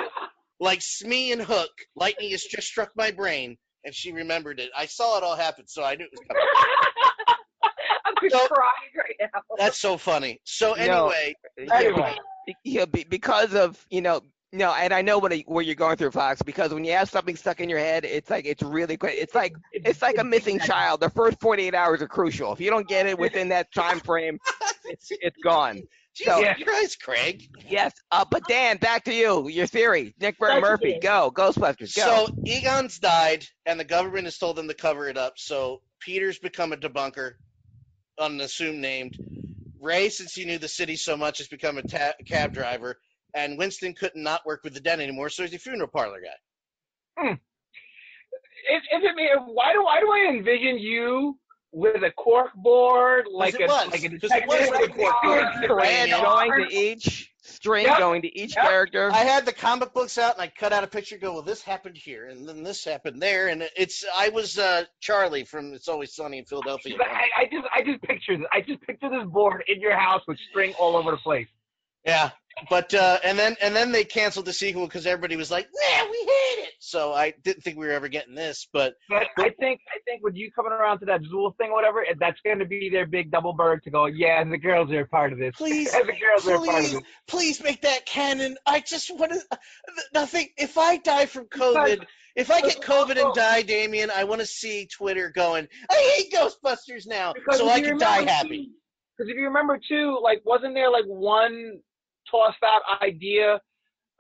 Like 0.63 0.83
Smee 0.83 1.33
and 1.33 1.41
Hook, 1.41 1.71
lightning 1.97 2.31
has 2.33 2.43
just 2.45 2.67
struck 2.69 2.91
my 2.95 3.11
brain, 3.13 3.57
and 3.85 3.95
she 3.95 4.13
remembered 4.13 4.61
it. 4.61 4.69
I 4.77 4.87
saw 4.87 5.17
it 5.17 5.25
all 5.25 5.35
happen, 5.37 5.67
so 5.67 5.83
I 5.83 5.95
knew 5.95 6.05
it 6.05 6.11
was 6.13 6.21
coming. 6.29 6.43
I'm 8.23 8.31
So- 8.31 8.47
crying 8.49 8.93
right 8.97 9.31
now. 9.33 9.41
That's 9.57 9.81
so 9.81 9.97
funny. 9.97 10.41
So 10.45 10.75
No. 10.75 11.09
anyway, 11.09 11.35
Anyway. 12.51 12.57
Be- 12.65 12.71
yeah, 12.71 12.85
be, 12.87 13.05
because 13.09 13.55
of 13.55 13.85
you 13.91 14.01
know. 14.01 14.23
No, 14.53 14.75
and 14.75 14.93
I 14.93 15.01
know 15.01 15.19
what 15.19 15.33
where 15.47 15.63
you're 15.63 15.77
going 15.77 15.97
through, 15.97 16.11
Fox. 16.11 16.43
Because 16.43 16.75
when 16.75 16.85
you 16.85 16.91
have 16.95 17.09
something 17.09 17.37
stuck 17.37 17.61
in 17.61 17.69
your 17.69 17.79
head, 17.79 18.05
it's 18.05 18.29
like 18.31 18.47
it's 18.47 18.65
really 18.65 18.97
quick. 18.97 19.15
It's 19.17 19.33
like 19.33 19.55
it's 19.73 20.03
like 20.03 20.19
a 20.19 20.25
missing 20.25 20.59
child. 20.59 20.99
The 21.01 21.11
first 21.11 21.41
48 21.41 21.73
hours 21.73 22.03
are 22.03 22.09
crucial. 22.09 22.53
If 22.53 22.61
you 22.61 22.69
don't 22.69 22.89
get 22.89 23.07
it 23.07 23.17
within 23.17 23.51
that 23.51 23.73
time 23.73 24.01
frame, 24.05 24.41
it's 24.87 25.07
it's 25.11 25.37
gone. 25.45 25.83
Jesus 26.17 26.35
So- 26.35 26.41
Yeah. 26.41 26.55
Christ, 26.55 27.01
Craig. 27.01 27.49
Yes. 27.69 27.93
Uh, 28.11 28.25
but 28.29 28.43
Dan, 28.49 28.79
back 28.79 29.05
to 29.05 29.15
you. 29.15 29.49
Your 29.49 29.69
theory. 29.69 30.17
Nick 30.21 30.37
Burt 30.37 30.51
Thank 30.51 30.63
Murphy, 30.63 30.99
go. 31.01 31.31
Ghostbusters, 31.33 31.95
go. 31.95 32.27
So 32.27 32.35
Egon's 32.45 32.99
died, 32.99 33.47
and 33.67 33.79
the 33.79 33.85
government 33.85 34.25
has 34.25 34.37
told 34.37 34.57
them 34.57 34.67
to 34.67 34.75
cover 34.75 35.09
it 35.09 35.17
up. 35.17 35.35
So 35.37 35.81
Peter's 36.01 36.41
become 36.41 36.73
a 36.73 36.77
debunker, 36.77 37.35
unassumed 38.19 38.81
named. 38.81 39.17
Ray, 39.81 40.09
since 40.11 40.35
he 40.35 40.45
knew 40.45 40.59
the 40.59 40.69
city 40.69 40.97
so 40.97 41.17
much, 41.17 41.39
has 41.39 41.49
become 41.49 41.79
a 41.79 41.83
ta- 41.83 42.13
cab 42.27 42.53
driver. 42.53 43.01
And 43.35 43.57
Winston 43.59 43.95
couldn't 43.95 44.23
not 44.23 44.45
work 44.45 44.61
with 44.65 44.75
the 44.75 44.81
den 44.81 45.01
anymore, 45.01 45.29
so 45.31 45.43
he's 45.45 45.55
a 45.55 45.59
funeral 45.59 45.89
parlor 45.89 46.21
guy. 46.21 47.31
Is, 47.31 48.83
is 48.93 49.03
it 49.03 49.15
me? 49.15 49.29
Why 49.47 49.73
do 49.73 49.83
why 49.83 50.01
do 50.01 50.11
I 50.11 50.33
envision 50.37 50.79
you 50.79 51.39
with 51.73 52.03
a 52.03 52.11
cork 52.13 52.51
board 52.57 53.27
like 53.33 53.55
it 53.55 53.63
a 53.63 53.67
was. 53.67 53.87
like 53.91 54.05
a 54.05 54.09
'Cause 54.19 54.31
it 54.33 54.47
was 54.47 54.59
detective 54.61 54.71
like 54.75 54.91
a 54.91 54.93
cork 54.93 55.15
board. 55.23 55.47
Thread 55.59 55.71
Cranial. 56.11 56.21
going 56.23 56.69
to 56.69 56.75
each 56.75 57.30
string, 57.51 57.85
Yep. 57.85 57.99
going 57.99 58.23
to 58.23 58.39
each 58.39 58.57
Yep. 58.57 58.65
character. 58.65 59.11
I 59.13 59.25
had 59.25 59.45
the 59.47 59.53
comic 59.53 59.93
books 59.93 60.19
out, 60.19 60.35
and 60.35 60.43
I 60.43 60.49
cut 60.49 60.73
out 60.73 60.85
a 60.85 60.87
picture. 60.87 61.19
Go, 61.19 61.35
well, 61.35 61.43
this 61.43 61.63
happened 61.63 61.97
here, 61.97 62.29
and 62.29 62.49
then 62.49 62.63
this 62.63 62.85
happened 62.85 63.21
there, 63.21 63.49
and 63.49 63.69
it's. 63.77 64.05
I 64.17 64.29
was 64.31 64.59
uh, 64.59 64.85
Charlie 65.01 65.45
from 65.45 65.75
It's 65.75 65.89
Always 65.89 66.15
Sunny 66.15 66.39
in 66.39 66.45
Philadelphia. 66.45 66.97
I, 67.01 67.43
I 67.43 67.45
just 67.45 67.67
I 67.75 67.83
just 67.83 68.03
picture. 68.03 68.37
I 68.53 68.61
just 68.61 68.81
picture 68.83 69.09
this 69.11 69.27
board 69.29 69.65
in 69.69 69.81
your 69.81 69.97
house 69.97 70.23
with 70.27 70.39
string 70.51 70.75
all 70.79 70.97
over 70.97 71.11
the 71.11 71.17
place. 71.19 71.47
Yeah, 72.05 72.31
but 72.69 72.93
uh, 72.93 73.19
and 73.25 73.39
then 73.39 73.57
and 73.63 73.75
then 73.75 73.93
they 73.93 74.05
canceled 74.05 74.47
the 74.47 74.53
sequel 74.53 74.87
because 74.87 75.07
everybody 75.07 75.37
was 75.37 75.51
like, 75.51 75.69
"Yeah, 75.73 76.05
we 76.05 76.19
hate 76.19 76.65
it." 76.65 76.73
So 76.81 77.13
I 77.13 77.33
didn't 77.43 77.63
think 77.63 77.79
we 77.79 77.87
were 77.87 77.93
ever 77.93 78.09
getting 78.09 78.35
this, 78.35 78.69
but 78.73 78.95
But 79.09 79.29
I 79.39 79.51
think 79.61 79.81
I 79.89 79.99
think 80.05 80.23
with 80.23 80.35
you 80.35 80.51
coming 80.53 80.73
around 80.73 81.01
to 81.01 81.07
that 81.07 81.23
Zuul 81.23 81.57
thing, 81.57 81.71
or 81.71 81.75
whatever, 81.75 82.05
that's 82.19 82.41
going 82.45 82.59
to 82.59 82.65
be 82.65 82.91
their 82.91 83.07
big 83.07 83.31
double 83.31 83.53
bird 83.53 83.83
to 83.85 83.91
go. 83.91 84.07
Yeah, 84.07 84.43
the 84.45 84.59
girls 84.59 84.91
are 84.91 85.01
a 85.01 85.07
part 85.07 85.33
of 85.33 85.39
this. 85.39 85.55
Please, 85.57 85.93
the 85.93 85.99
girls 86.05 86.47
are 86.49 86.55
a 86.55 86.59
part 86.59 86.69
of 86.69 86.91
please, 86.91 86.93
this. 86.93 87.03
please 87.27 87.63
make 87.63 87.83
that 87.83 88.07
canon. 88.07 88.57
I 88.67 88.81
just 88.81 89.11
want 89.17 89.33
to 89.33 89.59
nothing. 90.13 90.49
If 90.57 90.77
I 90.79 90.97
die 90.97 91.27
from 91.27 91.47
COVID, 91.47 92.05
if 92.37 92.51
I 92.51 92.61
get 92.61 92.81
COVID 92.81 93.23
and 93.23 93.35
die, 93.35 93.63
Damien, 93.63 94.11
I 94.11 94.25
want 94.25 94.41
to 94.41 94.47
see 94.47 94.87
Twitter 94.87 95.31
going, 95.31 95.69
"I 95.91 96.17
hate 96.17 96.33
Ghostbusters 96.33 97.07
now," 97.07 97.35
so 97.53 97.69
I 97.69 97.81
can 97.81 97.99
die 97.99 98.23
happy. 98.23 98.71
Because 99.17 99.31
if 99.31 99.37
you 99.37 99.45
remember 99.45 99.79
too, 99.87 100.19
like 100.23 100.43
wasn't 100.45 100.75
there 100.75 100.91
like 100.91 101.05
one 101.05 101.81
tossed 102.31 102.63
out 102.65 103.03
idea? 103.03 103.61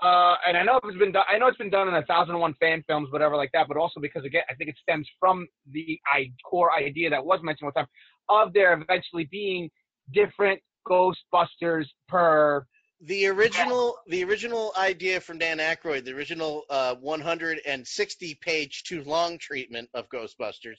Uh, 0.02 0.34
and 0.46 0.56
I 0.56 0.62
know 0.62 0.80
it's 0.84 0.98
been 0.98 1.12
done. 1.12 1.24
I 1.30 1.36
know 1.38 1.46
it's 1.46 1.58
been 1.58 1.70
done 1.70 1.88
in 1.88 1.94
a 1.94 2.04
thousand 2.06 2.32
and 2.32 2.40
one 2.40 2.54
fan 2.54 2.82
films, 2.86 3.12
whatever 3.12 3.36
like 3.36 3.50
that. 3.52 3.68
But 3.68 3.76
also 3.76 4.00
because 4.00 4.24
again, 4.24 4.42
I 4.48 4.54
think 4.54 4.70
it 4.70 4.76
stems 4.82 5.06
from 5.18 5.46
the 5.70 6.00
I, 6.10 6.32
core 6.48 6.72
idea 6.72 7.10
that 7.10 7.24
was 7.24 7.40
mentioned 7.42 7.66
one 7.66 7.74
time 7.74 7.86
of 8.28 8.52
there 8.52 8.72
eventually 8.72 9.28
being 9.30 9.70
different 10.12 10.60
Ghostbusters 10.88 11.86
per. 12.08 12.64
the 13.02 13.26
original 13.26 13.98
the 14.08 14.24
original 14.24 14.72
idea 14.78 15.20
from 15.20 15.38
Dan 15.38 15.58
Aykroyd, 15.58 16.04
the 16.04 16.12
original 16.12 16.64
uh, 16.70 16.94
160 16.94 18.38
page 18.40 18.84
too 18.84 19.02
long 19.04 19.36
treatment 19.38 19.90
of 19.94 20.08
Ghostbusters 20.08 20.76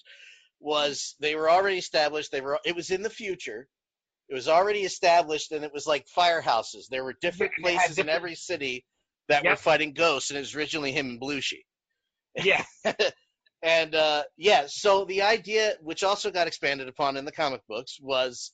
was 0.59 1.15
they 1.19 1.35
were 1.35 1.49
already 1.49 1.77
established. 1.77 2.31
They 2.31 2.41
were 2.41 2.59
it 2.65 2.75
was 2.75 2.89
in 2.91 3.01
the 3.03 3.09
future. 3.09 3.67
It 4.31 4.33
was 4.33 4.47
already 4.47 4.83
established, 4.83 5.51
and 5.51 5.65
it 5.65 5.73
was 5.73 5.85
like 5.85 6.07
firehouses. 6.17 6.87
There 6.89 7.03
were 7.03 7.15
different 7.19 7.51
Yeah, 7.57 7.63
places 7.63 7.97
in 7.97 8.07
every 8.07 8.33
city 8.35 8.85
that 9.27 9.43
were 9.43 9.57
fighting 9.57 9.93
ghosts, 9.93 10.29
and 10.29 10.37
it 10.37 10.39
was 10.39 10.55
originally 10.55 10.93
him 10.93 11.09
and 11.09 11.21
Belushi. 11.21 11.65
Yeah. 12.41 12.63
and 13.61 13.93
uh, 13.93 14.23
yeah, 14.37 14.67
so 14.67 15.03
the 15.03 15.23
idea, 15.23 15.73
which 15.81 16.05
also 16.05 16.31
got 16.31 16.47
expanded 16.47 16.87
upon 16.87 17.17
in 17.17 17.25
the 17.25 17.31
comic 17.33 17.59
books, 17.67 17.99
was 18.01 18.53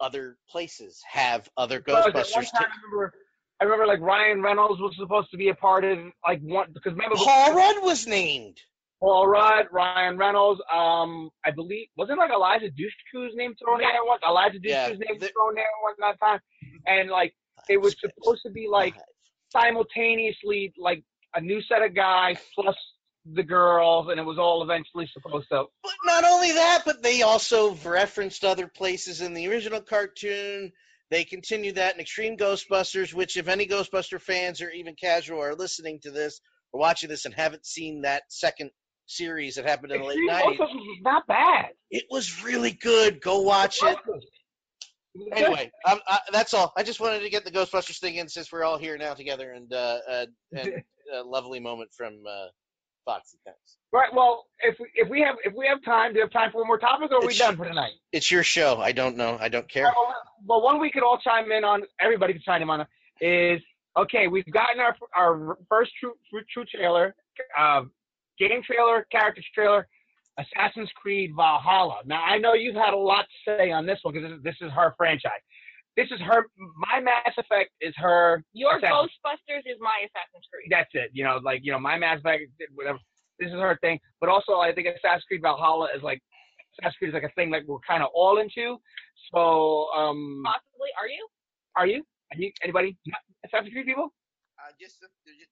other 0.00 0.38
places 0.50 1.00
have 1.08 1.48
other 1.56 1.76
at 1.78 1.86
one 1.86 2.02
Ghostbusters. 2.12 2.50
time. 2.50 2.64
I 2.64 2.66
remember, 2.82 3.14
I 3.60 3.64
remember 3.64 3.86
like 3.86 4.00
Ryan 4.00 4.42
Reynolds 4.42 4.80
was 4.80 4.92
supposed 4.98 5.30
to 5.30 5.36
be 5.36 5.50
a 5.50 5.54
part 5.54 5.84
of 5.84 5.98
like 6.26 6.40
one 6.40 6.72
because 6.74 6.94
remember 6.94 7.14
Paul 7.14 7.54
Rudd 7.54 7.80
was 7.84 8.08
named. 8.08 8.58
Paul 9.04 9.26
Rudd, 9.28 9.66
Ryan 9.70 10.16
Reynolds, 10.16 10.62
um, 10.72 11.28
I 11.44 11.50
believe 11.50 11.88
wasn't 11.96 12.18
like 12.18 12.30
Eliza 12.34 12.66
Dushku's 12.70 13.34
name 13.34 13.54
thrown 13.62 13.82
in 13.82 13.88
there 13.88 14.04
once. 14.04 14.22
Eliza 14.26 14.56
Dushku's 14.58 14.64
Yeah, 14.64 14.88
name 14.88 15.18
the- 15.18 15.28
thrown 15.28 15.54
there 15.54 15.66
once 15.82 15.98
that 16.00 16.18
time, 16.20 16.40
and 16.86 17.10
like 17.10 17.34
it 17.68 17.76
was 17.76 17.94
supposed 18.00 18.42
to 18.46 18.50
be 18.50 18.66
like 18.66 18.94
simultaneously 19.50 20.72
like 20.78 21.02
a 21.34 21.40
new 21.40 21.60
set 21.62 21.82
of 21.82 21.94
guys 21.94 22.38
plus 22.54 22.76
the 23.26 23.42
girls, 23.42 24.08
and 24.10 24.18
it 24.18 24.22
was 24.22 24.38
all 24.38 24.62
eventually 24.62 25.06
supposed 25.12 25.48
to. 25.50 25.64
But 25.82 25.92
not 26.04 26.24
only 26.24 26.52
that, 26.52 26.82
but 26.86 27.02
they 27.02 27.20
also 27.22 27.74
referenced 27.84 28.42
other 28.44 28.68
places 28.68 29.20
in 29.20 29.34
the 29.34 29.48
original 29.48 29.80
cartoon. 29.82 30.72
They 31.10 31.24
continued 31.24 31.74
that 31.74 31.94
in 31.94 32.00
Extreme 32.00 32.38
Ghostbusters, 32.38 33.12
which, 33.12 33.36
if 33.36 33.48
any 33.48 33.66
Ghostbuster 33.66 34.20
fans 34.20 34.62
or 34.62 34.70
even 34.70 34.94
casual 34.94 35.40
are 35.42 35.54
listening 35.54 36.00
to 36.00 36.10
this 36.10 36.40
or 36.72 36.80
watching 36.80 37.08
this 37.10 37.24
and 37.26 37.34
haven't 37.34 37.66
seen 37.66 38.02
that 38.02 38.24
second 38.28 38.70
series 39.06 39.54
that 39.56 39.64
happened 39.66 39.92
in 39.92 40.00
the 40.00 40.06
late 40.06 40.18
90s, 40.30 40.56
not 41.02 41.26
bad. 41.26 41.66
it 41.90 42.04
was 42.10 42.42
really 42.44 42.72
good. 42.72 43.20
Go 43.20 43.40
watch 43.40 43.78
it. 43.82 43.98
Anyway, 45.32 45.70
uh, 45.86 45.96
that's 46.32 46.54
all. 46.54 46.72
I 46.76 46.82
just 46.82 46.98
wanted 46.98 47.20
to 47.20 47.30
get 47.30 47.44
the 47.44 47.50
Ghostbusters 47.52 48.00
thing 48.00 48.16
in 48.16 48.28
since 48.28 48.50
we're 48.50 48.64
all 48.64 48.78
here 48.78 48.98
now 48.98 49.14
together, 49.14 49.52
and 49.52 49.72
uh, 49.72 49.98
uh, 50.10 50.26
and 50.52 50.82
a 51.14 51.22
lovely 51.22 51.60
moment 51.60 51.90
from 51.96 52.14
uh, 52.28 52.46
Foxy. 53.04 53.38
Thanks. 53.44 53.76
Right. 53.92 54.12
Well, 54.12 54.46
if 54.60 54.76
we, 54.80 54.86
if 54.96 55.08
we 55.08 55.20
have 55.20 55.36
if 55.44 55.52
we 55.54 55.68
have 55.68 55.84
time, 55.84 56.12
do 56.12 56.18
you 56.18 56.24
have 56.24 56.32
time 56.32 56.50
for 56.50 56.58
one 56.58 56.66
more 56.66 56.78
topic, 56.78 57.12
or 57.12 57.18
are 57.18 57.20
we 57.20 57.26
It's- 57.26 57.38
done 57.38 57.56
for 57.56 57.64
tonight? 57.64 57.92
It's 58.12 58.28
your 58.28 58.42
show. 58.42 58.80
I 58.80 58.90
don't 58.90 59.16
know. 59.16 59.36
I 59.40 59.48
don't 59.48 59.68
care. 59.68 59.84
Well, 59.84 60.14
well, 60.46 60.62
one 60.62 60.80
we 60.80 60.90
could 60.90 61.04
all 61.04 61.18
chime 61.22 61.52
in 61.52 61.62
on. 61.62 61.82
Everybody 62.00 62.32
can 62.32 62.42
chime 62.42 62.62
in 62.62 62.70
on 62.70 62.86
is 63.20 63.60
okay. 63.96 64.26
We've 64.26 64.50
gotten 64.52 64.80
our 64.80 64.96
our 65.16 65.58
first 65.68 65.92
true 66.00 66.14
true 66.52 66.64
trailer, 66.64 67.14
uh, 67.56 67.82
game 68.38 68.62
trailer, 68.62 69.06
characters 69.10 69.46
trailer, 69.54 69.86
Assassin's 70.38 70.90
Creed 70.96 71.30
Valhalla. 71.36 72.00
Now 72.06 72.22
I 72.22 72.38
know 72.38 72.54
you've 72.54 72.74
had 72.74 72.92
a 72.94 72.96
lot 72.98 73.22
to 73.24 73.56
say 73.56 73.70
on 73.70 73.86
this 73.86 73.98
one 74.02 74.14
because 74.14 74.30
this, 74.42 74.54
this 74.60 74.66
is 74.66 74.72
her 74.72 74.94
franchise. 74.96 75.42
This 75.96 76.08
is 76.10 76.18
her. 76.26 76.46
My 76.90 76.98
Mass 77.00 77.34
Effect 77.38 77.70
is 77.80 77.94
her. 77.98 78.42
Your 78.52 78.78
Assassin's- 78.78 79.12
Ghostbusters 79.24 79.62
is 79.64 79.78
my 79.80 79.94
Assassin's 80.02 80.46
Creed. 80.52 80.66
That's 80.70 80.90
it. 80.94 81.10
You 81.12 81.22
know, 81.22 81.38
like 81.44 81.60
you 81.62 81.70
know, 81.70 81.78
my 81.78 81.96
Mass 81.96 82.18
Effect, 82.18 82.42
whatever. 82.74 82.98
This 83.38 83.48
is 83.48 83.54
her 83.54 83.78
thing. 83.80 84.00
But 84.20 84.28
also, 84.28 84.58
I 84.58 84.74
think 84.74 84.88
Assassin's 84.88 85.22
Creed 85.30 85.42
Valhalla 85.42 85.88
is 85.96 86.02
like 86.02 86.20
Assassin's 86.80 86.96
Creed 86.98 87.08
is 87.10 87.14
like 87.14 87.22
a 87.30 87.34
thing 87.38 87.50
that 87.52 87.62
we're 87.66 87.78
kind 87.86 88.02
of 88.02 88.08
all 88.12 88.38
into. 88.38 88.78
So, 89.32 89.86
um, 89.94 90.42
Possibly. 90.44 90.90
Are 90.98 91.06
you? 91.08 91.26
are 91.76 91.86
you? 91.86 92.02
Are 92.32 92.38
you 92.38 92.50
anybody? 92.62 92.96
Assassin's 93.46 93.72
Creed 93.72 93.86
people? 93.86 94.12
Uh, 94.58 94.74
just 94.80 94.98
the, 94.98 95.06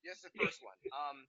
just 0.04 0.22
the 0.26 0.30
first 0.42 0.58
one. 0.62 0.74
Um, 0.90 1.22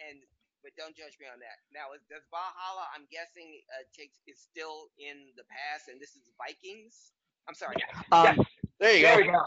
and 0.00 0.16
but 0.62 0.72
don't 0.76 0.94
judge 0.96 1.16
me 1.20 1.26
on 1.32 1.38
that. 1.40 1.58
Now, 1.72 1.92
is- 1.94 2.02
does 2.10 2.22
Valhalla? 2.30 2.86
I'm 2.94 3.06
guessing 3.10 3.60
uh, 3.72 3.84
takes 3.96 4.18
is 4.26 4.38
still 4.38 4.88
in 4.98 5.32
the 5.36 5.44
past, 5.48 5.88
and 5.88 6.00
this 6.00 6.10
is 6.16 6.22
Vikings. 6.38 7.12
I'm 7.48 7.54
sorry. 7.54 7.76
Um, 8.12 8.44
There 8.78 8.96
you 8.96 9.02
There 9.02 9.16
go. 9.16 9.26
we 9.26 9.32
go. 9.32 9.42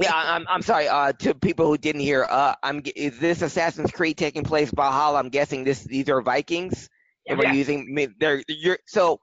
yeah, 0.00 0.14
I- 0.14 0.34
I'm 0.36 0.46
I'm 0.48 0.62
sorry. 0.62 0.88
Uh, 0.88 1.12
to 1.12 1.34
people 1.34 1.66
who 1.66 1.76
didn't 1.78 2.00
hear, 2.02 2.24
uh, 2.28 2.54
I'm 2.62 2.82
is 2.96 3.18
this 3.18 3.42
Assassin's 3.42 3.90
Creed 3.90 4.16
taking 4.18 4.44
place 4.44 4.70
Valhalla? 4.70 5.18
I'm 5.18 5.28
guessing 5.30 5.64
this 5.64 5.84
these 5.84 6.08
are 6.08 6.20
Vikings. 6.22 6.88
And 7.28 7.38
we're 7.38 7.46
Yeah. 7.46 7.52
using 7.52 7.94
mid- 7.94 8.18
they're 8.18 8.42
you're 8.48 8.78
so. 8.86 9.20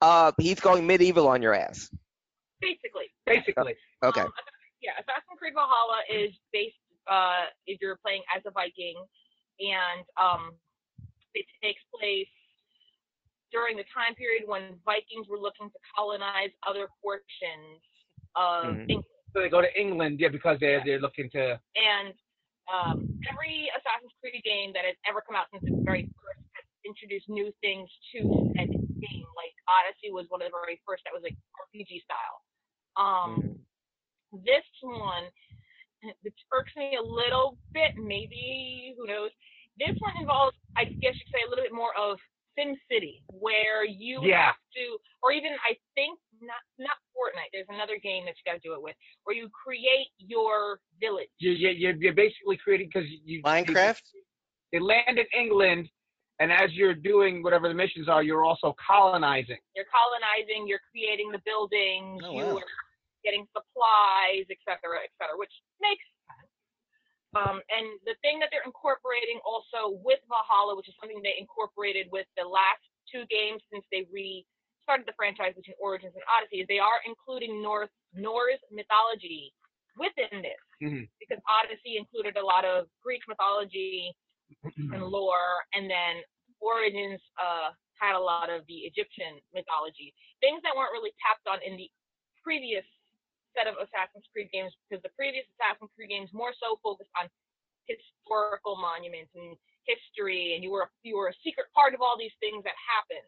Uh, 0.00 0.30
he's 0.38 0.60
going 0.60 0.86
medieval 0.86 1.26
on 1.28 1.42
your 1.42 1.54
ass. 1.54 1.90
Basically. 2.60 3.06
Basically. 3.26 3.74
Okay. 4.04 4.20
Um, 4.20 4.30
yeah, 4.82 4.92
Assassin's 5.00 5.38
Creed 5.38 5.54
Valhalla 5.54 6.02
is 6.10 6.30
based. 6.52 6.76
Uh, 7.10 7.46
if 7.66 7.80
you're 7.80 7.96
playing 7.96 8.22
as 8.36 8.42
a 8.46 8.50
Viking, 8.50 8.94
and 9.60 10.04
um, 10.20 10.54
it 11.34 11.46
takes 11.62 11.82
place 11.94 12.28
during 13.50 13.76
the 13.76 13.84
time 13.94 14.14
period 14.14 14.44
when 14.46 14.76
Vikings 14.84 15.26
were 15.28 15.38
looking 15.40 15.70
to 15.70 15.78
colonize 15.96 16.52
other 16.68 16.88
portions 17.02 17.80
of 18.36 18.76
Mhm. 18.76 18.90
England. 18.90 19.04
So 19.32 19.40
they 19.40 19.48
go 19.48 19.60
to 19.60 19.72
England, 19.80 20.20
yeah, 20.20 20.28
because 20.28 20.58
they're 20.60 20.82
they're 20.84 21.00
looking 21.00 21.30
to. 21.30 21.60
And 21.76 22.14
um, 22.72 23.08
every 23.28 23.70
Assassin's 23.76 24.12
Creed 24.20 24.42
game 24.44 24.72
that 24.74 24.84
has 24.84 24.96
ever 25.08 25.20
come 25.20 25.36
out 25.36 25.48
since 25.52 25.64
its 25.64 25.76
very 25.84 26.04
first 26.20 26.40
has 26.52 26.64
introduced 26.84 27.28
new 27.28 27.52
things 27.60 27.88
to 28.12 28.52
said 28.56 28.68
game. 28.68 29.26
Like 29.36 29.54
Odyssey 29.68 30.12
was 30.12 30.26
one 30.28 30.42
of 30.42 30.50
the 30.52 30.56
very 30.64 30.80
first 30.84 31.04
that 31.04 31.12
was 31.12 31.22
like 31.22 31.36
RPG 31.56 32.04
style. 32.04 32.36
Um, 32.96 33.64
this 34.44 34.64
one, 34.82 35.24
it 36.24 36.34
irks 36.54 36.72
me 36.76 36.96
a 36.96 37.02
little 37.02 37.58
bit. 37.74 37.92
Maybe 37.96 38.94
who 38.98 39.06
knows? 39.06 39.30
This 39.78 39.94
one 40.00 40.14
involves, 40.20 40.56
I 40.76 40.84
guess 41.02 41.14
you 41.14 41.24
could 41.30 41.34
say, 41.38 41.42
a 41.46 41.50
little 41.50 41.64
bit 41.64 41.72
more 41.74 41.94
of 41.98 42.18
Sim 42.58 42.74
City, 42.90 43.22
where 43.30 43.84
you 43.86 44.22
Yeah. 44.24 44.46
have 44.46 44.60
to, 44.74 44.98
or 45.22 45.30
even 45.32 45.52
I 45.68 45.78
think 45.94 46.18
not 46.42 46.62
not 46.78 46.96
Fortnite. 47.14 47.50
There's 47.52 47.70
another 47.70 47.98
game 48.02 48.24
that 48.26 48.34
you 48.34 48.42
got 48.46 48.60
to 48.60 48.68
do 48.68 48.74
it 48.74 48.82
with, 48.82 48.96
where 49.24 49.36
you 49.36 49.48
create 49.50 50.08
your 50.18 50.80
village. 51.00 51.30
You 51.38 51.52
you 51.52 51.70
you're, 51.70 51.94
you're 51.94 52.14
basically 52.14 52.56
creating 52.56 52.90
because 52.92 53.08
you 53.24 53.42
Minecraft. 53.42 54.02
They 54.72 54.80
land 54.80 55.18
in 55.18 55.26
England, 55.38 55.88
and 56.40 56.52
as 56.52 56.72
you're 56.72 56.94
doing 56.94 57.42
whatever 57.42 57.68
the 57.68 57.74
missions 57.74 58.08
are, 58.08 58.22
you're 58.22 58.44
also 58.44 58.74
colonizing. 58.86 59.56
You're 59.74 59.86
colonizing. 59.88 60.66
You're 60.66 60.82
creating 60.90 61.30
the 61.32 61.40
buildings. 61.46 62.22
Oh, 62.26 62.32
you're 62.32 62.54
wow. 62.54 62.60
Getting 63.24 63.46
supplies, 63.54 64.46
et 64.50 64.60
cetera, 64.64 65.02
et 65.04 65.12
cetera, 65.18 65.36
which 65.36 65.52
makes 65.80 66.04
sense. 66.26 66.50
Um, 67.36 67.60
and 67.68 67.86
the 68.08 68.16
thing 68.24 68.40
that 68.40 68.48
they're 68.50 68.64
incorporating 68.64 69.36
also 69.44 70.00
with 70.00 70.20
Valhalla, 70.32 70.74
which 70.76 70.88
is 70.88 70.96
something 71.00 71.20
they 71.20 71.36
incorporated 71.36 72.08
with 72.10 72.24
the 72.40 72.44
last 72.44 72.80
two 73.10 73.28
games 73.28 73.60
since 73.68 73.84
they 73.92 74.08
restarted 74.08 75.04
the 75.04 75.12
franchise 75.12 75.52
between 75.52 75.76
Origins 75.76 76.16
and 76.16 76.24
Odyssey, 76.24 76.64
is 76.64 76.66
they 76.72 76.80
are 76.80 77.00
including 77.04 77.60
North 77.60 77.92
Norse 78.16 78.62
mythology 78.72 79.52
within 80.00 80.40
this 80.40 80.62
Mhm. 80.80 81.04
because 81.20 81.42
Odyssey 81.44 81.98
included 81.98 82.36
a 82.38 82.44
lot 82.44 82.64
of 82.64 82.88
Greek 83.02 83.20
mythology 83.28 84.14
and 84.94 85.04
lore, 85.04 85.66
and 85.74 85.90
then 85.90 86.22
Origins 86.60 87.20
uh, 87.36 87.70
had 88.00 88.14
a 88.16 88.18
lot 88.18 88.48
of 88.48 88.64
the 88.66 88.86
Egyptian 88.88 89.38
mythology, 89.52 90.14
things 90.40 90.62
that 90.62 90.74
weren't 90.74 90.92
really 90.92 91.12
tapped 91.20 91.46
on 91.46 91.60
in 91.62 91.76
the 91.76 91.90
previous 92.42 92.86
set 93.58 93.66
of 93.66 93.74
Assassin's 93.82 94.30
Creed 94.30 94.54
games, 94.54 94.70
because 94.86 95.02
the 95.02 95.10
previous 95.18 95.42
Assassin's 95.58 95.90
Creed 95.98 96.14
games 96.14 96.30
more 96.30 96.54
so 96.54 96.78
focused 96.78 97.10
on 97.18 97.26
historical 97.90 98.78
monuments 98.78 99.34
and 99.34 99.58
history, 99.90 100.54
and 100.54 100.62
you 100.62 100.70
were 100.70 100.86
a, 100.86 100.90
you 101.02 101.18
were 101.18 101.34
a 101.34 101.38
secret 101.42 101.66
part 101.74 101.90
of 101.98 102.00
all 102.00 102.14
these 102.14 102.34
things 102.38 102.62
that 102.62 102.78
happened. 102.78 103.26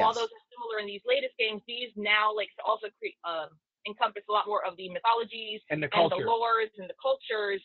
While 0.00 0.16
Yes. 0.16 0.16
those 0.16 0.32
are 0.32 0.44
similar 0.48 0.80
in 0.80 0.86
these 0.88 1.04
latest 1.04 1.36
games, 1.36 1.60
these 1.68 1.92
now 1.96 2.32
like 2.32 2.48
also 2.64 2.88
create 2.96 3.18
um, 3.28 3.52
encompass 3.86 4.24
a 4.28 4.32
lot 4.32 4.46
more 4.48 4.64
of 4.64 4.76
the 4.80 4.88
mythologies 4.88 5.60
And 5.68 5.82
the 5.82 5.90
and 5.92 6.08
the 6.10 6.16
lores 6.22 6.72
and 6.78 6.88
the 6.88 6.96
cultures 7.00 7.60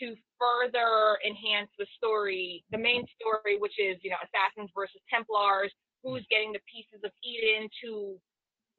to 0.00 0.14
further 0.38 1.18
enhance 1.26 1.70
the 1.78 1.86
story, 1.96 2.64
the 2.70 2.78
main 2.78 3.04
story, 3.16 3.58
which 3.58 3.78
is 3.78 3.98
you 4.02 4.10
know 4.10 4.20
assassins 4.24 4.70
versus 4.74 5.00
Templars, 5.10 5.72
who's 6.04 6.24
getting 6.30 6.52
the 6.52 6.62
pieces 6.70 7.02
of 7.04 7.10
Eden 7.24 7.68
to 7.82 8.16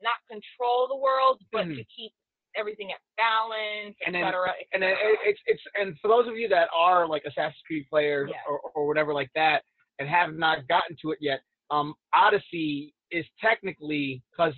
not 0.01 0.21
control 0.29 0.87
the 0.87 0.95
world, 0.95 1.41
but 1.51 1.65
to 1.73 1.81
Mhm. 1.81 1.87
keep 1.89 2.13
everything 2.57 2.91
at 2.91 2.97
balance, 3.17 3.95
And 4.05 4.15
et 4.15 4.19
then- 4.19 4.27
cetera, 4.27 4.49
et 4.51 4.65
And 4.73 4.83
then 4.83 4.95
it's 5.23 5.39
it's 5.45 5.61
and 5.79 5.97
for 6.01 6.07
those 6.09 6.27
of 6.27 6.35
you 6.37 6.47
that 6.49 6.69
are 6.75 7.07
like 7.07 7.23
Assassin's 7.25 7.61
Creed 7.65 7.85
players 7.89 8.29
Yeah. 8.31 8.41
or, 8.49 8.59
or 8.75 8.87
whatever 8.87 9.13
like 9.13 9.29
that 9.35 9.63
and 9.99 10.07
have 10.09 10.33
not 10.33 10.67
gotten 10.67 10.95
to 11.01 11.11
it 11.11 11.19
yet, 11.21 11.41
um, 11.71 11.93
Odyssey 12.13 12.93
is 13.11 13.25
technically 13.39 14.21
because 14.31 14.53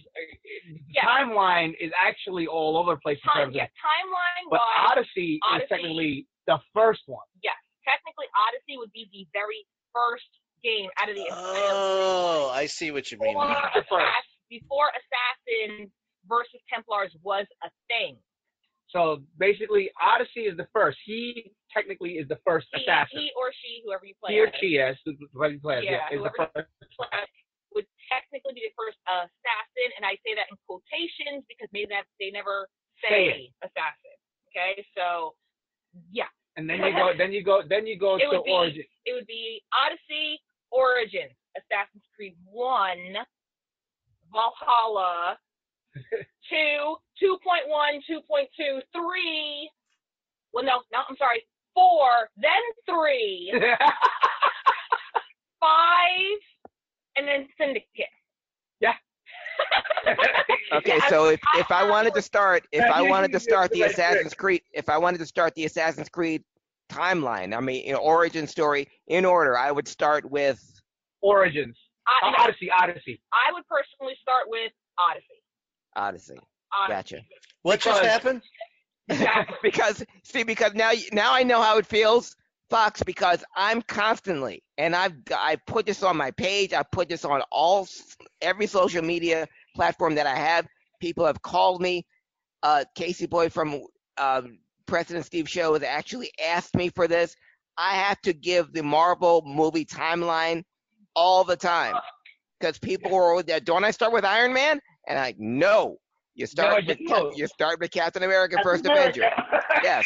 Yeah. 0.90 1.06
timeline 1.06 1.76
is 1.80 1.92
actually 2.00 2.48
all 2.48 2.78
over 2.78 2.96
the 2.96 3.02
place 3.02 3.20
in 3.24 3.30
Time, 3.30 3.44
terms 3.46 3.56
yeah, 3.56 3.64
of, 3.66 3.70
timeline 3.70 4.50
but 4.50 4.60
wise, 4.60 4.92
Odyssey, 4.92 5.40
Odyssey- 5.44 5.64
is 5.64 5.70
technically 5.70 6.28
the 6.48 6.60
first 6.74 7.04
one. 7.06 7.26
yes, 7.44 7.56
technically 7.86 8.26
Odyssey 8.48 8.78
would 8.78 8.92
be 8.92 9.08
the 9.12 9.28
very 9.34 9.66
first 9.94 10.26
game 10.64 10.90
out 10.98 11.10
of 11.10 11.16
the 11.16 11.26
Oh, 11.32 12.50
I 12.54 12.66
see 12.66 12.92
what 12.92 13.12
you 13.12 13.18
mean. 13.20 13.34
before, 13.34 13.48
now. 13.48 13.70
The 13.74 13.84
first. 13.84 14.06
Assass- 14.06 14.36
before 14.50 14.90
Assassins 14.90 15.92
versus 16.28 16.60
Templars 16.72 17.12
was 17.24 17.46
a 17.64 17.70
thing. 17.88 18.18
So 18.90 19.22
basically, 19.38 19.92
Odyssey 20.02 20.50
is 20.50 20.58
the 20.58 20.66
first. 20.74 20.98
He 21.06 21.54
technically 21.72 22.18
is 22.18 22.28
the 22.28 22.42
first 22.46 22.66
He, 22.74 22.82
assassin. 22.82 23.22
he 23.22 23.30
or 23.38 23.54
she, 23.54 23.82
whoever 23.86 24.06
you 24.06 24.18
play 24.18 24.34
He 24.34 24.40
or 24.42 24.48
as, 24.50 24.54
she, 24.60 24.68
yes, 24.82 24.98
whoever 25.34 25.54
you 25.54 25.62
play 25.62 25.78
as, 25.78 25.84
Yeah, 25.86 26.02
yeah, 26.10 26.18
is 26.18 26.24
the 26.26 26.34
first. 26.34 26.68
would 27.70 27.86
technically 28.10 28.58
be 28.58 28.66
the 28.66 28.74
first 28.74 28.98
assassin, 29.06 29.90
and 29.94 30.02
I 30.02 30.18
say 30.26 30.34
that 30.34 30.50
in 30.50 30.58
quotations 30.66 31.46
because 31.46 31.70
maybe 31.70 31.94
that 31.94 32.10
they 32.20 32.34
never 32.34 32.66
Say 33.06 33.30
say 33.30 33.70
assassin. 33.70 34.18
Okay, 34.50 34.82
so 34.98 35.38
yeah. 36.12 36.26
And 36.58 36.66
then 36.68 36.82
you 36.82 36.92
go, 36.92 37.14
then 37.18 37.30
you 37.32 37.44
go, 37.46 37.62
then 37.62 37.86
you 37.86 37.94
go 37.98 38.18
it 38.18 38.26
to 38.26 38.42
be 38.42 38.50
Origin. 38.52 38.84
it 39.06 39.14
would 39.14 39.28
be 39.30 39.62
Odyssey, 39.70 40.42
Origins, 40.74 41.38
Assassin's 41.56 42.04
Creed 42.18 42.34
One, 42.50 43.22
Valhalla, 44.34 45.38
two, 46.50 46.96
2.1, 47.22 48.02
2.2, 48.10 48.82
three. 48.94 49.70
Well, 50.54 50.64
no, 50.64 50.82
no, 50.92 51.00
I'm 51.08 51.16
sorry, 51.18 51.44
four, 51.74 52.30
then 52.38 52.52
three, 52.88 53.52
five, 55.60 56.40
and 57.16 57.28
then 57.28 57.48
Syndicate. 57.58 58.08
Yeah. 58.80 58.94
Okay, 60.72 60.98
Yeah, 60.98 61.10
so 61.10 61.30
if, 61.30 61.40
if 61.56 61.72
I 61.72 61.84
wanted 61.84 62.14
to 62.14 62.22
start, 62.22 62.64
if 62.72 62.84
I 62.84 63.02
wanted 63.10 63.32
to 63.32 63.40
start 63.40 63.72
the 63.72 63.80
the 63.80 63.86
Assassin's 63.88 64.36
Creed, 64.36 64.62
if 64.72 64.88
I 64.88 65.00
wanted 65.00 65.18
to 65.18 65.26
start 65.26 65.56
the 65.56 65.66
Assassin's 65.66 66.10
Creed 66.10 66.44
timeline, 66.92 67.58
I 67.58 67.60
mean, 67.60 67.84
you 67.86 67.94
know, 67.94 67.98
origin 68.00 68.46
story 68.46 68.88
in 69.08 69.26
order, 69.26 69.58
I 69.58 69.72
would 69.72 69.88
start 69.88 70.30
with 70.30 70.62
Origins. 71.22 71.76
I, 72.08 72.28
Uh, 72.30 72.34
Odyssey, 72.44 72.70
Odyssey. 72.72 73.20
I 73.34 73.52
would 73.54 73.64
personally 73.68 74.14
start 74.22 74.44
with 74.48 74.72
Odyssey. 75.00 75.39
Odyssey. 76.00 76.34
Odyssey. 76.74 76.88
Gotcha. 76.88 77.18
What 77.64 77.80
just 77.82 78.00
Because- 78.02 78.12
happened? 78.12 78.42
because 79.64 80.04
see, 80.24 80.44
because 80.44 80.74
now 80.76 80.92
you- 80.92 81.10
now 81.12 81.34
I 81.34 81.44
know 81.44 81.62
how 81.62 81.78
it 81.78 81.86
feels, 81.86 82.36
Fox. 82.70 83.02
Because 83.04 83.44
I'm 83.56 83.82
constantly, 83.82 84.64
and 84.78 84.96
I've 84.96 85.14
I 85.36 85.58
put 85.68 85.86
this 85.88 86.04
on 86.04 86.16
my 86.16 86.32
page. 86.32 86.74
I 86.74 86.84
put 86.84 87.10
this 87.10 87.26
on 87.26 87.42
all 87.52 87.88
every 88.42 88.68
social 88.68 89.04
media 89.04 89.48
platform 89.76 90.16
that 90.16 90.28
I 90.28 90.36
have. 90.36 90.68
People 91.00 91.26
have 91.26 91.42
called 91.42 91.82
me. 91.82 92.06
Uh, 92.62 92.84
Casey 92.94 93.26
Boy 93.26 93.50
from 93.50 93.82
um, 94.18 94.60
President 94.86 95.26
Steve 95.26 95.50
Show 95.50 95.74
has 95.74 95.82
actually 95.84 96.30
asked 96.46 96.76
me 96.76 96.90
for 96.90 97.08
this. 97.08 97.36
I 97.78 97.94
have 97.96 98.20
to 98.22 98.34
give 98.34 98.74
the 98.74 98.84
Marvel 98.84 99.42
movie 99.46 99.86
timeline 99.86 100.64
all 101.16 101.44
the 101.46 101.56
time 101.56 101.96
because 102.60 102.78
people 102.78 103.10
were 103.12 103.42
there. 103.42 103.60
Don't 103.62 103.86
I 103.86 103.92
start 103.92 104.12
with 104.12 104.26
Iron 104.26 104.54
Man? 104.54 104.80
And 105.10 105.18
I 105.20 105.34
no. 105.38 105.98
You 106.36 106.46
start 106.46 106.72
I 106.84 106.88
with 106.88 107.00
Cap- 107.08 107.24
know. 107.24 107.32
you 107.36 107.48
start 107.48 107.80
with 107.82 107.92
Captain 107.92 108.24
America, 108.24 108.56
Captain 108.56 108.72
First 108.72 108.86
America. 108.86 109.20
Avenger. 109.20 109.62
yes, 109.84 110.06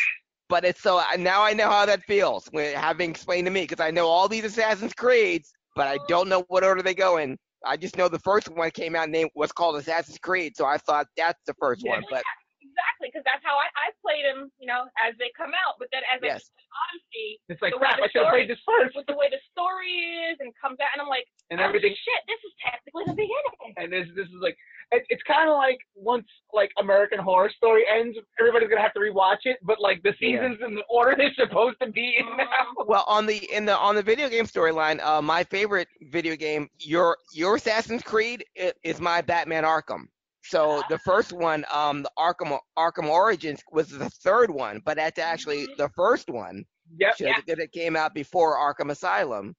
but 0.49 0.65
it's 0.65 0.81
so 0.81 1.01
now 1.19 1.43
I 1.43 1.53
know 1.53 1.69
how 1.69 1.85
that 1.85 2.01
feels 2.05 2.47
when 2.51 2.73
having 2.75 3.11
explained 3.11 3.45
to 3.45 3.51
me 3.51 3.61
because 3.67 3.83
I 3.85 3.91
know 3.91 4.07
all 4.07 4.27
these 4.27 4.45
Assassin's 4.45 4.93
Creeds, 4.93 5.51
but 5.75 5.87
I 5.87 5.99
don't 6.07 6.29
know 6.29 6.43
what 6.47 6.63
order 6.63 6.81
they 6.81 6.95
go 6.95 7.17
in. 7.17 7.37
I 7.65 7.77
just 7.77 7.97
know 7.97 8.07
the 8.09 8.19
first 8.19 8.49
one 8.49 8.71
came 8.71 8.95
out 8.95 9.09
named 9.09 9.29
was 9.35 9.51
called 9.51 9.75
Assassin's 9.75 10.17
Creed, 10.17 10.53
so 10.55 10.65
I 10.65 10.77
thought 10.77 11.07
that's 11.15 11.39
the 11.45 11.53
first 11.59 11.83
Yeah. 11.83 11.91
one. 11.91 12.03
But 12.09 12.23
Exactly, 12.63 13.11
because 13.13 13.27
that's 13.27 13.43
how 13.45 13.53
I, 13.59 13.67
I 13.77 13.87
played 14.01 14.25
them, 14.25 14.49
you 14.57 14.65
know, 14.65 14.87
as 14.97 15.13
they 15.21 15.29
come 15.37 15.51
out. 15.53 15.75
But 15.77 15.91
then 15.93 16.01
as 16.09 16.23
I 16.23 16.31
Yes. 16.33 16.49
get 16.49 16.57
to 16.57 16.65
Odyssey, 16.89 17.29
It's 17.51 17.61
like 17.61 17.73
crap. 17.77 17.97
the 18.01 18.03
I 18.03 18.07
should 18.09 18.23
have 18.25 18.33
played 18.33 18.49
this 18.49 18.57
first. 18.65 18.95
with 18.97 19.05
the 19.05 19.13
way 19.13 19.29
the 19.29 19.37
story 19.51 19.93
is 20.31 20.39
and 20.41 20.49
comes 20.57 20.79
out, 20.81 20.89
and 20.95 21.03
I'm 21.03 21.11
like, 21.11 21.27
And 21.51 21.59
oh, 21.61 21.69
everything. 21.69 21.93
shit, 21.93 22.21
this 22.25 22.39
is 22.41 22.53
technically 22.63 23.03
the 23.05 23.13
beginning. 23.19 23.77
And 23.77 23.87
this 23.93 24.07
this 24.17 24.25
is 24.31 24.39
like 24.41 24.57
it, 24.93 25.03
it's 25.09 25.23
kind 25.23 25.49
of 25.49 25.55
like 25.57 25.77
once 25.95 26.25
like 26.53 26.71
American 26.79 27.19
Horror 27.19 27.51
Story 27.55 27.83
ends, 27.91 28.17
everybody's 28.39 28.69
gonna 28.69 28.81
have 28.81 28.93
to 28.93 28.99
rewatch 28.99 29.43
it. 29.45 29.57
But 29.63 29.79
like 29.79 30.01
the 30.03 30.13
Yeah. 30.19 30.39
seasons 30.39 30.59
in 30.65 30.75
the 30.75 30.83
order 30.89 31.15
they're 31.17 31.33
supposed 31.33 31.77
to 31.81 31.91
be 31.91 32.15
in 32.17 32.25
now. 32.37 32.45
well, 32.87 33.03
on 33.07 33.25
the 33.25 33.37
in 33.51 33.65
the 33.65 33.77
on 33.77 33.95
the 33.95 34.03
video 34.03 34.29
game 34.29 34.45
storyline, 34.45 35.03
uh, 35.03 35.21
my 35.21 35.43
favorite 35.43 35.87
video 36.03 36.35
game, 36.35 36.69
your 36.79 37.17
your 37.33 37.55
Assassin's 37.55 38.03
Creed, 38.03 38.45
is 38.83 38.99
my 39.01 39.21
Batman 39.21 39.63
Arkham. 39.63 40.07
So 40.45 40.83
the 40.89 40.99
first 40.99 41.31
one, 41.31 41.65
um, 41.71 42.03
the 42.03 42.11
Arkham 42.17 42.57
Arkham 42.77 43.09
Origins 43.09 43.63
was 43.71 43.89
the 43.89 44.09
third 44.09 44.51
one, 44.51 44.81
but 44.85 44.97
that's 44.97 45.19
actually 45.19 45.67
the 45.77 45.89
first 45.95 46.29
one. 46.29 46.65
Yep. 46.97 47.17
So 47.17 47.25
that 47.47 47.59
it 47.59 47.71
came 47.71 47.95
out 47.95 48.13
before 48.13 48.57
Arkham 48.57 48.91
Asylum, 48.91 49.55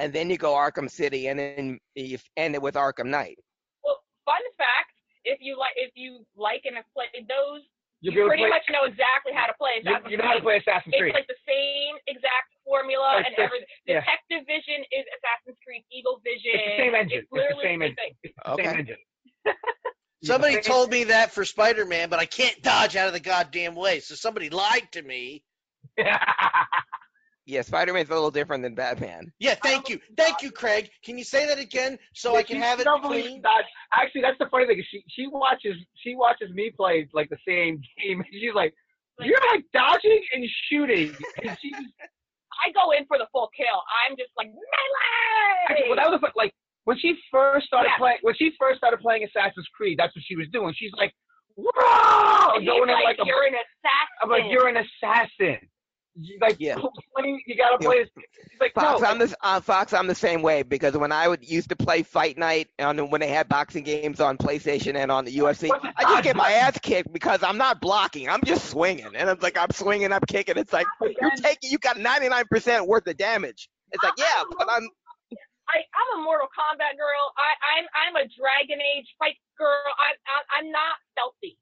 and 0.00 0.12
then 0.12 0.30
you 0.30 0.38
go 0.38 0.54
Arkham 0.54 0.90
City, 0.90 1.28
and 1.28 1.38
then 1.38 1.78
you 1.94 2.18
end 2.36 2.54
it 2.54 2.62
with 2.62 2.74
Arkham 2.74 3.06
Knight. 3.06 3.38
Well, 4.28 4.36
fun 4.36 4.44
fact: 4.60 4.92
if 5.24 5.40
you 5.40 5.56
like, 5.56 5.72
if 5.80 5.96
you 5.96 6.20
like 6.36 6.68
and 6.68 6.76
have 6.76 6.84
played 6.92 7.24
those, 7.24 7.64
You'll 8.04 8.12
you 8.12 8.20
be 8.20 8.20
able 8.20 8.28
to 8.28 8.36
pretty 8.36 8.44
play- 8.44 8.52
much 8.60 8.66
know 8.68 8.84
exactly 8.84 9.32
how 9.32 9.48
to 9.48 9.56
play 9.56 9.80
You, 9.80 9.88
Assassin's 9.88 10.10
you 10.12 10.16
know 10.20 10.28
how 10.28 10.36
to 10.36 10.44
play 10.44 10.60
Assassin's 10.60 10.92
Creed. 10.94 11.16
It's 11.16 11.18
like 11.24 11.26
the 11.32 11.42
same 11.48 11.96
exact 12.06 12.52
formula 12.68 13.24
It's 13.24 13.26
and 13.26 13.34
the- 13.40 13.42
everything. 13.48 13.68
yeah. 13.88 14.04
Detective 14.04 14.44
Vision 14.46 14.84
is 14.92 15.04
Assassin's 15.16 15.56
Creed 15.64 15.82
Eagle 15.90 16.20
Vision. 16.20 16.52
It's 16.54 16.76
the 16.76 16.82
same 16.84 16.94
engine. 16.94 17.24
It's 17.24 17.32
the 17.32 17.64
same 17.64 17.80
engine. 17.82 18.12
It's 18.22 18.36
the 18.36 18.52
Okay. 18.52 18.68
same 18.68 18.76
engine. 18.84 19.00
Somebody 20.22 20.60
told 20.60 20.90
me 20.90 21.04
that 21.04 21.32
for 21.32 21.44
Spider 21.44 21.86
Man, 21.86 22.08
but 22.10 22.18
I 22.18 22.26
can't 22.26 22.60
dodge 22.62 22.94
out 22.96 23.06
of 23.08 23.14
the 23.14 23.20
goddamn 23.20 23.74
way. 23.74 24.00
So 24.00 24.14
somebody 24.14 24.50
lied 24.50 24.86
to 24.92 25.02
me. 25.02 25.42
Yeah, 27.48 27.62
Spider-Man's 27.62 28.10
a 28.10 28.12
little 28.12 28.30
different 28.30 28.62
than 28.62 28.74
Batman. 28.74 29.32
Yeah, 29.38 29.54
thank 29.62 29.88
you. 29.88 29.98
Thank 30.18 30.42
you, 30.42 30.50
Craig. 30.50 30.90
Can 31.02 31.16
you 31.16 31.24
say 31.24 31.46
that 31.46 31.58
again 31.58 31.98
so 32.12 32.36
I 32.36 32.42
can 32.42 32.58
have 32.60 32.78
it 32.78 32.84
don't 32.84 33.02
clean? 33.02 33.42
Actually, 33.94 34.20
that's 34.20 34.36
the 34.38 34.48
funny 34.50 34.66
thing. 34.66 34.82
She 34.90 35.02
she 35.08 35.26
watches 35.28 35.74
she 35.96 36.14
watches 36.14 36.50
me 36.52 36.70
play 36.76 37.08
like 37.14 37.30
the 37.30 37.38
same 37.48 37.80
game. 38.02 38.20
and 38.20 38.26
She's 38.30 38.52
like, 38.54 38.74
you're 39.20 39.40
like 39.50 39.64
dodging 39.72 40.22
and 40.34 40.44
shooting. 40.68 41.16
And 41.42 41.56
she's 41.62 41.72
I 42.66 42.70
go 42.74 42.90
in 42.90 43.06
for 43.06 43.16
the 43.16 43.26
full 43.32 43.48
kill. 43.56 43.80
I'm 44.06 44.14
just 44.18 44.30
like 44.36 44.48
melee. 44.48 45.70
Actually, 45.70 45.88
well, 45.88 45.96
that 45.96 46.10
was 46.10 46.20
the- 46.20 46.32
like 46.36 46.52
when 46.84 46.98
she 46.98 47.16
first 47.32 47.66
started 47.66 47.88
Yeah. 47.94 47.98
playing. 47.98 48.18
When 48.20 48.34
she 48.34 48.52
first 48.60 48.76
started 48.76 49.00
playing 49.00 49.24
Assassin's 49.24 49.66
Creed, 49.74 49.98
that's 49.98 50.14
what 50.14 50.22
she 50.28 50.36
was 50.36 50.48
doing. 50.52 50.74
She's 50.76 50.92
like, 50.98 51.14
"Whoa!" 51.56 52.52
And 52.54 52.62
he's 52.62 52.68
going 52.68 52.88
in 52.90 52.94
like, 52.94 53.16
like 53.16 53.18
a, 53.20 53.26
you're 53.26 53.46
an 53.46 53.54
assassin. 53.54 54.16
I'm 54.22 54.28
like, 54.28 54.44
"You're 54.50 54.68
an 54.68 54.76
assassin." 54.84 55.58
Like, 56.40 56.56
Yeah. 56.58 56.76
play- 56.76 57.42
you 57.46 57.56
gotta 57.56 57.78
play. 57.78 58.04
She's 58.50 58.60
like, 58.60 58.74
Fox, 58.74 59.00
"No." 59.00 59.06
I'm 59.06 59.18
the 59.18 59.36
uh, 59.40 59.60
Fox. 59.60 59.92
I'm 59.92 60.06
the 60.06 60.14
same 60.14 60.42
way 60.42 60.62
because 60.62 60.96
when 60.96 61.12
I 61.12 61.28
would 61.28 61.48
used 61.48 61.68
to 61.68 61.76
play 61.76 62.02
Fight 62.02 62.36
Night 62.36 62.68
on 62.78 63.10
when 63.10 63.20
they 63.20 63.28
had 63.28 63.48
boxing 63.48 63.84
games 63.84 64.20
on 64.20 64.36
PlayStation 64.36 64.96
and 64.96 65.12
on 65.12 65.24
the 65.24 65.36
UFC, 65.38 65.70
I 65.96 66.02
just 66.04 66.24
get 66.24 66.36
my 66.36 66.50
ass 66.52 66.78
kicked 66.82 67.12
because 67.12 67.42
I'm 67.42 67.58
not 67.58 67.80
blocking. 67.80 68.28
I'm 68.28 68.42
just 68.44 68.68
swinging, 68.70 69.14
and 69.14 69.30
it's 69.30 69.42
like 69.42 69.56
I'm 69.56 69.70
swinging, 69.70 70.12
I'm 70.12 70.22
kicking. 70.26 70.56
It's 70.56 70.72
like 70.72 70.86
you're 71.00 71.30
taking, 71.36 71.70
you 71.70 71.78
got 71.78 71.96
99% 71.96 72.86
worth 72.86 73.06
of 73.06 73.16
damage. 73.16 73.68
It's 73.92 74.02
like 74.02 74.14
yeah, 74.18 74.42
but 74.58 74.68
I'm 74.70 74.88
I, 75.68 75.84
I'm 75.92 76.20
a 76.20 76.24
Mortal 76.24 76.48
Kombat 76.48 76.96
girl. 76.96 77.24
I, 77.36 77.50
I'm 77.76 77.86
I'm 77.92 78.16
a 78.16 78.26
Dragon 78.32 78.80
Age 78.80 79.06
fight 79.18 79.36
girl. 79.58 79.84
I, 80.00 80.16
I 80.26 80.58
I'm 80.58 80.70
not 80.72 80.96
stealthy. 81.12 81.58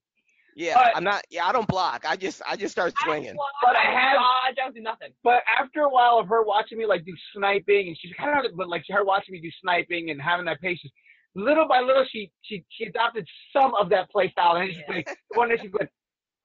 Yeah, 0.57 0.75
But- 0.75 0.97
I'm 0.97 1.05
not. 1.05 1.23
Yeah, 1.31 1.47
I 1.47 1.53
don't 1.53 1.69
block. 1.69 2.05
I 2.09 2.17
just 2.17 2.43
I 2.49 2.57
just 2.57 2.73
start 2.73 2.93
swinging. 3.05 3.37
don't 3.37 3.39
But 3.63 3.77
I 3.77 3.89
I 3.89 4.01
have- 4.01 4.15
dodge. 4.15 4.25
I 4.49 4.53
don't 4.55 4.75
do 4.75 4.81
nothing. 4.81 5.13
But 5.23 5.43
after 5.61 5.83
a 5.83 5.89
while 5.89 6.19
of 6.19 6.29
her 6.29 6.43
watching 6.43 6.79
me 6.79 6.87
like 6.87 7.05
do 7.05 7.13
sniping, 7.35 7.89
and 7.89 7.97
she's 8.01 8.13
kind 8.19 8.45
of 8.45 8.57
but 8.57 8.69
like 8.69 8.85
her 8.91 9.05
watching 9.05 9.33
me 9.35 9.41
do 9.41 9.51
sniping 9.63 10.11
and 10.11 10.21
having 10.21 10.47
that 10.47 10.61
patience, 10.61 10.93
little 11.35 11.69
by 11.69 11.81
little 11.81 12.05
she 12.11 12.33
she 12.43 12.65
she 12.71 12.85
adopted 12.87 13.27
some 13.53 13.75
of 13.75 13.91
that 13.91 14.11
play 14.11 14.31
style, 14.31 14.57
and 14.57 14.73
she's 14.73 14.83
like 14.89 15.07
one 15.35 15.49
day 15.51 15.59
she's 15.61 15.73
like, 15.79 15.91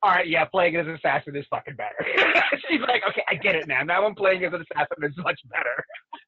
all 0.04 0.12
right, 0.12 0.28
yeah, 0.28 0.46
playing 0.46 0.76
as 0.76 0.86
an 0.88 0.94
assassin 0.96 1.36
is 1.36 1.46
fucking 1.50 1.76
better. 1.76 2.06
she's 2.70 2.82
like, 2.82 3.04
okay, 3.08 3.24
I 3.30 3.36
get 3.36 3.56
it 3.56 3.68
now. 3.68 3.82
Now 3.84 4.06
I'm 4.06 4.16
playing 4.16 4.44
as 4.44 4.54
an 4.54 4.64
assassin 4.72 5.04
is 5.04 5.14
much 5.18 5.40
better. 5.50 5.86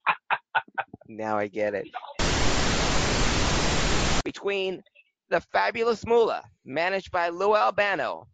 Now 1.09 1.37
I 1.37 1.47
get 1.47 1.73
it. 1.75 1.87
Between 4.23 4.81
the 5.33 5.41
fabulous 5.51 6.05
Moolah, 6.05 6.43
managed 6.63 7.09
by 7.11 7.29
Lou 7.29 7.55
Albano, 7.55 8.27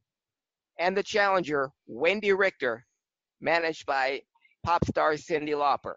and 0.79 0.97
the 0.97 1.01
challenger, 1.01 1.71
Wendi 1.89 2.37
Richter, 2.37 2.85
managed 3.39 3.85
by 3.85 4.21
pop 4.65 4.83
star 4.83 5.13
Cyndi 5.13 5.51
Lauper. 5.51 5.93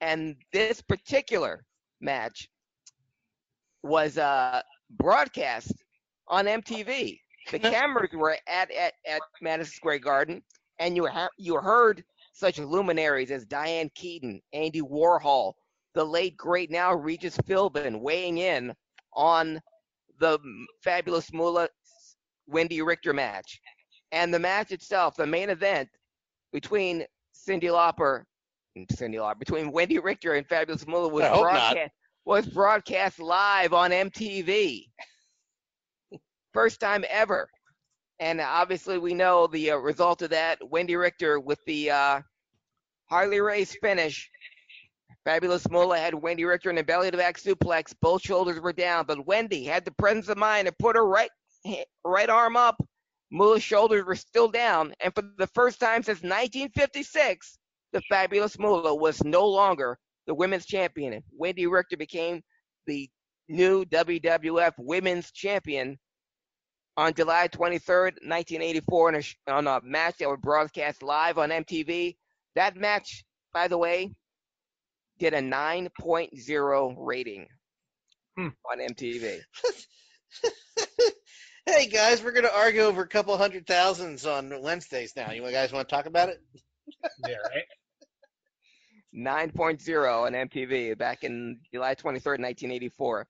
And 0.00 0.34
this 0.52 0.82
particular 0.82 1.64
match 2.00 2.48
was 3.84 4.18
uh, 4.18 4.62
broadcast 4.90 5.72
on 6.26 6.46
MTV. 6.46 7.20
The 7.52 7.60
cameras 7.60 8.10
were 8.14 8.36
at, 8.48 8.72
at, 8.72 8.94
at 9.06 9.20
Madison 9.40 9.72
Square 9.72 10.00
Garden, 10.00 10.42
and 10.80 10.96
you, 10.96 11.06
ha- 11.06 11.28
you 11.38 11.54
heard 11.54 12.02
such 12.32 12.58
luminaries 12.58 13.30
as 13.30 13.46
Diane 13.46 13.92
Keaton, 13.94 14.42
Andy 14.52 14.82
Warhol, 14.82 15.52
the 15.94 16.02
late 16.02 16.36
great 16.36 16.72
now 16.72 16.92
Regis 16.92 17.36
Philbin 17.36 18.00
weighing 18.00 18.38
in 18.38 18.74
on 19.16 19.60
the 20.20 20.38
fabulous 20.82 21.32
Moolah 21.32 21.68
Wendi 22.52 22.84
Richter 22.84 23.12
match. 23.12 23.60
And 24.12 24.32
the 24.32 24.38
match 24.38 24.70
itself, 24.70 25.16
the 25.16 25.26
main 25.26 25.50
event 25.50 25.88
between 26.52 27.04
Cyndi 27.34 27.64
Lauper 27.64 28.22
Cyndi 28.84 29.16
Lauper, 29.16 29.38
between 29.38 29.72
Wendi 29.72 30.02
Richter 30.02 30.34
and 30.34 30.46
Fabulous 30.46 30.86
Moolah 30.86 31.08
was 31.08 31.24
I 31.24 31.28
hope 31.28 31.44
not. 31.44 31.72
broadcast 31.72 31.92
was 32.24 32.46
broadcast 32.46 33.20
live 33.20 33.72
on 33.72 33.90
MTV. 33.90 34.84
First 36.52 36.80
time 36.80 37.04
ever. 37.08 37.48
And 38.18 38.40
obviously, 38.40 38.98
we 38.98 39.14
know 39.14 39.46
the 39.46 39.72
uh, 39.72 39.76
result 39.76 40.22
of 40.22 40.30
that. 40.30 40.58
Wendi 40.60 40.98
Richter 40.98 41.38
with 41.38 41.60
the 41.66 41.90
uh, 41.90 42.20
Harley 43.08 43.40
Race 43.40 43.76
finish 43.80 44.28
Fabulous 45.26 45.68
Moolah 45.68 45.98
had 45.98 46.14
Wendi 46.14 46.46
Richter 46.46 46.70
in 46.70 46.78
a 46.78 46.84
belly 46.84 47.10
to 47.10 47.16
back 47.16 47.36
suplex. 47.36 47.92
Both 48.00 48.22
shoulders 48.22 48.60
were 48.60 48.72
down, 48.72 49.06
but 49.06 49.26
Wendi 49.26 49.66
had 49.66 49.84
the 49.84 49.90
presence 49.90 50.28
of 50.28 50.38
mind 50.38 50.68
to 50.68 50.74
put 50.78 50.94
her 50.94 51.04
right 51.04 51.30
right 52.04 52.30
arm 52.30 52.56
up. 52.56 52.76
Moolah's 53.32 53.64
shoulders 53.64 54.04
were 54.04 54.14
still 54.14 54.46
down, 54.46 54.94
and 55.00 55.12
for 55.12 55.24
the 55.36 55.48
first 55.48 55.80
time 55.80 56.04
since 56.04 56.22
1956, 56.22 57.58
the 57.92 58.00
Fabulous 58.02 58.56
Moolah 58.56 58.94
was 58.94 59.24
no 59.24 59.48
longer 59.48 59.98
the 60.28 60.34
women's 60.34 60.64
champion. 60.64 61.20
Wendi 61.36 61.68
Richter 61.68 61.96
became 61.96 62.40
the 62.86 63.10
new 63.48 63.84
WWF 63.84 64.74
Women's 64.78 65.32
Champion 65.32 65.98
on 66.96 67.14
July 67.14 67.48
23rd, 67.48 68.22
1984, 68.22 69.08
in 69.08 69.14
a, 69.16 69.52
on 69.52 69.66
a 69.66 69.80
match 69.82 70.18
that 70.18 70.28
was 70.28 70.38
broadcast 70.40 71.02
live 71.02 71.36
on 71.36 71.50
MTV. 71.50 72.16
That 72.54 72.76
match, 72.76 73.24
by 73.52 73.66
the 73.66 73.76
way, 73.76 74.14
did 75.18 75.34
a 75.34 75.40
9.0 75.40 76.94
rating 76.98 77.46
Hmm. 78.36 78.48
on 78.70 78.78
MTV. 78.80 79.40
Hey 81.68 81.88
guys, 81.88 82.22
we're 82.22 82.30
gonna 82.30 82.46
argue 82.54 82.82
over 82.82 83.02
a 83.02 83.08
couple 83.08 83.36
hundred 83.36 83.66
thousands 83.66 84.24
on 84.24 84.52
Wednesdays 84.62 85.14
now. 85.16 85.32
You 85.32 85.42
guys 85.50 85.72
want 85.72 85.88
to 85.88 85.92
talk 85.92 86.06
about 86.06 86.28
it? 86.28 86.40
Yeah, 87.26 87.34
right. 87.52 87.64
9.0 89.52 90.22
on 90.26 90.32
MTV 90.32 90.96
back 90.96 91.24
in 91.24 91.58
July 91.72 91.96
23rd, 91.96 92.38
1984. 92.38 93.26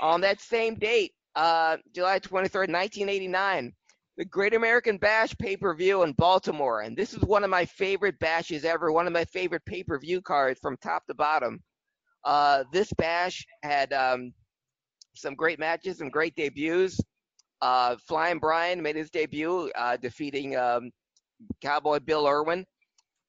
on 0.00 0.20
that 0.22 0.40
same 0.40 0.74
date, 0.74 1.12
uh, 1.36 1.76
July 1.94 2.18
23rd, 2.18 2.72
1989, 2.72 3.72
the 4.16 4.24
Great 4.24 4.54
American 4.54 4.96
Bash 4.96 5.36
pay 5.38 5.56
per 5.56 5.74
view 5.74 6.02
in 6.02 6.12
Baltimore. 6.12 6.80
And 6.80 6.96
this 6.96 7.12
is 7.12 7.22
one 7.22 7.44
of 7.44 7.50
my 7.50 7.64
favorite 7.64 8.18
bashes 8.18 8.64
ever, 8.64 8.90
one 8.90 9.06
of 9.06 9.12
my 9.12 9.24
favorite 9.26 9.64
pay 9.66 9.82
per 9.82 9.98
view 9.98 10.22
cards 10.22 10.58
from 10.60 10.76
top 10.78 11.06
to 11.06 11.14
bottom. 11.14 11.62
Uh, 12.24 12.64
this 12.72 12.92
bash 12.94 13.46
had 13.62 13.92
um, 13.92 14.32
some 15.14 15.34
great 15.34 15.58
matches, 15.58 15.98
some 15.98 16.08
great 16.08 16.34
debuts. 16.34 17.00
Uh, 17.62 17.96
Flying 18.08 18.38
Brian 18.38 18.82
made 18.82 18.96
his 18.96 19.10
debut, 19.10 19.70
uh, 19.76 19.96
defeating 19.96 20.56
um, 20.56 20.90
Cowboy 21.62 22.00
Bill 22.00 22.26
Irwin. 22.26 22.66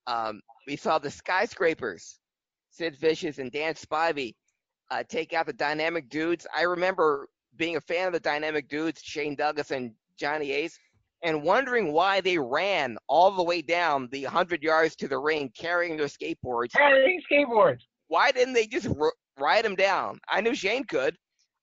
Um, 0.06 0.42
we 0.68 0.76
saw 0.76 1.00
the 1.00 1.12
Skyscrapers, 1.12 2.20
Sid 2.72 2.96
Vicious 2.98 3.40
and 3.40 3.52
Dan 3.52 3.74
Spivey, 3.74 4.36
uh, 4.90 5.04
take 5.08 5.34
out 5.34 5.46
the 5.46 5.54
Dynamic 5.54 6.10
Dudes. 6.10 6.48
I 6.56 6.64
remember 6.64 7.28
being 7.56 7.76
a 7.76 7.82
fan 7.82 8.08
of 8.08 8.14
the 8.14 8.20
Dynamic 8.20 8.70
Dudes, 8.70 9.02
Shane 9.02 9.36
Douglas 9.36 9.72
and 9.72 9.92
Johnny 10.18 10.52
Ace, 10.52 10.78
and 11.24 11.44
wondering 11.44 11.92
why 11.94 12.22
they 12.22 12.38
ran 12.38 12.98
all 13.08 13.32
the 13.32 13.44
way 13.44 13.62
down 13.62 14.08
the 14.12 14.24
100 14.24 14.62
yards 14.62 14.96
to 14.98 15.08
the 15.08 15.18
ring 15.18 15.52
carrying 15.58 15.98
their 15.98 16.08
skateboards. 16.08 16.74
Carrying 16.74 17.22
skateboards. 17.32 17.80
Why 18.08 18.32
didn't 18.32 18.54
they 18.54 18.68
just 18.68 18.88
r- 19.00 19.14
ride 19.40 19.66
them 19.66 19.76
down? 19.76 20.20
I 20.30 20.42
knew 20.42 20.56
Shane 20.56 20.86
could. 20.86 21.16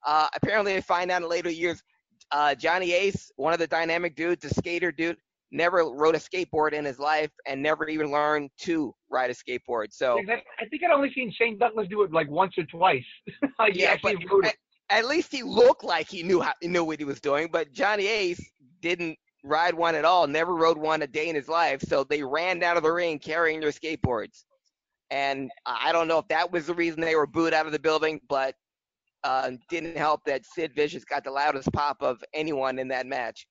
Uh, 0.06 0.28
apparently, 0.34 0.76
I 0.76 0.80
find 0.80 1.10
out 1.10 1.22
in 1.22 1.28
later 1.28 1.50
years, 1.50 1.82
uh, 2.30 2.54
Johnny 2.54 2.92
Ace, 2.92 3.30
one 3.36 3.52
of 3.52 3.58
the 3.58 3.66
Dynamic 3.66 4.16
Dudes, 4.16 4.44
a 4.44 4.52
skater 4.52 4.92
dude, 4.92 5.16
never 5.54 5.78
rode 5.78 6.16
a 6.16 6.18
skateboard 6.18 6.72
in 6.72 6.84
his 6.84 6.98
life 6.98 7.30
and 7.46 7.62
never 7.62 7.88
even 7.88 8.10
learned 8.10 8.50
to 8.58 8.92
ride 9.08 9.30
a 9.30 9.34
skateboard. 9.34 9.86
So 9.92 10.18
I 10.18 10.66
think 10.68 10.82
I'd 10.82 10.90
only 10.90 11.12
seen 11.14 11.32
Shane 11.32 11.58
Douglas 11.58 11.86
do 11.88 12.02
it 12.02 12.12
like 12.12 12.28
once 12.28 12.54
or 12.58 12.64
twice. 12.64 13.04
like 13.58 13.74
Yeah, 13.74 13.92
actually 13.92 14.16
but. 14.16 14.54
At, 14.90 15.06
least 15.06 15.32
he 15.32 15.42
looked 15.42 15.84
like 15.84 16.08
he 16.08 16.22
knew 16.22 16.40
how, 16.40 16.52
he 16.60 16.68
knew 16.68 16.84
what 16.84 16.98
he 16.98 17.04
was 17.04 17.20
doing. 17.20 17.48
But 17.50 17.72
Johnny 17.72 18.06
Ace 18.06 18.44
didn't 18.80 19.18
ride 19.42 19.74
one 19.74 19.94
at 19.94 20.04
all. 20.04 20.26
Never 20.26 20.54
rode 20.54 20.78
one 20.78 21.02
a 21.02 21.06
day 21.06 21.28
in 21.28 21.34
his 21.34 21.48
life. 21.48 21.82
So 21.82 22.04
they 22.04 22.22
ran 22.22 22.62
out 22.62 22.76
of 22.76 22.82
the 22.82 22.92
ring 22.92 23.18
carrying 23.18 23.60
their 23.60 23.70
skateboards. 23.70 24.44
And 25.10 25.50
I 25.66 25.92
don't 25.92 26.08
know 26.08 26.18
if 26.18 26.28
that 26.28 26.50
was 26.50 26.66
the 26.66 26.74
reason 26.74 27.00
they 27.00 27.14
were 27.14 27.26
booed 27.26 27.54
out 27.54 27.66
of 27.66 27.72
the 27.72 27.78
building, 27.78 28.20
but 28.28 28.54
uh, 29.22 29.52
didn't 29.70 29.96
help 29.96 30.22
that 30.26 30.44
Sid 30.44 30.72
Vicious 30.74 31.04
got 31.04 31.24
the 31.24 31.30
loudest 31.30 31.72
pop 31.72 32.02
of 32.02 32.22
anyone 32.34 32.78
in 32.78 32.88
that 32.88 33.06
match, 33.06 33.46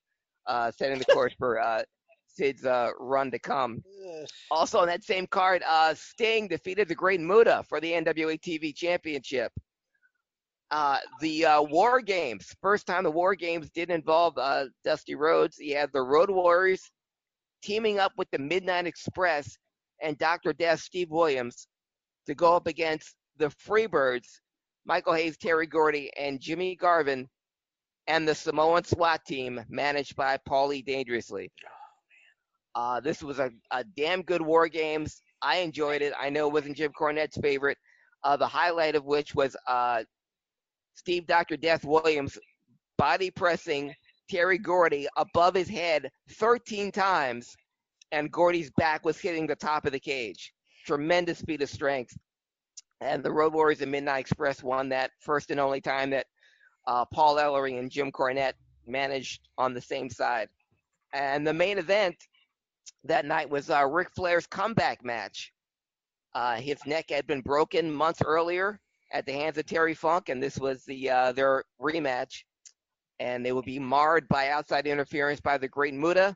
uh, 0.47 0.71
setting 0.71 0.99
the 0.99 1.05
course 1.05 1.33
for 1.37 1.59
uh, 1.59 1.83
Sid's 2.27 2.65
uh, 2.65 2.89
run 2.99 3.31
to 3.31 3.39
come. 3.39 3.83
Also 4.51 4.79
on 4.79 4.87
that 4.87 5.03
same 5.03 5.27
card, 5.27 5.63
uh, 5.67 5.93
Sting 5.93 6.47
defeated 6.47 6.87
the 6.87 6.95
Great 6.95 7.19
Muta 7.19 7.63
for 7.67 7.79
the 7.79 7.91
NWA 7.91 8.39
TV 8.39 8.75
Championship. 8.75 9.51
Uh, 10.73 10.97
the 11.21 11.45
uh, 11.45 11.61
War 11.61 12.01
Games, 12.01 12.51
first 12.59 12.87
time 12.87 13.03
the 13.03 13.11
War 13.11 13.35
Games 13.35 13.69
did 13.69 13.91
involve 13.91 14.35
uh, 14.39 14.65
Dusty 14.83 15.13
Rhodes. 15.13 15.55
He 15.55 15.69
had 15.69 15.91
the 15.93 16.01
Road 16.01 16.31
Warriors 16.31 16.89
teaming 17.61 17.99
up 17.99 18.11
with 18.17 18.27
the 18.31 18.39
Midnight 18.39 18.87
Express 18.87 19.55
and 20.01 20.17
Dr. 20.17 20.51
Death 20.51 20.79
Steve 20.79 21.11
Williams 21.11 21.67
to 22.25 22.33
go 22.33 22.55
up 22.55 22.65
against 22.65 23.13
the 23.37 23.49
Freebirds, 23.49 24.39
Michael 24.83 25.13
Hayes, 25.13 25.37
Terry 25.37 25.67
Gordy, 25.67 26.09
and 26.17 26.41
Jimmy 26.41 26.75
Garvin, 26.75 27.29
and 28.07 28.27
the 28.27 28.33
Samoan 28.33 28.83
SWAT 28.83 29.23
team 29.27 29.63
managed 29.69 30.15
by 30.15 30.39
Paulie 30.49 30.83
Dangerously. 30.83 31.51
Uh, 32.73 32.99
this 32.99 33.21
was 33.21 33.37
a, 33.37 33.51
a 33.69 33.83
damn 33.95 34.23
good 34.23 34.41
War 34.41 34.67
Games. 34.67 35.21
I 35.39 35.57
enjoyed 35.57 36.01
it. 36.01 36.13
I 36.19 36.31
know 36.31 36.47
it 36.47 36.53
wasn't 36.53 36.77
Jim 36.77 36.91
Cornette's 36.99 37.37
favorite. 37.37 37.77
Uh, 38.23 38.37
the 38.37 38.47
highlight 38.47 38.95
of 38.95 39.05
which 39.05 39.35
was 39.35 39.55
uh, 39.67 40.03
Steve 40.95 41.25
Dr. 41.25 41.57
Death 41.57 41.85
Williams 41.85 42.37
body 42.97 43.29
pressing 43.29 43.93
Terry 44.29 44.57
Gordy 44.57 45.07
above 45.17 45.55
his 45.55 45.67
head 45.67 46.09
13 46.31 46.91
times, 46.91 47.55
and 48.11 48.31
Gordy's 48.31 48.71
back 48.77 49.05
was 49.05 49.19
hitting 49.19 49.47
the 49.47 49.55
top 49.55 49.85
of 49.85 49.91
the 49.91 49.99
cage. 49.99 50.53
Tremendous 50.85 51.41
feat 51.41 51.61
of 51.61 51.69
strength. 51.69 52.15
And 53.01 53.23
the 53.23 53.31
Road 53.31 53.53
Warriors 53.53 53.81
and 53.81 53.91
Midnight 53.91 54.21
Express 54.21 54.63
won 54.63 54.89
that 54.89 55.11
first 55.19 55.51
and 55.51 55.59
only 55.59 55.81
time 55.81 56.09
that 56.11 56.27
uh, 56.87 57.05
Paul 57.05 57.39
Ellery 57.39 57.77
and 57.77 57.91
Jim 57.91 58.11
Cornette 58.11 58.53
managed 58.87 59.41
on 59.57 59.73
the 59.73 59.81
same 59.81 60.09
side. 60.09 60.47
And 61.13 61.45
the 61.45 61.53
main 61.53 61.77
event 61.77 62.15
that 63.03 63.25
night 63.25 63.49
was 63.49 63.69
uh, 63.69 63.85
Ric 63.85 64.09
Flair's 64.15 64.47
comeback 64.47 65.03
match. 65.03 65.51
Uh, 66.33 66.55
his 66.55 66.77
neck 66.85 67.09
had 67.09 67.27
been 67.27 67.41
broken 67.41 67.91
months 67.91 68.21
earlier 68.25 68.79
at 69.13 69.25
the 69.25 69.31
hands 69.31 69.57
of 69.57 69.65
Terry 69.65 69.93
Funk, 69.93 70.29
and 70.29 70.41
this 70.41 70.57
was 70.57 70.83
the 70.85 71.09
uh, 71.09 71.31
their 71.31 71.63
rematch. 71.81 72.43
And 73.19 73.45
they 73.45 73.53
would 73.53 73.65
be 73.65 73.79
marred 73.79 74.27
by 74.27 74.49
outside 74.49 74.87
interference 74.87 75.39
by 75.39 75.57
the 75.57 75.67
Great 75.67 75.93
Muta, 75.93 76.35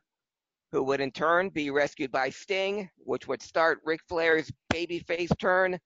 who 0.71 0.83
would 0.83 1.01
in 1.01 1.11
turn 1.11 1.49
be 1.49 1.71
rescued 1.71 2.11
by 2.11 2.29
Sting, 2.29 2.89
which 2.97 3.27
would 3.27 3.41
start 3.41 3.79
Ric 3.83 3.99
Flair's 4.07 4.49
babyface 4.73 5.31
turn, 5.39 5.77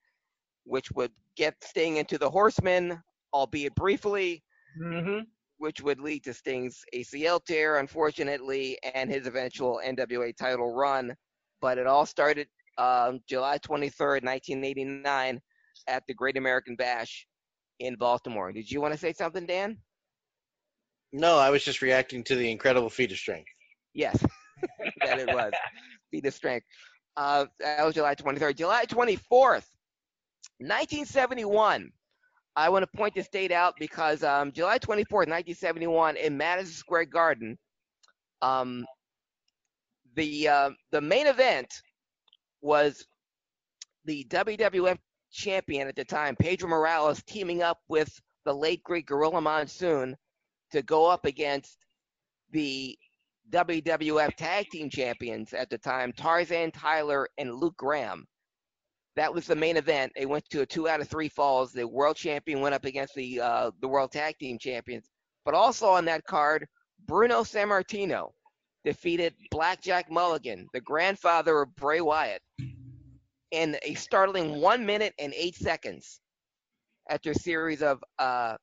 which 0.66 0.92
would 0.92 1.12
get 1.38 1.56
Sting 1.64 1.98
into 1.98 2.18
the 2.18 2.30
Horseman, 2.30 3.02
albeit 3.34 3.74
briefly, 3.76 4.44
Mm-hmm. 4.82 5.24
which 5.58 5.82
would 5.82 6.00
lead 6.00 6.24
to 6.24 6.34
Sting's 6.34 6.84
ACL 6.96 7.44
tear, 7.44 7.80
unfortunately, 7.80 8.78
and 8.94 9.10
his 9.10 9.28
eventual 9.28 9.82
NWA 9.86 10.36
title 10.36 10.74
run. 10.74 11.14
But 11.60 11.78
it 11.78 11.88
all 11.88 12.06
started 12.06 12.48
um, 12.78 13.20
July 13.28 13.58
23rd, 13.60 14.24
1989, 14.24 15.42
at 15.88 16.04
the 16.08 16.14
Great 16.14 16.38
American 16.38 16.76
Bash 16.76 17.28
in 17.80 17.96
Baltimore. 17.96 18.52
Did 18.52 18.70
you 18.70 18.82
want 18.82 18.94
to 18.94 19.00
say 19.00 19.14
something, 19.14 19.46
Dan? 19.46 19.78
No, 21.14 21.38
I 21.38 21.50
was 21.50 21.64
just 21.64 21.82
reacting 21.82 22.24
to 22.26 22.36
the 22.36 22.50
incredible 22.50 22.90
feat 22.90 23.12
of 23.12 23.18
strength. 23.18 23.50
Yes, 23.94 24.24
that 25.04 25.20
it 25.20 25.28
was. 25.28 25.52
Feat 26.12 26.26
of 26.26 26.34
strength. 26.34 26.66
Uh, 27.18 27.46
that 27.60 27.86
was 27.86 27.96
July 27.96 28.16
23rd. 28.16 28.56
July 28.56 28.86
24th, 28.86 29.68
1971. 30.60 31.92
I 32.56 32.70
want 32.70 32.84
to 32.84 32.98
point 32.98 33.16
this 33.16 33.30
date 33.30 33.52
out 33.52 33.76
because 33.80 34.24
um, 34.24 34.52
July 34.52 34.78
24th, 34.78 35.28
1971, 35.28 36.18
in 36.18 36.38
Madison 36.38 36.74
Square 36.74 37.06
Garden, 37.06 37.58
um, 38.42 38.86
the 40.16 40.48
uh, 40.48 40.70
the 40.92 41.00
main 41.00 41.28
event 41.28 41.82
was 42.62 43.06
the 44.06 44.26
WWF 44.30 44.98
champion 45.32 45.88
at 45.88 45.96
the 45.96 46.06
time, 46.06 46.36
Pedro 46.36 46.70
Morales, 46.70 47.24
teaming 47.24 47.62
up 47.62 47.80
with 47.88 48.12
the 48.46 48.54
late 48.54 48.84
great 48.84 49.06
Gorilla 49.06 49.42
Monsoon 49.42 50.16
to 50.72 50.82
go 50.82 51.06
up 51.08 51.26
against 51.26 51.78
the 52.52 52.98
WWF 53.52 54.36
Tag 54.36 54.68
Team 54.72 54.90
Champions 54.90 55.54
at 55.54 55.70
the 55.70 55.78
time, 55.78 56.14
Tarzan 56.14 56.72
Tyler 56.72 57.28
and 57.38 57.54
Luke 57.56 57.76
Graham. 57.78 58.26
That 59.18 59.34
was 59.34 59.46
the 59.46 59.56
main 59.56 59.76
event. 59.76 60.14
They 60.16 60.26
went 60.26 60.50
to 60.50 60.62
a 60.62 60.66
two 60.66 60.88
out 60.88 61.02
of 61.02 61.10
three 61.10 61.28
falls. 61.28 61.74
The 61.74 61.86
world 61.86 62.16
champion 62.16 62.62
went 62.62 62.76
up 62.76 62.86
against 62.86 63.14
the 63.14 63.42
uh, 63.42 63.72
the 63.82 63.88
world 63.88 64.12
tag 64.12 64.38
team 64.38 64.58
champions. 64.58 65.10
But 65.44 65.54
also 65.54 65.90
on 65.90 66.06
that 66.06 66.24
card, 66.24 66.66
Bruno 67.08 67.42
Sammartino 67.42 68.30
defeated 68.86 69.34
Blackjack 69.52 70.10
Mulligan, 70.10 70.68
the 70.74 70.80
grandfather 70.80 71.62
of 71.62 71.76
Bray 71.76 72.00
Wyatt, 72.00 72.42
in 73.52 73.78
a 73.84 73.94
startling 73.96 74.62
one 74.62 74.86
minute 74.86 75.14
and 75.20 75.34
eight 75.36 75.56
seconds 75.56 76.20
after 77.10 77.32
a 77.32 77.36
series 77.36 77.82
of 77.82 78.04
uh, 78.20 78.56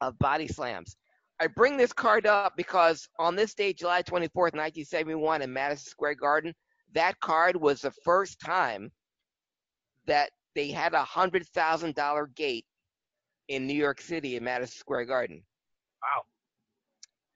of 0.00 0.18
body 0.18 0.48
slams. 0.48 0.96
I 1.40 1.46
bring 1.46 1.76
this 1.76 1.92
card 1.92 2.26
up 2.26 2.54
because 2.56 3.08
on 3.18 3.36
this 3.36 3.54
day, 3.54 3.72
July 3.72 4.02
24th, 4.02 4.54
1971, 4.54 5.42
in 5.42 5.52
Madison 5.52 5.88
Square 5.88 6.16
Garden, 6.16 6.52
that 6.94 7.18
card 7.20 7.54
was 7.56 7.80
the 7.80 7.92
first 8.04 8.40
time 8.40 8.90
that 10.06 10.30
they 10.54 10.70
had 10.70 10.94
a 10.94 11.04
hundred 11.04 11.46
thousand 11.48 11.94
dollar 11.94 12.26
gate 12.34 12.64
in 13.48 13.66
New 13.66 13.74
York 13.74 14.00
City 14.00 14.36
in 14.36 14.44
Madison 14.44 14.78
Square 14.78 15.04
Garden. 15.04 15.42
Wow. 16.02 16.24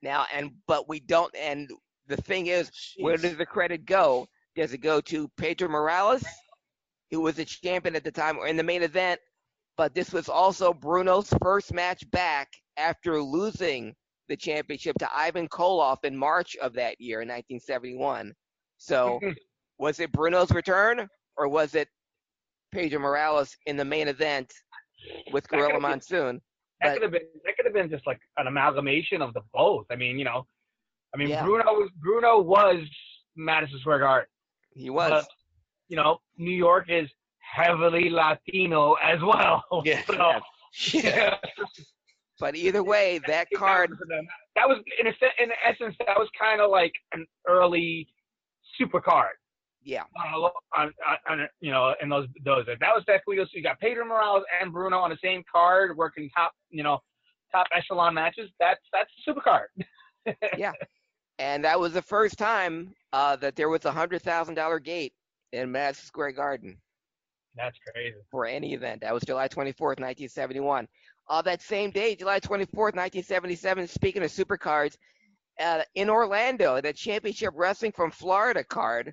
Now 0.02 0.26
and 0.34 0.50
but 0.66 0.88
we 0.88 1.00
don't 1.00 1.34
and 1.36 1.70
the 2.08 2.16
thing 2.16 2.48
is, 2.48 2.70
where 2.98 3.16
does 3.16 3.36
the 3.36 3.46
credit 3.46 3.86
go? 3.86 4.26
Does 4.56 4.72
it 4.72 4.78
go 4.78 5.00
to 5.02 5.28
Pedro 5.36 5.68
Morales, 5.68 6.24
who 7.12 7.20
was 7.20 7.38
a 7.38 7.44
champion 7.44 7.94
at 7.94 8.02
the 8.02 8.10
time 8.10 8.38
or 8.38 8.48
in 8.48 8.56
the 8.56 8.62
main 8.64 8.82
event? 8.82 9.20
But 9.76 9.94
this 9.94 10.12
was 10.12 10.28
also 10.28 10.72
Bruno's 10.72 11.32
first 11.42 11.72
match 11.72 12.10
back 12.10 12.48
after 12.76 13.22
losing 13.22 13.94
the 14.28 14.36
championship 14.36 14.96
to 14.98 15.08
Ivan 15.14 15.46
Koloff 15.48 16.04
in 16.04 16.16
March 16.16 16.56
of 16.56 16.72
that 16.74 17.00
year 17.00 17.20
in 17.20 17.28
1971. 17.28 18.32
So 18.78 19.20
mm-hmm. 19.22 19.32
was 19.78 20.00
it 20.00 20.10
Bruno's 20.10 20.50
return 20.50 21.06
or 21.36 21.48
was 21.48 21.74
it 21.74 21.88
Pedro 22.72 22.98
Morales 22.98 23.54
in 23.66 23.76
the 23.76 23.84
main 23.84 24.08
event 24.08 24.52
with 25.32 25.48
Gorilla 25.48 25.78
Monsoon? 25.78 26.40
That 26.80 26.88
But- 26.88 26.92
could 26.94 27.02
have 27.02 27.12
been 27.12 27.28
that 27.44 27.56
could 27.56 27.66
have 27.66 27.74
been 27.74 27.90
just 27.90 28.06
like 28.06 28.20
an 28.38 28.46
amalgamation 28.46 29.20
of 29.22 29.34
the 29.34 29.42
both. 29.52 29.86
I 29.90 29.96
mean, 29.96 30.18
you 30.18 30.24
know, 30.24 30.46
I 31.14 31.18
mean 31.18 31.28
Yeah. 31.28 31.44
Bruno 31.44 31.64
was 31.74 31.90
Bruno 31.96 32.40
was 32.40 32.78
Madison 33.36 33.78
Square 33.80 34.00
Garden. 34.00 34.28
He 34.74 34.88
was. 34.90 35.26
But, 35.88 35.94
you 35.94 36.02
know, 36.02 36.18
New 36.36 36.54
York 36.54 36.86
is 36.88 37.08
heavily 37.38 38.10
Latino 38.10 38.94
as 39.02 39.18
well. 39.20 39.64
Yeah. 39.84 40.02
So, 40.06 40.40
yeah. 40.98 41.34
But 42.40 42.56
either 42.56 42.82
way, 42.82 43.20
that 43.26 43.48
card 43.54 43.90
that 44.56 44.68
was 44.68 44.78
in 45.00 45.06
a 45.06 45.12
se- 45.20 45.42
in 45.42 45.50
essence 45.64 45.94
that 45.98 46.18
was 46.18 46.28
kind 46.38 46.60
of 46.60 46.70
like 46.70 46.92
an 47.12 47.26
early 47.46 48.08
super 48.78 49.00
card. 49.00 49.34
Yeah. 49.84 50.02
On, 50.16 50.50
on, 50.76 50.92
on, 51.28 51.48
you 51.60 51.70
know, 51.70 51.94
in 52.02 52.08
those 52.08 52.26
those 52.44 52.64
that 52.66 52.78
was 52.80 53.04
definitely 53.06 53.36
so 53.38 53.48
you 53.52 53.62
got 53.62 53.78
Pedro 53.80 54.04
Morales 54.04 54.44
and 54.60 54.72
Bruno 54.72 54.98
on 54.98 55.10
the 55.10 55.18
same 55.22 55.42
card 55.52 55.96
working 55.96 56.30
top, 56.34 56.52
you 56.70 56.82
know, 56.82 56.98
top 57.52 57.66
echelon 57.76 58.14
matches. 58.14 58.50
That's 58.58 58.80
that's 58.92 59.10
a 59.10 59.22
super 59.24 59.40
card. 59.40 59.68
yeah. 60.58 60.72
And 61.38 61.64
that 61.64 61.78
was 61.78 61.92
the 61.92 62.02
first 62.02 62.38
time 62.38 62.94
uh, 63.12 63.36
that 63.36 63.56
there 63.56 63.68
was 63.68 63.84
a 63.84 63.92
hundred 63.92 64.22
thousand 64.22 64.54
dollar 64.54 64.78
gate 64.78 65.12
in 65.52 65.70
Madison 65.72 66.06
Square 66.06 66.32
Garden 66.32 66.76
That's 67.56 67.78
crazy. 67.92 68.16
for 68.30 68.46
any 68.46 68.74
event. 68.74 69.00
That 69.02 69.14
was 69.14 69.22
July 69.24 69.48
twenty 69.48 69.72
fourth, 69.72 69.98
nineteen 69.98 70.28
seventy 70.28 70.60
one. 70.60 70.88
Uh, 71.28 71.42
that 71.42 71.62
same 71.62 71.90
day, 71.90 72.14
July 72.14 72.38
twenty 72.40 72.64
fourth, 72.66 72.94
nineteen 72.94 73.22
seventy 73.22 73.54
seven. 73.56 73.86
Speaking 73.86 74.22
of 74.22 74.30
supercards, 74.30 74.96
uh, 75.60 75.82
in 75.94 76.10
Orlando, 76.10 76.80
the 76.80 76.92
Championship 76.92 77.52
Wrestling 77.56 77.92
from 77.92 78.10
Florida 78.10 78.64
card. 78.64 79.12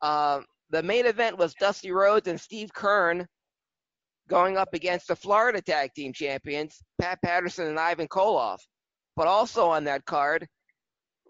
Uh, 0.00 0.40
the 0.70 0.82
main 0.82 1.06
event 1.06 1.36
was 1.38 1.54
Dusty 1.54 1.92
Rhodes 1.92 2.28
and 2.28 2.40
Steve 2.40 2.72
Keirn 2.72 3.26
going 4.28 4.56
up 4.56 4.72
against 4.72 5.08
the 5.08 5.16
Florida 5.16 5.60
Tag 5.60 5.92
Team 5.94 6.12
Champions, 6.12 6.82
Pat 7.00 7.20
Patterson 7.22 7.66
and 7.66 7.78
Ivan 7.78 8.08
Koloff. 8.08 8.58
But 9.16 9.26
also 9.26 9.66
on 9.68 9.84
that 9.84 10.06
card, 10.06 10.48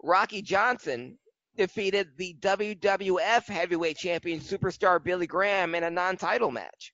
Rocky 0.01 0.41
Johnson 0.41 1.17
defeated 1.57 2.09
the 2.17 2.35
WWF 2.39 3.45
Heavyweight 3.47 3.97
Champion 3.97 4.39
Superstar 4.39 5.03
Billy 5.03 5.27
Graham 5.27 5.75
in 5.75 5.83
a 5.83 5.89
non-title 5.89 6.51
match. 6.51 6.93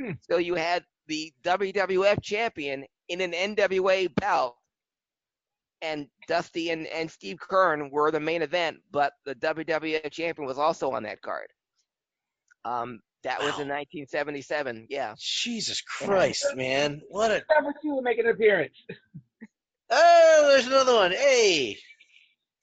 Hmm. 0.00 0.12
So 0.30 0.38
you 0.38 0.54
had 0.54 0.84
the 1.06 1.32
WWF 1.44 2.22
Champion 2.22 2.84
in 3.08 3.20
an 3.20 3.32
NWA 3.32 4.14
bout, 4.14 4.54
and 5.80 6.08
Dusty 6.26 6.70
and, 6.70 6.86
and 6.86 7.10
Steve 7.10 7.38
Keirn 7.38 7.90
were 7.90 8.10
the 8.10 8.20
main 8.20 8.42
event, 8.42 8.78
but 8.90 9.12
the 9.24 9.34
WWF 9.34 10.10
Champion 10.10 10.46
was 10.46 10.58
also 10.58 10.90
on 10.92 11.04
that 11.04 11.22
card. 11.22 11.48
Um, 12.64 13.00
that 13.24 13.38
was 13.38 13.58
in 13.58 13.68
1977. 13.68 14.86
Yeah. 14.90 15.14
Jesus 15.18 15.80
Christ, 15.80 16.46
man. 16.54 17.00
What 17.08 17.30
a. 17.30 17.42
Number 17.54 17.74
two 17.82 17.94
will 17.94 18.02
make 18.02 18.18
an 18.18 18.28
appearance. 18.28 18.74
Oh, 19.90 20.48
there's 20.50 20.66
another 20.66 20.94
one. 20.94 21.12
Hey. 21.12 21.78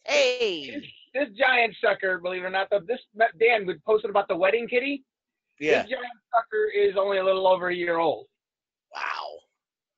Hey. 0.03 0.91
This 1.15 1.29
giant 1.35 1.73
sucker, 1.81 2.19
believe 2.19 2.43
it 2.43 2.45
or 2.45 2.49
not, 2.49 2.69
the, 2.69 2.81
this 2.87 2.99
Dan 3.39 3.65
would 3.65 3.81
posted 3.85 4.09
about 4.09 4.27
the 4.27 4.35
wedding 4.35 4.67
kitty. 4.67 5.03
Yeah. 5.61 5.83
This 5.83 5.91
giant 5.91 6.05
sucker 6.33 6.69
is 6.77 6.95
only 6.99 7.17
a 7.19 7.23
little 7.23 7.47
over 7.47 7.69
a 7.69 7.75
year 7.75 7.97
old. 7.97 8.27
Wow. 8.93 9.01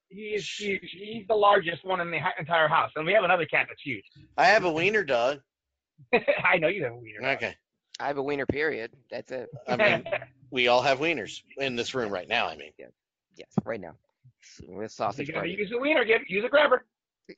He 0.10 0.28
is 0.36 0.48
huge. 0.48 0.82
He's 0.92 1.26
the 1.28 1.34
largest 1.36 1.84
one 1.84 2.00
in 2.02 2.12
the 2.12 2.20
entire 2.40 2.68
house, 2.68 2.92
and 2.96 3.06
we 3.06 3.14
have 3.14 3.24
another 3.24 3.46
cat 3.48 3.66
that's 3.68 3.82
huge. 3.84 4.04
I 4.38 4.46
have 4.46 4.64
a 4.64 4.72
wiener 4.72 5.04
dog. 5.04 5.40
I 6.14 6.58
know 6.60 6.68
you 6.68 6.84
have 6.84 6.94
a 6.94 6.98
wiener. 6.98 7.28
Okay. 7.32 7.56
I 8.00 8.06
have 8.08 8.18
a 8.18 8.24
wiener 8.24 8.46
period. 8.46 8.92
That's 9.10 9.32
it. 9.32 9.50
I 9.68 9.76
mean, 9.76 10.04
we 10.52 10.68
all 10.68 10.84
have 10.84 11.00
wieners 11.00 11.42
in 11.58 11.76
this 11.76 11.96
room 11.96 12.12
right 12.14 12.30
now. 12.30 12.46
I 12.48 12.56
mean, 12.56 12.72
Yes, 12.78 12.92
Yes. 13.36 13.48
right 13.66 13.82
now. 13.82 13.96
We're 14.68 14.88
sausage 14.88 15.28
You 15.28 15.34
gotta 15.34 15.48
party. 15.48 15.56
use 15.60 15.72
a 15.76 15.80
wiener. 15.80 16.06
Get 16.06 16.30
use 16.30 16.46
a 16.46 16.50
grabber. 16.50 16.86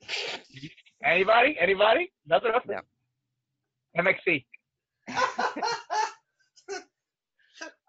Anybody? 1.04 1.58
Anybody? 1.60 2.12
Nothing 2.28 2.52
else. 2.54 2.64
No. 2.68 2.82
MXC. 3.98 4.46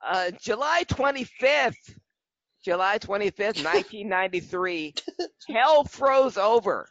Uh, 0.02 0.30
July 0.40 0.82
25th, 0.88 1.74
July 2.64 2.98
25th, 2.98 3.62
1993, 3.64 4.94
hell 5.48 5.84
froze 5.84 6.38
over. 6.38 6.88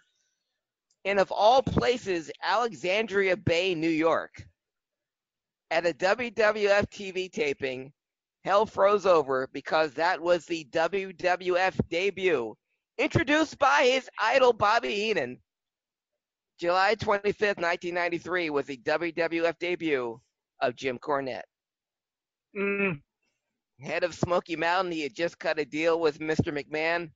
And 1.06 1.20
of 1.20 1.32
all 1.32 1.64
places, 1.64 2.30
Alexandria 2.44 3.36
Bay, 3.36 3.74
New 3.74 3.90
York. 3.90 4.46
At 5.72 5.88
a 5.88 5.94
WWF 5.94 6.88
TV 6.90 7.32
taping, 7.32 7.92
hell 8.44 8.66
froze 8.66 9.06
over 9.06 9.48
because 9.54 9.94
that 9.94 10.22
was 10.22 10.46
the 10.46 10.66
WWF 10.72 11.80
debut, 11.90 12.56
introduced 12.98 13.58
by 13.58 13.84
his 13.84 14.10
idol 14.22 14.54
Bobby 14.54 14.94
Heenan. 14.96 15.40
July 16.60 16.94
25th, 16.96 17.62
1993 17.62 18.50
was 18.50 18.66
the 18.66 18.78
WWF 18.78 19.58
debut 19.60 20.20
of 20.62 20.76
Jim 20.76 21.00
Cornette. 21.00 21.44
Mm, 22.58 23.02
head 23.80 24.04
of 24.04 24.14
Smoky 24.14 24.58
Mountain. 24.58 24.92
He 24.92 25.04
had 25.04 25.16
just 25.16 25.40
cut 25.40 25.58
a 25.58 25.64
deal 25.64 26.02
with 26.02 26.20
Mr. 26.20 26.52
McMahon, 26.52 27.12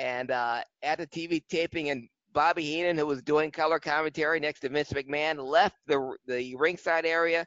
and 0.00 0.32
uh, 0.32 0.62
at 0.82 0.98
the 0.98 1.06
TV 1.06 1.44
taping, 1.48 1.90
and 1.90 2.08
Bobby 2.32 2.64
Heenan, 2.64 2.98
who 2.98 3.06
was 3.06 3.22
doing 3.22 3.52
color 3.52 3.78
commentary 3.78 4.40
next 4.40 4.60
to 4.60 4.68
Vince 4.68 4.92
McMahon, 4.92 5.38
left 5.38 5.76
the 5.86 6.16
the 6.26 6.56
ringside 6.56 7.06
area, 7.06 7.46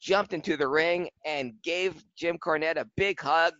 jumped 0.00 0.32
into 0.32 0.56
the 0.56 0.66
ring, 0.66 1.08
and 1.24 1.54
gave 1.62 2.02
Jim 2.16 2.38
Cornette 2.38 2.76
a 2.76 2.88
big 2.96 3.20
hug. 3.20 3.52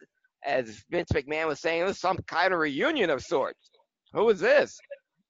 As 0.44 0.84
Vince 0.90 1.10
McMahon 1.12 1.46
was 1.46 1.60
saying, 1.60 1.82
it 1.82 1.84
was 1.84 2.00
some 2.00 2.18
kind 2.26 2.52
of 2.52 2.58
reunion 2.58 3.10
of 3.10 3.22
sorts. 3.22 3.70
Who 4.12 4.28
is 4.28 4.40
this? 4.40 4.78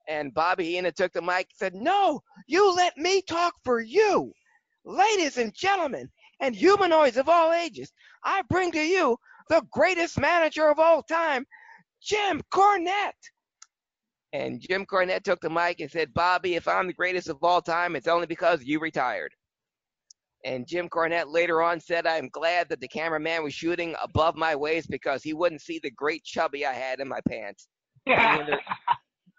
And 0.09 0.33
Bobby 0.35 0.65
Heenan 0.65 0.93
took 0.95 1.13
the 1.13 1.23
mic 1.23 1.49
and 1.51 1.57
said, 1.57 1.75
No, 1.75 2.21
you 2.47 2.75
let 2.75 2.97
me 2.97 3.23
talk 3.23 3.55
for 3.65 3.81
you. 3.81 4.33
Ladies 4.85 5.37
and 5.37 5.53
gentlemen, 5.55 6.09
and 6.41 6.55
humanoids 6.55 7.17
of 7.17 7.29
all 7.29 7.53
ages, 7.53 7.93
I 8.23 8.43
bring 8.49 8.71
to 8.73 8.83
you 8.83 9.17
the 9.49 9.63
greatest 9.73 10.19
manager 10.19 10.69
of 10.69 10.79
all 10.79 11.03
time, 11.03 11.45
Jim 12.01 12.43
Cornette. 12.53 13.13
And 14.33 14.61
Jim 14.61 14.85
Cornette 14.85 15.23
took 15.25 15.41
the 15.41 15.51
mic 15.51 15.81
and 15.81 15.91
said, 15.91 16.13
Bobby, 16.13 16.55
if 16.55 16.69
I'm 16.69 16.87
the 16.87 16.93
greatest 16.93 17.29
of 17.29 17.43
all 17.43 17.63
time, 17.63 17.97
it's 17.97 18.09
only 18.09 18.27
because 18.27 18.63
you 18.63 18.79
retired. 18.79 19.33
And 20.45 20.67
Jim 20.67 20.89
Cornette 20.89 21.33
later 21.33 21.63
on 21.63 21.81
said, 21.81 22.07
I'm 22.07 22.29
glad 22.29 22.69
that 22.69 22.81
the 22.81 22.89
cameraman 22.89 23.43
was 23.43 23.55
shooting 23.55 23.97
above 24.03 24.37
my 24.37 24.55
waist 24.55 24.91
because 24.91 25.23
he 25.23 25.33
wouldn't 25.33 25.63
see 25.63 25.81
the 25.83 25.91
great 25.91 26.23
chubby 26.23 26.67
I 26.67 26.73
had 26.73 27.01
in 27.01 27.09
my 27.09 27.21
pants. 27.29 27.67
The, 28.07 28.59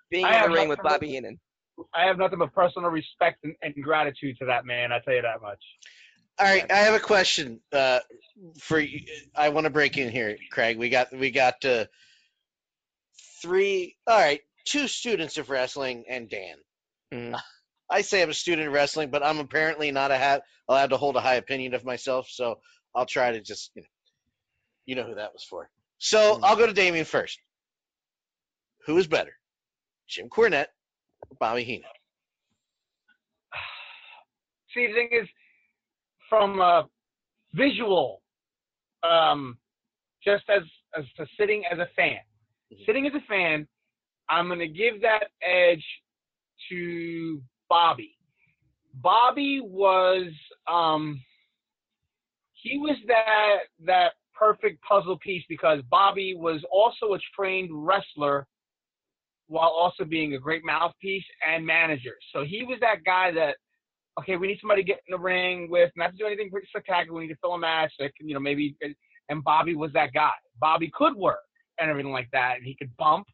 being 0.09 0.25
I 0.25 0.43
in 0.45 0.51
the 0.51 0.55
ring 0.57 0.69
with 0.69 0.77
nothing 0.79 0.84
but- 0.84 0.89
Bobby 1.01 1.09
Heenan. 1.09 1.39
I 1.93 2.05
have 2.07 2.17
nothing 2.17 2.39
but 2.39 2.51
personal 2.55 2.89
respect 2.89 3.43
and, 3.43 3.55
and 3.61 3.73
gratitude 3.84 4.35
to 4.39 4.45
that 4.45 4.65
man. 4.65 4.91
I 4.91 4.97
tell 4.99 5.13
you 5.13 5.21
that 5.21 5.43
much. 5.43 5.63
All 6.39 6.45
right, 6.47 6.65
I 6.71 6.77
have 6.77 6.95
a 6.95 6.99
question 6.99 7.59
uh, 7.71 7.99
for 8.59 8.79
you. 8.79 9.01
I 9.35 9.49
want 9.49 9.65
to 9.65 9.69
break 9.69 9.95
in 9.97 10.11
here, 10.11 10.38
Craig. 10.51 10.77
We 10.79 10.89
got 10.89 11.11
we 11.15 11.29
got 11.29 11.63
uh, 11.65 11.85
three. 13.41 13.95
All 14.07 14.17
right, 14.17 14.41
two 14.65 14.88
students 14.88 15.38
of 15.38 15.49
wrestling 15.49 16.05
and 16.09 16.29
Dan. 16.29 16.55
Mhm. 17.13 17.39
I 17.89 18.01
say 18.01 18.21
I'm 18.23 18.29
a 18.29 18.34
student 18.34 18.67
of 18.67 18.73
wrestling, 18.73 19.09
but 19.11 19.23
I'm 19.23 19.38
apparently 19.39 19.91
not 19.91 20.11
a 20.11 20.17
ha- 20.17 20.39
allowed 20.67 20.89
to 20.89 20.97
hold 20.97 21.15
a 21.15 21.21
high 21.21 21.35
opinion 21.35 21.73
of 21.75 21.85
myself. 21.85 22.27
So 22.29 22.59
I'll 22.95 23.05
try 23.05 23.31
to 23.34 23.39
just 23.41 23.71
you 23.75 23.84
know, 23.84 23.88
you 24.88 24.95
know 24.95 25.03
who 25.03 25.15
that 25.15 25.31
was 25.34 25.43
for. 25.43 25.69
So 25.99 26.39
I'll 26.43 26.55
go 26.55 26.65
to 26.65 26.73
Damian 26.73 27.05
first. 27.05 27.39
Who 28.88 28.97
is 28.97 29.05
better, 29.07 29.36
Jim 30.07 30.29
Cornette 30.29 30.67
or 31.29 31.38
Bobby 31.39 31.63
Heenan? 31.63 31.89
See, 34.73 34.88
the 34.88 34.93
thing 34.93 35.09
is, 35.11 35.27
from 36.29 36.59
a 36.59 36.88
visual, 37.53 38.21
um, 39.03 39.57
just 40.23 40.43
as 40.49 40.63
as 40.97 41.05
a 41.19 41.25
sitting 41.39 41.63
as 41.71 41.79
a 41.79 41.88
fan, 41.95 42.17
sitting 42.85 43.05
as 43.07 43.13
a 43.13 43.25
fan, 43.27 43.67
I'm 44.29 44.47
gonna 44.47 44.67
give 44.67 45.01
that 45.01 45.27
edge 45.41 45.84
to 46.69 47.41
Bobby. 47.69 48.15
Bobby 48.95 49.61
was 49.63 50.31
um, 50.71 51.21
he 52.53 52.77
was 52.77 52.97
that 53.07 53.85
that 53.85 54.13
perfect 54.34 54.81
puzzle 54.84 55.17
piece 55.19 55.43
because 55.49 55.81
Bobby 55.89 56.35
was 56.35 56.63
also 56.71 57.13
a 57.13 57.19
trained 57.35 57.69
wrestler 57.71 58.47
while 59.48 59.69
also 59.69 60.03
being 60.03 60.34
a 60.34 60.40
great 60.40 60.64
mouthpiece 60.65 61.24
and 61.48 61.65
manager. 61.65 62.15
So 62.34 62.44
he 62.44 62.64
was 62.64 62.80
that 62.82 63.03
guy 63.06 63.32
that, 63.32 63.56
okay, 64.19 64.36
we 64.36 64.48
need 64.48 64.60
somebody 64.60 64.84
to 64.84 64.88
get 64.88 65.02
in 65.07 65.11
the 65.11 65.19
ring 65.19 65.69
with, 65.69 65.91
not 65.95 66.11
to 66.11 66.18
do 66.18 66.26
anything 66.26 66.52
spectacular. 66.68 67.18
We 67.18 67.28
need 67.28 67.34
to 67.34 67.40
fill 67.41 67.53
a 67.53 67.60
match 67.60 67.94
that 67.99 68.15
can, 68.15 68.28
you 68.28 68.34
know, 68.34 68.40
maybe, 68.40 68.76
and 69.30 69.44
Bobby 69.44 69.76
was 69.76 69.91
that 69.94 70.14
guy. 70.14 70.32
Bobby 70.60 70.91
could 70.94 71.15
work 71.15 71.40
and 71.80 71.90
everything 71.90 72.11
like 72.11 72.30
that, 72.34 72.56
and 72.57 72.65
he 72.65 72.76
could 72.76 72.95
bump, 72.98 73.28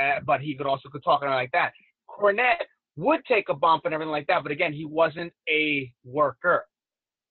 uh, 0.00 0.20
but 0.24 0.40
he 0.40 0.54
could 0.54 0.66
also 0.66 0.88
could 0.88 1.02
talk 1.02 1.22
and 1.22 1.30
like 1.30 1.50
that. 1.52 1.72
Cornette 2.08 2.62
would 2.96 3.24
take 3.26 3.48
a 3.48 3.54
bump 3.54 3.84
and 3.84 3.94
everything 3.94 4.12
like 4.12 4.26
that, 4.28 4.42
but 4.42 4.52
again, 4.52 4.72
he 4.72 4.84
wasn't 4.84 5.32
a 5.48 5.92
worker 6.04 6.64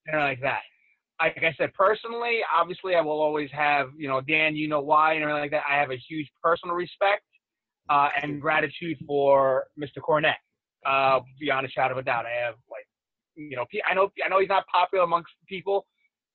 and 0.07 0.19
like 0.19 0.41
that. 0.41 0.61
Like 1.21 1.37
I 1.43 1.53
said, 1.57 1.73
personally, 1.73 2.39
obviously, 2.53 2.95
I 2.95 3.01
will 3.01 3.21
always 3.21 3.49
have, 3.51 3.89
you 3.97 4.07
know, 4.07 4.21
Dan, 4.21 4.55
you 4.55 4.67
know 4.67 4.81
why, 4.81 5.13
and 5.13 5.23
everything 5.23 5.41
like 5.41 5.51
that. 5.51 5.63
I 5.69 5.77
have 5.77 5.91
a 5.91 5.97
huge 5.97 6.29
personal 6.41 6.75
respect 6.75 7.23
uh, 7.89 8.09
and 8.21 8.41
gratitude 8.41 8.97
for 9.07 9.65
Mr. 9.79 9.99
Cornette. 10.07 10.35
uh, 10.85 11.19
beyond 11.39 11.65
a 11.65 11.69
shadow 11.69 11.93
of 11.93 11.99
a 11.99 12.03
doubt. 12.03 12.25
I 12.25 12.45
have 12.45 12.55
like, 12.71 12.87
you 13.35 13.55
know, 13.55 13.65
I 13.89 13.93
know, 13.93 14.11
I 14.25 14.29
know 14.29 14.39
he's 14.39 14.49
not 14.49 14.65
popular 14.67 15.03
amongst 15.03 15.31
people. 15.47 15.85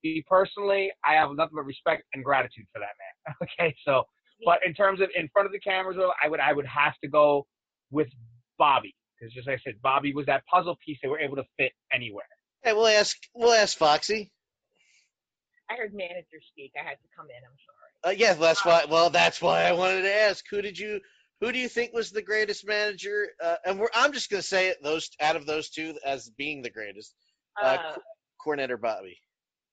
Me 0.05 0.25
personally, 0.29 0.93
I 1.05 1.15
have 1.15 1.31
nothing 1.33 1.55
but 1.57 1.65
respect 1.67 2.05
and 2.15 2.25
gratitude 2.25 2.67
for 2.73 2.81
that 2.81 2.95
man. 3.01 3.37
okay, 3.61 3.77
so, 3.87 4.05
but 4.45 4.59
in 4.67 4.75
terms 4.75 5.01
of 5.01 5.09
in 5.15 5.29
front 5.33 5.47
of 5.47 5.53
the 5.53 5.61
cameras, 5.61 5.97
I 6.23 6.29
would, 6.29 6.41
I 6.41 6.53
would 6.53 6.67
have 6.67 6.95
to 7.03 7.09
go 7.09 7.47
with 7.91 8.09
Bobby 8.59 8.95
because, 9.19 9.33
just 9.35 9.49
like 9.49 9.61
I 9.61 9.63
said, 9.65 9.75
Bobby 9.83 10.15
was 10.15 10.27
that 10.27 10.45
puzzle 10.47 10.77
piece 10.85 10.99
they 11.03 11.09
were 11.09 11.21
able 11.21 11.37
to 11.37 11.45
fit 11.59 11.73
anywhere. 11.93 12.27
Hey, 12.63 12.73
we'll 12.75 12.87
ask, 12.89 13.17
we'll 13.35 13.53
ask 13.53 13.77
Foxy. 13.79 14.33
I 15.71 15.77
heard 15.77 15.95
manager 15.95 16.41
speak. 16.53 16.73
I 16.81 16.85
had 16.87 16.97
to 16.97 17.09
come 17.17 17.27
in. 17.31 17.37
I'm 17.45 17.59
sorry. 17.67 18.15
Uh, 18.15 18.19
yeah, 18.19 18.35
that's 18.35 18.65
why. 18.65 18.85
Well, 18.91 19.11
that's 19.11 19.41
why 19.43 19.65
I 19.65 19.73
wanted 19.73 20.03
to 20.03 20.15
ask. 20.15 20.45
Who 20.51 20.63
did 20.63 20.79
you? 20.79 21.01
Who 21.41 21.53
do 21.53 21.59
you 21.59 21.69
think 21.69 21.93
was 21.93 22.11
the 22.11 22.23
greatest 22.23 22.67
manager? 22.67 23.29
Uh, 23.43 23.57
and 23.67 23.79
we're, 23.79 23.91
I'm 23.95 24.13
just 24.13 24.31
going 24.31 24.41
to 24.41 24.47
say 24.47 24.69
it. 24.69 24.79
Those 24.83 25.11
out 25.21 25.37
of 25.37 25.47
those 25.47 25.69
two 25.71 25.99
as 26.05 26.31
being 26.39 26.63
the 26.63 26.71
greatest, 26.71 27.15
uh, 27.63 27.79
Uh, 27.81 27.97
Cornette 28.41 28.71
or 28.71 28.77
Bobby. 28.79 29.19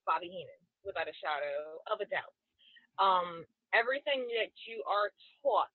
Bobby 0.05 0.27
Heenan, 0.27 0.61
without 0.83 1.07
a 1.07 1.13
shadow 1.13 1.79
of 1.91 2.01
a 2.01 2.05
doubt. 2.05 2.33
Um, 2.99 3.45
everything 3.73 4.27
that 4.37 4.51
you 4.67 4.83
are 4.89 5.11
taught 5.41 5.71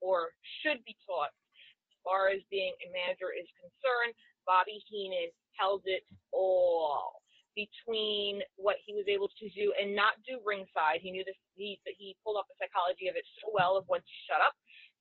or 0.00 0.30
should 0.60 0.84
be 0.84 0.96
taught 1.06 1.30
as 1.30 1.94
far 2.04 2.28
as 2.28 2.42
being 2.50 2.74
a 2.82 2.88
manager 2.90 3.30
is 3.30 3.46
concerned, 3.62 4.14
Bobby 4.44 4.82
Heenan 4.90 5.30
held 5.56 5.82
it 5.86 6.02
all 6.32 7.22
between 7.54 8.40
what 8.56 8.76
he 8.84 8.96
was 8.96 9.04
able 9.06 9.28
to 9.28 9.46
do 9.52 9.72
and 9.78 9.94
not 9.94 10.16
do 10.26 10.40
ringside. 10.42 11.04
He 11.04 11.12
knew 11.12 11.22
this. 11.22 11.36
He 11.54 11.78
he 12.00 12.16
pulled 12.24 12.40
up 12.40 12.48
the 12.48 12.56
psychology 12.58 13.06
of 13.08 13.14
it 13.14 13.24
so 13.38 13.52
well 13.52 13.76
of 13.76 13.84
when 13.86 14.00
to 14.00 14.14
shut 14.26 14.40
up, 14.40 14.56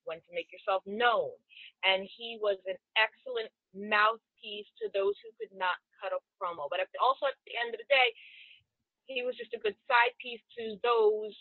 when 0.05 0.19
to 0.23 0.31
make 0.33 0.51
yourself 0.51 0.83
known, 0.85 1.31
and 1.83 2.05
he 2.05 2.37
was 2.41 2.57
an 2.67 2.77
excellent 2.97 3.51
mouthpiece 3.73 4.67
to 4.81 4.91
those 4.91 5.15
who 5.23 5.31
could 5.39 5.53
not 5.55 5.79
cut 5.99 6.11
a 6.11 6.19
promo. 6.35 6.67
But 6.69 6.83
also 6.99 7.29
at 7.29 7.37
the 7.45 7.55
end 7.57 7.73
of 7.73 7.79
the 7.79 7.89
day, 7.89 8.09
he 9.07 9.23
was 9.23 9.35
just 9.35 9.53
a 9.53 9.61
good 9.61 9.75
side 9.87 10.13
piece 10.21 10.41
to 10.57 10.77
those 10.83 11.35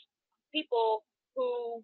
people 0.50 1.04
who, 1.36 1.82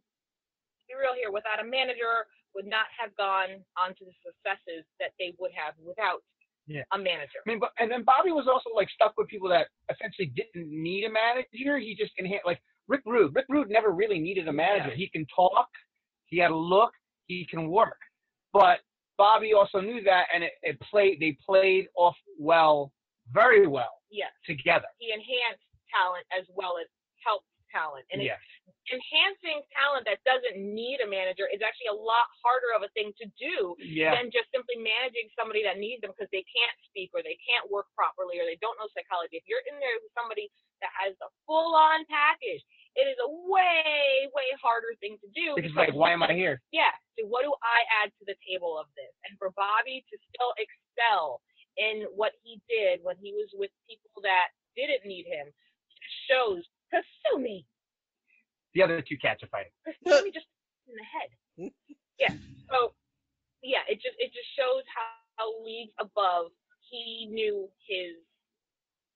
be 0.89 0.95
real 0.99 1.15
here, 1.15 1.31
without 1.31 1.63
a 1.63 1.67
manager, 1.67 2.27
would 2.55 2.67
not 2.67 2.89
have 2.97 3.15
gone 3.17 3.63
on 3.77 3.93
to 3.95 4.05
the 4.09 4.15
successes 4.25 4.83
that 4.99 5.13
they 5.21 5.37
would 5.39 5.53
have 5.55 5.75
without 5.79 6.25
Yeah. 6.67 6.83
a 6.91 6.99
manager. 6.99 7.39
I 7.47 7.51
mean, 7.51 7.61
but 7.61 7.71
and 7.79 7.91
then 7.91 8.03
Bobby 8.03 8.33
was 8.33 8.49
also 8.49 8.71
like 8.75 8.91
stuck 8.91 9.15
with 9.17 9.29
people 9.29 9.49
that 9.51 9.69
essentially 9.91 10.33
didn't 10.35 10.67
need 10.67 11.05
a 11.05 11.11
manager. 11.11 11.79
He 11.79 11.95
just 11.95 12.13
enhanced 12.19 12.47
like 12.47 12.61
Rick 12.89 13.03
Rude. 13.07 13.35
Rick 13.35 13.47
Rude 13.49 13.71
never 13.71 13.93
really 13.93 14.19
needed 14.19 14.49
a 14.49 14.53
manager. 14.53 14.91
He 14.91 15.09
can 15.09 15.27
talk, 15.27 15.69
he 16.27 16.39
had 16.39 16.51
a 16.51 16.57
look, 16.57 16.93
he 17.27 17.47
can 17.47 17.69
work. 17.69 17.99
But 18.53 18.81
Bobby 19.19 19.53
also 19.55 19.81
knew 19.81 20.03
that, 20.05 20.27
and 20.35 20.45
it, 20.45 20.53
it 20.63 20.79
played. 20.81 21.21
They 21.21 21.37
played 21.45 21.89
off 21.97 22.17
well, 22.39 22.93
very 23.33 23.67
well 23.67 24.03
Yes. 24.11 24.33
together. 24.45 24.87
He 24.99 25.13
enhanced 25.13 25.65
talent 25.91 26.27
as 26.37 26.45
well 26.55 26.79
as 26.79 26.87
helped 27.25 27.47
talent. 27.73 28.07
And 28.13 28.23
Yeah. 28.23 28.39
it's 28.67 28.93
enhancing 28.93 29.63
talent 29.75 30.07
that 30.07 30.23
doesn't 30.25 30.57
need 30.57 31.01
a 31.01 31.07
manager 31.07 31.49
is 31.51 31.61
actually 31.61 31.89
a 31.91 31.99
lot 31.99 32.27
harder 32.45 32.71
of 32.77 32.83
a 32.83 32.89
thing 32.95 33.13
to 33.19 33.27
do 33.37 33.75
Yeah. 33.79 34.15
than 34.15 34.31
just 34.31 34.51
simply 34.53 34.77
managing 34.77 35.29
somebody 35.35 35.63
that 35.65 35.79
needs 35.79 36.01
them 36.03 36.13
because 36.13 36.31
they 36.31 36.45
can't 36.45 36.77
speak 36.85 37.11
or 37.15 37.23
they 37.23 37.37
can't 37.43 37.69
work 37.71 37.87
properly 37.95 38.39
or 38.39 38.45
they 38.47 38.57
don't 38.57 38.79
know 38.79 38.89
psychology. 38.95 39.37
If 39.37 39.49
you're 39.49 39.65
in 39.67 39.81
there 39.81 39.99
with 40.03 40.13
somebody 40.15 40.51
that 40.81 40.91
has 40.95 41.19
the 41.19 41.29
full 41.47 41.75
on 41.75 42.05
package, 42.07 42.63
it 42.97 43.07
is 43.13 43.19
a 43.21 43.31
way, 43.49 44.25
way 44.33 44.49
harder 44.57 44.97
thing 45.05 45.21
to 45.21 45.29
do. 45.37 45.53
Because 45.55 45.77
like, 45.77 45.93
why 45.93 46.17
am 46.17 46.25
I 46.25 46.33
here? 46.33 46.65
Yeah. 46.73 46.93
So 47.17 47.29
what 47.29 47.45
do 47.45 47.53
I 47.61 47.85
add 48.03 48.09
to 48.21 48.25
the 48.25 48.37
table 48.41 48.81
of 48.81 48.89
this? 48.97 49.13
And 49.29 49.37
for 49.37 49.53
Bobby 49.53 50.01
to 50.09 50.17
still 50.33 50.53
excel 50.57 51.45
in 51.77 52.09
what 52.17 52.33
he 52.41 52.57
did 52.73 53.05
when 53.05 53.21
he 53.21 53.37
was 53.37 53.53
with 53.53 53.71
people 53.85 54.25
that 54.25 54.57
didn't 54.75 55.05
need 55.05 55.29
him 55.29 55.53
shows 56.25 56.65
Kasumi. 56.89 57.69
The 58.73 58.83
other 58.83 59.05
two 59.05 59.21
cats 59.21 59.45
are 59.45 59.53
fighting. 59.53 59.73
Kasumi 59.85 60.33
just 60.33 60.49
in 60.89 60.97
the 60.97 61.09
head. 61.09 61.31
Yeah. 62.17 62.33
So 62.73 62.97
yeah, 63.61 63.85
it 63.93 64.01
just 64.01 64.17
it 64.17 64.33
just 64.33 64.49
shows 64.57 64.81
how, 64.89 65.21
how 65.37 65.49
leagues 65.61 65.93
above 66.01 66.49
he 66.89 67.29
knew 67.29 67.69
his 67.85 68.17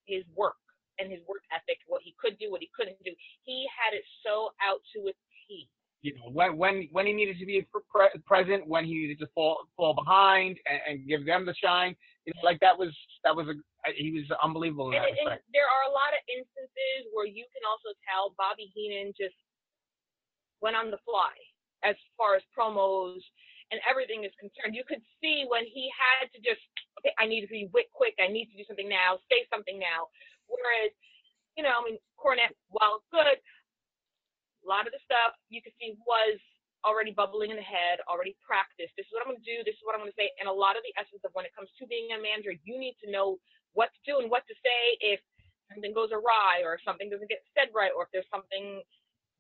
his 0.05 0.21
work 0.37 0.60
and 1.01 1.11
his 1.11 1.21
work 1.27 1.43
ethic, 1.49 1.81
what 1.89 2.05
he 2.05 2.15
could 2.21 2.39
do, 2.39 2.53
what 2.53 2.61
he 2.61 2.69
couldn't 2.77 3.01
do. 3.03 3.13
He 3.49 3.67
had 3.73 3.97
it 3.97 4.05
so 4.21 4.53
out 4.61 4.85
to 4.95 5.09
a 5.09 5.15
T. 5.49 5.69
You 6.03 6.17
know, 6.17 6.33
when 6.33 6.57
when 6.57 6.89
when 6.93 7.05
he 7.05 7.13
needed 7.13 7.41
to 7.41 7.47
be 7.47 7.65
pre- 7.69 8.13
present, 8.25 8.69
when 8.69 8.85
he 8.85 8.95
needed 8.95 9.19
to 9.21 9.29
fall 9.35 9.69
fall 9.77 9.93
behind 9.93 10.57
and, 10.65 10.81
and 10.89 10.97
give 11.09 11.27
them 11.27 11.45
the 11.45 11.55
shine. 11.57 11.97
You 12.25 12.33
know, 12.37 12.45
like 12.45 12.61
that 12.61 12.77
was 12.77 12.89
that 13.25 13.37
was 13.37 13.49
a 13.49 13.57
he 13.97 14.13
was 14.13 14.29
unbelievable 14.45 14.93
And, 14.93 15.01
and 15.01 15.41
there 15.53 15.69
are 15.69 15.85
a 15.89 15.93
lot 15.93 16.13
of 16.13 16.21
instances 16.29 17.09
where 17.13 17.25
you 17.25 17.45
can 17.53 17.65
also 17.65 17.97
tell 18.05 18.37
Bobby 18.37 18.69
Heenan 18.77 19.13
just 19.17 19.37
went 20.61 20.77
on 20.77 20.93
the 20.93 21.01
fly 21.05 21.33
as 21.85 21.97
far 22.17 22.37
as 22.37 22.45
promos 22.53 23.21
and 23.71 23.81
everything 23.87 24.27
is 24.27 24.35
concerned. 24.37 24.75
You 24.75 24.85
could 24.85 25.01
see 25.23 25.47
when 25.47 25.63
he 25.65 25.89
had 25.95 26.29
to 26.35 26.39
just, 26.43 26.61
okay, 27.01 27.15
I 27.17 27.25
need 27.25 27.47
to 27.47 27.51
be 27.51 27.71
quick, 27.71 27.89
quick. 27.95 28.19
I 28.19 28.27
need 28.27 28.51
to 28.51 28.57
do 28.59 28.67
something 28.67 28.91
now, 28.91 29.23
say 29.31 29.47
something 29.47 29.79
now. 29.79 30.11
Whereas, 30.51 30.91
you 31.55 31.63
know, 31.63 31.79
I 31.79 31.83
mean, 31.87 31.99
Cornette, 32.19 32.59
while 32.75 33.07
good, 33.15 33.39
a 33.39 34.67
lot 34.67 34.85
of 34.85 34.93
the 34.93 35.01
stuff 35.07 35.39
you 35.49 35.63
could 35.63 35.73
see 35.79 35.95
was 36.05 36.37
already 36.85 37.13
bubbling 37.13 37.53
in 37.53 37.59
the 37.61 37.65
head, 37.65 38.01
already 38.09 38.37
practiced. 38.41 38.93
This 38.97 39.05
is 39.09 39.13
what 39.13 39.23
I'm 39.25 39.33
going 39.33 39.41
to 39.41 39.49
do. 39.49 39.61
This 39.65 39.77
is 39.77 39.85
what 39.85 39.95
I'm 39.95 40.03
going 40.03 40.13
to 40.13 40.21
say. 40.21 40.33
And 40.41 40.49
a 40.49 40.53
lot 40.53 40.77
of 40.77 40.83
the 40.85 40.93
essence 40.97 41.21
of 41.25 41.33
when 41.37 41.45
it 41.45 41.53
comes 41.53 41.69
to 41.77 41.85
being 41.87 42.13
a 42.17 42.19
manager, 42.21 42.57
you 42.65 42.81
need 42.81 42.97
to 43.05 43.09
know 43.13 43.37
what 43.77 43.93
to 43.93 44.01
do 44.03 44.19
and 44.19 44.33
what 44.33 44.45
to 44.49 44.55
say 44.65 44.83
if 45.01 45.21
something 45.71 45.93
goes 45.95 46.11
awry 46.11 46.65
or 46.65 46.75
if 46.75 46.83
something 46.83 47.13
doesn't 47.13 47.31
get 47.31 47.45
said 47.55 47.71
right 47.77 47.93
or 47.95 48.09
if 48.09 48.11
there's 48.11 48.29
something 48.33 48.83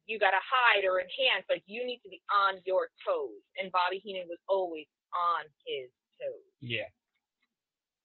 you 0.06 0.18
got 0.18 0.34
to 0.36 0.42
hide 0.42 0.84
or 0.84 1.00
enhance. 1.00 1.48
Like 1.48 1.64
you 1.64 1.82
need 1.82 2.04
to 2.04 2.10
be 2.12 2.20
on 2.28 2.60
your 2.68 2.92
toes. 3.02 3.40
And 3.56 3.72
Bobby 3.72 4.02
Heenan 4.04 4.28
was 4.28 4.40
always 4.46 4.86
on 5.16 5.48
his 5.64 5.88
toes. 6.20 6.44
Yeah. 6.60 6.88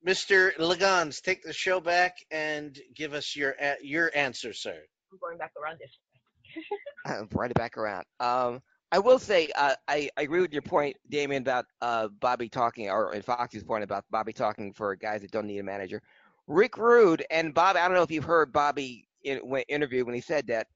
Mr. 0.06 0.52
Liggeons, 0.60 1.20
take 1.22 1.42
the 1.44 1.54
show 1.54 1.80
back 1.80 2.18
and 2.30 2.80
give 2.96 3.14
us 3.14 3.36
your 3.36 3.56
your 3.82 4.12
answer, 4.16 4.54
sir. 4.54 4.78
I'm 5.12 5.18
going 5.20 5.38
back 5.38 5.52
around 5.62 5.80
this. 5.80 7.28
brought 7.30 7.52
it 7.52 7.56
back 7.56 7.78
around. 7.78 8.06
Um, 8.20 8.62
I 8.92 9.00
will 9.00 9.20
say 9.20 9.50
uh, 9.56 9.76
I, 9.88 10.10
I 10.16 10.22
agree 10.22 10.42
with 10.42 10.54
your 10.54 10.62
point, 10.62 10.96
Damian, 11.10 11.42
about 11.42 11.66
uh, 11.82 12.08
Bobby 12.20 12.50
talking, 12.50 12.90
or 12.90 13.14
and 13.14 13.26
Foxy's 13.26 13.64
point 13.64 13.84
about 13.84 14.06
Bobby 14.12 14.32
talking 14.32 14.74
for 14.74 14.96
guys 14.96 15.22
that 15.22 15.32
don't 15.32 15.48
need 15.48 15.60
a 15.60 15.64
manager. 15.64 16.02
Rick 16.48 16.78
Rude 16.78 17.26
and 17.32 17.54
Bob. 17.54 17.76
I 17.76 17.88
don't 17.88 17.98
know 17.98 18.04
if 18.04 18.12
you've 18.12 18.24
heard 18.24 18.54
Bobby 18.54 19.08
in 19.24 19.40
when 19.40 19.64
interview 19.70 20.06
when 20.06 20.16
he 20.16 20.22
said 20.22 20.48
that. 20.48 20.68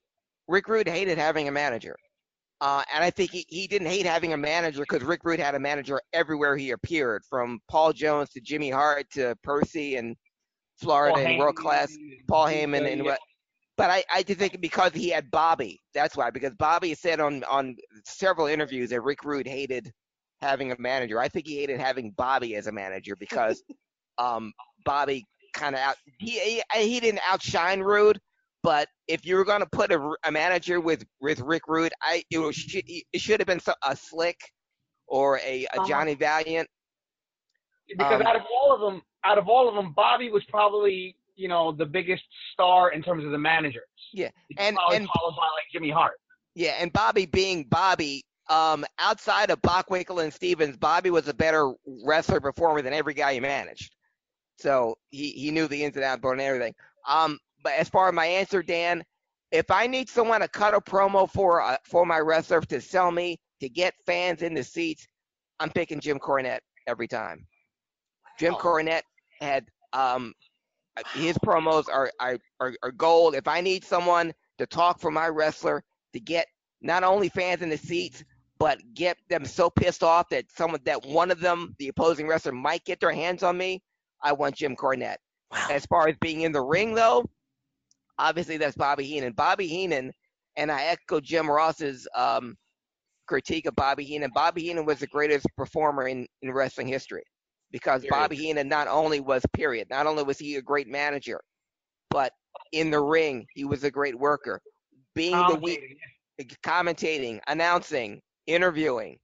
Rick 0.48 0.68
Rude 0.68 0.88
hated 0.88 1.20
having 1.20 1.48
a 1.48 1.52
manager, 1.52 1.96
uh, 2.62 2.84
and 2.94 3.04
I 3.04 3.10
think 3.10 3.32
he, 3.32 3.46
he 3.48 3.68
didn't 3.68 3.88
hate 3.88 4.06
having 4.06 4.34
a 4.34 4.38
manager 4.38 4.82
because 4.82 5.04
Rick 5.04 5.22
Rude 5.24 5.40
had 5.40 5.56
a 5.56 5.60
manager 5.60 6.02
everywhere 6.12 6.58
he 6.58 6.72
appeared, 6.72 7.24
from 7.30 7.60
Paul 7.70 7.94
Jones 7.94 8.30
to 8.32 8.42
Jimmy 8.42 8.70
Hart 8.70 9.06
to 9.12 9.36
Percy 9.44 9.96
and 9.96 10.16
Florida 10.78 11.16
Paul 11.16 11.26
and 11.26 11.40
world 11.40 11.56
class 11.56 11.96
Paul 12.28 12.48
Heyman 12.48 12.84
uh, 12.84 12.88
and 12.88 12.98
yeah. 12.98 13.12
what. 13.12 13.20
But 13.78 13.90
I, 13.90 14.04
I 14.14 14.24
just 14.24 14.40
think 14.40 14.60
because 14.60 14.92
he 14.94 15.10
had 15.10 15.32
Bobby, 15.32 15.82
that's 15.94 16.18
why. 16.18 16.32
Because 16.32 16.54
Bobby 16.56 16.94
said 16.96 17.22
on 17.22 17.46
on 17.46 17.78
several 18.06 18.48
interviews 18.48 18.90
that 18.90 19.02
Rick 19.02 19.24
Rude 19.24 19.48
hated 19.48 19.94
having 20.42 20.74
a 20.74 20.76
manager. 20.80 21.20
I 21.20 21.30
think 21.30 21.48
he 21.48 21.60
hated 21.60 21.80
having 21.80 22.12
Bobby 22.12 22.56
as 22.56 22.68
a 22.68 22.74
manager 22.74 23.16
because 23.16 23.64
um, 24.18 24.52
Bobby 24.84 25.26
kind 25.54 25.76
of 25.76 25.82
out 25.82 25.96
he, 26.20 26.40
he 26.40 26.62
he 26.76 27.00
didn't 27.00 27.22
outshine 27.28 27.80
Rude, 27.80 28.20
but 28.64 28.88
if 29.08 29.26
you 29.26 29.36
were 29.36 29.46
going 29.46 29.62
to 29.62 29.70
put 29.72 29.92
a, 29.92 30.16
a 30.26 30.32
manager 30.32 30.80
with 30.80 31.06
with 31.22 31.40
Rick 31.40 31.64
Rude, 31.68 31.94
I 32.02 32.24
it, 32.30 32.40
was, 32.40 32.58
it 32.76 33.22
should 33.22 33.40
have 33.40 33.48
been 33.48 33.62
a 33.84 33.96
Slick 33.96 34.40
or 35.08 35.40
a, 35.40 35.66
a 35.74 35.80
Uh-huh. 35.80 35.88
Johnny 35.88 36.16
Valiant. 36.16 36.68
because 37.88 38.22
Um, 38.22 38.28
out 38.28 38.36
of 38.36 38.44
all 38.62 38.74
of 38.74 38.82
them, 38.82 39.02
out 39.26 39.38
of 39.38 39.48
all 39.48 39.68
of 39.70 39.76
them, 39.76 39.94
Bobby 39.94 40.30
was 40.30 40.44
probably 40.50 41.16
you 41.36 41.48
know, 41.48 41.72
the 41.72 41.86
biggest 41.86 42.24
star 42.54 42.92
in 42.92 43.02
terms 43.02 43.24
of 43.24 43.32
the 43.32 43.38
managers. 43.38 43.84
Yeah, 44.12 44.30
and 44.58 44.78
and 44.92 45.08
followed 45.08 45.36
by 45.38 45.44
like 45.44 45.72
Jimmy 45.72 45.90
Hart. 45.90 46.20
yeah, 46.54 46.72
and 46.80 46.92
Bobby 46.92 47.26
being 47.26 47.64
Bobby, 47.64 48.26
um, 48.50 48.86
outside 49.00 49.50
of 49.50 49.62
Bockwinkel 49.62 50.22
and 50.22 50.34
Stevens, 50.34 50.76
Bobby 50.76 51.10
was 51.10 51.30
a 51.30 51.34
better 51.34 51.72
wrestler 52.06 52.42
performer 52.42 52.82
than 52.82 52.94
every 52.94 53.14
guy 53.14 53.34
he 53.34 53.40
managed. 53.40 53.96
So 54.58 54.98
he 55.12 55.32
he 55.32 55.52
knew 55.52 55.68
the 55.68 55.82
ins 55.84 55.96
and 55.96 56.04
outs 56.04 56.22
and 56.24 56.42
everything. 56.42 56.74
Um, 57.08 57.40
but 57.64 57.74
as 57.74 57.90
far 57.90 58.08
as 58.08 58.14
my 58.14 58.26
answer, 58.26 58.64
Dan, 58.64 59.04
if 59.52 59.72
I 59.72 59.88
need 59.88 60.10
someone 60.10 60.42
to 60.42 60.48
cut 60.48 60.74
a 60.74 60.82
promo 60.82 61.30
for 61.30 61.62
uh, 61.62 61.78
for 61.84 62.06
my 62.06 62.20
wrestler 62.20 62.62
to 62.62 62.82
sell 62.82 63.12
me 63.12 63.38
to 63.62 63.70
get 63.70 63.94
fans 64.06 64.42
in 64.42 64.54
the 64.54 64.64
seats, 64.64 65.08
I'm 65.60 65.72
picking 65.72 66.00
Jim 66.00 66.20
Cornette 66.20 66.60
every 66.88 67.08
time. 67.08 67.46
Jim 68.38 68.54
Cornette 68.54 69.04
had 69.42 69.66
um 69.94 70.34
his 71.14 71.38
promos 71.40 71.88
are, 71.90 72.12
are 72.20 72.38
are 72.60 72.74
are 72.84 72.92
gold. 72.92 73.36
If 73.36 73.48
I 73.48 73.62
need 73.62 73.84
someone 73.84 74.34
to 74.58 74.66
talk 74.66 75.00
for 75.00 75.12
my 75.12 75.28
wrestler 75.28 75.84
to 76.14 76.20
get 76.20 76.48
not 76.82 77.04
only 77.04 77.30
fans 77.30 77.62
in 77.62 77.70
the 77.70 77.78
seats, 77.78 78.24
but 78.60 78.80
get 78.94 79.18
them 79.30 79.46
so 79.46 79.70
pissed 79.70 80.04
off 80.04 80.30
that 80.30 80.46
someone 80.56 80.82
that 80.86 81.06
one 81.06 81.32
of 81.32 81.40
them, 81.40 81.76
the 81.80 81.88
opposing 81.88 82.28
wrestler, 82.28 82.52
might 82.52 82.84
get 82.86 83.00
their 83.00 83.12
hands 83.12 83.44
on 83.44 83.58
me, 83.58 83.82
I 84.22 84.34
want 84.34 84.56
Jim 84.56 84.76
Cornette. 84.76 85.18
As 85.70 85.86
far 85.86 86.08
as 86.08 86.16
being 86.22 86.42
in 86.42 86.52
the 86.52 86.62
ring 86.62 86.94
though, 86.94 87.26
obviously 88.20 88.58
that's 88.58 88.76
Bobby 88.76 89.06
Heenan. 89.06 89.34
Bobby 89.34 89.68
Heenan, 89.68 90.12
and 90.58 90.72
I 90.72 90.84
echo 90.84 91.20
Jim 91.20 91.50
Ross's 91.50 92.08
um, 92.16 92.56
critique 93.28 93.66
of 93.66 93.76
Bobby 93.76 94.04
Heenan. 94.04 94.32
Bobby 94.36 94.64
Heenan 94.64 94.86
was 94.86 95.00
the 95.00 95.08
greatest 95.08 95.48
performer 95.58 96.08
in, 96.08 96.28
in 96.42 96.52
wrestling 96.52 96.88
history 96.88 97.24
because 97.72 98.02
Period. 98.02 98.12
Bobby 98.12 98.36
Heenan 98.36 98.68
not 98.68 98.88
only 98.88 99.20
was 99.20 99.44
period, 99.54 99.88
not 99.90 100.06
only 100.06 100.24
was 100.24 100.38
he 100.38 100.56
a 100.58 100.62
great 100.62 100.88
manager, 100.88 101.40
but 102.10 102.34
in 102.74 102.92
the 102.92 103.00
ring 103.00 103.46
he 103.54 103.66
was 103.66 103.84
a 103.84 103.92
great 103.92 104.18
worker. 104.18 104.62
Being 105.16 105.36
the 105.48 105.60
weak 105.62 105.98
commentating, 106.64 107.40
announcing, 107.48 108.22
interviewing. 108.48 109.18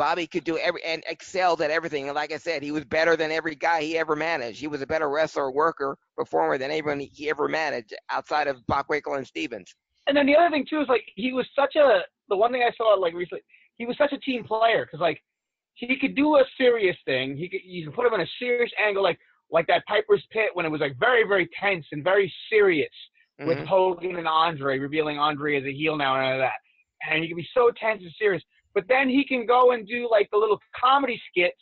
Bobby 0.00 0.26
could 0.26 0.44
do 0.44 0.56
every 0.56 0.82
and 0.82 1.04
excelled 1.06 1.60
at 1.60 1.70
everything. 1.70 2.06
And 2.06 2.14
like 2.14 2.32
I 2.32 2.38
said, 2.38 2.62
he 2.62 2.72
was 2.72 2.86
better 2.86 3.16
than 3.16 3.30
every 3.30 3.54
guy 3.54 3.82
he 3.82 3.98
ever 3.98 4.16
managed. 4.16 4.58
He 4.58 4.66
was 4.66 4.80
a 4.80 4.86
better 4.86 5.10
wrestler, 5.10 5.50
worker, 5.50 5.98
performer 6.16 6.56
than 6.56 6.70
anyone 6.70 7.00
he 7.00 7.28
ever 7.28 7.48
managed 7.48 7.94
outside 8.08 8.46
of 8.46 8.64
Bockwinkel 8.66 9.18
and 9.18 9.26
Stevens. 9.26 9.74
And 10.06 10.16
then 10.16 10.24
the 10.24 10.34
other 10.34 10.48
thing 10.48 10.64
too 10.64 10.80
is 10.80 10.88
like 10.88 11.04
he 11.16 11.34
was 11.34 11.46
such 11.54 11.76
a 11.76 12.00
the 12.30 12.36
one 12.36 12.50
thing 12.50 12.62
I 12.62 12.74
saw 12.78 12.94
like 12.94 13.12
recently 13.12 13.42
he 13.76 13.84
was 13.84 13.94
such 13.98 14.14
a 14.14 14.18
team 14.18 14.42
player 14.42 14.86
because 14.86 15.00
like 15.00 15.22
he 15.74 15.98
could 15.98 16.14
do 16.16 16.36
a 16.36 16.44
serious 16.56 16.96
thing. 17.04 17.36
He 17.36 17.50
could 17.50 17.60
you 17.62 17.84
can 17.84 17.92
put 17.92 18.06
him 18.06 18.14
in 18.14 18.22
a 18.22 18.30
serious 18.38 18.72
angle 18.82 19.02
like 19.02 19.18
like 19.50 19.66
that 19.66 19.84
Piper's 19.86 20.24
Pit 20.30 20.48
when 20.54 20.64
it 20.64 20.70
was 20.70 20.80
like 20.80 20.96
very 20.98 21.28
very 21.28 21.46
tense 21.60 21.84
and 21.92 22.02
very 22.02 22.32
serious 22.48 22.88
with 23.40 23.58
Mhm. 23.58 23.66
Hogan 23.66 24.16
and 24.16 24.26
Andre 24.26 24.78
revealing 24.78 25.18
Andre 25.18 25.58
as 25.58 25.64
a 25.64 25.72
heel 25.74 25.94
now 25.98 26.16
and 26.16 26.24
all 26.24 26.32
of 26.32 26.38
that. 26.38 26.58
And 27.06 27.22
he 27.22 27.28
can 27.28 27.36
be 27.36 27.48
so 27.52 27.70
tense 27.70 28.02
and 28.02 28.12
serious. 28.18 28.42
But 28.74 28.84
then 28.88 29.08
he 29.08 29.24
can 29.26 29.46
go 29.46 29.72
and 29.72 29.86
do 29.86 30.08
like 30.10 30.28
the 30.30 30.38
little 30.38 30.58
comedy 30.80 31.20
skits 31.30 31.60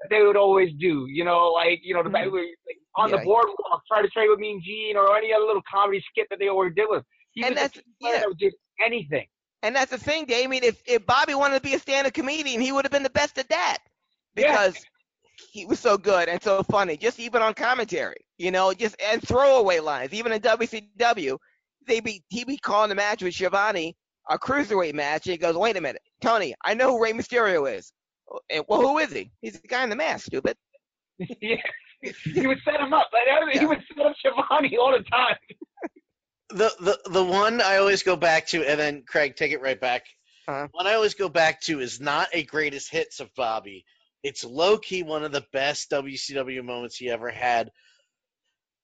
that 0.00 0.08
they 0.10 0.22
would 0.22 0.36
always 0.36 0.70
do. 0.78 1.06
You 1.08 1.24
know, 1.24 1.48
like 1.52 1.80
you 1.82 1.94
know 1.94 2.02
the 2.02 2.10
like, 2.10 2.26
on 2.26 2.32
Mm-hmm. 2.32 3.14
Yeah. 3.14 3.20
the 3.20 3.24
boardwalk, 3.24 3.82
try 3.88 4.02
to 4.02 4.08
trade 4.08 4.28
with 4.28 4.38
Mean 4.40 4.60
Gene 4.64 4.96
or 4.96 5.16
any 5.16 5.32
other 5.32 5.44
little 5.44 5.62
comedy 5.72 6.02
skit 6.10 6.26
that 6.30 6.38
they 6.38 6.48
always 6.48 6.72
did 6.74 6.86
with. 6.88 7.04
He 7.32 7.44
And 7.44 7.56
that's- 7.56 7.80
yeah. 8.00 8.20
that 8.20 8.36
did 8.38 8.52
anything. 8.84 9.26
And 9.62 9.76
that's 9.76 9.90
the 9.90 9.98
thing, 9.98 10.24
Damian. 10.24 10.64
If 10.64 10.82
if 10.86 11.04
Bobby 11.06 11.34
wanted 11.34 11.56
to 11.56 11.60
be 11.62 11.74
a 11.74 11.78
stand-up 11.78 12.12
comedian, 12.14 12.60
he 12.60 12.72
would 12.72 12.84
have 12.84 12.92
been 12.92 13.02
the 13.02 13.10
best 13.10 13.38
at 13.38 13.48
that 13.50 13.78
Yeah. 14.36 14.50
because 14.50 14.84
he 15.52 15.66
was 15.66 15.78
so 15.80 15.96
good 15.98 16.28
and 16.28 16.42
so 16.42 16.62
funny. 16.64 16.96
Just 16.96 17.20
even 17.20 17.42
on 17.42 17.54
commentary, 17.54 18.24
you 18.38 18.50
know, 18.50 18.72
just 18.74 18.96
and 19.00 19.22
throwaway 19.26 19.78
lines. 19.80 20.12
Even 20.14 20.32
in 20.32 20.40
WCW, 20.40 21.38
they 21.86 22.00
be 22.00 22.22
he 22.28 22.44
be 22.44 22.56
calling 22.56 22.88
the 22.88 22.94
match 22.94 23.22
with 23.22 23.34
Schiavone, 23.34 23.94
a 24.30 24.38
cruiserweight 24.38 24.94
match. 24.94 25.26
And 25.26 25.32
he 25.32 25.38
goes, 25.38 25.56
"Wait 25.56 25.76
a 25.76 25.80
minute, 25.80 26.02
Tony, 26.20 26.54
I 26.64 26.74
know 26.74 26.90
who 26.90 27.02
Rey 27.02 27.12
Mysterio 27.12 27.72
is." 27.72 27.92
Well, 28.68 28.80
who 28.80 28.98
is 28.98 29.12
he? 29.12 29.30
He's 29.40 29.60
the 29.60 29.66
guy 29.66 29.82
in 29.82 29.90
the 29.90 29.96
mask, 29.96 30.26
stupid. 30.26 30.56
yeah. 31.18 31.56
he 32.00 32.46
would 32.46 32.58
set 32.64 32.80
him 32.80 32.92
up. 32.92 33.08
Like, 33.12 33.22
I 33.30 33.44
mean, 33.44 33.58
He 33.58 33.66
would 33.66 33.82
set 33.88 34.06
up 34.06 34.14
Schiavone 34.18 34.76
all 34.78 34.92
the 34.92 35.04
time. 35.10 35.36
the 36.50 36.72
the 36.80 37.10
the 37.10 37.24
one 37.24 37.60
I 37.60 37.76
always 37.76 38.02
go 38.02 38.16
back 38.16 38.48
to, 38.48 38.64
and 38.64 38.78
then 38.78 39.02
Craig, 39.06 39.36
take 39.36 39.52
it 39.52 39.60
right 39.60 39.80
back. 39.80 40.04
Uh-huh. 40.48 40.68
One 40.72 40.86
I 40.86 40.94
always 40.94 41.14
go 41.14 41.28
back 41.28 41.60
to 41.62 41.80
is 41.80 42.00
not 42.00 42.28
a 42.32 42.42
greatest 42.42 42.90
hits 42.90 43.20
of 43.20 43.34
Bobby. 43.34 43.84
It's 44.22 44.44
low 44.44 44.78
key 44.78 45.02
one 45.02 45.24
of 45.24 45.32
the 45.32 45.44
best 45.52 45.90
WCW 45.90 46.64
moments 46.64 46.96
he 46.96 47.10
ever 47.10 47.30
had. 47.30 47.70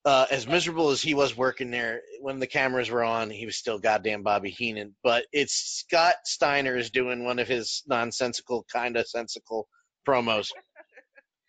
Uh, 0.07 0.25
as 0.31 0.47
miserable 0.47 0.91
as 0.91 1.01
he 1.01 1.13
was 1.13 1.35
working 1.35 1.69
there, 1.69 1.99
when 2.21 2.39
the 2.39 2.47
cameras 2.47 2.89
were 2.89 3.03
on, 3.03 3.29
he 3.29 3.45
was 3.45 3.57
still 3.57 3.77
goddamn 3.77 4.23
Bobby 4.23 4.49
Heenan. 4.49 4.95
But 5.03 5.25
it's 5.33 5.83
Scott 5.85 6.15
Steiner 6.23 6.77
is 6.77 6.91
doing 6.91 7.25
one 7.25 7.39
of 7.39 7.49
his 7.49 7.83
nonsensical, 7.87 8.65
kind 8.71 8.95
of 8.95 9.05
sensical 9.05 9.67
promos. 10.07 10.49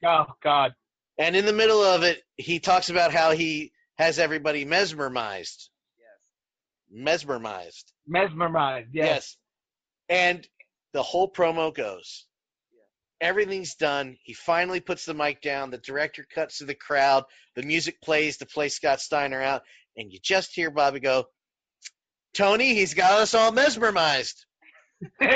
Oh 0.04 0.26
God. 0.44 0.74
And 1.18 1.34
in 1.34 1.44
the 1.44 1.52
middle 1.52 1.82
of 1.82 2.04
it, 2.04 2.22
he 2.36 2.60
talks 2.60 2.88
about 2.88 3.12
how 3.12 3.32
he 3.32 3.72
has 3.96 4.20
everybody 4.20 4.64
mesmerized. 4.64 5.70
Yes. 5.98 7.02
Mesmerized. 7.04 7.92
Mesmerized. 8.06 8.90
Yes. 8.92 9.06
Yes. 9.06 9.36
And 10.08 10.48
the 10.92 11.02
whole 11.02 11.28
promo 11.28 11.74
goes. 11.74 12.27
Everything's 13.20 13.74
done. 13.74 14.16
He 14.22 14.32
finally 14.32 14.80
puts 14.80 15.04
the 15.04 15.14
mic 15.14 15.40
down. 15.40 15.70
The 15.70 15.78
director 15.78 16.24
cuts 16.34 16.58
to 16.58 16.64
the 16.64 16.74
crowd. 16.74 17.24
The 17.56 17.62
music 17.62 18.00
plays 18.00 18.38
to 18.38 18.46
play 18.46 18.68
Scott 18.68 19.00
Steiner 19.00 19.42
out. 19.42 19.62
And 19.96 20.12
you 20.12 20.18
just 20.22 20.54
hear 20.54 20.70
Bobby 20.70 21.00
go, 21.00 21.24
Tony, 22.34 22.74
he's 22.74 22.94
got 22.94 23.20
us 23.20 23.34
all 23.34 23.50
mesmerized. 23.50 24.44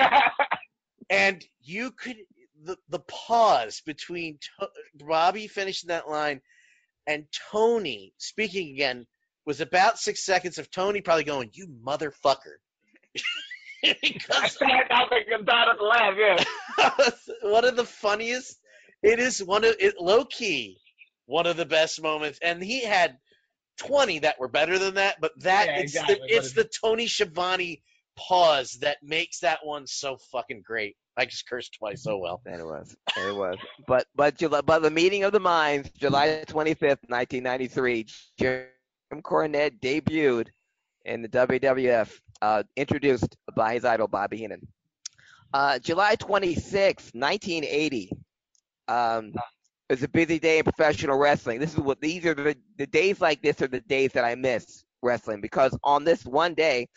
and 1.11 1.45
you 1.63 1.91
could, 1.91 2.17
the, 2.63 2.77
the 2.89 3.01
pause 3.01 3.83
between 3.85 4.39
to- 4.61 4.69
Bobby 4.95 5.49
finishing 5.49 5.89
that 5.89 6.09
line 6.09 6.41
and 7.07 7.27
Tony 7.51 8.13
speaking 8.19 8.71
again 8.75 9.07
was 9.45 9.61
about 9.61 9.99
six 9.99 10.25
seconds 10.25 10.59
of 10.59 10.71
Tony 10.71 11.01
probably 11.01 11.25
going, 11.25 11.51
You 11.53 11.67
motherfucker. 11.85 12.59
I 13.85 13.97
because 14.01 14.57
sat 14.57 14.89
down 14.89 15.09
and 15.33 15.47
died 15.47 15.69
at 15.69 15.79
the 15.79 15.85
laugh. 15.85 16.15
Yeah. 16.19 17.11
one 17.51 17.65
of 17.65 17.77
the 17.77 17.85
funniest. 17.85 18.59
It 19.03 19.19
is 19.19 19.43
one 19.43 19.65
of 19.65 19.75
it 19.81 19.95
low 19.99 20.25
key 20.25 20.79
one 21.27 21.47
of 21.47 21.57
the 21.57 21.67
best 21.67 22.03
moments, 22.03 22.39
and 22.43 22.63
he 22.63 22.85
had 22.85 23.17
twenty 23.79 24.21
that 24.21 24.39
were 24.39 24.49
better 24.49 24.79
than 24.79 24.95
that. 24.95 25.17
But 25.21 25.33
that 25.41 25.67
Yeah, 25.67 25.79
it's 25.79 25.95
exactly, 25.95 26.17
the 26.29 26.37
it's 26.37 26.53
the 26.53 26.69
Tony 26.83 27.07
Schiavone 27.07 27.83
pause 28.17 28.79
that 28.83 28.99
makes 29.03 29.41
that 29.41 29.61
one 29.65 29.87
so 29.87 30.19
fucking 30.31 30.63
great. 30.65 30.97
I 31.17 31.25
just 31.25 31.49
cursed 31.49 31.77
twice. 31.79 32.07
Oh 32.07 32.19
well. 32.19 32.41
That 32.45 32.61
it 32.61 32.67
was. 32.67 32.95
That 33.17 33.29
it 33.29 33.35
was. 33.35 33.57
But 33.87 34.07
but 34.15 34.37
July, 34.37 34.61
but 34.63 34.81
the 34.81 34.91
meeting 34.91 35.25
of 35.25 35.33
the 35.33 35.41
minds, 35.41 35.91
July 35.99 36.45
twenty 36.47 36.75
fifth, 36.75 37.01
nineteen 37.09 37.43
ninety 37.43 37.69
three. 37.69 38.07
Jim 38.39 38.67
Cornette 39.15 39.81
debuted 39.81 40.49
in 41.05 41.23
the 41.23 41.29
WWF, 41.29 42.11
uh, 42.43 42.63
introduced 42.77 43.37
by 43.57 43.75
his 43.75 43.85
idol 43.85 44.09
Bobby 44.09 44.37
Heenan. 44.39 44.67
Uh, 45.55 45.79
July 45.79 46.17
26, 46.17 47.13
1980. 47.15 48.11
Um, 48.89 49.33
it 49.89 49.95
was 49.95 50.03
a 50.03 50.09
busy 50.09 50.39
day 50.39 50.59
in 50.59 50.65
professional 50.65 51.19
wrestling. 51.19 51.61
This 51.61 51.73
is 51.73 51.81
what 51.81 52.01
these 52.01 52.27
are 52.27 52.35
the 52.35 52.57
the 52.79 52.87
days 52.87 53.21
like 53.21 53.43
this 53.43 53.61
are 53.63 53.69
the 53.69 53.81
days 53.83 54.13
that 54.13 54.25
I 54.25 54.35
miss 54.35 54.85
wrestling 55.03 55.41
because 55.41 55.77
on 55.85 56.05
this 56.05 56.25
one 56.25 56.55
day 56.55 56.89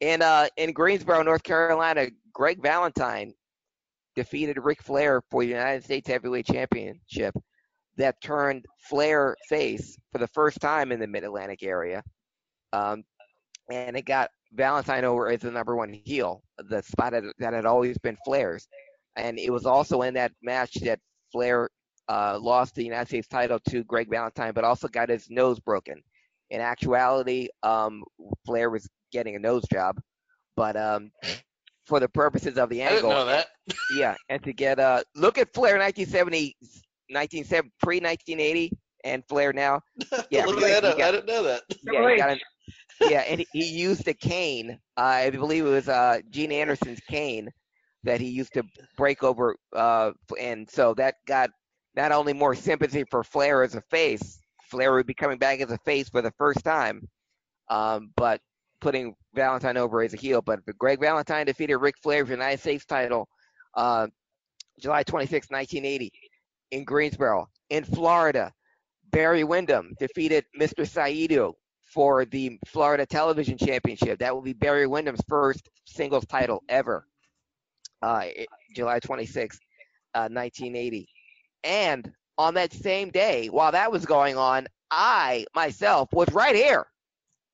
in 0.00 0.22
uh 0.22 0.48
in 0.56 0.72
Greensboro, 0.72 1.22
North 1.22 1.42
Carolina, 1.42 2.08
Greg 2.32 2.60
Valentine 2.60 3.32
defeated 4.16 4.58
Ric 4.58 4.82
Flair 4.82 5.22
for 5.30 5.42
the 5.42 5.50
United 5.50 5.84
States 5.84 6.08
Heavyweight 6.08 6.46
Championship 6.46 7.34
that 7.96 8.20
turned 8.20 8.66
Flair 8.88 9.36
face 9.48 9.96
for 10.10 10.18
the 10.18 10.26
first 10.28 10.60
time 10.60 10.92
in 10.92 10.98
the 10.98 11.06
Mid 11.06 11.24
Atlantic 11.24 11.62
area. 11.62 12.02
Um, 12.72 13.04
and 13.70 13.96
it 13.96 14.04
got 14.04 14.30
Valentine 14.54 15.04
over 15.04 15.28
as 15.30 15.40
the 15.40 15.50
number 15.50 15.76
one 15.76 15.92
heel, 15.92 16.42
the 16.58 16.82
spot 16.82 17.12
that, 17.12 17.24
that 17.38 17.52
had 17.52 17.64
always 17.66 17.96
been 17.98 18.16
Flair's. 18.24 18.66
And 19.16 19.38
it 19.38 19.50
was 19.50 19.66
also 19.66 20.02
in 20.02 20.14
that 20.14 20.32
match 20.42 20.72
that 20.82 20.98
Flair 21.30 21.70
uh, 22.08 22.38
lost 22.40 22.74
the 22.74 22.84
United 22.84 23.08
States 23.08 23.28
title 23.28 23.58
to 23.68 23.84
Greg 23.84 24.08
Valentine, 24.10 24.52
but 24.54 24.64
also 24.64 24.88
got 24.88 25.08
his 25.08 25.28
nose 25.30 25.58
broken. 25.60 26.02
In 26.50 26.60
actuality, 26.60 27.48
um, 27.62 28.02
Flair 28.44 28.68
was 28.70 28.88
getting 29.12 29.36
a 29.36 29.38
nose 29.38 29.64
job, 29.72 29.98
but 30.56 30.76
um, 30.76 31.10
for 31.86 31.98
the 32.00 32.08
purposes 32.08 32.58
of 32.58 32.68
the 32.68 32.82
I 32.82 32.88
didn't 32.90 32.96
angle, 33.06 33.10
know 33.10 33.24
that. 33.26 33.46
yeah, 33.96 34.14
and 34.28 34.42
to 34.42 34.52
get 34.52 34.78
uh, 34.78 35.02
look 35.14 35.38
at 35.38 35.52
Flair 35.54 35.78
1970, 35.78 36.54
1970 37.08 37.70
pre 37.82 37.96
1980, 38.00 38.72
and 39.04 39.22
Flair 39.28 39.52
now. 39.52 39.80
Yeah, 40.30 40.44
Look 40.46 40.56
he 40.56 40.60
got- 40.68 40.82
that 40.82 40.98
got- 40.98 41.08
I 41.08 41.10
didn't 41.12 41.26
know 41.26 41.42
that. 41.44 41.62
yeah, 41.90 42.10
he 42.10 42.16
got 42.18 42.30
an, 42.30 42.40
yeah, 43.08 43.20
and 43.20 43.44
he, 43.52 43.64
used 43.64 44.06
a 44.08 44.14
cane. 44.14 44.78
I 44.96 45.30
believe 45.30 45.66
it 45.66 45.70
was 45.70 45.88
uh, 45.88 46.20
Gene 46.30 46.52
Anderson's 46.52 47.00
cane 47.08 47.48
that 48.04 48.20
he 48.20 48.28
used 48.28 48.54
to 48.54 48.64
break 48.96 49.22
over, 49.22 49.56
uh, 49.74 50.12
and 50.40 50.68
so 50.70 50.94
that 50.94 51.16
got 51.26 51.50
not 51.94 52.12
only 52.12 52.32
more 52.32 52.54
sympathy 52.54 53.04
for 53.10 53.22
Flair 53.22 53.62
as 53.62 53.74
a 53.74 53.82
face 53.82 54.38
Flair 54.72 54.94
would 54.94 55.06
be 55.06 55.12
coming 55.14 55.36
back 55.36 55.60
as 55.60 55.70
a 55.70 55.76
face 55.84 56.08
for 56.08 56.22
the 56.22 56.32
first 56.38 56.64
time, 56.64 57.06
um, 57.68 58.10
but 58.16 58.40
putting 58.80 59.14
Valentine 59.34 59.76
over 59.76 60.00
as 60.00 60.14
a 60.14 60.16
heel. 60.16 60.40
But 60.40 60.60
Greg 60.78 60.98
Valentine 60.98 61.44
defeated 61.44 61.76
Ric 61.76 61.94
Flair 62.02 62.24
for 62.24 62.30
the 62.30 62.36
United 62.36 62.58
States 62.58 62.86
title 62.86 63.28
uh, 63.76 64.06
July 64.80 65.02
26, 65.02 65.50
1980, 65.50 66.10
in 66.70 66.84
Greensboro. 66.84 67.46
In 67.68 67.84
Florida, 67.84 68.50
Barry 69.10 69.44
Windham 69.44 69.92
defeated 70.00 70.46
Mr. 70.58 70.88
Saito 70.88 71.54
for 71.92 72.24
the 72.24 72.58
Florida 72.66 73.04
Television 73.04 73.58
Championship. 73.58 74.18
That 74.18 74.34
will 74.34 74.42
be 74.42 74.54
Barry 74.54 74.86
Windham's 74.86 75.22
first 75.28 75.68
singles 75.84 76.24
title 76.26 76.62
ever. 76.68 77.06
Uh, 78.00 78.24
July 78.74 78.98
26, 78.98 79.58
uh, 80.14 80.28
1980. 80.30 81.06
And 81.64 82.10
on 82.38 82.54
that 82.54 82.72
same 82.72 83.10
day, 83.10 83.48
while 83.48 83.72
that 83.72 83.92
was 83.92 84.04
going 84.06 84.36
on, 84.36 84.66
I 84.90 85.46
myself 85.54 86.08
was 86.12 86.32
right 86.32 86.54
here 86.54 86.86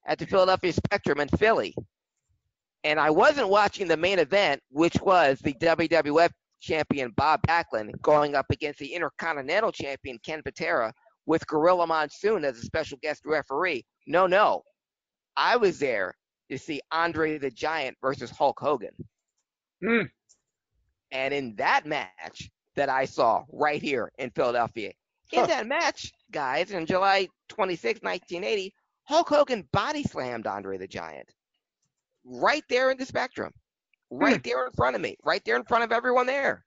at 0.06 0.19
the 0.19 0.27
Philadelphia 0.27 0.73
Spectrum 0.73 1.20
in 1.20 1.28
Philly. 1.28 1.74
And 2.85 2.98
I 2.98 3.10
wasn't 3.10 3.48
watching 3.48 3.89
the 3.89 3.97
main 3.97 4.19
event, 4.19 4.62
which 4.70 4.97
was 5.02 5.40
the 5.40 5.52
WWF 5.55 6.31
champion 6.60 7.12
Bob 7.16 7.40
Backlund 7.47 8.01
going 8.02 8.35
up 8.35 8.47
against 8.51 8.78
the 8.78 8.94
Intercontinental 8.94 9.73
champion 9.73 10.19
Ken 10.24 10.43
Patera 10.43 10.93
with 11.28 11.46
Gorilla 11.46 11.86
Monsoon 11.86 12.42
as 12.42 12.56
a 12.56 12.62
special 12.62 12.96
guest 13.02 13.22
referee. 13.26 13.84
No, 14.06 14.26
no. 14.26 14.62
I 15.36 15.59
was 15.59 15.78
there 15.78 16.16
to 16.50 16.59
see 16.59 16.80
Andre 16.90 17.36
the 17.36 17.50
Giant 17.50 17.98
versus 18.00 18.30
Hulk 18.30 18.59
Hogan. 18.59 18.94
Mm. 19.84 20.09
And 21.12 21.34
in 21.34 21.55
that 21.56 21.84
match 21.84 22.50
that 22.76 22.88
I 22.88 23.05
saw 23.05 23.44
right 23.52 23.82
here 23.82 24.10
in 24.18 24.30
Philadelphia, 24.30 24.92
in 25.30 25.46
that 25.46 25.66
match, 25.66 26.10
guys, 26.30 26.70
in 26.70 26.86
July 26.86 27.28
26, 27.50 28.00
1980, 28.00 28.72
Hulk 29.05 29.28
Hogan 29.28 29.68
body 29.70 30.05
slammed 30.05 30.46
Andre 30.46 30.78
the 30.78 30.88
Giant 30.88 31.28
right 32.24 32.64
there 32.70 32.90
in 32.90 32.96
the 32.96 33.05
spectrum, 33.05 33.52
right 34.10 34.42
there 34.42 34.64
in 34.64 34.72
front 34.72 34.96
of 34.96 35.02
me, 35.02 35.16
right 35.22 35.42
there 35.44 35.56
in 35.56 35.64
front 35.64 35.84
of 35.84 35.92
everyone 35.92 36.26
there. 36.26 36.64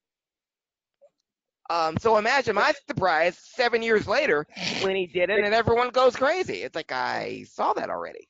Um, 1.69 1.95
so 1.99 2.17
imagine 2.17 2.55
my 2.55 2.73
surprise 2.87 3.37
seven 3.37 3.81
years 3.81 4.07
later 4.07 4.45
when 4.81 4.95
he 4.95 5.07
did 5.07 5.29
it 5.29 5.43
and 5.43 5.53
everyone 5.53 5.89
goes 5.89 6.15
crazy. 6.15 6.63
It's 6.63 6.75
like 6.75 6.91
I 6.91 7.45
saw 7.49 7.73
that 7.73 7.89
already. 7.89 8.27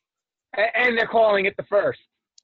And 0.55 0.97
they're 0.97 1.07
calling 1.07 1.45
it 1.45 1.55
the 1.57 1.63
first. 1.63 1.99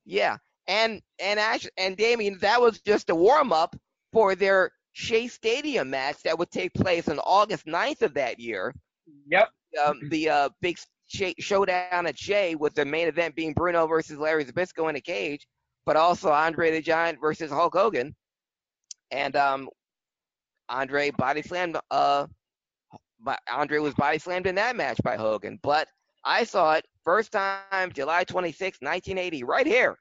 Yeah, 0.06 0.38
and 0.68 1.02
and 1.20 1.40
actually, 1.40 1.72
and 1.78 1.98
Damian, 1.98 2.38
that 2.40 2.62
was 2.62 2.80
just 2.82 3.10
a 3.10 3.16
warm 3.16 3.52
up 3.52 3.76
for 4.14 4.34
their 4.34 4.72
Shea 4.94 5.28
Stadium 5.28 5.90
match 5.90 6.24
that 6.24 6.40
would 6.40 6.50
take 6.50 6.74
place 6.74 7.08
on 7.08 7.20
August 7.20 7.66
9th 7.68 8.02
of 8.02 8.14
that 8.16 8.40
year. 8.40 8.74
Yep. 9.30 9.50
Um, 9.86 10.00
the 10.10 10.30
uh, 10.30 10.50
big 10.62 10.80
Shea, 11.08 11.36
showdown 11.38 12.08
at 12.08 12.18
Shea, 12.18 12.56
with 12.56 12.74
the 12.74 12.86
main 12.86 13.08
event 13.08 13.36
being 13.36 13.54
Bruno 13.54 13.86
versus 13.88 14.18
Larry 14.18 14.46
Zbyszko 14.46 14.90
in 14.90 14.96
a 14.96 15.02
cage, 15.02 15.46
but 15.86 15.96
also 15.96 16.32
Andre 16.32 16.72
the 16.72 16.82
Giant 16.82 17.20
versus 17.22 17.52
Hulk 17.52 17.76
Hogan. 17.76 18.16
And 19.12 19.36
um, 19.36 19.70
Andre 20.70 21.12
body 21.12 21.42
slammed. 21.42 21.78
Uh, 21.92 22.28
Andre 23.52 23.80
was 23.80 23.94
body 23.96 24.20
slammed 24.20 24.48
in 24.48 24.56
that 24.56 24.76
match 24.76 24.98
by 25.04 25.16
Hogan. 25.16 25.60
But 25.64 25.88
I 26.24 26.44
saw 26.44 26.74
it 26.74 26.86
first 27.04 27.32
time, 27.32 27.92
July 27.94 28.24
26, 28.24 28.80
1980, 28.82 29.44
right 29.44 29.66
here 29.66 29.98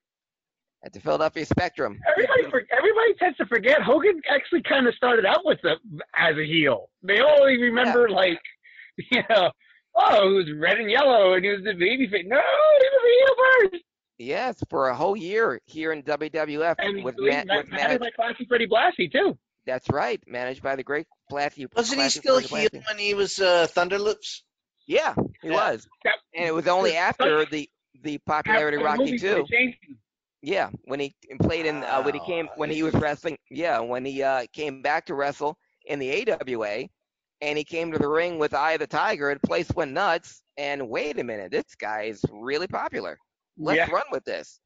at 0.85 0.93
the 0.93 1.01
Philadelphia 1.01 1.45
Spectrum. 1.47 1.99
Everybody, 2.11 2.43
for, 2.51 2.63
everybody 2.77 3.15
tends 3.19 3.37
to 3.39 3.47
forget 3.47 3.83
Hogan 3.83 4.21
actually 4.31 4.63
kind 4.63 4.87
of 4.87 4.95
started 4.95 5.25
out 5.25 5.45
with 5.45 5.59
the 5.63 5.77
as 6.15 6.37
a 6.37 6.45
heel. 6.47 6.91
They 7.03 7.21
only 7.21 7.61
remember 7.61 8.09
Yeah. 8.09 8.17
like, 8.17 8.41
you 9.11 9.23
know, 9.31 9.51
oh, 9.97 10.29
it 10.31 10.35
was 10.35 10.47
red 10.59 10.79
and 10.79 10.91
yellow, 10.91 11.35
and 11.35 11.45
he 11.45 11.51
was 11.51 11.63
the 11.65 11.73
baby 11.73 12.07
face. 12.09 12.25
No, 12.27 12.37
he 12.37 12.87
was 12.93 13.03
a 13.03 13.25
heel 13.25 13.71
first. 13.71 13.85
Yes, 14.19 14.63
for 14.71 14.89
a 14.89 14.95
whole 14.95 15.17
year 15.17 15.61
here 15.67 15.93
in 15.93 16.03
WWF 16.03 16.77
And 16.79 17.05
with, 17.05 17.17
he 17.17 17.27
ma- 17.27 17.37
was 17.37 17.47
with 17.49 17.49
managed 17.49 17.71
managed, 17.71 18.01
by 18.01 18.11
Classy 18.11 18.47
Freddie 18.47 18.67
Blassie 18.67 19.11
too. 19.13 19.37
That's 19.67 19.89
right, 19.91 20.21
managed 20.27 20.63
by 20.63 20.77
the 20.77 20.83
great 20.85 21.07
Blassie. 21.31 21.67
Wasn't 21.75 22.01
he 22.01 22.09
still 22.09 22.41
Freddie 22.41 22.69
heel 22.73 22.83
when 22.89 22.99
he 22.99 23.15
was 23.15 23.39
uh, 23.41 23.67
Thunderlips? 23.69 24.43
Yeah, 24.87 25.15
he 25.43 25.49
Yeah. 25.49 25.55
was, 25.55 25.89
That- 26.05 26.15
and 26.35 26.47
it 26.47 26.53
was 26.55 26.67
only 26.69 26.97
after 26.97 27.45
the 27.47 27.69
the 28.03 28.19
popularity 28.19 28.77
After 28.77 28.85
Rocky 28.85 28.99
movie, 29.13 29.19
too. 29.19 29.47
they 29.51 29.57
changed 29.57 29.79
him. 29.83 29.99
Yeah, 30.43 30.71
when 30.85 31.01
he 31.01 31.17
played 31.41 31.67
in 31.67 31.83
uh, 31.83 32.03
when 32.03 32.15
he 32.15 32.21
came 32.21 32.49
when 32.57 32.71
he 32.71 32.83
was 32.83 32.95
wrestling. 32.95 33.39
Yeah, 33.51 33.81
when 33.81 34.05
he 34.05 34.23
uh, 34.23 34.47
came 34.53 34.83
back 34.83 35.07
to 35.07 35.15
wrestle 35.15 35.59
in 35.87 35.99
the 35.99 36.31
AWA, 36.31 36.89
and 37.41 37.59
he 37.59 37.65
came 37.65 37.91
to 37.93 37.99
the 37.99 38.09
ring 38.09 38.39
with 38.39 38.55
Eye 38.55 38.73
of 38.73 38.81
the 38.81 38.87
Tiger, 38.87 39.31
and 39.31 39.41
the 39.41 39.47
place 39.47 39.69
went 39.75 39.93
nuts. 39.93 40.43
And 40.59 40.89
wait 40.89 41.19
a 41.19 41.25
minute, 41.25 41.51
this 41.51 41.75
guy 41.79 42.03
is 42.05 42.23
really 42.31 42.67
popular. 42.69 43.19
Let's 43.59 43.79
Yeah. 43.79 43.91
run 43.91 44.05
with 44.13 44.25
this. 44.25 44.61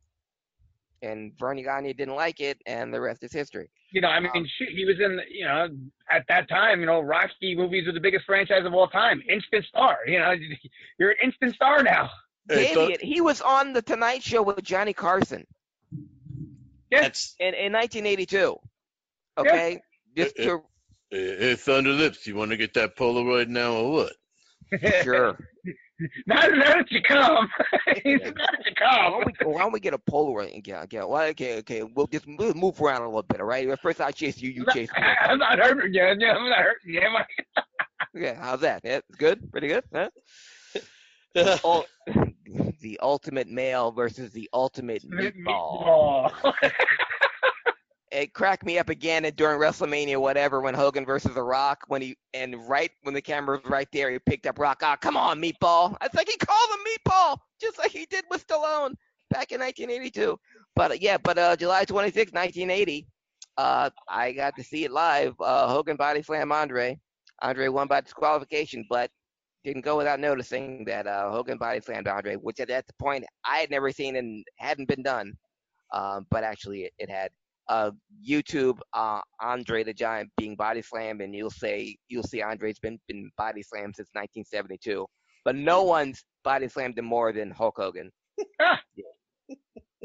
And 1.03 1.33
Verne 1.39 1.63
Gagne 1.63 1.93
didn't 1.95 2.15
like 2.15 2.41
it, 2.41 2.61
and 2.67 2.93
the 2.93 3.01
rest 3.01 3.23
is 3.23 3.33
history. 3.33 3.71
You 3.93 4.03
know, 4.03 4.09
I 4.09 4.21
mean, 4.21 4.31
shoot, 4.59 4.69
he 4.75 4.85
was 4.85 4.97
in, 5.01 5.19
you 5.31 5.45
know, 5.47 5.69
at 6.11 6.25
that 6.29 6.49
time, 6.49 6.81
you 6.81 6.87
know, 6.87 7.01
Rocky 7.01 7.57
movies 7.57 7.87
were 7.87 7.93
the 7.93 8.01
biggest 8.01 8.25
franchise 8.27 8.65
of 8.67 8.75
all 8.75 8.87
time. 8.89 9.23
Instant 9.29 9.65
star. 9.65 9.99
You 10.07 10.19
know, 10.19 10.35
you're 10.99 11.11
an 11.11 11.17
instant 11.25 11.55
star 11.55 11.83
now. 11.83 12.11
Hey, 12.49 12.75
Damian, 12.75 12.99
he 13.01 13.21
was 13.21 13.41
on 13.41 13.73
the 13.73 13.83
Tonight 13.83 14.23
Show 14.23 14.43
with 14.43 14.63
Johnny 14.63 14.93
Carson 14.93 15.47
Yeah. 16.91 17.03
That's 17.03 17.35
in, 17.39 17.55
in 17.55 17.73
1982. 17.73 18.57
Okay, 19.39 19.81
just 20.17 20.39
Uh, 20.39 20.43
to 20.45 20.63
Hey, 21.11 21.55
Thunder 21.57 21.91
Lips, 21.91 22.27
you 22.27 22.37
want 22.37 22.51
to 22.53 22.57
get 22.57 22.75
that 22.75 22.97
Polaroid 22.97 23.49
now 23.49 23.73
or 23.75 23.93
what? 23.93 24.13
sure. 25.03 25.39
now, 26.27 26.41
now 26.47 26.75
that 26.75 26.91
you 26.91 27.03
come, 27.03 27.49
now 27.87 27.95
that 27.95 28.05
you 28.05 28.21
Why 28.21 28.73
come. 28.79 29.13
don't, 29.13 29.27
we, 29.27 29.53
why 29.53 29.61
don't 29.61 29.73
we 29.73 29.81
get 29.81 29.95
a 29.95 29.99
Polaroid 29.99 30.55
and 30.55 30.63
get, 30.65 30.89
get 30.89 31.09
well, 31.09 31.23
okay, 31.29 31.59
okay, 31.59 31.83
we'll 31.83 32.07
just 32.07 32.27
we'll 32.27 32.55
move 32.55 32.81
around 32.81 33.03
a 33.03 33.07
little 33.07 33.23
bit, 33.23 33.41
all 33.41 33.47
right? 33.47 33.69
First 33.81 34.01
I 34.01 34.11
chase 34.11 34.39
you, 34.39 34.51
you 34.51 34.65
chase 34.73 34.89
me. 34.97 35.03
I'm 35.23 35.39
not 35.39 35.59
hurting 35.59 35.93
you. 35.95 36.03
Yeah, 36.03 36.33
I'm 36.35 36.49
not 36.49 36.59
hurting 36.59 36.93
you. 36.95 37.01
am 37.01 37.17
I? 37.17 37.25
Yeah, 38.15 38.35
how's 38.41 38.61
that? 38.63 38.81
Yeah, 38.83 39.01
good, 39.19 39.53
pretty 39.53 39.69
good, 39.69 39.85
huh? 39.95 40.09
Ul- 41.65 41.87
the 42.81 42.99
ultimate 43.01 43.47
male 43.49 43.93
versus 43.93 44.33
the 44.33 44.49
ultimate 44.53 45.09
meatball. 45.09 46.33
Oh. 46.43 46.53
It 48.11 48.35
cracked 48.35 48.65
me 48.65 48.79
up 48.79 48.89
again 48.89 49.23
during 49.37 49.61
WrestleMania, 49.61 50.21
whatever, 50.21 50.61
when 50.61 50.75
Hogan 50.75 51.07
versus 51.07 51.33
The 51.33 51.43
Rock, 51.43 51.85
when 51.87 52.03
he 52.03 52.17
and 52.35 52.57
right 52.69 52.91
when 53.03 53.15
the 53.15 53.23
camera 53.23 53.61
was 53.63 53.71
right 53.71 53.87
there, 53.93 54.11
he 54.11 54.19
picked 54.19 54.47
up 54.47 54.59
Rock. 54.59 54.81
Ah, 54.83 54.97
come 54.97 55.17
on, 55.17 55.41
meatball! 55.41 55.97
It's 56.03 56.15
like 56.15 56.29
he 56.29 56.37
called 56.37 56.71
him 56.71 56.81
meatball, 56.85 57.39
just 57.61 57.79
like 57.79 57.93
he 57.93 58.07
did 58.07 58.25
with 58.29 58.45
Stallone 58.45 58.95
back 59.31 59.53
in 59.53 59.61
1982. 59.61 60.37
But 60.75 60.91
uh, 60.91 60.95
yeah, 61.01 61.19
but 61.19 61.39
uh, 61.39 61.55
July 61.55 61.85
26, 61.85 62.33
1980, 62.33 63.07
uh, 63.57 63.91
I 64.09 64.33
got 64.33 64.57
to 64.57 64.65
see 64.65 64.85
it 64.85 64.91
live. 64.91 65.35
Uh, 65.41 65.69
Hogan 65.69 65.97
body 65.97 66.23
slam 66.23 66.51
Andre. 66.51 66.99
Andre 67.43 67.69
won 67.69 67.87
by 67.87 68.01
disqualification, 68.01 68.85
but 68.91 69.11
didn't 69.65 69.85
go 69.85 69.97
without 69.97 70.21
noticing 70.21 70.85
that 70.87 71.07
uh, 71.07 71.31
Hogan 71.31 71.59
body 71.59 71.81
slammed 71.81 72.09
Andre, 72.09 72.35
which 72.37 72.61
at 72.61 72.69
that 72.69 72.87
point 72.99 73.25
I 73.45 73.59
had 73.59 73.71
never 73.71 73.93
seen 73.93 74.17
and 74.17 74.45
hadn't 74.57 74.89
been 74.89 75.03
done. 75.03 75.35
Um, 75.93 76.27
but 76.31 76.45
actually, 76.45 76.85
it, 76.85 76.93
it 76.99 77.11
had 77.11 77.31
uh, 77.71 77.93
YouTube 78.29 78.81
uh, 78.93 79.21
Andre 79.41 79.85
the 79.85 79.95
Giant 79.95 80.29
being 80.37 80.57
body 80.57 80.83
slammed, 80.83 81.23
and 81.23 81.35
you'll 81.35 81.51
say 81.51 81.97
you'll 82.09 82.25
see 82.25 82.43
Andre's 82.43 82.81
been 82.81 82.99
been 83.07 83.31
body 83.39 83.63
slammed 83.63 83.95
since 83.97 84.09
1972, 84.13 85.07
but 85.45 85.55
no 85.55 85.85
one's 85.85 86.25
body 86.43 86.67
slammed 86.69 86.99
him 86.99 87.05
more 87.05 87.33
than 87.33 87.51
Hulk 87.51 87.77
Hogan. 87.79 88.11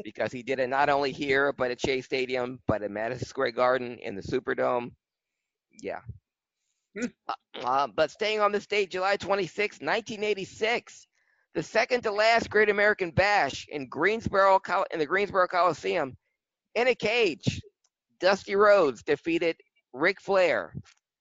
Because 0.04 0.30
he 0.30 0.42
did 0.42 0.60
it 0.60 0.68
not 0.68 0.88
only 0.88 1.10
here, 1.10 1.52
but 1.52 1.70
at 1.70 1.80
Shea 1.80 2.00
Stadium, 2.00 2.60
but 2.68 2.82
at 2.82 2.90
Madison 2.90 3.26
Square 3.26 3.52
Garden 3.52 3.98
in 4.00 4.14
the 4.14 4.22
Superdome. 4.22 4.92
Yeah. 5.80 6.00
Hmm. 6.96 7.06
Uh, 7.26 7.64
uh, 7.64 7.86
but 7.96 8.10
staying 8.10 8.40
on 8.40 8.52
this 8.52 8.66
date, 8.66 8.90
July 8.90 9.16
26, 9.16 9.76
1986, 9.76 11.08
the 11.54 11.62
second 11.62 12.02
to 12.02 12.12
last 12.12 12.50
Great 12.50 12.68
American 12.68 13.10
Bash 13.10 13.66
in 13.68 13.88
Greensboro, 13.88 14.60
in 14.92 14.98
the 14.98 15.06
Greensboro 15.06 15.48
Coliseum, 15.48 16.16
in 16.76 16.86
a 16.86 16.94
cage, 16.94 17.62
Dusty 18.20 18.54
Rhodes 18.54 19.02
defeated 19.02 19.56
Ric 19.92 20.20
Flair 20.20 20.72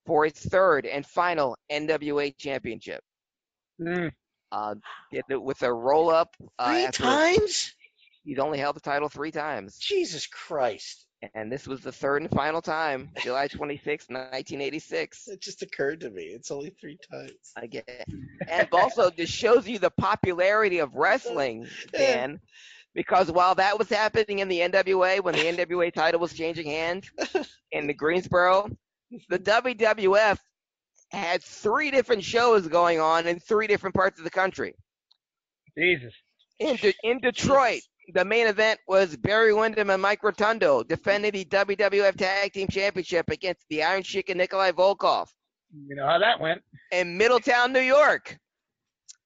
for 0.05 0.25
his 0.25 0.33
third 0.33 0.85
and 0.85 1.05
final 1.05 1.57
NWA 1.71 2.37
championship. 2.37 3.01
Mm. 3.81 4.11
Uh, 4.51 4.75
with 5.29 5.63
a 5.63 5.73
roll 5.73 6.09
up. 6.09 6.35
Uh, 6.59 6.71
three 6.71 6.85
after- 6.85 7.03
times? 7.03 7.73
He's 8.23 8.39
only 8.39 8.57
held 8.57 8.75
the 8.75 8.81
title 8.81 9.07
three 9.07 9.31
times. 9.31 9.77
Jesus 9.77 10.25
Christ! 10.27 11.05
And 11.33 11.51
this 11.51 11.67
was 11.67 11.81
the 11.81 11.91
third 11.91 12.21
and 12.21 12.31
final 12.31 12.61
time, 12.61 13.09
July 13.21 13.47
26, 13.47 14.05
1986. 14.09 15.27
It 15.27 15.41
just 15.41 15.61
occurred 15.61 16.01
to 16.01 16.09
me. 16.09 16.23
It's 16.23 16.51
only 16.51 16.71
three 16.71 16.97
times. 17.11 17.53
I 17.55 17.67
get 17.67 17.85
it. 17.87 18.07
And 18.47 18.67
also, 18.71 19.09
this 19.09 19.29
shows 19.29 19.67
you 19.67 19.79
the 19.79 19.91
popularity 19.91 20.79
of 20.79 20.95
wrestling, 20.95 21.67
Dan, 21.93 22.39
because 22.95 23.29
while 23.29 23.53
that 23.55 23.77
was 23.77 23.89
happening 23.89 24.39
in 24.39 24.47
the 24.47 24.61
NWA, 24.61 25.21
when 25.21 25.35
the 25.35 25.41
NWA 25.41 25.93
title 25.93 26.21
was 26.21 26.33
changing 26.33 26.65
hands 26.65 27.11
in 27.71 27.85
the 27.85 27.93
Greensboro, 27.93 28.69
the 29.29 29.37
WWF 29.37 30.39
had 31.11 31.43
three 31.43 31.91
different 31.91 32.23
shows 32.23 32.67
going 32.67 32.99
on 32.99 33.27
in 33.27 33.39
three 33.39 33.67
different 33.67 33.93
parts 33.93 34.17
of 34.17 34.23
the 34.23 34.31
country. 34.31 34.73
Jesus. 35.77 36.13
In, 36.59 36.77
De- 36.77 36.95
in 37.03 37.19
Detroit, 37.19 37.81
the 38.13 38.23
main 38.23 38.47
event 38.47 38.79
was 38.87 39.17
Barry 39.17 39.53
Windham 39.53 39.89
and 39.89 40.01
Mike 40.01 40.23
Rotundo 40.23 40.83
defending 40.83 41.31
the 41.31 41.45
WWF 41.45 42.15
Tag 42.15 42.53
Team 42.53 42.67
Championship 42.69 43.29
against 43.29 43.65
the 43.69 43.83
Iron 43.83 44.03
Sheik 44.03 44.29
and 44.29 44.37
Nikolai 44.37 44.71
Volkov. 44.71 45.27
You 45.87 45.95
know 45.95 46.07
how 46.07 46.19
that 46.19 46.39
went. 46.39 46.61
In 46.91 47.17
Middletown, 47.17 47.73
New 47.73 47.81
York, 47.81 48.37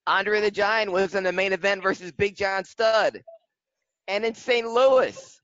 Andre 0.07 0.41
the 0.41 0.49
Giant 0.49 0.91
was 0.91 1.13
in 1.13 1.23
the 1.23 1.31
main 1.31 1.53
event 1.53 1.83
versus 1.83 2.11
Big 2.11 2.35
John 2.35 2.63
Studd. 2.63 3.21
And 4.09 4.25
in 4.25 4.33
St. 4.35 4.67
Louis, 4.67 5.39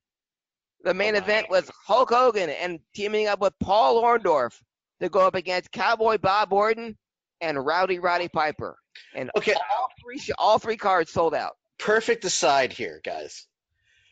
the 0.83 0.93
main 0.93 1.15
event 1.15 1.49
was 1.49 1.69
Hulk 1.85 2.09
Hogan 2.09 2.49
and 2.49 2.79
teaming 2.95 3.27
up 3.27 3.39
with 3.39 3.53
Paul 3.61 4.01
Orndorff 4.03 4.53
to 5.01 5.07
go 5.09 5.21
up 5.21 5.35
against 5.35 5.71
Cowboy 5.71 6.17
Bob 6.17 6.51
Orton 6.51 6.97
and 7.41 7.63
Rowdy 7.63 7.99
Roddy 7.99 8.27
Piper. 8.27 8.77
And 9.13 9.29
Okay. 9.37 9.53
all 9.53 9.87
three 10.01 10.19
all 10.37 10.59
three 10.59 10.77
cards 10.77 11.11
sold 11.11 11.33
out. 11.35 11.55
perfect 11.77 12.23
aside 12.25 12.71
here, 12.73 13.01
guys. 13.03 13.47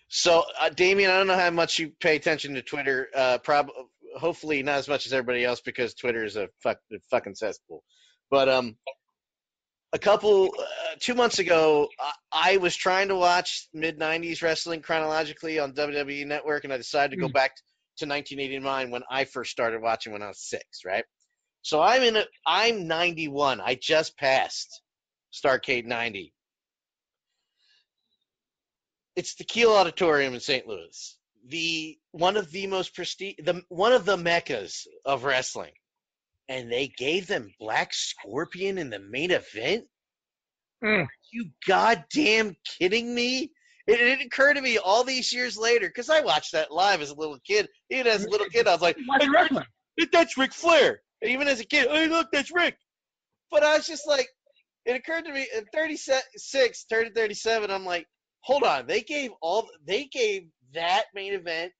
So, 0.09 0.43
uh, 0.59 0.69
Damian, 0.69 1.09
I 1.09 1.17
don't 1.17 1.27
know 1.27 1.35
how 1.37 1.49
much 1.49 1.79
you 1.79 1.91
pay 1.99 2.15
attention 2.17 2.53
to 2.55 2.61
Twitter. 2.61 3.09
Uh, 3.15 3.37
prob- 3.39 3.71
hopefully 4.17 4.61
not 4.61 4.75
as 4.77 4.87
much 4.87 5.05
as 5.07 5.13
everybody 5.13 5.43
else 5.45 5.61
because 5.61 5.95
Twitter 5.95 6.23
is 6.23 6.35
a, 6.35 6.49
fuck- 6.61 6.81
a 6.91 6.97
fucking 7.09 7.33
cesspool. 7.35 7.83
But 8.29 8.49
um, 8.49 8.77
a 9.93 9.99
couple, 9.99 10.53
uh, 10.59 10.95
two 10.99 11.13
months 11.13 11.39
ago, 11.39 11.87
I, 11.99 12.53
I 12.53 12.57
was 12.57 12.75
trying 12.75 13.07
to 13.09 13.15
watch 13.15 13.67
mid 13.73 13.99
'90s 13.99 14.41
wrestling 14.41 14.81
chronologically 14.81 15.59
on 15.59 15.73
WWE 15.73 16.25
Network, 16.27 16.63
and 16.63 16.73
I 16.73 16.77
decided 16.77 17.15
to 17.15 17.21
go 17.21 17.29
back 17.29 17.55
to 17.97 18.05
1989 18.05 18.91
when 18.91 19.03
I 19.09 19.25
first 19.25 19.51
started 19.51 19.81
watching 19.81 20.11
when 20.11 20.23
I 20.23 20.27
was 20.27 20.39
six. 20.39 20.79
Right. 20.85 21.05
So 21.61 21.81
I'm 21.81 22.01
in. 22.01 22.17
A, 22.17 22.25
I'm 22.45 22.87
91. 22.87 23.61
I 23.61 23.75
just 23.75 24.17
passed 24.17 24.81
Starcade 25.33 25.85
90 25.85 26.33
it's 29.15 29.35
the 29.35 29.43
Kiel 29.43 29.71
Auditorium 29.73 30.33
in 30.33 30.39
St. 30.39 30.67
Louis. 30.67 31.17
The 31.47 31.97
one 32.11 32.37
of 32.37 32.51
the 32.51 32.67
most 32.67 32.95
prestige, 32.95 33.35
the 33.43 33.63
one 33.69 33.91
of 33.91 34.05
the 34.05 34.17
meccas 34.17 34.87
of 35.05 35.23
wrestling, 35.23 35.73
and 36.49 36.71
they 36.71 36.87
gave 36.87 37.27
them 37.27 37.51
Black 37.59 37.93
Scorpion 37.93 38.77
in 38.77 38.89
the 38.89 38.99
main 38.99 39.31
event. 39.31 39.85
Mm. 40.83 41.07
You 41.31 41.49
goddamn 41.65 42.55
kidding 42.77 43.13
me? 43.13 43.51
It, 43.87 43.99
it 43.99 44.25
occurred 44.25 44.55
to 44.55 44.61
me 44.61 44.77
all 44.77 45.03
these 45.03 45.33
years 45.33 45.57
later 45.57 45.87
because 45.87 46.09
I 46.09 46.21
watched 46.21 46.53
that 46.53 46.71
live 46.71 47.01
as 47.01 47.09
a 47.09 47.15
little 47.15 47.39
kid. 47.45 47.67
Even 47.89 48.07
as 48.07 48.25
a 48.25 48.29
little 48.29 48.47
kid, 48.47 48.67
I 48.67 48.73
was 48.73 48.81
like, 48.81 48.97
wrestling. 49.33 49.65
"Hey, 49.97 50.07
"That's 50.11 50.37
Ric 50.37 50.53
Flair." 50.53 51.01
And 51.21 51.31
even 51.31 51.47
as 51.47 51.59
a 51.59 51.65
kid, 51.65 51.89
"Hey, 51.89 52.07
look, 52.07 52.27
that's 52.31 52.53
Rick." 52.53 52.77
But 53.51 53.63
I 53.63 53.77
was 53.77 53.85
just 53.85 54.07
like, 54.07 54.27
it 54.85 54.95
occurred 54.95 55.25
to 55.25 55.33
me 55.33 55.47
at 55.55 55.65
36, 55.73 56.85
30, 56.89 57.09
37. 57.11 57.71
I'm 57.71 57.85
like, 57.85 58.07
hold 58.41 58.63
on, 58.63 58.87
they 58.87 59.01
gave 59.01 59.31
all 59.41 59.67
they 59.85 60.05
gave 60.05 60.47
that 60.73 61.05
main 61.13 61.33
event 61.33 61.71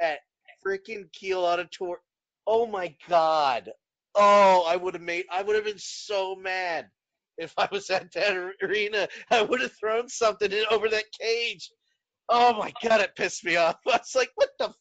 at 0.00 0.18
freaking 0.66 1.12
Kiel 1.12 1.44
Auditor. 1.44 2.00
Oh 2.46 2.66
my 2.66 2.94
god! 3.08 3.70
Oh, 4.14 4.64
I 4.66 4.76
would 4.76 4.94
have 4.94 5.02
made. 5.02 5.24
I 5.30 5.42
would 5.42 5.56
have 5.56 5.64
been 5.64 5.78
so 5.78 6.34
mad 6.34 6.88
if 7.36 7.54
I 7.56 7.68
was 7.70 7.88
at 7.90 8.12
that 8.12 8.52
arena. 8.62 9.08
I 9.30 9.42
would 9.42 9.60
have 9.60 9.72
thrown 9.78 10.08
something 10.08 10.50
in, 10.50 10.64
over 10.70 10.88
that 10.88 11.04
cage. 11.20 11.70
Oh 12.28 12.54
my 12.58 12.72
god, 12.82 13.00
it 13.00 13.16
pissed 13.16 13.44
me 13.44 13.56
off. 13.56 13.76
I 13.86 13.90
was 13.92 14.14
like, 14.14 14.30
what 14.34 14.50
the, 14.58 14.72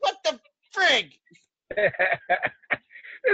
what 0.00 0.16
the 0.24 0.40
frig? 0.76 1.10
this 1.76 1.90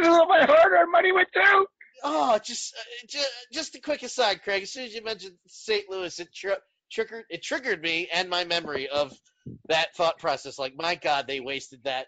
is 0.02 0.08
where 0.08 0.26
my 0.26 0.44
hard-earned 0.44 0.92
money 0.92 1.12
went 1.12 1.28
to. 1.34 1.66
Oh, 2.04 2.38
just, 2.44 2.74
uh, 2.78 3.06
just, 3.08 3.30
just 3.52 3.74
a 3.74 3.80
quick 3.80 4.02
aside, 4.02 4.42
Craig. 4.42 4.64
As 4.64 4.72
soon 4.72 4.84
as 4.84 4.94
you 4.94 5.02
mentioned 5.02 5.36
St. 5.46 5.88
Louis, 5.88 6.18
it 6.20 6.28
tri- 6.34 6.56
triggered, 6.92 7.24
it 7.30 7.42
triggered 7.42 7.82
me 7.82 8.08
and 8.12 8.28
my 8.28 8.44
memory 8.44 8.88
of 8.88 9.18
that 9.68 9.96
thought 9.96 10.18
process. 10.18 10.58
Like, 10.58 10.74
my 10.76 10.94
God, 10.96 11.26
they 11.26 11.40
wasted 11.40 11.80
that 11.84 12.06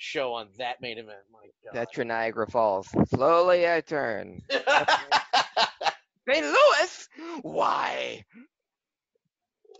show 0.00 0.32
on 0.32 0.48
that 0.58 0.80
main 0.80 0.98
event. 0.98 1.18
My 1.30 1.40
God. 1.64 1.74
That's 1.74 1.96
your 1.96 2.06
Niagara 2.06 2.46
Falls. 2.50 2.88
Slowly 3.14 3.70
I 3.70 3.80
turn. 3.82 4.40
St. 4.50 6.44
Louis? 6.44 7.08
Why? 7.42 8.24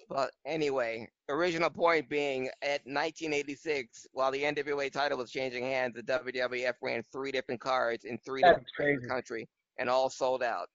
But 0.08 0.32
anyway, 0.44 1.08
original 1.28 1.70
point 1.70 2.08
being 2.08 2.48
at 2.62 2.80
1986, 2.84 4.06
while 4.12 4.30
the 4.30 4.42
NWA 4.42 4.92
title 4.92 5.18
was 5.18 5.30
changing 5.30 5.62
hands, 5.64 5.94
the 5.94 6.02
WWF 6.02 6.74
ran 6.82 7.02
three 7.12 7.32
different 7.32 7.60
cards 7.60 8.04
in 8.04 8.18
three 8.18 8.42
That's 8.42 8.58
different 8.58 8.68
parts 8.76 8.90
of 8.90 8.96
crazy. 8.98 9.08
country 9.08 9.48
and 9.78 9.88
all 9.88 10.10
sold 10.10 10.42
out. 10.42 10.68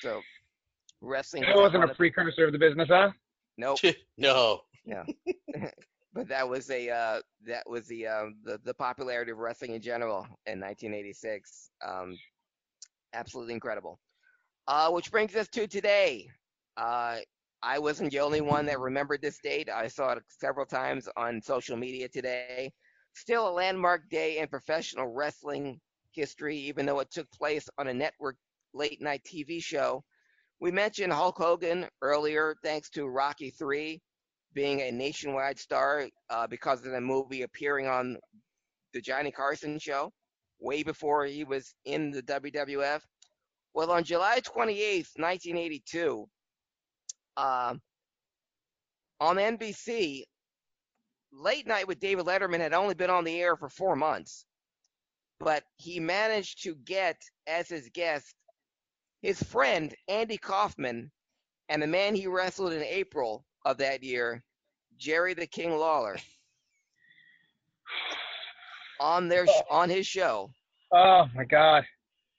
So, 0.00 0.20
wrestling. 1.00 1.42
That 1.42 1.56
wasn't 1.56 1.84
a 1.84 1.94
precursor 1.94 2.46
of 2.46 2.52
the 2.52 2.58
business, 2.58 2.88
huh? 2.90 3.10
Nope. 3.58 3.78
no. 4.18 4.60
Yeah. 4.84 5.04
but 6.12 6.28
that 6.28 6.48
was 6.48 6.70
a 6.70 6.90
uh, 6.90 7.20
that 7.46 7.68
was 7.68 7.86
the, 7.86 8.06
um, 8.06 8.36
the 8.44 8.60
the 8.64 8.74
popularity 8.74 9.30
of 9.30 9.38
wrestling 9.38 9.74
in 9.74 9.82
general 9.82 10.26
in 10.46 10.60
1986. 10.60 11.70
Um, 11.86 12.16
absolutely 13.14 13.54
incredible. 13.54 13.98
Uh, 14.66 14.90
which 14.90 15.10
brings 15.10 15.34
us 15.36 15.48
to 15.48 15.66
today. 15.66 16.28
Uh, 16.76 17.18
I 17.62 17.78
wasn't 17.78 18.10
the 18.10 18.20
only 18.20 18.40
one 18.40 18.66
that 18.66 18.78
remembered 18.78 19.20
this 19.20 19.38
date. 19.42 19.68
I 19.68 19.88
saw 19.88 20.12
it 20.12 20.22
several 20.28 20.66
times 20.66 21.08
on 21.16 21.42
social 21.42 21.76
media 21.76 22.08
today. 22.08 22.72
Still 23.14 23.48
a 23.48 23.50
landmark 23.52 24.08
day 24.08 24.38
in 24.38 24.48
professional 24.48 25.08
wrestling 25.08 25.80
history, 26.12 26.56
even 26.56 26.86
though 26.86 27.00
it 27.00 27.10
took 27.10 27.30
place 27.32 27.68
on 27.78 27.88
a 27.88 27.94
network 27.94 28.36
late 28.72 29.02
night 29.02 29.22
TV 29.24 29.62
show. 29.62 30.02
We 30.60 30.70
mentioned 30.70 31.12
Hulk 31.12 31.36
Hogan 31.36 31.86
earlier, 32.02 32.54
thanks 32.62 32.88
to 32.90 33.06
Rocky 33.06 33.50
3 33.50 34.00
being 34.54 34.80
a 34.80 34.90
nationwide 34.90 35.58
star 35.58 36.08
uh, 36.28 36.46
because 36.46 36.84
of 36.84 36.92
the 36.92 37.00
movie 37.00 37.42
appearing 37.42 37.86
on 37.86 38.16
the 38.92 39.00
Johnny 39.00 39.30
Carson 39.30 39.78
show 39.78 40.12
way 40.58 40.82
before 40.82 41.24
he 41.24 41.44
was 41.44 41.74
in 41.84 42.10
the 42.10 42.22
WWF. 42.22 43.00
Well, 43.72 43.90
on 43.92 44.04
July 44.04 44.40
28th, 44.40 45.16
1982, 45.16 46.26
um, 47.36 47.80
on 49.20 49.36
NBC, 49.36 50.24
Late 51.32 51.66
Night 51.66 51.86
with 51.86 52.00
David 52.00 52.26
Letterman 52.26 52.58
had 52.58 52.74
only 52.74 52.94
been 52.94 53.10
on 53.10 53.22
the 53.22 53.40
air 53.40 53.56
for 53.56 53.68
four 53.68 53.94
months, 53.94 54.44
but 55.38 55.62
he 55.76 56.00
managed 56.00 56.64
to 56.64 56.74
get 56.74 57.16
as 57.46 57.68
his 57.68 57.88
guest 57.94 58.34
his 59.22 59.42
friend 59.42 59.94
Andy 60.08 60.38
Kaufman 60.38 61.10
and 61.68 61.82
the 61.82 61.86
man 61.86 62.14
he 62.14 62.26
wrestled 62.26 62.72
in 62.72 62.82
April 62.82 63.44
of 63.64 63.78
that 63.78 64.02
year, 64.02 64.42
Jerry 64.98 65.34
the 65.34 65.46
King 65.46 65.76
Lawler, 65.76 66.16
on 69.00 69.28
their 69.28 69.46
sh- 69.46 69.62
on 69.70 69.88
his 69.88 70.06
show. 70.06 70.50
Oh 70.92 71.26
my 71.34 71.44
God. 71.44 71.84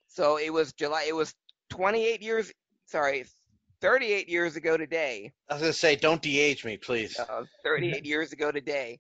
So 0.08 0.38
it 0.38 0.52
was 0.52 0.74
July. 0.74 1.06
It 1.08 1.16
was 1.16 1.34
28 1.70 2.22
years. 2.22 2.52
Sorry, 2.86 3.26
38 3.82 4.28
years 4.28 4.56
ago 4.56 4.78
today. 4.78 5.32
I 5.50 5.54
was 5.54 5.62
gonna 5.62 5.74
say, 5.74 5.96
don't 5.96 6.22
de-age 6.22 6.66
me, 6.66 6.78
please. 6.78 7.18
Uh, 7.18 7.44
38 7.64 8.06
years 8.06 8.32
ago 8.34 8.52
today. 8.52 9.00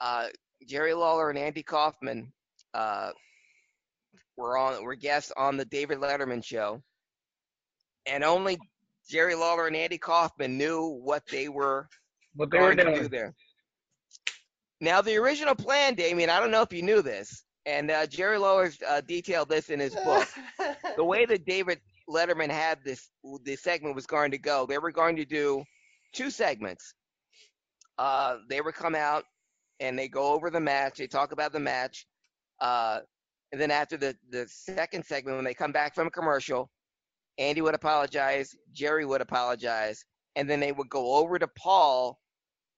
Uh, 0.00 0.28
Jerry 0.66 0.94
Lawler 0.94 1.30
and 1.30 1.38
Andy 1.38 1.62
Kaufman 1.62 2.32
uh, 2.74 3.10
were 4.36 4.56
on 4.56 4.82
were 4.84 4.94
guests 4.94 5.32
on 5.36 5.56
the 5.56 5.64
David 5.64 5.98
Letterman 5.98 6.44
show, 6.44 6.82
and 8.06 8.24
only 8.24 8.58
Jerry 9.10 9.34
Lawler 9.34 9.66
and 9.66 9.74
Andy 9.74 9.98
Kaufman 9.98 10.56
knew 10.56 11.00
what 11.02 11.24
they 11.26 11.48
were 11.48 11.88
What 12.36 12.50
they 12.52 12.60
were 12.60 12.76
going 12.76 12.94
to 12.94 13.02
do 13.02 13.08
there. 13.08 13.34
Now, 14.80 15.02
the 15.02 15.16
original 15.16 15.56
plan, 15.56 15.94
Damian, 15.94 16.30
I 16.30 16.38
don't 16.38 16.52
know 16.52 16.62
if 16.62 16.72
you 16.72 16.82
knew 16.82 17.02
this, 17.02 17.44
and 17.66 17.90
uh, 17.90 18.06
Jerry 18.06 18.38
Lawler 18.38 18.70
uh, 18.88 19.00
detailed 19.00 19.48
this 19.48 19.68
in 19.68 19.80
his 19.80 19.94
book. 19.96 20.28
the 20.96 21.04
way 21.04 21.26
that 21.26 21.44
David 21.44 21.80
Letterman 22.08 22.50
had 22.50 22.78
this 22.84 23.10
this 23.44 23.62
segment 23.62 23.96
was 23.96 24.06
going 24.06 24.30
to 24.30 24.38
go, 24.38 24.64
they 24.64 24.78
were 24.78 24.92
going 24.92 25.16
to 25.16 25.24
do 25.24 25.64
two 26.14 26.30
segments. 26.30 26.94
Uh, 27.98 28.36
they 28.48 28.60
would 28.60 28.74
come 28.74 28.94
out 28.94 29.24
and 29.80 29.98
they 29.98 30.08
go 30.08 30.32
over 30.32 30.50
the 30.50 30.60
match. 30.60 30.98
They 30.98 31.08
talk 31.08 31.32
about 31.32 31.52
the 31.52 31.60
match, 31.60 32.06
uh, 32.60 33.00
and 33.50 33.60
then 33.60 33.72
after 33.72 33.96
the 33.96 34.16
the 34.30 34.46
second 34.48 35.04
segment, 35.04 35.36
when 35.36 35.44
they 35.44 35.54
come 35.54 35.72
back 35.72 35.96
from 35.96 36.06
a 36.06 36.10
commercial, 36.10 36.70
Andy 37.40 37.62
would 37.62 37.74
apologize, 37.74 38.54
Jerry 38.72 39.06
would 39.06 39.22
apologize, 39.22 40.04
and 40.36 40.48
then 40.48 40.60
they 40.60 40.72
would 40.72 40.90
go 40.90 41.14
over 41.14 41.38
to 41.38 41.48
Paul, 41.48 42.20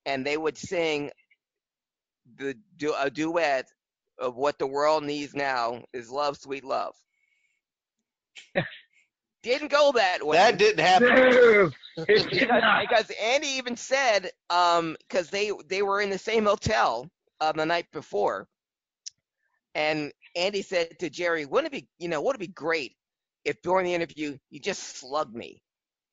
and 0.06 0.24
they 0.24 0.36
would 0.36 0.56
sing 0.56 1.10
the 2.38 2.56
du- 2.76 2.94
a 2.98 3.10
duet 3.10 3.66
of 4.18 4.36
what 4.36 4.58
the 4.60 4.66
world 4.66 5.02
needs 5.02 5.34
now 5.34 5.82
is 5.92 6.10
love, 6.10 6.36
sweet 6.36 6.62
love. 6.64 6.94
Didn't 9.42 9.72
go 9.72 9.90
that 9.96 10.24
way. 10.24 10.36
That 10.36 10.56
didn't 10.56 10.78
happen. 10.78 11.08
No, 11.08 11.70
it 11.96 12.30
did 12.30 12.30
because, 12.30 12.62
not. 12.62 12.88
because 12.88 13.10
Andy 13.20 13.48
even 13.48 13.76
said, 13.76 14.30
um, 14.50 14.96
because 15.00 15.30
they 15.30 15.50
they 15.68 15.82
were 15.82 16.00
in 16.00 16.10
the 16.10 16.18
same 16.18 16.44
hotel 16.44 17.10
uh, 17.40 17.50
the 17.50 17.66
night 17.66 17.86
before, 17.92 18.46
and 19.74 20.12
Andy 20.36 20.62
said 20.62 20.96
to 21.00 21.10
Jerry, 21.10 21.44
"Wouldn't 21.44 21.74
it 21.74 21.76
be, 21.76 21.88
you 21.98 22.08
know, 22.08 22.22
wouldn't 22.22 22.40
it 22.40 22.46
be 22.46 22.52
great 22.52 22.94
if 23.44 23.60
during 23.62 23.86
the 23.86 23.94
interview 23.94 24.36
you 24.50 24.60
just 24.60 24.96
slug 24.96 25.34
me?" 25.34 25.62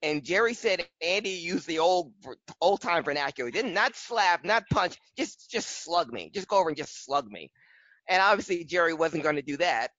And 0.02 0.24
Jerry 0.24 0.54
said 0.54 0.86
Andy 1.02 1.30
used 1.30 1.68
the 1.68 1.80
old 1.80 2.14
old 2.62 2.82
time 2.82 3.04
vernacular. 3.04 3.50
He 3.50 3.52
didn't 3.52 3.74
not 3.74 3.96
slap, 3.96 4.46
not 4.46 4.64
punch, 4.72 4.98
just 5.18 5.50
just 5.50 5.84
slug 5.84 6.12
me. 6.14 6.32
Just 6.34 6.48
go 6.48 6.60
over 6.60 6.70
and 6.70 6.78
just 6.78 7.04
slug 7.06 7.28
me. 7.30 7.52
And 8.08 8.22
obviously 8.22 8.64
Jerry 8.64 8.94
wasn't 8.94 9.24
going 9.24 9.36
to 9.36 9.42
do 9.42 9.58
that. 9.58 9.92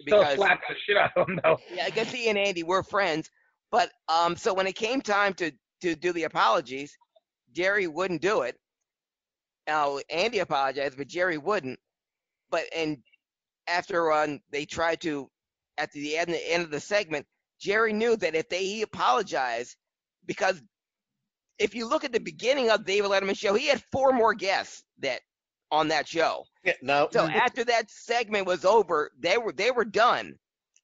Still 0.00 0.24
slap 0.36 0.60
the 0.68 0.74
shit 0.86 0.96
out 0.96 1.10
of 1.16 1.28
him 1.28 1.40
though. 1.42 1.58
Yeah, 1.74 1.84
I 1.84 1.90
guess 1.90 2.10
he 2.10 2.28
and 2.28 2.38
Andy 2.38 2.62
were 2.62 2.82
friends. 2.82 3.28
But 3.70 3.90
um, 4.08 4.36
so 4.36 4.54
when 4.54 4.66
it 4.66 4.74
came 4.74 5.00
time 5.00 5.34
to 5.34 5.52
to 5.82 5.94
do 5.94 6.12
the 6.12 6.24
apologies, 6.24 6.96
Jerry 7.52 7.86
wouldn't 7.86 8.22
do 8.22 8.42
it. 8.42 8.56
Now 9.66 9.98
Andy 10.08 10.38
apologized, 10.38 10.96
but 10.96 11.08
Jerry 11.08 11.38
wouldn't. 11.38 11.78
But 12.50 12.64
and 12.74 12.98
after 13.68 14.12
um, 14.12 14.40
they 14.50 14.64
tried 14.64 15.00
to 15.02 15.28
at 15.78 15.90
the 15.92 16.16
end, 16.16 16.28
the 16.28 16.52
end 16.52 16.62
of 16.62 16.70
the 16.70 16.80
segment, 16.80 17.26
Jerry 17.60 17.92
knew 17.92 18.16
that 18.16 18.34
if 18.34 18.48
they 18.48 18.64
he 18.64 18.82
apologized, 18.82 19.76
because 20.26 20.60
if 21.58 21.74
you 21.74 21.88
look 21.88 22.04
at 22.04 22.12
the 22.12 22.20
beginning 22.20 22.70
of 22.70 22.84
David 22.84 23.10
Letterman 23.10 23.36
show, 23.36 23.54
he 23.54 23.68
had 23.68 23.82
four 23.92 24.12
more 24.12 24.34
guests 24.34 24.84
that 24.98 25.20
on 25.70 25.88
that 25.88 26.06
show. 26.06 26.44
Yeah, 26.64 26.74
no. 26.82 27.08
So 27.12 27.24
after 27.24 27.64
that 27.64 27.90
segment 27.90 28.46
was 28.46 28.64
over, 28.64 29.10
they 29.18 29.38
were 29.38 29.52
they 29.52 29.70
were 29.70 29.84
done. 29.84 30.34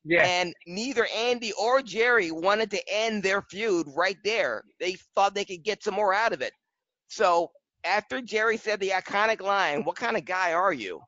Yeah. 0.05 0.25
And 0.25 0.55
neither 0.67 1.07
Andy 1.15 1.53
or 1.61 1.83
Jerry 1.83 2.31
wanted 2.31 2.71
to 2.71 2.81
end 2.89 3.23
their 3.23 3.43
feud 3.43 3.87
right 3.95 4.17
there. 4.25 4.65
They 4.81 4.97
thought 5.15 5.35
they 5.35 5.45
could 5.45 5.65
get 5.65 5.83
some 5.83 5.95
more 5.95 6.15
out 6.15 6.33
of 6.33 6.41
it. 6.41 6.53
So 7.09 7.51
after 7.85 8.21
Jerry 8.21 8.57
said 8.57 8.81
the 8.81 8.91
iconic 8.91 9.41
line, 9.41 9.85
"What 9.85 9.97
kind 9.97 10.17
of 10.17 10.25
guy 10.25 10.53
are 10.53 10.73
you?" 10.73 11.01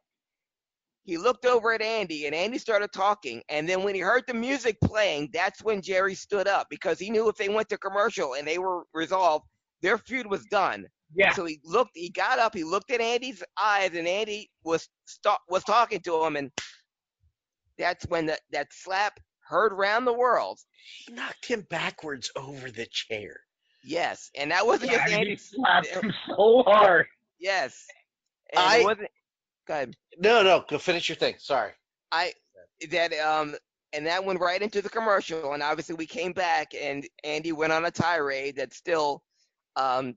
He 1.10 1.18
looked 1.18 1.44
over 1.44 1.72
at 1.72 1.82
Andy, 1.82 2.26
and 2.26 2.34
Andy 2.36 2.56
started 2.56 2.92
talking. 2.92 3.42
And 3.48 3.68
then 3.68 3.82
when 3.82 3.96
he 3.96 4.00
heard 4.00 4.22
the 4.28 4.32
music 4.34 4.76
playing, 4.80 5.30
that's 5.32 5.60
when 5.60 5.82
Jerry 5.82 6.14
stood 6.14 6.46
up 6.46 6.68
because 6.70 7.00
he 7.00 7.10
knew 7.10 7.28
if 7.28 7.34
they 7.34 7.48
went 7.48 7.68
to 7.70 7.78
commercial 7.78 8.34
and 8.34 8.46
they 8.46 8.58
were 8.58 8.84
resolved, 8.94 9.44
their 9.82 9.98
feud 9.98 10.28
was 10.28 10.44
done. 10.46 10.86
Yeah. 11.12 11.32
So 11.32 11.46
he 11.46 11.58
looked, 11.64 11.90
he 11.96 12.10
got 12.10 12.38
up, 12.38 12.54
he 12.54 12.62
looked 12.62 12.92
at 12.92 13.00
Andy's 13.00 13.42
eyes, 13.60 13.90
and 13.96 14.06
Andy 14.06 14.52
was 14.62 14.88
st- 15.06 15.34
was 15.48 15.64
talking 15.64 15.98
to 16.02 16.24
him, 16.24 16.36
and 16.36 16.52
that's 17.76 18.06
when 18.06 18.26
that 18.26 18.42
that 18.52 18.68
slap 18.70 19.18
heard 19.40 19.72
around 19.72 20.04
the 20.04 20.12
world. 20.14 20.60
He 21.04 21.12
knocked 21.12 21.44
him 21.44 21.66
backwards 21.70 22.30
over 22.36 22.70
the 22.70 22.86
chair. 22.92 23.34
Yes, 23.82 24.30
and 24.38 24.52
that 24.52 24.64
wasn't 24.64 24.92
Yeah, 24.92 24.98
just 25.08 25.12
Andy. 25.18 25.36
slapped 25.36 25.86
him 25.88 26.12
so 26.28 26.62
hard. 26.64 27.06
Yes, 27.40 27.84
and 28.52 28.62
I- 28.64 28.76
it 28.76 28.84
wasn't. 28.84 29.10
Go 29.70 29.76
ahead. 29.76 29.96
No, 30.18 30.42
no, 30.42 30.64
go 30.68 30.78
finish 30.78 31.08
your 31.08 31.14
thing. 31.14 31.36
Sorry. 31.38 31.70
I 32.10 32.32
that 32.90 33.12
um 33.20 33.54
and 33.92 34.04
that 34.04 34.24
went 34.24 34.40
right 34.40 34.60
into 34.60 34.82
the 34.82 34.88
commercial 34.88 35.52
and 35.52 35.62
obviously 35.62 35.94
we 35.94 36.06
came 36.06 36.32
back 36.32 36.72
and 36.74 37.06
Andy 37.22 37.52
went 37.52 37.72
on 37.72 37.84
a 37.84 37.90
tirade 37.92 38.56
that 38.56 38.74
still 38.74 39.22
um 39.76 40.16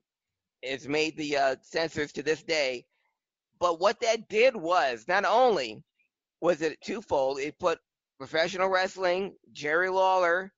has 0.64 0.88
made 0.88 1.16
the 1.16 1.36
uh, 1.36 1.56
censors 1.62 2.10
to 2.14 2.24
this 2.24 2.42
day. 2.42 2.84
But 3.60 3.78
what 3.78 4.00
that 4.00 4.28
did 4.28 4.56
was 4.56 5.04
not 5.06 5.24
only 5.24 5.84
was 6.40 6.60
it 6.60 6.80
twofold, 6.80 7.38
it 7.38 7.56
put 7.60 7.78
professional 8.18 8.68
wrestling, 8.68 9.36
Jerry 9.52 9.88
Lawler, 9.88 10.52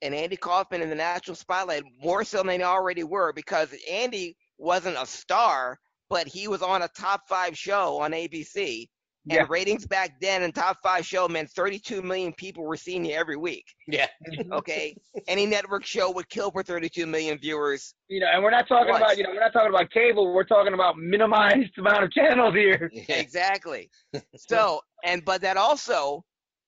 and 0.00 0.14
Andy 0.14 0.36
Kaufman 0.36 0.80
in 0.80 0.88
the 0.88 0.94
national 0.94 1.34
spotlight 1.34 1.82
more 2.02 2.24
so 2.24 2.38
than 2.38 2.46
they 2.46 2.62
already 2.62 3.04
were 3.04 3.34
because 3.34 3.74
Andy 3.90 4.38
wasn't 4.56 4.96
a 4.96 5.04
star, 5.04 5.78
but 6.14 6.28
he 6.28 6.46
was 6.46 6.62
on 6.62 6.82
a 6.82 6.88
top 6.96 7.22
five 7.28 7.58
show 7.58 7.98
on 7.98 8.12
ABC. 8.12 8.86
And 9.28 9.32
Yeah. 9.38 9.46
ratings 9.48 9.84
back 9.86 10.20
then 10.20 10.42
and 10.42 10.54
top 10.54 10.76
five 10.80 11.04
show 11.04 11.26
meant 11.26 11.50
32 11.50 12.02
million 12.02 12.32
people 12.34 12.62
were 12.64 12.76
seeing 12.76 13.04
you 13.04 13.14
every 13.14 13.36
week. 13.36 13.64
Yeah. 13.88 14.06
Mm-hmm. 14.30 14.52
Okay. 14.52 14.94
Any 15.26 15.44
network 15.46 15.84
show 15.84 16.12
would 16.12 16.28
kill 16.28 16.52
for 16.52 16.62
32 16.62 17.04
million 17.06 17.38
viewers. 17.38 17.94
You 18.08 18.20
know, 18.20 18.26
and 18.32 18.44
we're 18.44 18.52
not 18.52 18.68
talking 18.68 18.92
What? 18.92 19.00
about 19.02 19.16
you 19.16 19.24
know 19.24 19.30
we're 19.30 19.40
not 19.40 19.52
talking 19.52 19.70
about 19.70 19.90
cable. 19.90 20.32
We're 20.32 20.44
talking 20.44 20.72
about 20.74 20.96
minimized 20.98 21.72
amount 21.78 22.04
of 22.04 22.12
channels 22.12 22.54
here. 22.54 22.88
Exactly. 23.08 23.90
So, 24.36 24.80
and 25.04 25.24
but 25.24 25.40
that 25.40 25.56
also 25.56 26.22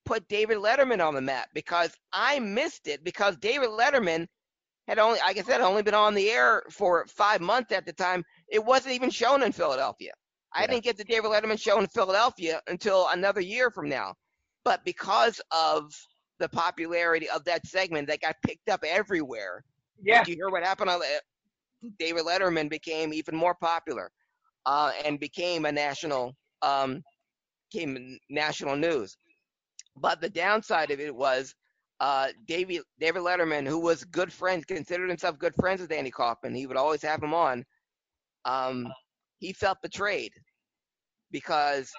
put 0.05 0.27
David 0.27 0.57
Letterman 0.57 1.01
on 1.05 1.13
the 1.15 1.21
map 1.21 1.47
because 1.53 1.91
I 2.11 2.39
missed 2.39 2.87
it 2.87 3.01
because 3.05 3.37
David 3.37 3.69
Letterman 3.69 4.25
had 4.87 4.99
only, 4.99 5.19
like 5.19 5.37
I 5.37 5.41
said, 5.43 5.61
only 5.61 5.83
been 5.83 5.93
on 5.93 6.15
the 6.15 6.29
air 6.29 6.63
for 6.71 7.05
five 7.07 7.39
months 7.41 7.71
at 7.71 7.85
the 7.85 7.93
time. 7.93 8.23
It 8.49 8.63
wasn't 8.63 8.95
even 8.95 9.09
shown 9.09 9.43
in 9.43 9.51
Philadelphia. 9.51 10.11
I 10.53 10.65
didn't 10.65 10.83
get 10.83 10.97
the 10.97 11.03
David 11.03 11.29
Letterman 11.29 11.59
show 11.61 11.77
in 11.79 11.87
Philadelphia 11.87 12.61
until 12.67 13.07
another 13.09 13.41
year 13.41 13.69
from 13.69 13.89
now. 13.89 14.13
But 14.63 14.83
because 14.85 15.39
of 15.51 15.91
the 16.39 16.49
popularity 16.49 17.29
of 17.29 17.43
that 17.45 17.65
segment 17.67 18.07
that 18.07 18.21
got 18.21 18.35
picked 18.45 18.69
up 18.69 18.83
everywhere, 18.83 19.63
Yeah. 20.01 20.19
did 20.23 20.29
you 20.29 20.35
hear 20.35 20.49
what 20.49 20.63
happened? 20.63 20.89
David 21.99 22.23
Letterman 22.25 22.69
became 22.69 23.13
even 23.13 23.35
more 23.35 23.55
popular 23.55 24.11
uh, 24.65 24.91
and 25.05 25.19
became 25.19 25.65
a 25.65 25.71
national 25.71 26.33
um, 26.61 27.03
became 27.71 28.17
national 28.29 28.75
news. 28.75 29.15
But 29.95 30.21
the 30.21 30.29
downside 30.29 30.91
of 30.91 30.99
it 30.99 31.13
was 31.15 31.53
uh, 31.99 32.29
David 32.45 32.81
David 32.99 33.21
Letterman, 33.21 33.67
who 33.67 33.79
was 33.79 34.03
good 34.05 34.31
friends, 34.31 34.65
considered 34.65 35.09
himself 35.09 35.37
good 35.37 35.53
friends 35.55 35.81
with 35.81 35.91
Andy 35.91 36.11
Kaufman. 36.11 36.55
He 36.55 36.65
would 36.67 36.77
always 36.77 37.01
have 37.03 37.21
him 37.21 37.33
on. 37.33 37.63
Um, 38.47 38.87
he 39.39 39.53
felt 39.53 39.77
betrayed 39.83 40.31
because 41.31 41.91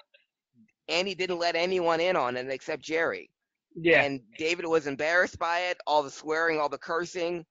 Andy 0.89 1.15
didn't 1.15 1.39
let 1.39 1.55
anyone 1.55 2.01
in 2.01 2.17
on 2.17 2.37
it 2.37 2.49
except 2.49 2.83
Jerry. 2.83 3.31
Yeah. 3.77 4.03
And 4.03 4.21
David 4.39 4.67
was 4.67 4.87
embarrassed 4.87 5.39
by 5.39 5.61
it, 5.61 5.77
all 5.87 6.03
the 6.03 6.11
swearing, 6.11 6.59
all 6.59 6.69
the 6.69 6.79
cursing. 6.79 7.45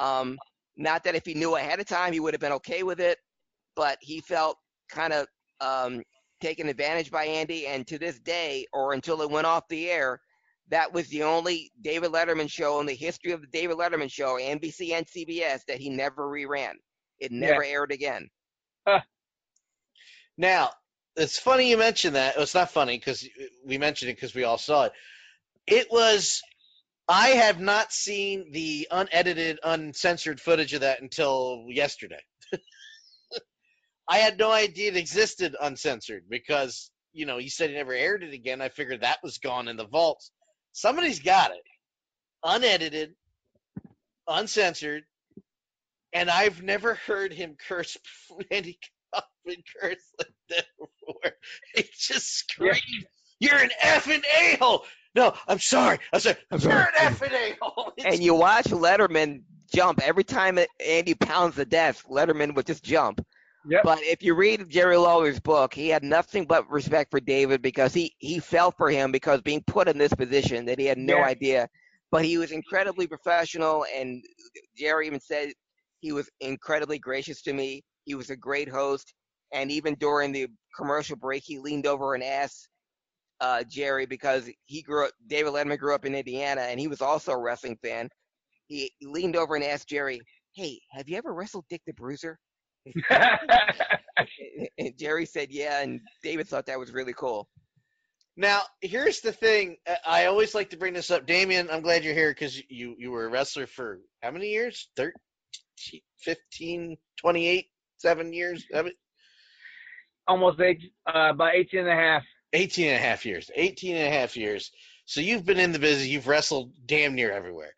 Um, 0.00 0.36
not 0.76 1.04
that 1.04 1.14
if 1.14 1.24
he 1.24 1.34
knew 1.34 1.56
ahead 1.56 1.80
of 1.80 1.86
time, 1.86 2.12
he 2.12 2.20
would 2.20 2.34
have 2.34 2.40
been 2.40 2.52
okay 2.52 2.82
with 2.82 3.00
it, 3.00 3.18
but 3.76 3.96
he 4.02 4.20
felt 4.20 4.58
kind 4.90 5.12
of 5.12 5.26
um, 5.60 6.02
taken 6.42 6.68
advantage 6.68 7.10
by 7.10 7.24
Andy. 7.24 7.66
And 7.66 7.86
to 7.86 7.98
this 7.98 8.18
day, 8.18 8.66
or 8.72 8.92
until 8.92 9.22
it 9.22 9.30
went 9.30 9.46
off 9.46 9.68
the 9.68 9.88
air, 9.88 10.20
that 10.68 10.92
was 10.92 11.06
the 11.08 11.22
only 11.22 11.70
David 11.80 12.10
Letterman 12.10 12.50
show 12.50 12.80
in 12.80 12.86
the 12.86 12.94
history 12.94 13.32
of 13.32 13.40
the 13.40 13.46
David 13.46 13.78
Letterman 13.78 14.10
show, 14.10 14.36
NBC 14.36 14.92
and 14.92 15.06
CBS, 15.06 15.60
that 15.68 15.78
he 15.78 15.88
never 15.88 16.26
reran. 16.26 16.74
It 17.20 17.32
never 17.32 17.64
aired 17.64 17.92
again. 17.92 18.30
Now, 20.38 20.70
it's 21.16 21.38
funny 21.38 21.70
you 21.70 21.78
mentioned 21.78 22.16
that. 22.16 22.36
It's 22.36 22.54
not 22.54 22.70
funny 22.70 22.98
because 22.98 23.26
we 23.66 23.78
mentioned 23.78 24.10
it 24.10 24.16
because 24.16 24.34
we 24.34 24.44
all 24.44 24.58
saw 24.58 24.84
it. 24.84 24.92
It 25.66 25.88
was. 25.90 26.42
I 27.08 27.28
have 27.28 27.60
not 27.60 27.92
seen 27.92 28.50
the 28.52 28.88
unedited, 28.90 29.60
uncensored 29.62 30.40
footage 30.40 30.74
of 30.74 30.80
that 30.80 31.00
until 31.00 31.66
yesterday. 31.68 32.20
I 34.08 34.18
had 34.18 34.38
no 34.38 34.50
idea 34.50 34.90
it 34.90 34.96
existed 34.96 35.54
uncensored 35.60 36.24
because, 36.28 36.90
you 37.12 37.26
know, 37.26 37.38
you 37.38 37.48
said 37.48 37.70
he 37.70 37.76
never 37.76 37.92
aired 37.92 38.24
it 38.24 38.34
again. 38.34 38.60
I 38.60 38.70
figured 38.70 39.02
that 39.02 39.22
was 39.22 39.38
gone 39.38 39.68
in 39.68 39.76
the 39.76 39.86
vaults. 39.86 40.32
Somebody's 40.72 41.20
got 41.20 41.52
it. 41.52 41.62
Unedited, 42.44 43.14
uncensored, 44.28 45.04
and 46.16 46.30
I've 46.30 46.62
never 46.62 46.94
heard 46.94 47.32
him 47.32 47.56
curse 47.68 47.96
Andy 48.50 48.78
Kaufman 49.12 49.62
curse 49.80 50.02
like 50.18 50.34
that 50.50 50.64
before. 50.78 51.32
He 51.74 51.84
just 51.98 52.38
screamed, 52.38 53.06
You're 53.38 53.58
an 53.58 53.70
effing 53.82 54.22
a 54.40 54.56
hole. 54.56 54.84
No, 55.14 55.34
I'm 55.46 55.58
sorry. 55.58 55.98
I'm 56.12 56.20
sorry. 56.20 56.36
You're 56.58 56.72
an 56.72 56.86
effing 56.96 57.32
a 57.32 57.56
hole. 57.60 57.92
And 58.04 58.22
you 58.22 58.34
watch 58.34 58.66
Letterman 58.66 59.42
jump 59.74 60.00
every 60.02 60.24
time 60.24 60.58
Andy 60.84 61.14
pounds 61.14 61.54
the 61.56 61.64
desk. 61.64 62.06
Letterman 62.08 62.54
would 62.54 62.66
just 62.66 62.82
jump. 62.84 63.24
Yep. 63.68 63.82
But 63.82 64.02
if 64.02 64.22
you 64.22 64.34
read 64.34 64.68
Jerry 64.70 64.96
Lawler's 64.96 65.40
book, 65.40 65.74
he 65.74 65.88
had 65.88 66.02
nothing 66.04 66.44
but 66.44 66.70
respect 66.70 67.10
for 67.10 67.20
David 67.20 67.62
because 67.62 67.92
he 67.92 68.14
he 68.18 68.38
felt 68.38 68.76
for 68.76 68.90
him 68.90 69.10
because 69.12 69.40
being 69.42 69.62
put 69.66 69.88
in 69.88 69.98
this 69.98 70.14
position 70.14 70.64
that 70.66 70.78
he 70.78 70.86
had 70.86 70.98
no 70.98 71.18
Yeah. 71.18 71.24
idea. 71.24 71.68
But 72.12 72.24
he 72.24 72.38
was 72.38 72.52
incredibly 72.52 73.06
professional, 73.08 73.84
and 73.92 74.22
Jerry 74.76 75.08
even 75.08 75.18
said 75.20 75.52
he 76.00 76.12
was 76.12 76.28
incredibly 76.40 76.98
gracious 76.98 77.42
to 77.42 77.52
me. 77.52 77.82
He 78.04 78.14
was 78.14 78.30
a 78.30 78.36
great 78.36 78.68
host, 78.68 79.12
and 79.52 79.70
even 79.70 79.94
during 79.94 80.32
the 80.32 80.48
commercial 80.76 81.16
break, 81.16 81.42
he 81.44 81.58
leaned 81.58 81.86
over 81.86 82.14
and 82.14 82.22
asked 82.22 82.68
uh, 83.40 83.64
Jerry 83.68 84.06
because 84.06 84.48
he 84.64 84.82
grew 84.82 85.06
up. 85.06 85.12
David 85.26 85.52
Letterman 85.52 85.78
grew 85.78 85.94
up 85.94 86.04
in 86.04 86.14
Indiana, 86.14 86.62
and 86.62 86.78
he 86.80 86.88
was 86.88 87.02
also 87.02 87.32
a 87.32 87.38
wrestling 87.38 87.78
fan. 87.82 88.08
He 88.68 88.92
leaned 89.02 89.36
over 89.36 89.56
and 89.56 89.64
asked 89.64 89.88
Jerry, 89.88 90.20
"Hey, 90.54 90.80
have 90.90 91.08
you 91.08 91.16
ever 91.16 91.32
wrestled 91.32 91.64
Dick 91.68 91.82
the 91.86 91.92
Bruiser?" 91.92 92.38
and 94.78 94.96
Jerry 94.98 95.26
said, 95.26 95.48
"Yeah," 95.50 95.82
and 95.82 96.00
David 96.22 96.48
thought 96.48 96.66
that 96.66 96.78
was 96.78 96.92
really 96.92 97.12
cool. 97.12 97.48
Now, 98.36 98.60
here's 98.82 99.20
the 99.20 99.32
thing. 99.32 99.76
I 100.06 100.26
always 100.26 100.54
like 100.54 100.70
to 100.70 100.76
bring 100.76 100.92
this 100.92 101.10
up. 101.10 101.26
Damian, 101.26 101.70
I'm 101.70 101.80
glad 101.80 102.04
you're 102.04 102.12
here 102.12 102.30
because 102.30 102.60
you, 102.68 102.94
you 102.98 103.10
were 103.10 103.24
a 103.24 103.30
wrestler 103.30 103.66
for 103.66 104.00
how 104.22 104.30
many 104.30 104.48
years? 104.48 104.90
13, 104.96 105.14
15, 106.20 106.96
28, 107.18 107.66
seven 107.98 108.32
years? 108.32 108.64
Almost 110.28 110.60
eight, 110.60 110.82
uh, 111.06 111.30
about 111.32 111.54
18 111.54 111.80
and 111.80 111.88
a 111.88 111.94
half. 111.94 112.22
18 112.52 112.86
and 112.88 112.96
a 112.96 113.06
half 113.06 113.26
years. 113.26 113.50
18 113.54 113.96
and 113.96 114.06
a 114.06 114.18
half 114.18 114.36
years. 114.36 114.70
So 115.04 115.20
you've 115.20 115.44
been 115.44 115.60
in 115.60 115.72
the 115.72 115.78
business, 115.78 116.08
you've 116.08 116.26
wrestled 116.26 116.72
damn 116.84 117.14
near 117.14 117.30
everywhere. 117.30 117.74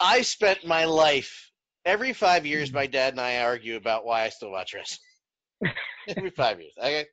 I 0.00 0.22
spent 0.22 0.66
my 0.66 0.86
life 0.86 1.50
every 1.84 2.12
five 2.12 2.46
years 2.46 2.72
my 2.72 2.86
dad 2.86 3.12
and 3.12 3.20
I 3.20 3.38
argue 3.38 3.76
about 3.76 4.04
why 4.04 4.22
I 4.22 4.30
still 4.30 4.50
watch 4.50 4.74
wrestling. 4.74 5.74
every 6.08 6.30
five 6.30 6.60
years. 6.60 6.72
Okay. 6.78 7.06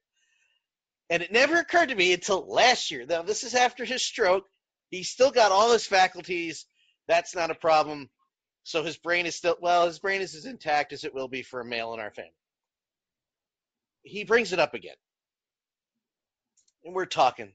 And 1.09 1.21
it 1.21 1.31
never 1.31 1.57
occurred 1.57 1.89
to 1.89 1.95
me 1.95 2.13
until 2.13 2.47
last 2.47 2.89
year. 2.89 3.05
Now 3.05 3.21
this 3.21 3.43
is 3.43 3.53
after 3.53 3.83
his 3.83 4.01
stroke. 4.01 4.45
He's 4.89 5.09
still 5.09 5.31
got 5.31 5.51
all 5.51 5.71
his 5.71 5.85
faculties. 5.85 6.65
That's 7.07 7.35
not 7.35 7.51
a 7.51 7.55
problem. 7.55 8.09
So 8.63 8.83
his 8.83 8.97
brain 8.97 9.25
is 9.25 9.35
still 9.35 9.57
well, 9.61 9.87
his 9.87 9.99
brain 9.99 10.21
is 10.21 10.35
as 10.35 10.45
intact 10.45 10.93
as 10.93 11.03
it 11.03 11.13
will 11.13 11.27
be 11.27 11.41
for 11.41 11.61
a 11.61 11.65
male 11.65 11.93
in 11.93 11.99
our 11.99 12.11
family. 12.11 12.31
He 14.03 14.23
brings 14.23 14.53
it 14.53 14.59
up 14.59 14.73
again. 14.73 14.95
And 16.83 16.93
we're 16.93 17.05
talking. 17.05 17.53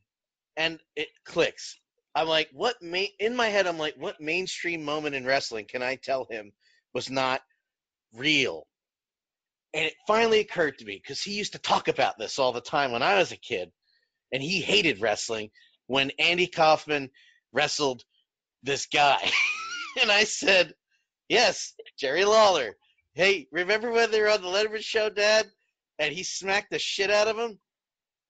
And 0.56 0.78
it 0.94 1.08
clicks. 1.24 1.78
I'm 2.14 2.28
like, 2.28 2.48
what 2.52 2.80
main 2.80 3.08
in 3.20 3.36
my 3.36 3.48
head, 3.48 3.66
I'm 3.66 3.78
like, 3.78 3.94
what 3.98 4.20
mainstream 4.20 4.84
moment 4.84 5.14
in 5.14 5.26
wrestling 5.26 5.66
can 5.66 5.82
I 5.82 5.96
tell 5.96 6.26
him 6.30 6.52
was 6.94 7.10
not 7.10 7.42
real? 8.14 8.66
And 9.74 9.84
it 9.84 9.94
finally 10.06 10.40
occurred 10.40 10.78
to 10.78 10.86
me 10.86 10.98
because 11.02 11.22
he 11.22 11.34
used 11.34 11.52
to 11.52 11.58
talk 11.58 11.88
about 11.88 12.16
this 12.18 12.38
all 12.38 12.52
the 12.52 12.62
time 12.62 12.92
when 12.92 13.02
I 13.02 13.18
was 13.18 13.32
a 13.32 13.36
kid, 13.36 13.70
and 14.32 14.42
he 14.42 14.62
hated 14.62 15.02
wrestling 15.02 15.50
when 15.88 16.10
Andy 16.18 16.46
Kaufman 16.46 17.10
wrestled 17.52 18.02
this 18.62 18.86
guy. 18.86 19.18
and 20.02 20.10
I 20.10 20.24
said, 20.24 20.72
Yes, 21.28 21.74
Jerry 21.98 22.24
Lawler. 22.24 22.76
Hey, 23.14 23.48
remember 23.50 23.90
when 23.90 24.10
they 24.10 24.20
were 24.20 24.30
on 24.30 24.42
the 24.42 24.48
Letterman 24.48 24.82
show, 24.82 25.08
Dad? 25.08 25.46
And 25.98 26.12
he 26.12 26.22
smacked 26.22 26.70
the 26.70 26.78
shit 26.78 27.10
out 27.10 27.28
of 27.28 27.38
him? 27.38 27.58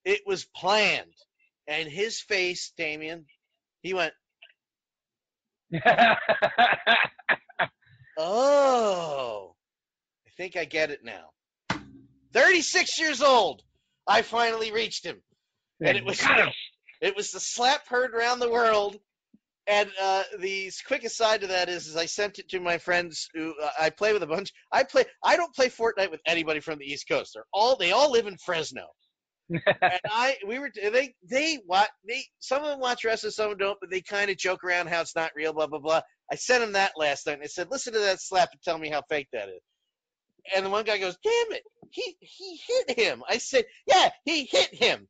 It 0.05 0.23
was 0.27 0.45
planned. 0.45 1.13
And 1.67 1.89
his 1.89 2.21
face, 2.21 2.73
Damian, 2.77 3.27
he 3.83 3.93
went, 3.93 4.15
Oh, 8.19 9.55
I 10.27 10.31
think 10.37 10.57
I 10.57 10.65
get 10.65 10.91
it 10.91 11.05
now. 11.05 11.31
36 12.33 12.99
years 12.99 13.21
old. 13.21 13.63
I 14.07 14.23
finally 14.23 14.73
reached 14.73 15.05
him. 15.05 15.21
And 15.81 15.99
it 15.99 16.05
was 16.05 16.23
it 17.03 17.17
was 17.17 17.33
the 17.33 17.41
slap 17.41 17.87
heard 17.89 18.15
around 18.15 18.39
the 18.39 18.51
world. 18.51 18.97
And 19.69 19.91
uh, 20.01 20.23
the 20.39 20.71
quick 20.87 21.03
aside 21.05 21.41
to 21.41 21.49
that 21.49 21.69
is, 21.69 21.89
is 21.89 21.97
I 21.97 22.07
sent 22.07 22.39
it 22.39 22.49
to 22.51 22.61
my 22.61 22.79
friends 22.79 23.29
who 23.35 23.53
uh, 23.61 23.71
I 23.81 23.91
play 23.91 24.13
with 24.13 24.23
a 24.23 24.27
bunch. 24.27 24.53
I 24.71 24.85
play. 24.85 25.05
I 25.25 25.37
don't 25.37 25.55
play 25.55 25.69
Fortnite 25.69 26.11
with 26.11 26.21
anybody 26.25 26.61
from 26.61 26.79
the 26.79 26.85
East 26.85 27.09
Coast. 27.09 27.33
They're 27.35 27.45
all 27.53 27.77
they 27.77 27.93
all 27.93 28.13
live 28.13 28.27
in 28.27 28.37
Fresno. 28.39 28.87
and 29.49 30.01
I 30.11 30.37
we 30.47 30.59
were 30.59 30.71
they 30.75 31.15
they 31.29 31.59
watch 31.67 31.89
they 32.07 32.25
some 32.41 32.63
of 32.63 32.69
them 32.69 32.81
watch 32.81 33.05
wrestling, 33.05 33.31
some 33.33 33.51
of 33.51 33.59
them 33.59 33.67
don't, 33.67 33.79
but 33.81 33.91
they 33.91 34.03
kind 34.03 34.31
of 34.31 34.37
joke 34.37 34.65
around 34.65 34.89
how 34.89 35.01
it's 35.01 35.17
not 35.17 35.31
real, 35.37 35.53
blah 35.53 35.67
blah 35.67 35.79
blah. 35.79 36.01
I 36.31 36.37
sent 36.37 36.65
him 36.65 36.73
that 36.73 36.93
last 36.97 37.27
night, 37.27 37.35
and 37.35 37.43
I 37.43 37.47
said, 37.47 37.69
"Listen 37.71 37.93
to 37.93 38.01
that 38.01 38.21
slap 38.21 38.51
and 38.53 38.63
tell 38.63 38.79
me 38.79 38.89
how 38.89 39.03
fake 39.09 39.29
that 39.33 39.49
is." 39.49 39.61
And 40.55 40.65
the 40.65 40.71
one 40.71 40.85
guy 40.85 40.99
goes, 40.99 41.17
"Damn 41.23 41.53
it, 41.53 41.63
he 41.91 42.17
he 42.21 42.61
hit 42.67 42.99
him." 42.99 43.23
I 43.29 43.39
said, 43.39 43.65
"Yeah, 43.87 44.11
he 44.25 44.45
hit 44.45 44.75
him." 44.75 45.09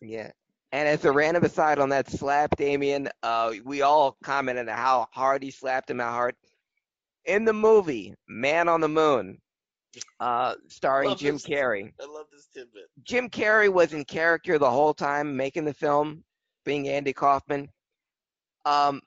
Yeah. 0.00 0.30
And 0.72 0.86
as 0.86 1.04
a 1.04 1.12
random 1.12 1.44
aside 1.44 1.78
on 1.78 1.88
that 1.90 2.10
slap, 2.10 2.56
Damian, 2.56 3.08
uh, 3.22 3.54
we 3.64 3.80
all 3.82 4.16
commented 4.22 4.68
on 4.68 4.76
how 4.76 5.08
hard 5.12 5.42
he 5.42 5.50
slapped 5.50 5.90
him, 5.90 5.98
how 5.98 6.10
hard. 6.10 6.36
In 7.24 7.44
the 7.44 7.52
movie 7.52 8.14
Man 8.26 8.68
on 8.68 8.80
the 8.80 8.88
Moon, 8.88 9.40
uh, 10.20 10.56
starring 10.68 11.16
Jim 11.16 11.36
this- 11.36 11.46
Carrey, 11.46 11.92
I 12.00 12.04
love 12.04 12.26
this 12.30 12.46
tidbit. 12.52 12.84
Jim 13.02 13.30
Carrey 13.30 13.72
was 13.72 13.92
in 13.94 14.04
character 14.04 14.58
the 14.58 14.70
whole 14.70 14.94
time 14.94 15.36
making 15.36 15.64
the 15.64 15.74
film, 15.74 16.24
being 16.64 16.88
Andy 16.88 17.12
Kaufman, 17.14 17.70
um, 18.66 19.00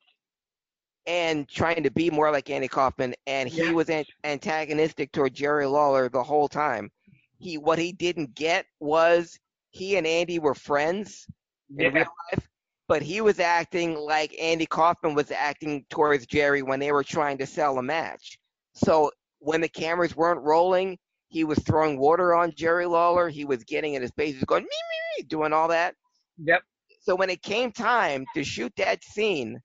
and 1.06 1.48
trying 1.48 1.84
to 1.84 1.92
be 1.92 2.10
more 2.10 2.32
like 2.32 2.50
Andy 2.50 2.68
Kaufman. 2.68 3.14
And 3.28 3.50
he 3.50 3.66
Yeah. 3.66 3.72
was 3.72 3.90
an- 3.90 4.06
antagonistic 4.24 5.12
toward 5.12 5.34
Jerry 5.34 5.66
Lawler 5.68 6.10
the 6.10 6.24
whole 6.24 6.48
time. 6.48 6.92
He 7.40 7.58
what 7.58 7.80
he 7.80 7.92
didn't 7.92 8.36
get 8.36 8.66
was 8.80 9.40
he 9.72 9.96
and 9.98 10.06
Andy 10.06 10.38
were 10.38 10.54
friends 10.54 11.28
in 11.78 11.94
real 11.94 12.06
life, 12.32 12.48
but 12.88 13.02
he 13.02 13.22
was 13.22 13.40
acting 13.40 13.96
like 13.96 14.36
Andy 14.40 14.66
Kaufman 14.66 15.14
was 15.14 15.32
acting 15.32 15.86
towards 15.90 16.26
Jerry 16.26 16.62
when 16.62 16.80
they 16.80 16.92
were 16.92 17.04
trying 17.04 17.38
to 17.40 17.46
sell 17.46 17.78
a 17.78 17.84
match. 17.84 18.38
So 18.74 19.12
when 19.40 19.62
the 19.62 19.70
cameras 19.70 20.16
weren't 20.16 20.42
rolling, 20.42 20.98
he 21.30 21.44
was 21.44 21.60
throwing 21.60 21.98
water 21.98 22.36
on 22.36 22.54
Jerry 22.54 22.86
Lawler. 22.86 23.30
He 23.30 23.46
was 23.46 23.64
getting 23.64 23.94
in 23.94 24.02
his 24.02 24.12
face, 24.12 24.34
he 24.34 24.40
was 24.40 24.44
going 24.44 24.64
me 24.64 24.70
me 24.70 25.22
me, 25.22 25.28
doing 25.28 25.54
all 25.54 25.70
that. 25.70 25.96
Yep. 26.44 26.62
So 27.02 27.16
when 27.16 27.30
it 27.30 27.42
came 27.42 27.72
time 27.72 28.26
to 28.36 28.44
shoot 28.44 28.74
that 28.78 29.04
scene 29.04 29.60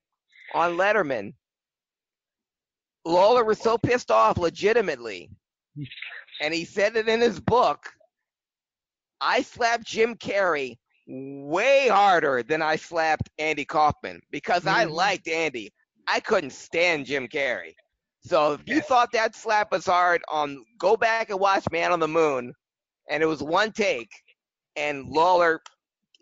on 0.55 0.77
Letterman, 0.77 1.33
Lawler 3.05 3.43
was 3.43 3.59
so 3.59 3.77
pissed 3.77 4.11
off, 4.11 4.37
legitimately, 4.37 5.29
and 6.41 6.53
he 6.53 6.65
said 6.65 6.95
it 6.95 7.07
in 7.07 7.21
his 7.21 7.39
book. 7.39 7.91
I 9.21 9.41
slapped 9.41 9.85
Jim 9.85 10.15
Carrey 10.15 10.77
way 11.07 11.87
harder 11.87 12.43
than 12.43 12.61
I 12.61 12.75
slapped 12.75 13.29
Andy 13.39 13.65
Kaufman 13.65 14.21
because 14.31 14.67
I 14.67 14.85
Mhm. 14.85 14.91
liked 14.91 15.27
Andy. 15.27 15.71
I 16.07 16.19
couldn't 16.19 16.51
stand 16.51 17.05
Jim 17.05 17.27
Carrey. 17.27 17.75
So 18.21 18.53
if 18.53 18.67
you 18.67 18.81
thought 18.81 19.11
that 19.13 19.35
slap 19.35 19.71
was 19.71 19.85
hard, 19.85 20.21
on 20.29 20.63
go 20.77 20.97
back 20.97 21.29
and 21.29 21.39
watch 21.39 21.63
Man 21.71 21.91
on 21.91 21.99
the 21.99 22.07
Moon, 22.07 22.53
and 23.09 23.23
it 23.23 23.25
was 23.25 23.41
one 23.41 23.71
take, 23.71 24.11
and 24.75 25.05
Lawler, 25.07 25.61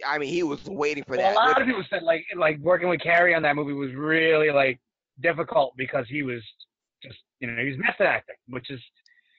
I 0.05 0.17
mean, 0.17 0.29
he 0.29 0.43
was 0.43 0.63
waiting 0.69 1.03
for 1.03 1.17
Well, 1.17 1.25
that. 1.25 1.35
a 1.35 1.39
lot 1.49 1.61
of 1.61 1.67
people 1.67 1.83
said 1.89 2.03
like 2.03 2.25
like 2.35 2.59
working 2.59 2.89
with 2.89 2.99
Carrey 3.01 3.35
on 3.35 3.41
that 3.43 3.55
movie 3.55 3.73
was 3.73 3.93
really 3.95 4.51
like 4.51 4.79
difficult 5.21 5.73
because 5.77 6.05
he 6.09 6.21
was 6.23 6.41
just 7.01 7.17
you 7.39 7.47
know 7.47 7.61
he 7.61 7.69
was 7.69 7.77
method 7.79 8.05
acting, 8.05 8.35
which 8.49 8.69
is 8.69 8.81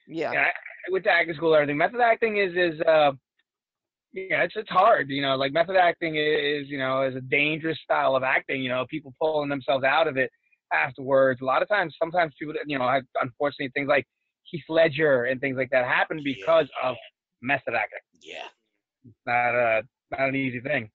yeah. 0.07 0.31
yeah, 0.33 0.47
I 0.87 0.91
went 0.91 1.05
to 1.05 1.11
acting 1.11 1.35
school 1.35 1.53
everything. 1.55 1.77
Method 1.77 2.01
acting 2.01 2.37
is 2.37 2.53
is 2.55 2.81
uh 2.81 3.11
yeah, 4.17 4.43
it's 4.43 4.55
it's 4.55 4.69
hard. 4.69 5.09
You 5.09 5.21
know, 5.21 5.35
like 5.35 5.53
method 5.53 5.75
acting 5.75 6.15
is 6.15 6.67
you 6.67 6.77
know 6.77 7.03
is 7.03 7.15
a 7.15 7.21
dangerous 7.21 7.77
style 7.83 8.15
of 8.15 8.23
acting. 8.23 8.63
You 8.63 8.69
know, 8.69 8.85
people 8.89 9.13
pulling 9.21 9.49
themselves 9.49 9.83
out 9.83 10.07
of 10.07 10.17
it 10.17 10.31
afterwards. 10.73 11.41
A 11.41 11.45
lot 11.45 11.61
of 11.61 11.67
times, 11.67 11.95
sometimes 12.01 12.33
people 12.39 12.55
you 12.65 12.79
know 12.79 12.89
have 12.89 13.03
unfortunately 13.21 13.71
things 13.75 13.87
like 13.87 14.05
Heath 14.43 14.63
Ledger 14.69 15.25
and 15.25 15.39
things 15.39 15.57
like 15.57 15.69
that 15.71 15.85
happen 15.85 16.21
because 16.23 16.67
of 16.83 16.95
method 17.41 17.73
acting. 17.75 17.99
Yeah. 18.21 18.47
It's 19.05 19.15
not 19.25 19.55
a 19.55 19.81
not 20.11 20.29
an 20.29 20.35
easy 20.35 20.59
thing. 20.59 20.89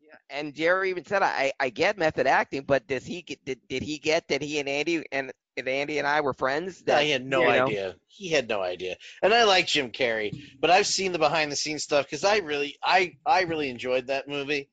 Yeah. 0.00 0.16
And 0.30 0.54
Jerry 0.54 0.90
even 0.90 1.04
said, 1.04 1.22
I, 1.22 1.52
I 1.60 1.70
get 1.70 1.98
method 1.98 2.26
acting, 2.26 2.62
but 2.62 2.86
does 2.86 3.06
he 3.06 3.22
get, 3.22 3.44
did, 3.44 3.60
did 3.68 3.82
he 3.82 3.98
get 3.98 4.26
that 4.28 4.42
he 4.42 4.58
and 4.58 4.68
Andy 4.68 5.04
and, 5.12 5.32
and 5.56 5.68
Andy 5.68 5.98
and 5.98 6.06
I 6.06 6.20
were 6.20 6.34
friends? 6.34 6.82
That, 6.82 7.02
he 7.02 7.10
had 7.10 7.24
no 7.24 7.40
you 7.40 7.46
know? 7.46 7.66
idea. 7.66 7.96
He 8.08 8.28
had 8.28 8.48
no 8.48 8.60
idea. 8.60 8.96
And 9.22 9.34
I 9.34 9.44
like 9.44 9.66
Jim 9.66 9.90
Carrey, 9.90 10.40
but 10.60 10.70
I've 10.70 10.86
seen 10.86 11.12
the 11.12 11.18
behind 11.18 11.50
the 11.50 11.56
scenes 11.56 11.82
stuff 11.82 12.06
because 12.06 12.24
I 12.24 12.38
really, 12.38 12.76
I, 12.82 13.16
I 13.26 13.42
really 13.42 13.68
enjoyed 13.68 14.06
that 14.08 14.28
movie. 14.28 14.68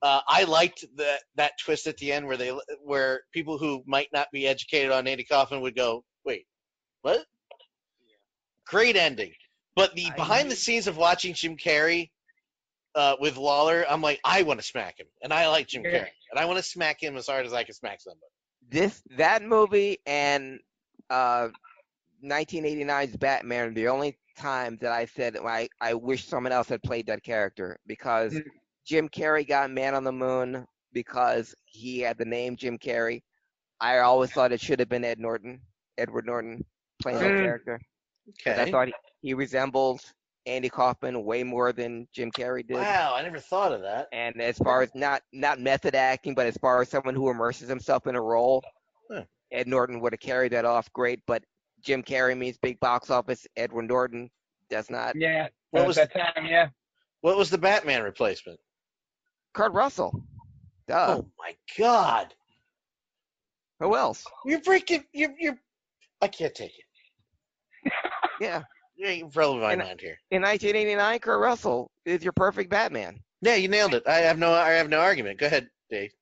Uh, 0.00 0.20
I 0.28 0.44
liked 0.44 0.84
that 0.96 1.20
that 1.34 1.52
twist 1.58 1.88
at 1.88 1.96
the 1.96 2.12
end 2.12 2.28
where 2.28 2.36
they, 2.36 2.56
where 2.84 3.22
people 3.32 3.58
who 3.58 3.82
might 3.84 4.08
not 4.12 4.28
be 4.32 4.46
educated 4.46 4.92
on 4.92 5.08
Andy 5.08 5.24
Kaufman 5.24 5.60
would 5.62 5.74
go, 5.74 6.04
"Wait, 6.24 6.46
what?" 7.02 7.24
Great 8.64 8.94
ending. 8.94 9.32
But 9.74 9.94
the 9.96 10.10
behind 10.14 10.52
the 10.52 10.56
scenes 10.56 10.86
of 10.86 10.96
watching 10.96 11.34
Jim 11.34 11.56
Carrey 11.56 12.10
uh, 12.94 13.16
with 13.20 13.36
Lawler, 13.36 13.84
I'm 13.88 14.00
like, 14.00 14.20
I 14.24 14.42
want 14.42 14.60
to 14.60 14.66
smack 14.66 15.00
him, 15.00 15.06
and 15.20 15.32
I 15.32 15.48
like 15.48 15.66
Jim 15.66 15.82
Yeah. 15.84 15.90
Carrey, 15.90 16.10
and 16.30 16.38
I 16.38 16.44
want 16.44 16.58
to 16.58 16.62
smack 16.62 17.02
him 17.02 17.16
as 17.16 17.26
hard 17.26 17.46
as 17.46 17.52
I 17.52 17.64
can 17.64 17.74
smack 17.74 18.00
somebody. 18.00 18.30
This 18.70 19.02
that 19.16 19.42
movie 19.42 19.98
and 20.06 20.60
uh, 21.10 21.48
1989's 22.22 23.16
Batman 23.16 23.68
are 23.68 23.74
the 23.74 23.88
only 23.88 24.18
times 24.36 24.80
that 24.80 24.92
I 24.92 25.04
said 25.06 25.36
I, 25.36 25.68
I 25.80 25.94
wish 25.94 26.24
someone 26.26 26.52
else 26.52 26.68
had 26.68 26.82
played 26.82 27.06
that 27.06 27.22
character 27.22 27.78
because 27.86 28.40
Jim 28.84 29.08
Carrey 29.08 29.46
got 29.46 29.70
Man 29.70 29.94
on 29.94 30.04
the 30.04 30.12
Moon 30.12 30.66
because 30.92 31.54
he 31.64 32.00
had 32.00 32.18
the 32.18 32.24
name 32.24 32.56
Jim 32.56 32.78
Carrey. 32.78 33.22
I 33.80 33.98
always 33.98 34.30
thought 34.32 34.52
it 34.52 34.60
should 34.60 34.80
have 34.80 34.88
been 34.88 35.04
Ed 35.04 35.18
Norton, 35.18 35.60
Edward 35.98 36.26
Norton 36.26 36.64
playing 37.00 37.20
that 37.20 37.36
character. 37.36 37.78
character. 37.78 37.80
'Cause 38.44 38.58
I 38.58 38.64
thought 38.64 38.88
he, 38.88 38.94
he 39.20 39.34
resembled 39.34 40.00
Andy 40.46 40.68
Kaufman 40.68 41.24
way 41.24 41.42
more 41.42 41.72
than 41.72 42.08
Jim 42.12 42.30
Carrey 42.30 42.66
did. 42.66 42.76
Wow, 42.76 43.14
I 43.14 43.22
never 43.22 43.38
thought 43.38 43.72
of 43.72 43.82
that. 43.82 44.08
And 44.12 44.40
as 44.40 44.56
far 44.58 44.82
as 44.82 44.90
not 44.94 45.22
not 45.32 45.60
method 45.60 45.94
acting, 45.94 46.34
but 46.34 46.46
as 46.46 46.56
far 46.56 46.80
as 46.80 46.88
someone 46.88 47.14
who 47.14 47.28
immerses 47.30 47.68
himself 47.68 48.06
in 48.06 48.14
a 48.14 48.20
role, 48.20 48.62
Huh. 49.10 49.24
Ed 49.52 49.66
Norton 49.68 50.00
would 50.00 50.12
have 50.12 50.20
carried 50.20 50.52
that 50.52 50.64
off 50.64 50.92
great. 50.92 51.20
But 51.26 51.44
Jim 51.82 52.02
Carrey 52.02 52.36
means 52.36 52.58
big 52.58 52.78
box 52.80 53.10
office. 53.10 53.46
Edward 53.56 53.88
Norton 53.88 54.30
does 54.70 54.90
not. 54.90 55.16
Yeah. 55.16 55.48
What 55.70 55.86
was- 55.86 55.96
that 55.96 56.12
time? 56.12 56.46
Yeah. 56.46 56.68
What 57.20 57.36
was 57.36 57.50
the 57.50 57.58
Batman 57.58 58.02
replacement? 58.02 58.60
Kurt 59.54 59.72
Russell. 59.72 60.22
Duh. 60.86 61.16
Oh 61.18 61.30
my 61.38 61.54
God! 61.76 62.32
Who 63.80 63.96
else? 63.96 64.24
You're 64.46 64.60
breaking. 64.60 65.04
You're. 65.12 65.34
You're. 65.38 65.58
I 66.22 66.28
can't 66.28 66.54
take 66.54 66.72
it. 66.78 67.92
Yeah. 68.40 68.62
Yeah, 68.98 69.10
you're 69.10 69.28
blowing 69.28 69.60
my 69.60 69.72
And- 69.72 69.82
mind 69.82 70.00
here. 70.00 70.18
In 70.32 70.42
1989, 70.42 71.20
Kurt 71.20 71.40
Russell 71.40 71.90
is 72.04 72.22
your 72.24 72.32
perfect 72.32 72.68
Batman. 72.68 73.22
Yeah, 73.40 73.54
you 73.54 73.68
nailed 73.68 73.94
it. 73.94 74.02
I 74.08 74.18
have 74.18 74.38
no, 74.38 74.52
I 74.52 74.70
have 74.72 74.88
no 74.88 74.98
argument. 74.98 75.38
Go 75.38 75.46
ahead, 75.46 75.70
Dave. 75.88 76.12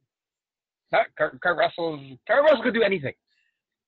Kurt, 0.93 1.17
Kurt, 1.17 1.41
Kurt 1.41 1.57
Russell's 1.57 2.01
Kurt 2.29 2.45
Russell 2.45 2.63
could 2.63 2.75
do 2.75 2.83
anything. 2.83 3.15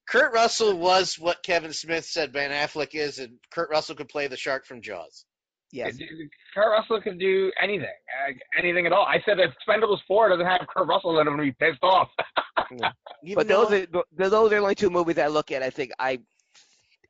Kurt 0.08 0.32
Russell 0.32 0.78
was 0.78 1.18
what 1.18 1.42
Kevin 1.42 1.74
Smith 1.74 2.06
said 2.06 2.32
Ben 2.32 2.50
Affleck 2.50 2.94
is, 2.94 3.18
and 3.18 3.38
Kurt 3.50 3.68
Russell 3.68 3.94
could 3.94 4.08
play 4.08 4.26
the 4.26 4.38
shark 4.38 4.64
from 4.64 4.80
Jaws. 4.80 5.26
Yes. 5.70 5.98
Kurt 6.54 6.70
Russell 6.70 7.02
can 7.02 7.18
do 7.18 7.52
anything, 7.62 7.84
uh, 8.26 8.32
anything 8.58 8.86
at 8.86 8.92
all. 8.92 9.04
I 9.04 9.20
said 9.26 9.38
if 9.38 9.50
Expendables 9.50 9.98
4 10.08 10.30
doesn't 10.30 10.46
have 10.46 10.66
Kurt 10.66 10.88
Russell 10.88 11.20
in 11.20 11.26
it, 11.26 11.30
I'm 11.30 11.36
gonna 11.36 11.42
be 11.42 11.52
pissed 11.52 11.82
off. 11.82 12.08
but 13.34 13.48
those 13.48 13.70
are 13.70 13.86
but 13.86 14.06
those 14.16 14.32
are 14.32 14.48
the 14.48 14.56
only 14.56 14.74
two 14.74 14.88
movies 14.88 15.18
I 15.18 15.26
look 15.26 15.52
at. 15.52 15.62
I 15.62 15.68
think 15.68 15.92
I 15.98 16.20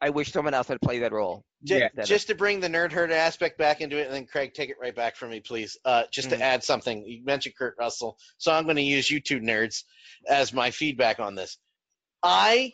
I 0.01 0.11
wish 0.11 0.31
someone 0.33 0.55
else 0.55 0.69
had 0.69 0.81
played 0.81 1.03
that 1.03 1.13
role. 1.13 1.45
Ju- 1.65 1.75
instead 1.77 1.99
of- 2.03 2.07
Just 2.09 2.27
to 2.29 2.35
bring 2.35 2.61
the 2.61 2.69
nerd 2.69 2.93
herd 2.93 3.11
aspect 3.11 3.59
back 3.59 3.81
into 3.81 3.99
it, 3.99 4.07
and 4.07 4.15
then 4.15 4.27
Craig, 4.27 4.55
take 4.55 4.71
it 4.71 4.77
right 4.81 4.95
back 4.95 5.17
from 5.17 5.31
me, 5.31 5.41
please. 5.41 5.77
Uh, 5.85 6.05
just 6.13 6.29
Mhm. 6.29 6.39
to 6.39 6.43
add 6.43 6.63
something, 6.65 7.05
you 7.05 7.25
mentioned 7.25 7.57
Kurt 7.57 7.75
Russell, 7.79 8.17
so 8.39 8.53
I'm 8.53 8.65
going 8.65 8.77
to 8.77 8.83
use 8.83 9.11
you 9.11 9.21
two 9.21 9.41
nerds 9.41 9.83
as 10.29 10.53
my 10.53 10.71
feedback 10.71 11.19
on 11.19 11.35
this. 11.35 11.59
I 12.23 12.71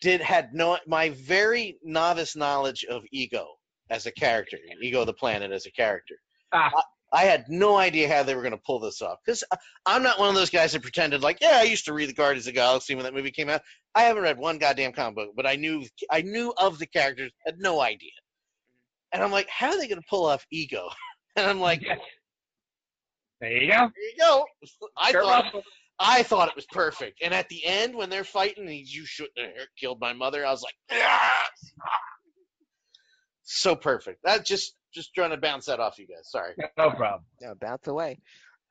did 0.00 0.20
had 0.20 0.54
no 0.54 0.78
my 0.86 1.08
very 1.10 1.78
novice 1.82 2.36
knowledge 2.36 2.84
of 2.84 3.02
Ego 3.12 3.58
as 3.90 4.06
a 4.06 4.12
character, 4.12 4.58
Ego 4.82 5.04
the 5.04 5.12
Planet 5.14 5.50
as 5.52 5.66
a 5.66 5.70
character. 5.72 6.16
Ah. 6.52 6.70
I, 6.76 6.82
I 7.10 7.24
had 7.24 7.46
no 7.48 7.76
idea 7.76 8.06
how 8.14 8.22
they 8.22 8.34
were 8.34 8.42
going 8.42 8.52
to 8.52 8.60
pull 8.64 8.80
this 8.80 9.00
off 9.00 9.18
because 9.24 9.42
I'm 9.86 10.02
not 10.02 10.18
one 10.18 10.28
of 10.28 10.34
those 10.34 10.50
guys 10.50 10.72
that 10.72 10.82
pretended 10.82 11.22
like, 11.22 11.38
yeah, 11.40 11.56
I 11.58 11.62
used 11.62 11.86
to 11.86 11.94
read 11.94 12.08
the 12.10 12.14
Guardians 12.14 12.46
of 12.46 12.52
the 12.52 12.60
Galaxy 12.60 12.94
when 12.94 13.04
that 13.04 13.14
movie 13.14 13.30
came 13.30 13.48
out. 13.48 13.62
I 13.94 14.02
haven't 14.02 14.22
read 14.22 14.38
one 14.38 14.58
goddamn 14.58 14.92
comic 14.92 15.16
book, 15.16 15.30
but 15.36 15.46
I 15.46 15.56
knew 15.56 15.84
I 16.10 16.22
knew 16.22 16.52
of 16.58 16.78
the 16.78 16.86
characters, 16.86 17.32
had 17.44 17.58
no 17.58 17.80
idea. 17.80 18.10
And 19.12 19.22
I'm 19.22 19.32
like, 19.32 19.48
how 19.48 19.68
are 19.70 19.78
they 19.78 19.88
going 19.88 20.00
to 20.00 20.06
pull 20.08 20.26
off 20.26 20.46
Ego? 20.50 20.88
And 21.36 21.46
I'm 21.46 21.60
like, 21.60 21.82
there 23.40 23.52
you 23.52 23.70
go. 23.70 23.76
There 23.78 23.92
you 23.96 24.14
go. 24.18 24.44
I 24.96 25.12
Kurt 25.12 25.22
thought 25.22 25.44
Russell. 25.44 25.62
I 26.00 26.22
thought 26.24 26.48
it 26.48 26.56
was 26.56 26.66
perfect. 26.72 27.20
And 27.22 27.32
at 27.32 27.48
the 27.48 27.64
end, 27.64 27.94
when 27.94 28.10
they're 28.10 28.24
fighting, 28.24 28.66
he's, 28.66 28.92
you 28.92 29.06
shouldn't 29.06 29.38
have 29.38 29.68
killed 29.78 30.00
my 30.00 30.12
mother. 30.12 30.44
I 30.44 30.50
was 30.50 30.62
like, 30.62 30.74
yes! 30.90 31.72
so 33.44 33.74
perfect. 33.74 34.20
That 34.24 34.44
just 34.44 34.74
just 34.92 35.14
trying 35.14 35.30
to 35.30 35.36
bounce 35.36 35.66
that 35.66 35.80
off 35.80 35.98
you 35.98 36.06
guys. 36.06 36.30
Sorry. 36.30 36.54
No 36.76 36.90
problem. 36.90 37.24
No, 37.40 37.54
bounce 37.54 37.86
away. 37.86 38.18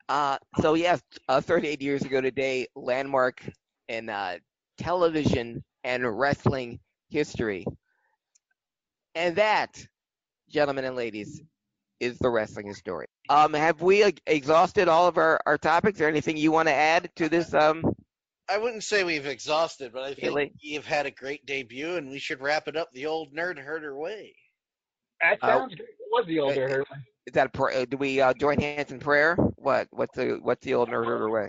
Uh, 0.08 0.38
so 0.60 0.74
yes, 0.74 1.02
uh, 1.28 1.40
38 1.40 1.82
years 1.82 2.02
ago 2.02 2.20
today, 2.20 2.66
landmark 2.74 3.42
in 3.88 4.08
uh, 4.08 4.36
television 4.78 5.62
and 5.84 6.18
wrestling 6.18 6.80
history, 7.10 7.64
and 9.14 9.36
that, 9.36 9.86
gentlemen 10.50 10.84
and 10.84 10.96
ladies, 10.96 11.40
is 12.00 12.18
the 12.18 12.30
wrestling 12.30 12.72
story. 12.74 13.06
Um, 13.28 13.54
have 13.54 13.82
we 13.82 14.04
uh, 14.04 14.10
exhausted 14.26 14.88
all 14.88 15.08
of 15.08 15.18
our, 15.18 15.40
our 15.46 15.58
topics? 15.58 16.00
Or 16.00 16.08
anything 16.08 16.36
you 16.36 16.52
want 16.52 16.68
to 16.68 16.74
add 16.74 17.10
to 17.16 17.28
this? 17.28 17.52
Um, 17.52 17.84
I 18.48 18.58
wouldn't 18.58 18.84
say 18.84 19.04
we've 19.04 19.26
exhausted, 19.26 19.92
but 19.92 20.02
I 20.04 20.14
think 20.14 20.22
Really? 20.28 20.52
you've 20.60 20.86
had 20.86 21.06
a 21.06 21.10
great 21.10 21.44
debut, 21.44 21.96
and 21.96 22.08
we 22.10 22.18
should 22.18 22.40
wrap 22.40 22.68
it 22.68 22.76
up 22.76 22.88
the 22.92 23.06
old 23.06 23.34
nerd 23.34 23.58
herder 23.58 23.96
way. 23.98 24.34
That 25.20 25.38
Uh, 25.42 25.58
sounds 25.58 25.74
good. 25.74 25.86
What 26.10 26.20
was 26.22 26.28
the 26.28 26.38
older 26.38 26.68
her? 26.68 26.84
is 27.26 27.34
that 27.34 27.48
a 27.48 27.50
pr- 27.50 27.70
uh, 27.70 27.84
do 27.84 27.96
we 27.98 28.20
uh, 28.20 28.32
join 28.34 28.58
hands 28.60 28.90
in 28.92 29.00
prayer? 29.00 29.34
What 29.56 29.88
what's 29.90 30.16
the 30.16 30.38
what's 30.40 30.64
the 30.64 30.74
old 30.74 30.88
nerd 30.88 31.04
herder 31.06 31.28
way? 31.28 31.42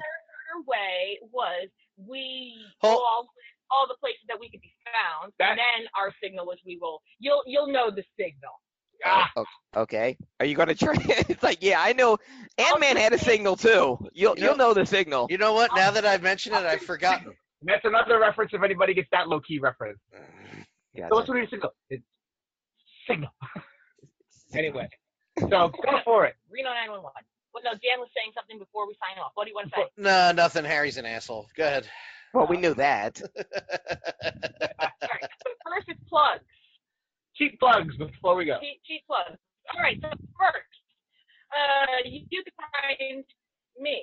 Her 0.52 0.62
way 0.66 1.20
was 1.32 1.70
we 2.08 2.56
go 2.82 2.90
all 2.90 3.28
all 3.72 3.88
the 3.88 3.96
places 4.00 4.22
that 4.28 4.40
we 4.40 4.50
could 4.50 4.62
be 4.62 4.74
found, 4.86 5.32
and 5.40 5.58
then 5.60 5.88
our 5.98 6.12
signal 6.24 6.46
was 6.46 6.58
we 6.66 6.78
will 6.82 7.02
you'll 7.20 7.44
you'll 7.46 7.68
know 7.72 7.90
the 7.92 8.04
signal. 8.20 8.54
Ah, 9.06 9.30
Okay. 9.78 10.18
Are 10.42 10.46
you 10.46 10.56
gonna 10.56 10.76
try? 10.76 10.94
it's 10.98 11.42
like, 11.44 11.60
yeah, 11.62 11.80
I 11.80 11.94
know. 11.94 12.18
Ant 12.58 12.80
Man 12.82 12.98
had 12.98 13.14
a 13.14 13.18
signal 13.18 13.56
too. 13.56 13.98
You'll 14.14 14.36
You 14.36 14.42
know- 14.42 14.48
you'll 14.50 14.58
know 14.58 14.74
the 14.74 14.86
signal. 14.86 15.28
You 15.30 15.38
know 15.38 15.54
what? 15.54 15.72
Now 15.76 15.92
that 15.92 16.06
I've 16.06 16.22
mentioned 16.24 16.56
it, 16.56 16.64
I've 16.66 16.82
forgotten. 16.82 17.34
That's 17.62 17.84
another 17.86 18.20
reference 18.20 18.52
if 18.54 18.62
anybody 18.64 18.94
gets 18.94 19.08
that 19.12 19.28
low 19.28 19.40
key 19.42 19.60
reference. 19.60 20.00
Yeah, 20.94 21.08
So 21.10 21.16
what's 21.16 21.28
the 21.28 21.46
signal? 21.50 21.72
It's 21.90 22.04
signal. 23.08 23.30
anyway, 24.54 24.90
so 25.40 25.48
go 25.48 26.00
for 26.04 26.26
it. 26.26 26.36
Reno 26.50 26.70
911. 26.70 27.12
Well, 27.60 27.76
no, 27.76 27.80
Dan 27.84 28.00
was 28.00 28.08
saying 28.16 28.32
something 28.36 28.60
before 28.60 28.88
we 28.88 28.96
sign 28.96 29.20
off. 29.20 29.32
What 29.36 29.44
do 29.44 29.52
you 29.52 29.56
want 29.56 29.68
to 29.72 29.76
say? 29.76 29.86
No, 29.98 30.32
nothing. 30.32 30.64
Harry's 30.64 30.96
an 30.98 31.06
asshole. 31.06 31.48
Go 31.56 31.68
ahead. 31.68 31.88
Well, 32.34 32.48
we 32.48 32.58
knew 32.58 32.74
that. 32.76 33.20
First, 35.66 35.88
it's 35.90 36.00
plugs. 36.08 36.46
Cheap 37.36 37.60
plugs 37.60 37.96
before 37.98 38.36
we 38.36 38.46
go. 38.46 38.60
Cheap, 38.60 38.80
cheap 38.86 39.04
plugs. 39.08 39.40
All 39.76 39.82
right, 39.82 39.98
so 40.02 40.10
first, 40.34 40.74
uh, 41.54 42.02
you, 42.02 42.26
you 42.34 42.42
can 42.42 42.58
find 42.58 43.22
me, 43.78 44.02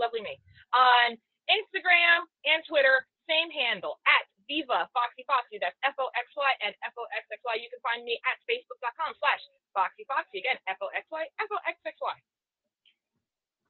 lovely 0.00 0.24
me, 0.24 0.40
on 0.72 1.12
Instagram 1.46 2.24
and 2.48 2.64
Twitter, 2.64 3.04
same 3.28 3.52
handle, 3.52 4.00
at 4.08 4.24
Viva 4.48 4.88
Foxy 4.96 5.28
Foxxy. 5.28 5.60
That's 5.60 5.76
F 5.84 5.92
O 6.00 6.08
X 6.16 6.32
Y 6.32 6.50
and 6.64 6.72
F 6.84 6.96
O 6.96 7.04
X 7.12 7.28
X 7.28 7.40
Y. 7.44 7.60
You 7.60 7.68
can 7.68 7.84
find 7.84 8.00
me 8.00 8.16
at 8.24 8.40
Facebook.com 8.48 9.12
slash 9.20 9.44
Foxy 9.76 10.08
Foxxy. 10.08 10.40
Again, 10.40 10.56
F 10.64 10.80
O 10.80 10.88
X 10.96 11.04
Y, 11.12 11.24
F 11.40 11.48
O 11.52 11.58
X 11.68 11.76
X 11.84 11.96
Y. 12.00 12.16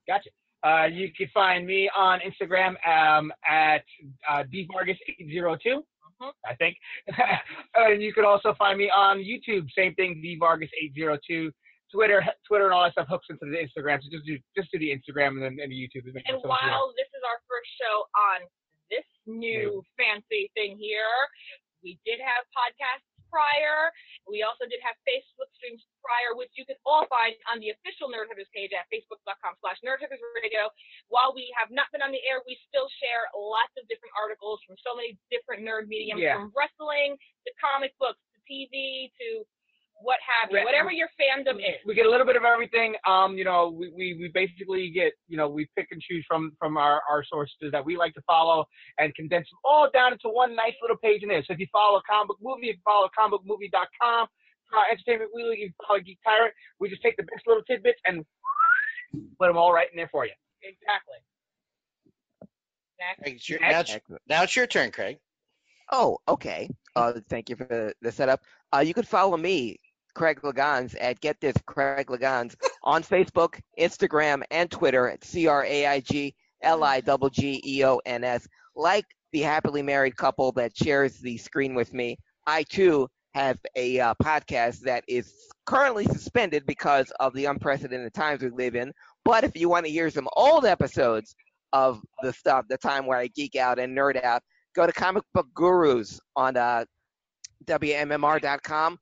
Gotcha. 0.06 0.30
Uh, 0.64 0.86
you 0.86 1.12
can 1.16 1.28
find 1.34 1.66
me 1.66 1.90
on 1.94 2.20
Instagram 2.20 2.74
um, 2.88 3.30
at 3.46 3.84
uh, 4.30 4.44
dvargas802, 4.48 5.82
I 6.44 6.54
think. 6.56 6.76
and 7.74 8.00
you 8.00 8.14
can 8.14 8.24
also 8.24 8.54
find 8.56 8.78
me 8.78 8.90
on 8.90 9.18
YouTube, 9.18 9.68
same 9.76 9.94
thing, 9.94 10.22
dvargas802. 10.24 11.50
Twitter, 11.92 12.26
Twitter, 12.42 12.66
and 12.66 12.74
all 12.74 12.82
that 12.82 12.90
stuff 12.90 13.06
hooks 13.06 13.30
into 13.30 13.46
the 13.46 13.54
Instagram. 13.54 14.02
So 14.02 14.10
just 14.10 14.26
do 14.26 14.34
just 14.58 14.66
do 14.74 14.82
the 14.82 14.90
Instagram 14.90 15.38
and 15.38 15.42
then 15.46 15.62
and 15.62 15.70
the 15.70 15.78
YouTube. 15.78 16.02
And 16.10 16.42
so 16.42 16.50
while 16.50 16.90
this 16.98 17.06
is 17.14 17.22
our 17.22 17.38
first 17.46 17.70
show 17.78 18.10
on 18.18 18.50
this 18.90 19.06
new 19.30 19.78
fancy 19.94 20.50
thing 20.58 20.74
here, 20.74 21.14
we 21.86 21.94
did 22.02 22.18
have 22.18 22.42
podcasts 22.50 23.13
prior. 23.34 23.90
We 24.30 24.46
also 24.46 24.70
did 24.70 24.78
have 24.86 24.94
Facebook 25.02 25.50
streams 25.58 25.82
prior, 25.98 26.38
which 26.38 26.54
you 26.54 26.62
can 26.62 26.78
all 26.86 27.02
find 27.10 27.34
on 27.50 27.58
the 27.58 27.74
official 27.74 28.06
Nerd 28.06 28.30
page 28.54 28.70
at 28.70 28.86
facebook.com 28.94 29.58
slash 29.58 29.82
Nerd 29.82 29.98
Radio. 30.38 30.70
While 31.10 31.34
we 31.34 31.50
have 31.58 31.74
not 31.74 31.90
been 31.90 31.98
on 32.06 32.14
the 32.14 32.22
air, 32.22 32.38
we 32.46 32.54
still 32.70 32.86
share 33.02 33.26
lots 33.34 33.74
of 33.74 33.82
different 33.90 34.14
articles 34.14 34.62
from 34.62 34.78
so 34.78 34.94
many 34.94 35.18
different 35.34 35.66
nerd 35.66 35.90
mediums, 35.90 36.22
Yeah. 36.22 36.38
from 36.38 36.54
wrestling 36.54 37.18
to 37.18 37.50
comic 37.58 37.90
books 37.98 38.22
to 38.32 38.38
TV 38.46 39.10
to 39.18 39.42
what 40.02 40.18
have 40.20 40.50
you, 40.50 40.64
whatever 40.64 40.90
your 40.90 41.08
fandom 41.20 41.58
is. 41.58 41.78
we 41.86 41.94
get 41.94 42.06
a 42.06 42.10
little 42.10 42.26
bit 42.26 42.36
of 42.36 42.44
everything. 42.44 42.94
Um, 43.08 43.36
you 43.38 43.44
know, 43.44 43.70
we, 43.70 43.90
we, 43.90 44.16
we 44.20 44.30
basically 44.32 44.90
get, 44.90 45.12
you 45.28 45.36
know, 45.36 45.48
we 45.48 45.68
pick 45.76 45.88
and 45.90 46.00
choose 46.00 46.24
from 46.28 46.52
from 46.58 46.76
our, 46.76 47.00
our 47.08 47.24
sources 47.24 47.70
that 47.72 47.84
we 47.84 47.96
like 47.96 48.14
to 48.14 48.22
follow 48.26 48.66
and 48.98 49.14
condense 49.14 49.48
them 49.50 49.58
all 49.64 49.88
down 49.92 50.12
into 50.12 50.28
one 50.28 50.54
nice 50.54 50.74
little 50.82 50.96
page 50.96 51.22
in 51.22 51.28
there. 51.28 51.42
So 51.46 51.52
if 51.52 51.58
you 51.58 51.66
follow 51.72 52.00
Comic 52.08 52.28
Book 52.28 52.38
Movie, 52.42 52.70
if 52.70 52.76
you 52.76 52.82
follow 52.84 53.08
comicbookmovie.com, 53.18 54.26
uh, 54.26 54.84
Entertainment 54.90 55.30
Weekly, 55.34 55.58
you 55.60 55.72
follow 55.86 56.00
Geek 56.00 56.18
Tyrant, 56.24 56.52
we 56.80 56.88
just 56.90 57.02
take 57.02 57.16
the 57.16 57.22
best 57.24 57.46
little 57.46 57.62
tidbits 57.62 58.00
and 58.06 58.24
put 59.38 59.46
them 59.46 59.56
all 59.56 59.72
right 59.72 59.88
in 59.90 59.96
there 59.96 60.08
for 60.10 60.26
you. 60.26 60.32
Exactly. 60.62 61.16
Craig, 63.20 63.34
it's 63.36 63.48
your- 63.48 63.60
now, 63.60 63.80
it's, 63.80 63.96
now 64.28 64.42
it's 64.42 64.56
your 64.56 64.66
turn, 64.66 64.90
Craig. 64.90 65.18
Oh, 65.92 66.18
okay. 66.26 66.68
Uh, 66.96 67.12
thank 67.28 67.50
you 67.50 67.56
for 67.56 67.64
the, 67.64 67.94
the 68.00 68.10
setup. 68.10 68.40
Uh, 68.74 68.80
you 68.80 68.92
can 68.92 69.04
follow 69.04 69.36
me, 69.36 69.76
Craig 70.14 70.42
Liggeons, 70.42 70.96
at 70.96 71.20
Get 71.20 71.40
This 71.40 71.54
Craig 71.64 72.10
Liggeons 72.10 72.56
on 72.82 73.04
Facebook, 73.04 73.60
Instagram, 73.78 74.42
and 74.50 74.68
Twitter 74.68 75.08
at 75.08 75.22
C 75.22 75.46
R 75.46 75.64
A 75.64 75.86
I 75.86 76.00
G 76.00 76.34
L 76.60 76.82
I 76.82 77.00
G 77.00 77.30
G 77.30 77.62
E 77.64 77.84
O 77.84 78.00
N 78.04 78.24
S. 78.24 78.48
Like 78.74 79.04
the 79.32 79.42
happily 79.42 79.82
married 79.82 80.16
couple 80.16 80.50
that 80.52 80.76
shares 80.76 81.18
the 81.20 81.36
screen 81.36 81.76
with 81.76 81.92
me, 81.94 82.18
I 82.48 82.64
too 82.64 83.08
have 83.34 83.58
a 83.76 84.00
uh, 84.00 84.14
podcast 84.20 84.80
that 84.80 85.04
is 85.06 85.32
currently 85.66 86.06
suspended 86.06 86.66
because 86.66 87.12
of 87.20 87.32
the 87.34 87.44
unprecedented 87.44 88.12
times 88.12 88.42
we 88.42 88.50
live 88.50 88.74
in. 88.74 88.92
But 89.24 89.44
if 89.44 89.56
you 89.56 89.68
want 89.68 89.86
to 89.86 89.92
hear 89.92 90.10
some 90.10 90.28
old 90.36 90.66
episodes 90.66 91.36
of 91.72 92.00
the 92.22 92.32
stuff, 92.32 92.64
the 92.68 92.78
time 92.78 93.06
where 93.06 93.18
I 93.18 93.28
geek 93.28 93.54
out 93.54 93.78
and 93.78 93.96
nerd 93.96 94.22
out, 94.24 94.42
go 94.74 94.84
to 94.84 94.92
Comic 94.92 95.22
Book 95.32 95.46
Gurus 95.54 96.18
on 96.34 96.56
uh, 96.56 96.84
WMMR.com. 97.66 98.98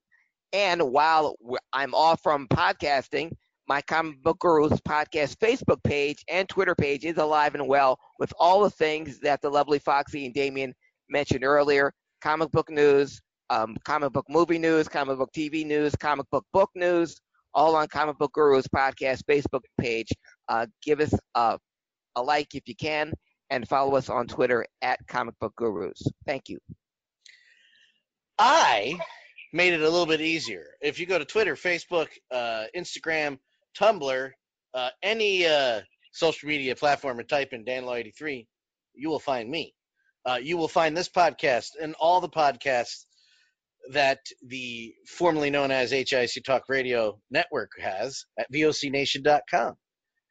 And 0.52 0.82
while 0.82 1.36
I'm 1.72 1.94
off 1.94 2.20
from 2.22 2.46
podcasting, 2.48 3.32
my 3.68 3.80
Comic 3.82 4.22
Book 4.22 4.38
Gurus 4.40 4.80
podcast 4.80 5.36
Facebook 5.36 5.82
page 5.84 6.24
and 6.28 6.48
Twitter 6.48 6.74
page 6.74 7.04
is 7.04 7.16
alive 7.16 7.54
and 7.54 7.66
well 7.66 7.98
with 8.18 8.32
all 8.38 8.62
the 8.62 8.70
things 8.70 9.18
that 9.20 9.40
the 9.40 9.48
lovely 9.48 9.78
Foxy 9.78 10.26
and 10.26 10.34
Damian 10.34 10.74
mentioned 11.08 11.44
earlier 11.44 11.92
comic 12.22 12.50
book 12.52 12.70
news, 12.70 13.20
um, 13.50 13.76
comic 13.84 14.12
book 14.12 14.26
movie 14.28 14.58
news, 14.58 14.88
comic 14.88 15.18
book 15.18 15.30
TV 15.36 15.66
news, 15.66 15.94
comic 15.96 16.26
book 16.30 16.44
book 16.52 16.70
news, 16.74 17.20
all 17.54 17.76
on 17.76 17.86
Comic 17.88 18.18
Book 18.18 18.32
Gurus 18.32 18.66
podcast 18.68 19.22
Facebook 19.28 19.62
page. 19.80 20.08
Uh, 20.48 20.66
give 20.82 21.00
us 21.00 21.12
a, 21.34 21.58
a 22.16 22.22
like 22.22 22.54
if 22.54 22.62
you 22.66 22.74
can 22.76 23.12
and 23.50 23.68
follow 23.68 23.96
us 23.96 24.08
on 24.08 24.26
Twitter 24.26 24.64
at 24.80 24.98
Comic 25.08 25.34
Book 25.40 25.52
Gurus. 25.56 26.02
Thank 26.26 26.48
you. 26.48 26.58
I 28.44 28.98
made 29.52 29.72
it 29.72 29.82
a 29.82 29.88
little 29.88 30.04
bit 30.04 30.20
easier. 30.20 30.66
If 30.80 30.98
you 30.98 31.06
go 31.06 31.16
to 31.16 31.24
Twitter, 31.24 31.54
Facebook, 31.54 32.08
uh, 32.32 32.64
Instagram, 32.76 33.38
Tumblr, 33.78 34.30
uh, 34.74 34.88
any 35.00 35.46
uh, 35.46 35.82
social 36.12 36.48
media 36.48 36.74
platform 36.74 37.20
and 37.20 37.28
type 37.28 37.52
in 37.52 37.64
Dan 37.64 37.84
Law 37.84 37.94
83, 37.94 38.48
you 38.94 39.08
will 39.08 39.20
find 39.20 39.48
me. 39.48 39.72
Uh, 40.26 40.40
you 40.42 40.56
will 40.56 40.66
find 40.66 40.96
this 40.96 41.08
podcast 41.08 41.68
and 41.80 41.94
all 42.00 42.20
the 42.20 42.28
podcasts 42.28 43.04
that 43.92 44.18
the 44.44 44.92
formerly 45.06 45.50
known 45.50 45.70
as 45.70 45.92
HIC 45.92 46.42
Talk 46.44 46.64
Radio 46.68 47.20
Network 47.30 47.70
has 47.80 48.24
at 48.36 48.50
vocnation.com. 48.52 49.74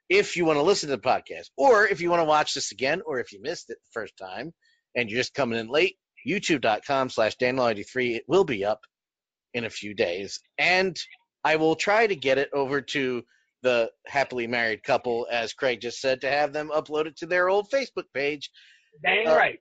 If 0.09 0.35
you 0.35 0.43
want 0.43 0.57
to 0.57 0.63
listen 0.63 0.89
to 0.89 0.97
the 0.97 1.01
podcast, 1.01 1.45
or 1.55 1.87
if 1.87 2.01
you 2.01 2.09
want 2.09 2.19
to 2.19 2.25
watch 2.25 2.55
this 2.55 2.73
again, 2.73 3.03
or 3.05 3.21
if 3.21 3.31
you 3.31 3.41
missed 3.41 3.69
it 3.69 3.77
the 3.77 3.91
first 3.93 4.17
time 4.17 4.51
and 4.97 5.09
you're 5.09 5.21
just 5.21 5.33
coming 5.33 5.57
in 5.57 5.69
late, 5.69 5.95
youtube.com 6.27 7.09
slash 7.09 7.37
danlaw83. 7.37 8.15
It 8.15 8.23
will 8.27 8.43
be 8.43 8.65
up 8.65 8.81
in 9.53 9.65
a 9.65 9.69
few 9.69 9.93
days. 9.93 10.39
And 10.57 10.97
I 11.43 11.55
will 11.57 11.75
try 11.75 12.07
to 12.07 12.15
get 12.15 12.37
it 12.37 12.49
over 12.53 12.81
to 12.81 13.23
the 13.63 13.91
happily 14.07 14.47
married 14.47 14.83
couple, 14.83 15.27
as 15.31 15.53
Craig 15.53 15.81
just 15.81 15.99
said, 16.01 16.21
to 16.21 16.29
have 16.29 16.53
them 16.53 16.71
upload 16.73 17.05
it 17.05 17.17
to 17.17 17.25
their 17.25 17.49
old 17.49 17.69
Facebook 17.69 18.05
page. 18.13 18.49
Dang 19.03 19.27
Uh, 19.27 19.35
right. 19.35 19.59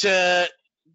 To, 0.00 0.48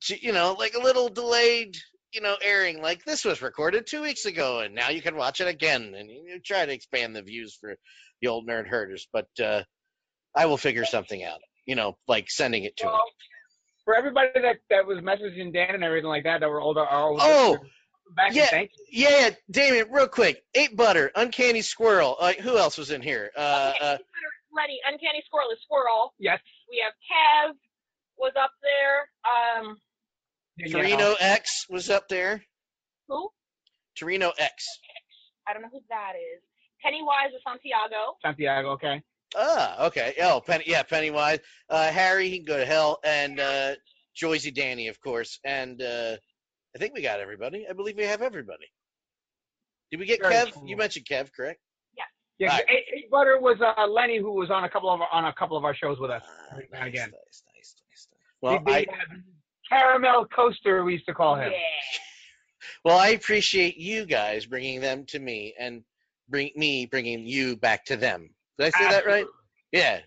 to, 0.03 0.25
you 0.25 0.33
know, 0.33 0.55
like 0.57 0.73
a 0.73 0.81
little 0.81 1.09
delayed, 1.09 1.77
you 2.11 2.21
know, 2.21 2.35
airing. 2.41 2.81
Like 2.81 3.03
this 3.05 3.25
was 3.25 3.41
recorded 3.41 3.87
two 3.87 4.01
weeks 4.01 4.25
ago, 4.25 4.59
and 4.59 4.75
now 4.75 4.89
you 4.89 5.01
can 5.01 5.15
watch 5.15 5.41
it 5.41 5.47
again. 5.47 5.93
And 5.97 6.09
you 6.09 6.39
try 6.43 6.65
to 6.65 6.73
expand 6.73 7.15
the 7.15 7.21
views 7.21 7.57
for 7.59 7.75
the 8.21 8.27
old 8.27 8.47
nerd 8.47 8.67
herders. 8.67 9.07
But 9.11 9.27
uh, 9.43 9.63
I 10.35 10.45
will 10.45 10.57
figure 10.57 10.85
something 10.85 11.23
out. 11.23 11.39
You 11.65 11.75
know, 11.75 11.97
like 12.07 12.29
sending 12.29 12.63
it 12.63 12.77
to 12.77 12.85
them. 12.85 12.93
Well, 13.85 13.95
for 13.95 13.95
everybody 13.95 14.29
that, 14.35 14.57
that 14.69 14.85
was 14.85 14.99
messaging 14.99 15.53
Dan 15.53 15.75
and 15.75 15.83
everything 15.83 16.09
like 16.09 16.23
that, 16.23 16.39
that 16.41 16.49
were 16.49 16.61
older, 16.61 16.81
are 16.81 17.09
older 17.09 17.21
Oh, 17.23 17.57
back 18.15 18.33
yeah, 18.33 18.43
and 18.43 18.49
thank 18.51 18.71
you. 18.89 19.07
yeah, 19.09 19.29
Damon, 19.49 19.91
real 19.91 20.07
quick. 20.07 20.43
Eight 20.55 20.75
Butter, 20.75 21.11
Uncanny 21.15 21.61
Squirrel. 21.61 22.15
Uh, 22.19 22.33
who 22.33 22.57
else 22.57 22.77
was 22.77 22.91
in 22.91 23.01
here? 23.01 23.31
Uh, 23.35 23.73
uh, 23.81 23.97
Letty, 24.55 24.77
Uncanny 24.87 25.23
Squirrel 25.25 25.49
is 25.51 25.59
Squirrel. 25.63 26.13
Yes. 26.19 26.39
We 26.69 26.81
have 26.83 26.93
Kev 26.93 27.55
was 28.17 28.33
up 28.41 28.51
there. 28.61 29.67
Um, 29.67 29.77
Torino 30.71 31.15
X 31.19 31.65
was 31.69 31.89
up 31.89 32.07
there. 32.09 32.43
who? 33.07 33.29
Torino 33.97 34.31
X. 34.37 34.67
I 35.47 35.53
don't 35.53 35.61
know 35.61 35.69
who 35.71 35.81
that 35.89 36.13
is. 36.15 36.41
Pennywise 36.81 37.29
is 37.35 37.41
Santiago. 37.45 38.15
Santiago, 38.21 38.71
okay. 38.73 39.01
Ah, 39.35 39.87
okay. 39.87 40.15
Oh, 40.21 40.41
Penny, 40.45 40.65
yeah, 40.67 40.83
Pennywise. 40.83 41.39
Uh, 41.69 41.91
Harry, 41.91 42.29
he 42.29 42.37
can 42.37 42.45
go 42.45 42.57
to 42.57 42.65
hell, 42.65 42.99
and 43.03 43.39
uh, 43.39 43.73
Joycey 44.15 44.53
Danny, 44.53 44.87
of 44.87 44.99
course, 45.01 45.39
and 45.43 45.81
uh, 45.81 46.17
I 46.75 46.79
think 46.79 46.93
we 46.93 47.01
got 47.01 47.19
everybody. 47.19 47.65
I 47.69 47.73
believe 47.73 47.97
we 47.97 48.05
have 48.05 48.21
everybody. 48.21 48.65
Did 49.91 49.99
we 49.99 50.05
get 50.05 50.21
Very 50.21 50.35
Kev? 50.35 50.53
cool. 50.53 50.67
You 50.67 50.77
mentioned 50.77 51.05
Kev, 51.05 51.31
correct? 51.33 51.59
Yeah, 52.39 52.51
All 52.51 52.57
right. 52.57 52.65
Eight, 52.69 52.83
Eight 52.95 53.11
Butter 53.11 53.39
was 53.39 53.57
uh, 53.61 53.87
Lenny, 53.87 54.17
who 54.17 54.33
was 54.33 54.49
on 54.49 54.63
a 54.63 54.69
couple 54.69 54.91
of 54.91 55.01
our, 55.01 55.07
on 55.11 55.25
a 55.25 55.33
couple 55.33 55.55
of 55.55 55.63
our 55.63 55.75
shows 55.75 55.99
with 55.99 56.09
us. 56.09 56.23
Ah, 56.25 56.45
every 56.51 56.67
now 56.71 56.79
and 56.79 56.87
again. 56.87 57.11
Well, 58.41 58.59
the, 58.59 58.65
the, 58.65 58.71
I 58.71 58.81
uh, 58.81 59.15
caramel 59.69 60.25
coaster, 60.25 60.83
we 60.83 60.93
used 60.93 61.05
to 61.05 61.13
call 61.13 61.35
him. 61.35 61.51
well, 62.83 62.97
I 62.97 63.09
appreciate 63.09 63.77
you 63.77 64.05
guys 64.05 64.45
bringing 64.45 64.81
them 64.81 65.05
to 65.09 65.19
me, 65.19 65.53
and 65.59 65.83
bring 66.27 66.51
me 66.55 66.85
bringing 66.85 67.25
you 67.27 67.55
back 67.55 67.85
to 67.85 67.97
them. 67.97 68.31
Did 68.57 68.73
I 68.73 68.79
say 68.79 68.89
that 68.89 69.05
right? 69.05 69.25
Yeah. 69.71 69.99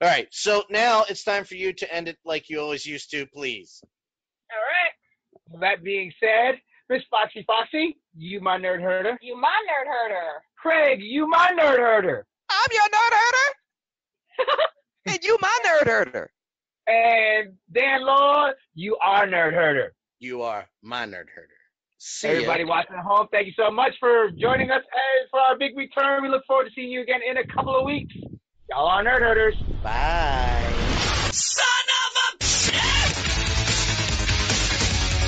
All 0.00 0.08
right. 0.08 0.28
So 0.30 0.64
now 0.70 1.04
it's 1.08 1.24
time 1.24 1.44
for 1.44 1.54
you 1.54 1.72
to 1.72 1.94
end 1.94 2.08
it 2.08 2.18
like 2.24 2.50
you 2.50 2.60
always 2.60 2.84
used 2.84 3.10
to, 3.12 3.26
please. 3.26 3.80
All 4.52 4.58
right. 4.58 5.60
That 5.60 5.84
being 5.84 6.12
said, 6.20 6.60
Miss 6.90 7.02
Foxy 7.10 7.46
Foxxy, 7.48 7.96
you 8.16 8.40
my 8.40 8.58
nerd 8.58 8.82
herder. 8.82 9.16
You 9.22 9.40
my 9.40 9.54
nerd 9.68 9.86
herder. 9.86 10.42
Craig, 10.56 11.00
you 11.00 11.28
my 11.28 11.48
nerd 11.58 11.78
herder. 11.78 12.26
I'm 12.50 12.68
your 12.72 12.82
nerd 12.84 13.16
herder. 14.36 14.56
and 15.06 15.24
you 15.24 15.38
my 15.40 15.58
nerd 15.64 15.86
herder. 15.86 16.30
And 16.86 17.54
Dan 17.72 18.04
Law, 18.04 18.50
you 18.74 18.96
are 19.02 19.26
nerd 19.26 19.54
herder. 19.54 19.94
You 20.18 20.42
are 20.42 20.66
my 20.82 21.06
nerd 21.06 21.28
herder. 21.34 21.63
See 22.06 22.28
ya. 22.28 22.34
Everybody 22.34 22.64
watching 22.64 22.96
at 22.96 23.02
home, 23.02 23.28
thank 23.32 23.46
you 23.46 23.54
so 23.56 23.70
much 23.70 23.94
for 23.98 24.28
joining 24.38 24.70
us 24.70 24.82
as 24.84 25.28
for 25.30 25.40
our 25.40 25.56
big 25.56 25.74
return. 25.74 26.22
We 26.22 26.28
look 26.28 26.44
forward 26.44 26.64
to 26.66 26.70
seeing 26.74 26.90
you 26.92 27.00
again 27.00 27.20
in 27.26 27.38
a 27.38 27.44
couple 27.46 27.74
of 27.74 27.86
weeks. 27.86 28.12
Y'all 28.68 28.86
are 28.86 29.02
nerd 29.02 29.20
herders. 29.20 29.56
Bye. 29.82 30.60
Son 31.32 31.64
of 31.64 32.12
a 32.20 32.36
bitch! 32.44 33.16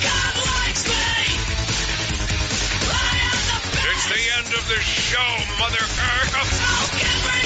God 0.04 0.34
likes 0.36 0.84
me! 0.84 1.16
I 2.92 3.08
am 3.24 3.40
the 3.48 3.58
best! 3.72 3.88
It's 3.88 4.06
the 4.12 4.20
end 4.36 4.52
of 4.52 4.64
the 4.68 4.80
show, 4.84 5.32
Mother 5.56 5.80
Earth. 5.80 6.28
Don't 6.28 6.44
everybody 7.00 7.45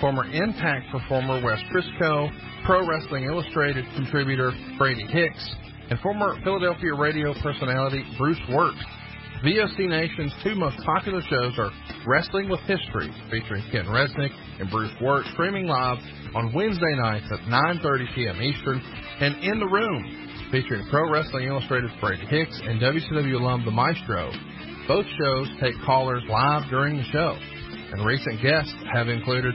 former 0.00 0.24
Impact 0.24 0.90
performer 0.90 1.42
Wes 1.44 1.60
Brisco, 1.72 2.30
Pro 2.64 2.86
Wrestling 2.86 3.24
Illustrated 3.24 3.84
contributor 3.94 4.52
Brady 4.78 5.06
Hicks, 5.06 5.54
and 5.90 5.98
former 6.00 6.38
Philadelphia 6.42 6.94
radio 6.94 7.34
personality 7.42 8.04
Bruce 8.18 8.40
Wirt. 8.48 8.74
VOC 9.44 9.88
Nation's 9.88 10.32
two 10.42 10.54
most 10.54 10.78
popular 10.86 11.20
shows 11.28 11.52
are 11.58 11.70
Wrestling 12.06 12.48
with 12.48 12.60
History, 12.60 13.12
featuring 13.30 13.62
Ken 13.70 13.84
Resnick 13.84 14.32
and 14.58 14.70
Bruce 14.70 14.92
Wirt, 15.02 15.26
streaming 15.32 15.66
live 15.66 15.98
on 16.34 16.52
Wednesday 16.54 16.94
nights 16.96 17.26
at 17.30 17.40
9.30 17.40 18.14
p.m. 18.14 18.40
Eastern, 18.40 18.80
and 19.20 19.36
In 19.44 19.60
the 19.60 19.66
Room, 19.66 20.48
featuring 20.50 20.86
Pro 20.88 21.10
Wrestling 21.10 21.46
Illustrated 21.46 21.90
Brady 22.00 22.24
Hicks 22.26 22.58
and 22.64 22.80
WCW 22.80 23.40
alum 23.40 23.64
The 23.64 23.70
Maestro. 23.70 24.32
Both 24.88 25.06
shows 25.18 25.48
take 25.60 25.74
callers 25.84 26.22
live 26.28 26.70
during 26.70 26.96
the 26.96 27.04
show, 27.12 27.36
and 27.92 28.04
recent 28.04 28.42
guests 28.42 28.74
have 28.94 29.08
included 29.08 29.54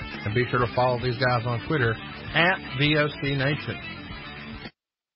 And 0.25 0.35
be 0.35 0.45
sure 0.49 0.59
to 0.59 0.75
follow 0.75 0.99
these 0.99 1.17
guys 1.17 1.43
on 1.45 1.65
Twitter 1.67 1.93
at 2.33 2.57
VOC 2.79 3.37
Nation. 3.37 4.01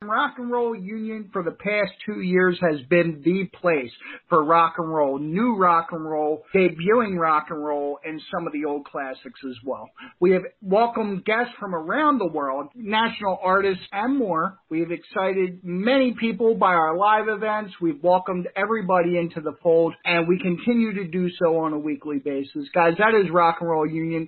Rock 0.07 0.35
and 0.37 0.51
Roll 0.51 0.75
Union 0.75 1.29
for 1.31 1.43
the 1.43 1.51
past 1.51 1.91
two 2.05 2.21
years 2.21 2.57
has 2.61 2.79
been 2.89 3.21
the 3.23 3.45
place 3.59 3.91
for 4.29 4.43
rock 4.43 4.75
and 4.77 4.93
roll, 4.93 5.17
new 5.19 5.55
rock 5.55 5.87
and 5.91 6.03
roll, 6.03 6.43
debuting 6.53 7.17
rock 7.17 7.47
and 7.49 7.63
roll, 7.63 7.99
and 8.03 8.21
some 8.33 8.45
of 8.45 8.53
the 8.53 8.65
old 8.65 8.85
classics 8.85 9.39
as 9.47 9.55
well. 9.63 9.89
We 10.19 10.31
have 10.31 10.43
welcomed 10.61 11.25
guests 11.25 11.53
from 11.59 11.73
around 11.73 12.19
the 12.19 12.27
world, 12.27 12.67
national 12.75 13.39
artists, 13.41 13.83
and 13.91 14.17
more. 14.17 14.59
We 14.69 14.81
have 14.81 14.91
excited 14.91 15.61
many 15.63 16.13
people 16.19 16.55
by 16.55 16.73
our 16.73 16.95
live 16.97 17.27
events. 17.27 17.73
We've 17.81 18.01
welcomed 18.03 18.47
everybody 18.55 19.17
into 19.17 19.41
the 19.41 19.55
fold, 19.63 19.93
and 20.03 20.27
we 20.27 20.39
continue 20.39 20.93
to 20.95 21.07
do 21.07 21.29
so 21.39 21.57
on 21.59 21.73
a 21.73 21.79
weekly 21.79 22.19
basis. 22.19 22.67
Guys, 22.73 22.93
that 22.99 23.15
is 23.15 23.31
Rock 23.31 23.57
and 23.61 23.69
Roll 23.69 23.87
Union, 23.87 24.27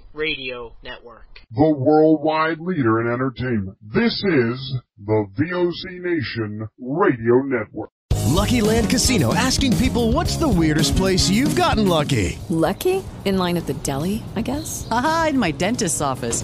Radio 0.13 0.75
Network. 0.83 1.39
The 1.51 1.73
worldwide 1.77 2.59
leader 2.59 2.99
in 2.99 3.07
entertainment. 3.07 3.77
This 3.81 4.13
is 4.23 4.75
the 4.97 5.25
VOC 5.39 6.01
Nation 6.01 6.67
Radio 6.79 7.41
Network. 7.45 7.91
Lucky 8.27 8.61
Land 8.61 8.89
Casino 8.89 9.33
asking 9.33 9.77
people 9.77 10.11
what's 10.11 10.37
the 10.37 10.47
weirdest 10.47 10.95
place 10.95 11.29
you've 11.29 11.55
gotten 11.55 11.87
lucky? 11.87 12.39
Lucky? 12.49 13.03
In 13.23 13.37
line 13.37 13.55
at 13.55 13.67
the 13.67 13.73
deli, 13.73 14.23
I 14.35 14.41
guess? 14.41 14.87
Aha, 14.89 15.27
in 15.29 15.39
my 15.39 15.51
dentist's 15.51 16.01
office. 16.01 16.43